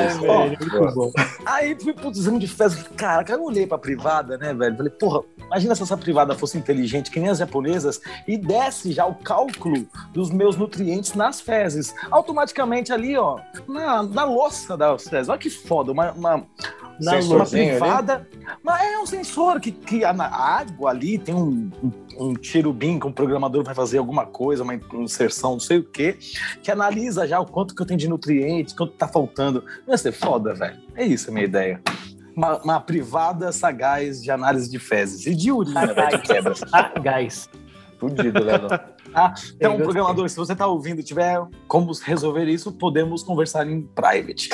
Oh, 0.95 1.11
aí 1.45 1.75
fui 1.79 1.93
pro 1.93 2.09
exame 2.09 2.39
de 2.39 2.47
festa, 2.47 2.83
cara, 2.95 3.25
eu 3.29 3.43
olhei 3.43 3.65
pra 3.65 3.77
privada, 3.77 4.37
né, 4.37 4.53
velho? 4.53 4.75
Falei, 4.75 4.91
porra, 4.91 5.21
imagina 5.45 5.75
se 5.75 5.83
essa 5.83 5.97
privada 5.97 6.35
fosse 6.35 6.57
inteligente, 6.57 7.11
que 7.11 7.19
nem 7.19 7.29
as 7.29 7.37
japonesas, 7.37 8.01
e 8.27 8.37
desse 8.37 8.91
já 8.91 9.05
o 9.05 9.15
cálculo 9.15 9.87
dos 10.13 10.31
meus 10.31 10.55
nutrientes 10.55 11.13
nas 11.13 11.41
fezes. 11.41 11.93
Automaticamente 12.09 12.93
ali, 12.93 13.17
ó, 13.17 13.39
na, 13.67 14.03
na 14.03 14.23
louça 14.23 14.77
das 14.77 15.07
fezes. 15.07 15.29
Olha 15.29 15.39
que 15.39 15.49
foda, 15.49 15.91
uma, 15.91 16.11
uma 16.11 16.45
na 16.99 17.19
uma 17.19 17.45
privada. 17.45 18.15
Ali? 18.15 18.57
Mas 18.63 18.81
é 18.81 18.99
um 18.99 19.05
sensor 19.05 19.59
que, 19.59 19.71
que 19.71 20.03
a, 20.03 20.11
a 20.11 20.59
água 20.59 20.89
ali 20.89 21.17
tem 21.17 21.33
um, 21.33 21.71
um, 21.83 21.91
um 22.19 22.33
tirubim 22.33 22.99
que 22.99 23.07
um 23.07 23.11
programador 23.11 23.63
vai 23.63 23.73
fazer 23.73 23.97
alguma 23.97 24.25
coisa, 24.25 24.63
uma 24.63 24.75
inserção, 24.93 25.53
não 25.53 25.59
sei 25.59 25.77
o 25.77 25.83
quê, 25.83 26.17
que 26.61 26.71
analisa 26.71 27.27
já 27.27 27.39
o 27.39 27.45
quanto 27.45 27.75
que 27.75 27.81
eu 27.81 27.85
tenho 27.85 27.99
de 27.99 28.07
nutrientes, 28.07 28.73
quanto 28.73 28.93
tá 28.93 29.07
faltando. 29.07 29.63
Vai 29.87 29.97
ser 29.97 30.11
foda, 30.11 30.53
velho. 30.53 30.77
É 30.95 31.05
isso 31.05 31.29
a 31.29 31.33
minha 31.33 31.45
ideia. 31.45 31.81
Uma, 32.35 32.57
uma, 32.61 32.79
privada 32.79 33.51
sagaz 33.51 34.21
de 34.21 34.31
análise 34.31 34.69
de 34.69 34.79
fezes 34.79 35.25
e 35.25 35.35
de 35.35 35.51
urina, 35.51 35.93
velho, 35.93 36.17
de 36.17 36.27
quebra. 36.27 36.55
Sagaz. 36.55 37.49
Fudido, 37.97 38.43
Léo. 38.43 38.67
Ah, 39.13 39.33
então, 39.55 39.77
programador, 39.77 40.29
se 40.29 40.35
você 40.35 40.53
está 40.53 40.67
ouvindo 40.67 41.01
tiver 41.03 41.39
como 41.67 41.91
resolver 42.03 42.45
isso, 42.45 42.71
podemos 42.71 43.23
conversar 43.23 43.67
em 43.67 43.81
private. 43.81 44.49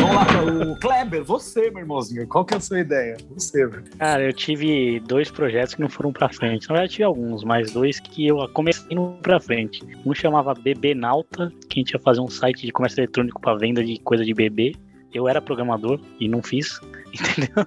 Vamos 0.00 0.16
lá, 0.16 0.72
o 0.72 0.78
Kleber, 0.80 1.24
você, 1.24 1.70
meu 1.70 1.80
irmãozinho, 1.80 2.26
qual 2.26 2.44
que 2.44 2.54
é 2.54 2.56
a 2.56 2.60
sua 2.60 2.80
ideia? 2.80 3.16
Você, 3.30 3.66
velho. 3.66 3.84
Cara, 3.98 4.22
eu 4.22 4.32
tive 4.32 5.00
dois 5.00 5.30
projetos 5.30 5.74
que 5.74 5.80
não 5.80 5.88
foram 5.88 6.12
para 6.12 6.28
frente. 6.28 6.68
Na 6.68 6.74
verdade, 6.74 6.92
tive 6.92 7.04
alguns, 7.04 7.44
mas 7.44 7.70
dois 7.72 8.00
que 8.00 8.26
eu 8.26 8.48
comecei 8.52 8.86
indo 8.90 9.18
para 9.22 9.40
frente. 9.40 9.82
Um 10.04 10.14
chamava 10.14 10.54
Bebê 10.54 10.94
Nauta, 10.94 11.52
que 11.68 11.78
a 11.78 11.80
gente 11.80 11.90
ia 11.92 12.00
fazer 12.00 12.20
um 12.20 12.28
site 12.28 12.66
de 12.66 12.72
comércio 12.72 13.00
eletrônico 13.00 13.40
para 13.40 13.56
venda 13.56 13.84
de 13.84 13.98
coisa 14.00 14.24
de 14.24 14.34
bebê. 14.34 14.74
Eu 15.12 15.28
era 15.28 15.40
programador 15.40 16.00
e 16.20 16.28
não 16.28 16.42
fiz, 16.42 16.80
entendeu? 17.12 17.66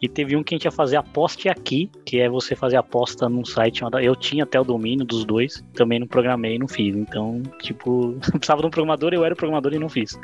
E 0.00 0.08
teve 0.08 0.36
um 0.36 0.42
que 0.42 0.54
a 0.54 0.56
gente 0.56 0.64
ia 0.64 0.70
fazer 0.70 0.96
aposte 0.96 1.48
aqui, 1.48 1.90
que 2.04 2.20
é 2.20 2.28
você 2.28 2.54
fazer 2.54 2.76
aposta 2.76 3.28
num 3.28 3.44
site. 3.44 3.82
Eu 4.02 4.14
tinha 4.14 4.44
até 4.44 4.60
o 4.60 4.64
domínio 4.64 5.04
dos 5.04 5.24
dois, 5.24 5.64
também 5.74 5.98
não 5.98 6.06
programei 6.06 6.54
e 6.54 6.58
não 6.58 6.68
fiz. 6.68 6.94
Então, 6.94 7.42
tipo, 7.60 8.14
precisava 8.32 8.60
de 8.60 8.66
um 8.68 8.70
programador, 8.70 9.12
eu 9.12 9.24
era 9.24 9.34
o 9.34 9.36
programador 9.36 9.72
e 9.74 9.78
não 9.78 9.88
fiz. 9.88 10.18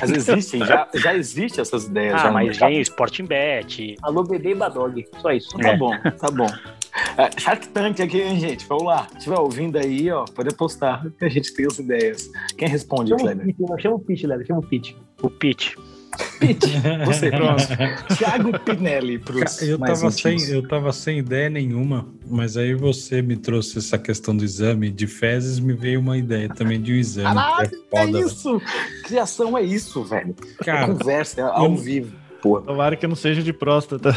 Mas 0.00 0.10
existem, 0.10 0.64
já, 0.64 0.88
já 0.94 1.14
existem 1.14 1.62
essas 1.62 1.86
ideias. 1.86 2.14
Ah, 2.14 2.24
já 2.24 2.30
mas 2.32 2.58
vem 2.58 2.80
Sporting 2.80 3.24
Bet. 3.24 3.96
Alô, 4.02 4.24
bebê 4.24 4.54
Badog. 4.54 5.06
Só 5.20 5.30
isso. 5.30 5.56
Tá 5.58 5.70
é. 5.70 5.76
bom, 5.76 5.92
tá 6.18 6.30
bom. 6.30 6.48
É, 7.16 7.40
Shark 7.40 7.68
Tank 7.68 8.00
aqui, 8.00 8.20
hein, 8.20 8.38
gente? 8.38 8.66
Vamos 8.66 8.84
lá. 8.84 9.06
Se 9.10 9.18
estiver 9.18 9.38
ouvindo 9.38 9.78
aí, 9.78 10.10
ó, 10.10 10.24
pode 10.24 10.54
postar 10.54 11.06
que 11.18 11.24
a 11.24 11.28
gente 11.28 11.54
tem 11.54 11.66
as 11.66 11.78
ideias. 11.78 12.30
Quem 12.56 12.68
responde, 12.68 13.14
Kleber? 13.14 13.54
Chama 13.78 13.96
o 13.96 14.00
Pitch, 14.00 14.24
Léo. 14.24 14.44
Chama 14.46 14.60
o 14.60 14.62
Pitch. 14.62 14.94
O 15.22 15.30
Pitch. 15.30 15.76
Você, 17.06 17.30
pronto. 17.30 17.62
Thiago 18.16 18.58
Pinelli 18.60 19.18
pros 19.18 19.62
eu 19.62 19.78
tava 19.78 20.10
sem 20.10 20.42
Eu 20.48 20.66
tava 20.66 20.92
sem 20.92 21.18
ideia 21.18 21.48
nenhuma, 21.48 22.08
mas 22.28 22.56
aí 22.56 22.74
você 22.74 23.22
me 23.22 23.36
trouxe 23.36 23.78
essa 23.78 23.98
questão 23.98 24.36
do 24.36 24.44
exame 24.44 24.90
de 24.90 25.06
fezes, 25.06 25.60
me 25.60 25.72
veio 25.72 26.00
uma 26.00 26.16
ideia 26.16 26.48
também 26.48 26.80
de 26.80 26.92
um 26.92 26.96
exame. 26.96 27.34
Caralho, 27.34 27.66
é, 27.66 27.78
foda, 27.90 28.18
é 28.18 28.22
isso! 28.22 28.62
Criação 29.04 29.56
é 29.56 29.62
isso, 29.62 30.02
velho. 30.02 30.34
Cara, 30.64 30.84
é 30.84 30.86
conversa, 30.86 31.40
é 31.40 31.44
ao 31.44 31.66
eu... 31.66 31.76
vivo. 31.76 32.20
Porra. 32.40 32.62
Tomara 32.62 32.96
que 32.96 33.06
não 33.06 33.14
seja 33.14 33.42
de 33.42 33.52
próstata. 33.52 34.16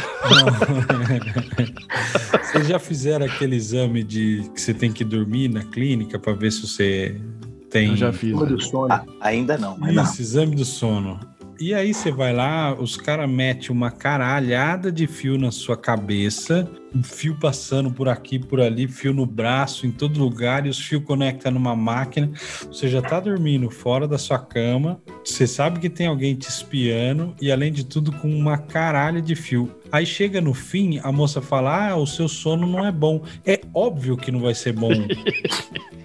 Vocês 2.42 2.66
já 2.68 2.78
fizeram 2.78 3.26
aquele 3.26 3.56
exame 3.56 4.02
de 4.02 4.50
que 4.54 4.60
você 4.60 4.72
tem 4.72 4.90
que 4.90 5.04
dormir 5.04 5.48
na 5.48 5.62
clínica 5.62 6.18
para 6.18 6.32
ver 6.32 6.50
se 6.52 6.66
você 6.66 7.20
tem. 7.68 7.88
Eu 7.88 7.96
já 7.96 8.12
fiz. 8.12 8.38
Né? 8.38 8.46
Do 8.46 8.62
sono. 8.62 8.92
Ah, 8.92 9.04
ainda 9.20 9.58
não. 9.58 9.74
Isso, 9.74 9.92
não. 9.92 10.02
exame 10.04 10.56
do 10.56 10.64
sono. 10.64 11.20
E 11.58 11.72
aí 11.72 11.94
você 11.94 12.10
vai 12.10 12.32
lá, 12.32 12.74
os 12.74 12.96
caras 12.96 13.30
metem 13.30 13.70
uma 13.70 13.90
caralhada 13.90 14.90
de 14.90 15.06
fio 15.06 15.38
na 15.38 15.52
sua 15.52 15.76
cabeça, 15.76 16.68
fio 17.04 17.38
passando 17.38 17.92
por 17.92 18.08
aqui, 18.08 18.40
por 18.40 18.60
ali, 18.60 18.88
fio 18.88 19.14
no 19.14 19.24
braço, 19.24 19.86
em 19.86 19.92
todo 19.92 20.18
lugar, 20.18 20.66
e 20.66 20.68
os 20.68 20.78
fios 20.78 21.04
conectam 21.04 21.52
numa 21.52 21.76
máquina. 21.76 22.32
Você 22.66 22.88
já 22.88 23.00
tá 23.00 23.20
dormindo 23.20 23.70
fora 23.70 24.08
da 24.08 24.18
sua 24.18 24.38
cama, 24.38 25.00
você 25.24 25.46
sabe 25.46 25.78
que 25.78 25.88
tem 25.88 26.08
alguém 26.08 26.34
te 26.34 26.48
espiando, 26.48 27.34
e 27.40 27.52
além 27.52 27.72
de 27.72 27.84
tudo, 27.84 28.10
com 28.10 28.28
uma 28.28 28.58
caralha 28.58 29.22
de 29.22 29.36
fio. 29.36 29.70
Aí 29.92 30.04
chega 30.04 30.40
no 30.40 30.54
fim, 30.54 30.98
a 31.04 31.12
moça 31.12 31.40
fala: 31.40 31.90
Ah, 31.90 31.96
o 31.96 32.06
seu 32.06 32.26
sono 32.26 32.66
não 32.66 32.84
é 32.84 32.90
bom. 32.90 33.22
É 33.46 33.60
óbvio 33.72 34.16
que 34.16 34.32
não 34.32 34.40
vai 34.40 34.54
ser 34.54 34.72
bom. 34.72 34.90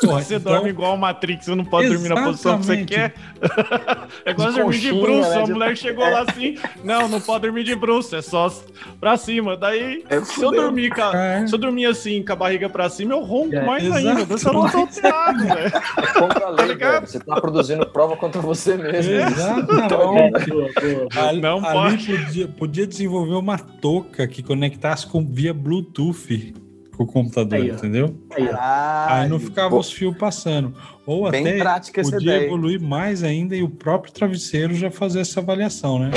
Porra, 0.00 0.22
você 0.22 0.36
então... 0.36 0.52
dorme 0.52 0.70
igual 0.70 0.94
o 0.94 0.98
Matrix, 0.98 1.44
você 1.44 1.54
não 1.54 1.64
pode 1.64 1.86
Exatamente. 1.86 2.08
dormir 2.08 2.20
na 2.20 2.30
posição 2.30 2.58
que 2.58 2.66
você 2.66 2.84
quer. 2.84 3.14
é 4.24 4.30
igual 4.30 4.50
de 4.50 4.58
dormir 4.58 4.78
de 4.78 4.92
bruxo. 4.92 5.30
Né? 5.30 5.42
A 5.42 5.46
mulher 5.46 5.76
chegou 5.76 6.04
lá 6.04 6.24
assim, 6.28 6.58
não, 6.82 7.08
não 7.08 7.20
pode 7.20 7.42
dormir 7.42 7.64
de 7.64 7.74
bruxo, 7.74 8.16
é 8.16 8.22
só 8.22 8.52
pra 8.98 9.16
cima. 9.16 9.56
Daí, 9.56 10.04
é, 10.08 10.20
se, 10.24 10.42
eu 10.42 10.50
dormir, 10.50 10.92
é. 11.14 11.46
se 11.46 11.54
eu 11.54 11.58
dormir 11.58 11.86
assim, 11.86 12.22
com 12.24 12.32
a 12.32 12.36
barriga 12.36 12.68
pra 12.68 12.88
cima, 12.88 13.12
eu 13.12 13.20
ronco 13.20 13.54
é, 13.54 13.64
mais 13.64 13.90
ainda. 13.90 14.20
Eu 14.20 14.52
não 14.52 14.70
tô 14.70 14.78
alterado, 14.78 15.44
velho. 15.44 15.66
É 15.66 16.06
contra 16.18 16.46
a 16.46 16.50
lei, 16.50 16.76
tá 16.76 17.00
Você 17.00 17.20
tá 17.20 17.40
produzindo 17.40 17.86
prova 17.86 18.16
contra 18.16 18.40
você 18.40 18.76
mesmo. 18.76 19.12
Exatamente. 19.12 19.84
Então, 19.84 21.40
não 21.40 21.66
ali 21.66 22.06
podia, 22.06 22.48
podia 22.48 22.86
desenvolver 22.86 23.34
uma 23.34 23.58
touca 23.58 24.26
que 24.26 24.42
conectasse 24.42 25.06
com 25.06 25.24
via 25.24 25.52
Bluetooth 25.52 26.54
com 27.00 27.04
o 27.04 27.06
computador, 27.06 27.58
aí, 27.58 27.70
entendeu? 27.70 28.14
Aí, 28.30 28.48
aí, 28.52 29.28
não 29.28 29.40
ficava 29.40 29.74
os 29.74 29.90
fios 29.90 30.16
passando. 30.16 30.74
Ou 31.10 31.28
Bem 31.28 31.60
até 31.60 32.02
podia 32.02 32.18
ideia. 32.20 32.46
evoluir 32.46 32.80
mais 32.80 33.24
ainda 33.24 33.56
e 33.56 33.64
o 33.64 33.68
próprio 33.68 34.12
travesseiro 34.12 34.74
já 34.74 34.92
fazer 34.92 35.18
essa 35.18 35.40
avaliação, 35.40 35.98
né? 35.98 36.12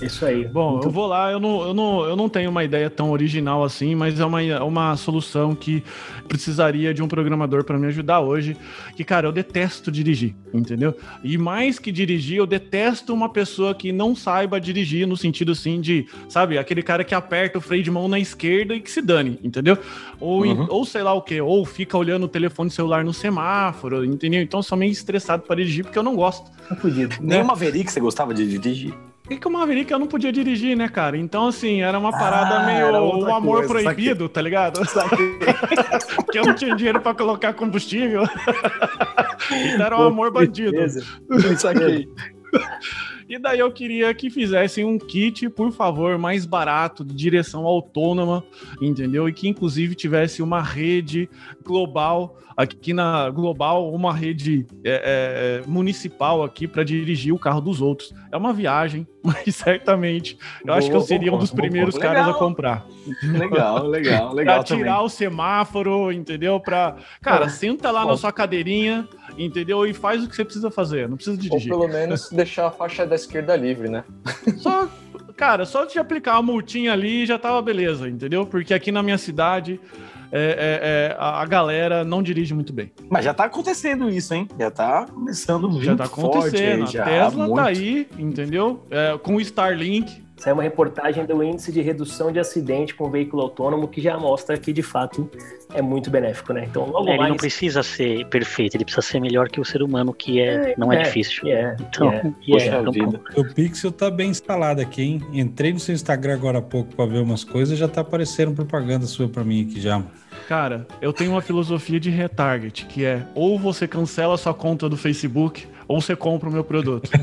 Isso 0.00 0.24
aí. 0.24 0.46
Bom, 0.46 0.72
Muito... 0.72 0.88
eu 0.88 0.90
vou 0.90 1.06
lá, 1.06 1.30
eu 1.30 1.38
não, 1.38 1.62
eu, 1.62 1.74
não, 1.74 2.04
eu 2.04 2.16
não 2.16 2.28
tenho 2.28 2.50
uma 2.50 2.64
ideia 2.64 2.90
tão 2.90 3.10
original 3.10 3.62
assim, 3.62 3.94
mas 3.94 4.18
é 4.18 4.24
uma, 4.24 4.42
é 4.42 4.60
uma 4.60 4.96
solução 4.96 5.54
que 5.54 5.82
precisaria 6.26 6.92
de 6.92 7.02
um 7.02 7.08
programador 7.08 7.64
para 7.64 7.78
me 7.78 7.86
ajudar 7.86 8.20
hoje. 8.20 8.56
Que, 8.96 9.04
cara, 9.04 9.26
eu 9.26 9.32
detesto 9.32 9.92
dirigir, 9.92 10.34
entendeu? 10.52 10.96
E 11.22 11.38
mais 11.38 11.78
que 11.78 11.92
dirigir, 11.92 12.38
eu 12.38 12.46
detesto 12.46 13.14
uma 13.14 13.28
pessoa 13.28 13.74
que 13.74 13.92
não 13.92 14.14
saiba 14.14 14.60
dirigir 14.60 15.06
no 15.06 15.16
sentido 15.16 15.52
assim 15.52 15.80
de, 15.80 16.06
sabe, 16.28 16.58
aquele 16.58 16.82
cara 16.82 17.04
que 17.04 17.14
aperta 17.14 17.58
o 17.58 17.60
freio 17.60 17.82
de 17.82 17.90
mão 17.90 18.08
na 18.08 18.18
esquerda 18.18 18.74
e 18.74 18.80
que 18.80 18.90
se 18.90 19.02
dane, 19.02 19.38
entendeu? 19.42 19.78
Ou, 20.18 20.44
uhum. 20.44 20.66
ou 20.68 20.84
sei 20.84 21.02
lá 21.02 21.12
o 21.12 21.22
que, 21.22 21.40
ou 21.40 21.64
fica 21.64 21.96
olhando 21.96 22.24
o 22.24 22.28
telefone 22.28 22.70
celular 22.70 23.04
no 23.04 23.12
semáforo, 23.12 23.81
entendeu? 24.04 24.40
Então 24.42 24.60
eu 24.60 24.64
sou 24.64 24.76
meio 24.76 24.92
estressado 24.92 25.42
para 25.42 25.56
dirigir 25.56 25.84
porque 25.84 25.98
eu 25.98 26.02
não 26.02 26.14
gosto. 26.14 26.50
Não 26.70 26.76
podia. 26.76 27.08
Nem 27.20 27.38
uma 27.38 27.48
Maverick 27.48 27.90
você 27.90 28.00
gostava 28.00 28.32
de 28.32 28.46
dirigir? 28.46 28.94
E 29.30 29.36
que 29.36 29.46
o 29.46 29.50
Maverick 29.50 29.90
eu 29.90 29.98
não 29.98 30.06
podia 30.06 30.32
dirigir, 30.32 30.76
né, 30.76 30.88
cara? 30.88 31.16
Então, 31.16 31.46
assim, 31.46 31.80
era 31.80 31.98
uma 31.98 32.10
parada 32.10 32.60
ah, 32.60 32.66
meio 32.66 32.86
o 32.92 33.32
amor 33.32 33.66
coisa, 33.66 33.84
proibido, 33.84 34.28
tá 34.28 34.42
ligado? 34.42 34.80
Porque 36.16 36.38
eu 36.38 36.44
não 36.44 36.54
tinha 36.54 36.74
dinheiro 36.74 37.00
pra 37.00 37.14
colocar 37.14 37.52
combustível. 37.54 38.24
então 39.50 39.86
era 39.86 39.98
um 39.98 40.02
amor 40.02 40.32
bandido. 40.32 40.74
Isso 41.50 41.68
aqui. 41.68 42.08
E 43.28 43.38
daí 43.38 43.60
eu 43.60 43.72
queria 43.72 44.12
que 44.12 44.28
fizessem 44.28 44.84
um 44.84 44.98
kit, 44.98 45.48
por 45.48 45.72
favor, 45.72 46.18
mais 46.18 46.44
barato, 46.44 47.04
de 47.04 47.14
direção 47.14 47.64
autônoma, 47.64 48.44
entendeu? 48.80 49.28
E 49.28 49.32
que 49.32 49.48
inclusive 49.48 49.94
tivesse 49.94 50.42
uma 50.42 50.60
rede 50.60 51.30
global 51.64 52.36
aqui 52.56 52.92
na 52.92 53.30
global, 53.30 53.92
uma 53.92 54.12
rede 54.12 54.66
é, 54.84 55.62
é, 55.64 55.68
municipal 55.68 56.42
aqui 56.42 56.66
para 56.66 56.84
dirigir 56.84 57.32
o 57.32 57.38
carro 57.38 57.60
dos 57.60 57.80
outros. 57.80 58.12
É 58.30 58.36
uma 58.36 58.52
viagem, 58.52 59.06
mas 59.22 59.56
certamente 59.56 60.36
eu 60.60 60.66
boa, 60.66 60.78
acho 60.78 60.90
que 60.90 60.96
eu 60.96 61.00
seria 61.00 61.30
boa, 61.30 61.38
um 61.38 61.40
dos 61.40 61.50
boa, 61.50 61.62
primeiros 61.62 61.96
caras 61.96 62.28
a 62.28 62.34
comprar. 62.34 62.86
Legal, 63.22 63.86
legal, 63.88 64.34
legal. 64.34 64.56
pra 64.56 64.64
tirar 64.64 64.92
também. 64.92 65.06
o 65.06 65.08
semáforo, 65.08 66.12
entendeu? 66.12 66.60
Pra. 66.60 66.96
Cara, 67.20 67.48
senta 67.48 67.90
lá 67.90 68.04
na 68.04 68.16
sua 68.16 68.32
cadeirinha 68.32 69.08
entendeu? 69.36 69.86
E 69.86 69.92
faz 69.92 70.22
o 70.22 70.28
que 70.28 70.36
você 70.36 70.44
precisa 70.44 70.70
fazer, 70.70 71.08
não 71.08 71.16
precisa 71.16 71.36
dirigir. 71.36 71.72
Ou 71.72 71.80
pelo 71.80 71.92
menos 71.92 72.30
deixar 72.30 72.66
a 72.66 72.70
faixa 72.70 73.06
da 73.06 73.14
esquerda 73.14 73.56
livre, 73.56 73.88
né? 73.88 74.04
Só, 74.58 74.88
cara, 75.36 75.64
só 75.64 75.84
de 75.84 75.98
aplicar 75.98 76.36
a 76.36 76.42
multinha 76.42 76.92
ali 76.92 77.26
já 77.26 77.38
tava 77.38 77.60
beleza, 77.62 78.08
entendeu? 78.08 78.46
Porque 78.46 78.74
aqui 78.74 78.92
na 78.92 79.02
minha 79.02 79.18
cidade 79.18 79.80
é, 80.34 81.10
é, 81.10 81.12
é, 81.12 81.16
a 81.18 81.44
galera 81.44 82.04
não 82.04 82.22
dirige 82.22 82.54
muito 82.54 82.72
bem. 82.72 82.90
Mas 83.10 83.24
já 83.24 83.34
tá 83.34 83.44
acontecendo 83.44 84.08
isso, 84.08 84.32
hein? 84.32 84.48
Já 84.58 84.70
tá 84.70 85.06
começando 85.06 85.68
muito 85.68 85.84
Já 85.84 85.94
tá 85.94 86.04
acontecendo. 86.04 86.80
Forte, 86.80 86.98
a 86.98 87.04
Tesla 87.04 87.46
muito. 87.46 87.56
tá 87.56 87.66
aí, 87.66 88.08
entendeu? 88.18 88.86
É, 88.90 89.18
com 89.18 89.36
o 89.36 89.40
Starlink, 89.42 90.24
Saiu 90.36 90.54
uma 90.54 90.62
reportagem 90.62 91.24
do 91.24 91.42
índice 91.42 91.70
de 91.70 91.80
redução 91.80 92.32
de 92.32 92.40
acidente 92.40 92.94
com 92.94 93.10
veículo 93.10 93.42
autônomo 93.42 93.86
que 93.86 94.00
já 94.00 94.18
mostra 94.18 94.56
que 94.58 94.72
de 94.72 94.82
fato 94.82 95.30
é 95.72 95.80
muito 95.80 96.10
benéfico, 96.10 96.52
né? 96.52 96.66
Então, 96.68 96.84
logo 96.86 97.08
é, 97.08 97.16
mais... 97.16 97.20
Ele 97.20 97.28
não 97.28 97.36
precisa 97.36 97.82
ser 97.82 98.26
perfeito, 98.26 98.76
ele 98.76 98.84
precisa 98.84 99.02
ser 99.02 99.20
melhor 99.20 99.48
que 99.48 99.60
o 99.60 99.64
ser 99.64 99.82
humano, 99.82 100.12
que 100.12 100.40
é, 100.40 100.72
é 100.72 100.74
não 100.76 100.92
é, 100.92 100.96
é 100.96 101.02
difícil. 101.02 101.46
É, 101.46 101.76
então, 101.80 102.12
é. 102.12 102.32
Poxa 102.50 102.64
é, 102.66 102.90
vida. 102.90 103.20
O 103.36 103.44
Pixel 103.54 103.92
tá 103.92 104.10
bem 104.10 104.30
instalado 104.30 104.80
aqui, 104.80 105.02
hein? 105.02 105.22
Entrei 105.32 105.72
no 105.72 105.78
seu 105.78 105.94
Instagram 105.94 106.34
agora 106.34 106.58
há 106.58 106.62
pouco 106.62 106.94
para 106.94 107.06
ver 107.06 107.18
umas 107.18 107.44
coisas, 107.44 107.78
já 107.78 107.86
tá 107.86 108.00
aparecendo 108.00 108.52
propaganda 108.52 109.06
sua 109.06 109.28
para 109.28 109.44
mim 109.44 109.62
aqui 109.62 109.80
já. 109.80 110.02
Cara, 110.48 110.86
eu 111.00 111.12
tenho 111.12 111.30
uma 111.30 111.40
filosofia 111.40 112.00
de 112.00 112.10
retarget, 112.10 112.86
que 112.86 113.04
é 113.04 113.24
ou 113.34 113.58
você 113.58 113.86
cancela 113.86 114.36
sua 114.36 114.52
conta 114.52 114.88
do 114.88 114.96
Facebook, 114.96 115.66
ou 115.86 116.00
você 116.00 116.16
compra 116.16 116.48
o 116.48 116.52
meu 116.52 116.64
produto. 116.64 117.10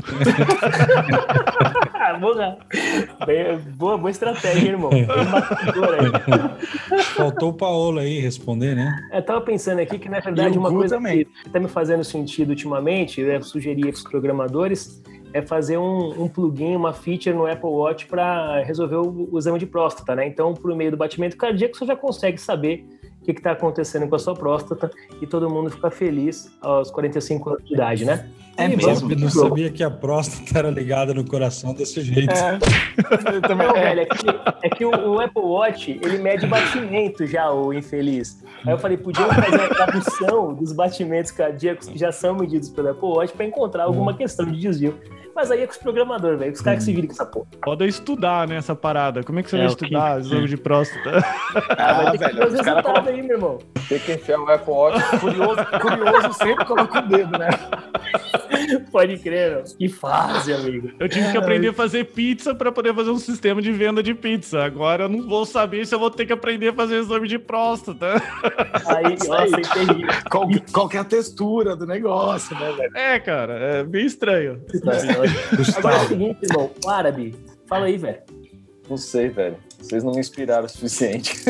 ah, 1.94 2.14
boa, 2.14 2.58
boa, 3.76 3.98
boa 3.98 4.10
estratégia, 4.10 4.70
irmão. 4.70 4.90
Faltou 7.14 7.50
o 7.50 7.54
Paolo 7.54 7.98
aí 7.98 8.20
responder, 8.20 8.74
né? 8.74 8.96
Eu 9.12 9.22
tava 9.22 9.40
pensando 9.40 9.80
aqui 9.80 9.98
que, 9.98 10.08
na 10.08 10.20
verdade, 10.20 10.58
uma 10.58 10.70
coisa 10.70 10.96
também. 10.96 11.24
que 11.24 11.50
tá 11.50 11.60
me 11.60 11.68
fazendo 11.68 12.04
sentido 12.04 12.50
ultimamente, 12.50 13.20
eu 13.20 13.42
sugerir 13.42 13.82
para 13.82 13.90
os 13.90 14.02
programadores, 14.02 15.02
é 15.32 15.40
fazer 15.42 15.78
um, 15.78 16.24
um, 16.24 16.28
plugin, 16.28 16.74
uma 16.74 16.92
feature 16.92 17.34
no 17.34 17.46
Apple 17.46 17.68
Watch 17.68 18.06
para 18.06 18.62
resolver 18.62 18.96
o, 18.96 19.28
o, 19.32 19.38
exame 19.38 19.58
de 19.58 19.66
próstata, 19.66 20.14
né? 20.14 20.26
Então, 20.26 20.54
por 20.54 20.74
meio 20.74 20.90
do 20.90 20.96
batimento 20.96 21.36
cardíaco, 21.36 21.76
você 21.76 21.86
já 21.86 21.96
consegue 21.96 22.38
saber 22.38 22.84
o 23.20 23.24
que 23.24 23.32
está 23.32 23.52
acontecendo 23.52 24.08
com 24.08 24.16
a 24.16 24.18
sua 24.18 24.34
próstata 24.34 24.90
e 25.20 25.26
todo 25.26 25.48
mundo 25.48 25.70
fica 25.70 25.90
feliz 25.90 26.50
aos 26.60 26.90
45 26.90 27.50
anos 27.50 27.64
de 27.64 27.74
idade, 27.74 28.04
né? 28.04 28.28
É 28.56 28.66
e 28.66 28.76
mesmo. 28.76 29.10
Eu 29.10 29.18
não 29.18 29.30
sabia 29.30 29.70
que 29.70 29.82
a 29.82 29.90
próstata 29.90 30.58
era 30.58 30.70
ligada 30.70 31.14
no 31.14 31.24
coração 31.24 31.72
desse 31.72 32.02
jeito. 32.02 32.32
É. 32.32 32.58
Eu 33.34 33.42
também, 33.42 33.66
não, 33.66 33.76
é. 33.76 33.82
velho, 33.82 34.00
é 34.00 34.06
que, 34.06 34.26
é 34.62 34.68
que 34.70 34.84
o, 34.84 34.90
o, 34.90 35.20
Apple 35.20 35.42
Watch, 35.42 36.00
ele 36.02 36.18
mede 36.18 36.46
batimento 36.46 37.26
já, 37.26 37.50
o 37.50 37.72
infeliz. 37.72 38.42
Aí 38.66 38.72
eu 38.72 38.78
falei, 38.78 38.96
podia 38.96 39.26
fazer 39.26 39.62
a 39.62 39.68
tradução 39.68 40.52
dos 40.52 40.72
batimentos 40.72 41.30
cardíacos 41.30 41.88
que 41.88 41.98
já 41.98 42.12
são 42.12 42.34
medidos 42.34 42.68
pelo 42.68 42.90
Apple 42.90 43.08
Watch 43.08 43.32
para 43.32 43.46
encontrar 43.46 43.84
alguma 43.84 44.14
questão 44.14 44.44
de 44.44 44.58
desvio. 44.58 44.98
Mas 45.34 45.50
aí 45.50 45.62
é 45.62 45.66
com 45.66 45.72
os 45.72 45.78
programadores, 45.78 46.38
velho. 46.38 46.52
Os 46.52 46.60
caras 46.60 46.80
que 46.80 46.84
se 46.84 46.92
viram 46.92 47.06
com 47.06 47.14
essa 47.14 47.24
porra. 47.24 47.46
Pode 47.62 47.86
estudar, 47.86 48.46
né, 48.46 48.56
essa 48.56 48.74
parada. 48.74 49.22
Como 49.22 49.38
é 49.38 49.42
que 49.42 49.50
você 49.50 49.56
é, 49.56 49.60
vai 49.60 49.68
estudar 49.68 50.14
que... 50.14 50.20
exame 50.26 50.48
de 50.48 50.56
próstata? 50.56 51.24
Ah, 51.78 51.92
vai 51.94 52.18
ter 52.18 52.18
velho, 52.18 52.46
os 52.46 52.52
resultados 52.52 53.08
aí, 53.08 53.22
meu 53.22 53.36
irmão. 53.36 53.58
Tem 53.88 53.98
que 53.98 54.12
enfiar 54.12 54.40
o 54.40 54.50
Apple 54.50 54.72
Watch. 54.72 55.18
Curioso, 55.18 55.66
curioso 55.80 56.32
sempre 56.34 56.64
coloca 56.64 56.98
o 56.98 57.08
dedo, 57.08 57.38
né? 57.38 57.48
Pode 58.90 59.18
crer, 59.18 59.50
meu. 59.50 59.64
Que 59.64 59.88
fase, 59.88 60.52
amigo. 60.52 60.90
Eu 60.98 61.08
tive 61.08 61.30
que 61.30 61.38
aprender 61.38 61.68
a 61.68 61.72
fazer 61.72 62.04
pizza 62.04 62.54
para 62.54 62.72
poder 62.72 62.94
fazer 62.94 63.10
um 63.10 63.18
sistema 63.18 63.60
de 63.62 63.72
venda 63.72 64.02
de 64.02 64.14
pizza. 64.14 64.62
Agora 64.62 65.04
eu 65.04 65.08
não 65.08 65.28
vou 65.28 65.46
saber 65.46 65.86
se 65.86 65.94
eu 65.94 65.98
vou 65.98 66.10
ter 66.10 66.26
que 66.26 66.32
aprender 66.32 66.68
a 66.68 66.72
fazer 66.72 66.96
exame 66.96 67.28
de 67.28 67.38
próstata. 67.38 68.14
Aí, 68.86 69.16
nossa, 69.26 69.60
entendi. 69.60 70.06
Qual, 70.30 70.48
qual 70.72 70.88
que 70.88 70.96
é 70.96 71.00
a 71.00 71.04
textura 71.04 71.76
do 71.76 71.86
negócio, 71.86 72.58
né, 72.58 72.72
velho? 72.72 72.96
É, 72.96 73.18
cara, 73.18 73.54
é 73.54 73.84
bem 73.84 74.06
estranho. 74.06 74.60
Agora 75.76 75.96
é 75.96 76.00
o 76.04 76.08
seguinte, 76.08 76.38
irmão, 76.42 76.70
o 76.84 76.90
árabe. 76.90 77.34
Fala 77.66 77.86
aí, 77.86 77.96
velho. 77.96 78.18
Não 78.88 78.96
sei, 78.96 79.28
velho. 79.28 79.56
Vocês 79.80 80.04
não 80.04 80.12
me 80.12 80.20
inspiraram 80.20 80.66
o 80.66 80.68
suficiente. 80.68 81.36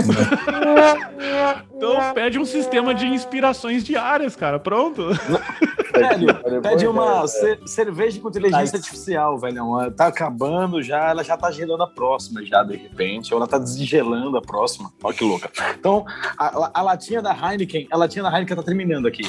então 1.76 2.14
pede 2.14 2.39
um 2.39 2.45
sistema 2.45 2.95
de 2.95 3.07
inspirações 3.07 3.85
diárias, 3.85 4.37
cara. 4.37 4.59
Pronto. 4.59 5.09
Velho, 5.93 6.62
pede 6.62 6.87
uma 6.87 7.26
cerveja 7.66 8.20
com 8.20 8.28
inteligência 8.28 8.76
artificial, 8.76 9.39
velho. 9.39 9.91
Tá 9.91 10.07
acabando 10.07 10.83
já, 10.83 11.11
ela 11.11 11.22
já 11.22 11.37
tá 11.37 11.51
gelando 11.51 11.83
a 11.83 11.87
próxima, 11.87 12.45
já, 12.45 12.62
de 12.62 12.76
repente. 12.76 13.35
Ou 13.35 13.41
ela 13.41 13.47
tá 13.47 13.59
desgelando 13.59 14.37
a 14.37 14.41
próxima. 14.41 14.91
Olha 15.03 15.16
que 15.16 15.24
louca. 15.24 15.51
Então, 15.78 16.07
a, 16.39 16.70
a 16.81 16.83
latinha 16.83 17.20
da 17.20 17.33
Heineken, 17.33 17.89
a 17.91 17.97
latinha 17.97 18.22
da 18.22 18.31
Heineken 18.31 18.57
tá 18.57 18.62
terminando 18.62 19.07
aqui. 19.07 19.22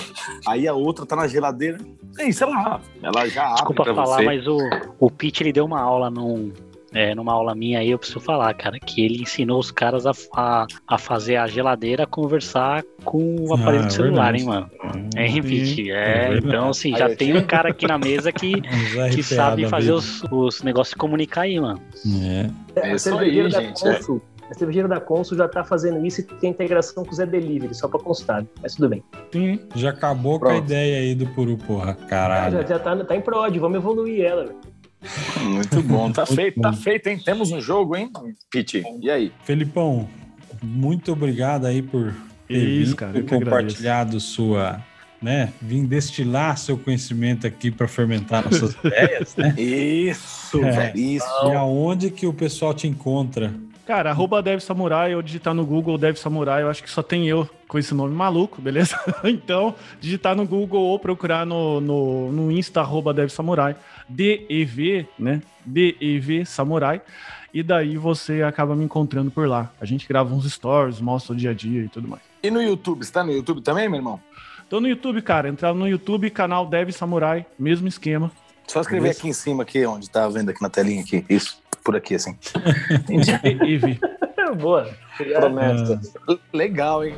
Aí 0.47 0.67
a 0.67 0.73
outra 0.73 1.05
tá 1.05 1.15
na 1.15 1.27
geladeira. 1.27 1.79
Ei, 2.19 2.31
sei 2.31 2.47
lá, 2.47 2.79
ela 3.01 3.27
já 3.27 3.43
abre 3.43 3.55
Desculpa 3.55 3.85
falar, 3.85 4.17
você. 4.17 4.23
mas 4.23 4.47
o, 4.47 4.57
o 4.99 5.09
Pete, 5.09 5.43
ele 5.43 5.51
deu 5.51 5.65
uma 5.65 5.81
aula 5.81 6.09
num, 6.09 6.53
é, 6.93 7.15
numa 7.15 7.33
aula 7.33 7.55
minha 7.55 7.79
aí, 7.79 7.89
eu 7.91 7.97
preciso 7.97 8.19
falar, 8.19 8.53
cara, 8.53 8.79
que 8.79 9.03
ele 9.03 9.21
ensinou 9.21 9.59
os 9.59 9.71
caras 9.71 10.05
a, 10.05 10.11
a, 10.35 10.67
a 10.87 10.97
fazer 10.97 11.37
a 11.37 11.47
geladeira 11.47 12.05
conversar 12.05 12.83
com 13.03 13.35
o 13.47 13.53
aparelho 13.53 13.83
Ah, 13.83 13.87
do 13.87 13.93
celular, 13.93 14.33
verdade. 14.33 14.39
hein, 14.41 14.45
mano? 14.45 14.69
É, 15.15 15.27
Sim. 15.29 15.41
Pete, 15.41 15.91
É 15.91 16.33
é, 16.33 16.37
então 16.37 16.69
assim, 16.69 16.95
já 16.95 17.07
Aí, 17.07 17.15
tem 17.15 17.35
um 17.37 17.43
cara 17.45 17.69
aqui 17.69 17.87
na 17.87 17.97
mesa 17.97 18.31
que, 18.31 18.61
que 19.13 19.23
sabe 19.23 19.67
fazer 19.67 19.91
os, 19.91 20.23
os 20.31 20.61
negócios 20.63 20.89
se 20.91 20.95
comunicar 20.95 21.41
aí, 21.41 21.59
mano. 21.59 21.79
É. 22.23 22.49
É 22.79 22.85
a 22.91 22.95
isso 22.95 23.09
cervejeira 23.09 23.47
aí, 23.47 23.53
da 23.53 23.61
gente, 23.61 23.81
Consul, 23.81 24.21
a 24.49 24.53
cervejeira 24.53 24.87
da 24.89 24.99
Consul 24.99 25.37
já 25.37 25.47
tá 25.47 25.63
fazendo 25.63 26.05
isso 26.05 26.19
e 26.19 26.23
tem 26.25 26.49
integração 26.49 27.05
com 27.05 27.11
o 27.11 27.15
Zé 27.15 27.25
Delivery, 27.25 27.73
só 27.73 27.87
pra 27.87 27.99
constar. 28.01 28.45
Mas 28.61 28.75
tudo 28.75 28.89
bem. 28.89 29.01
Sim. 29.31 29.59
Já 29.75 29.91
acabou 29.91 30.37
com 30.39 30.47
a 30.47 30.49
Pronto. 30.49 30.65
ideia 30.65 30.97
aí 30.99 31.15
do 31.15 31.25
Puru, 31.27 31.55
porra. 31.57 31.97
Já, 32.01 32.05
Caralho. 32.07 32.67
já 32.67 32.77
tá, 32.79 32.97
tá 32.97 33.15
em 33.15 33.21
prod, 33.21 33.57
vamos 33.57 33.77
evoluir 33.77 34.25
ela. 34.25 34.43
velho. 34.47 34.55
Muito 35.41 35.81
bom, 35.81 36.11
tá 36.11 36.21
Muito 36.23 36.35
feito, 36.35 36.61
tá 36.61 36.71
bom. 36.71 36.77
feito, 36.77 37.07
hein? 37.07 37.19
Temos 37.23 37.51
um 37.51 37.59
jogo, 37.59 37.95
hein, 37.95 38.11
Pete? 38.51 38.83
E 39.01 39.09
aí? 39.09 39.31
Felipão, 39.43 40.07
muito 40.61 41.11
obrigado 41.11 41.65
aí 41.65 41.81
por 41.81 42.13
ter 42.47 42.57
Isso, 42.57 42.85
vindo, 42.91 42.95
cara, 42.97 43.21
compartilhado 43.23 44.19
sua, 44.19 44.79
né, 45.21 45.51
vim 45.61 45.85
destilar 45.85 46.57
seu 46.57 46.77
conhecimento 46.77 47.47
aqui 47.47 47.71
para 47.71 47.87
fermentar 47.87 48.43
nossas 48.43 48.75
ideias, 48.83 49.35
né? 49.35 49.55
Isso, 49.57 50.63
É. 50.63 50.71
velho, 50.71 50.97
isso. 50.99 51.25
E 51.45 51.51
aonde 51.55 52.11
que 52.11 52.27
o 52.27 52.33
pessoal 52.33 52.73
te 52.73 52.87
encontra? 52.87 53.51
Cara, 53.87 54.11
arroba 54.11 54.41
Dev 54.43 54.59
Samurai, 54.59 55.13
eu 55.13 55.21
digitar 55.21 55.53
no 55.53 55.65
Google 55.65 55.97
Dev 55.97 56.15
Samurai, 56.15 56.61
eu 56.61 56.69
acho 56.69 56.83
que 56.83 56.89
só 56.89 57.01
tem 57.01 57.27
eu 57.27 57.49
com 57.67 57.79
esse 57.79 57.93
nome 57.93 58.13
maluco, 58.13 58.61
beleza? 58.61 58.97
então, 59.25 59.73
digitar 59.99 60.35
no 60.35 60.45
Google 60.45 60.81
ou 60.83 60.99
procurar 60.99 61.45
no, 61.45 61.81
no, 61.81 62.31
no 62.31 62.51
Insta, 62.51 62.79
arroba 62.81 63.13
Dev 63.13 63.29
Samurai, 63.29 63.75
DEV, 64.15 65.07
né? 65.17 65.41
DEV 65.65 66.45
Samurai. 66.45 67.01
E 67.53 67.61
daí 67.61 67.97
você 67.97 68.43
acaba 68.43 68.75
me 68.75 68.85
encontrando 68.85 69.29
por 69.29 69.47
lá. 69.47 69.71
A 69.79 69.85
gente 69.85 70.07
grava 70.07 70.33
uns 70.33 70.49
stories, 70.51 71.01
mostra 71.01 71.33
o 71.33 71.35
dia 71.35 71.51
a 71.51 71.53
dia 71.53 71.83
e 71.83 71.89
tudo 71.89 72.07
mais. 72.07 72.21
E 72.41 72.49
no 72.49 72.61
YouTube? 72.61 73.03
Você 73.03 73.11
tá 73.11 73.23
no 73.23 73.31
YouTube 73.31 73.61
também, 73.61 73.89
meu 73.89 73.99
irmão? 73.99 74.19
Tô 74.69 74.79
no 74.79 74.87
YouTube, 74.87 75.21
cara. 75.21 75.49
Entrar 75.49 75.73
no 75.73 75.87
YouTube, 75.87 76.29
canal 76.29 76.65
Dev 76.65 76.91
Samurai, 76.91 77.45
mesmo 77.59 77.87
esquema. 77.87 78.31
Só 78.67 78.79
escrever 78.79 79.11
Isso. 79.11 79.19
aqui 79.19 79.27
em 79.27 79.33
cima, 79.33 79.63
aqui, 79.63 79.85
onde 79.85 80.09
tá 80.09 80.27
vendo 80.29 80.49
aqui 80.49 80.61
na 80.61 80.69
telinha 80.69 81.01
aqui. 81.01 81.25
Isso, 81.29 81.61
por 81.83 81.95
aqui, 81.95 82.15
assim. 82.15 82.37
DEV. 83.43 83.99
Boa. 84.57 84.89
Promessa. 85.17 85.99
Legal, 86.53 87.05
hein? 87.05 87.15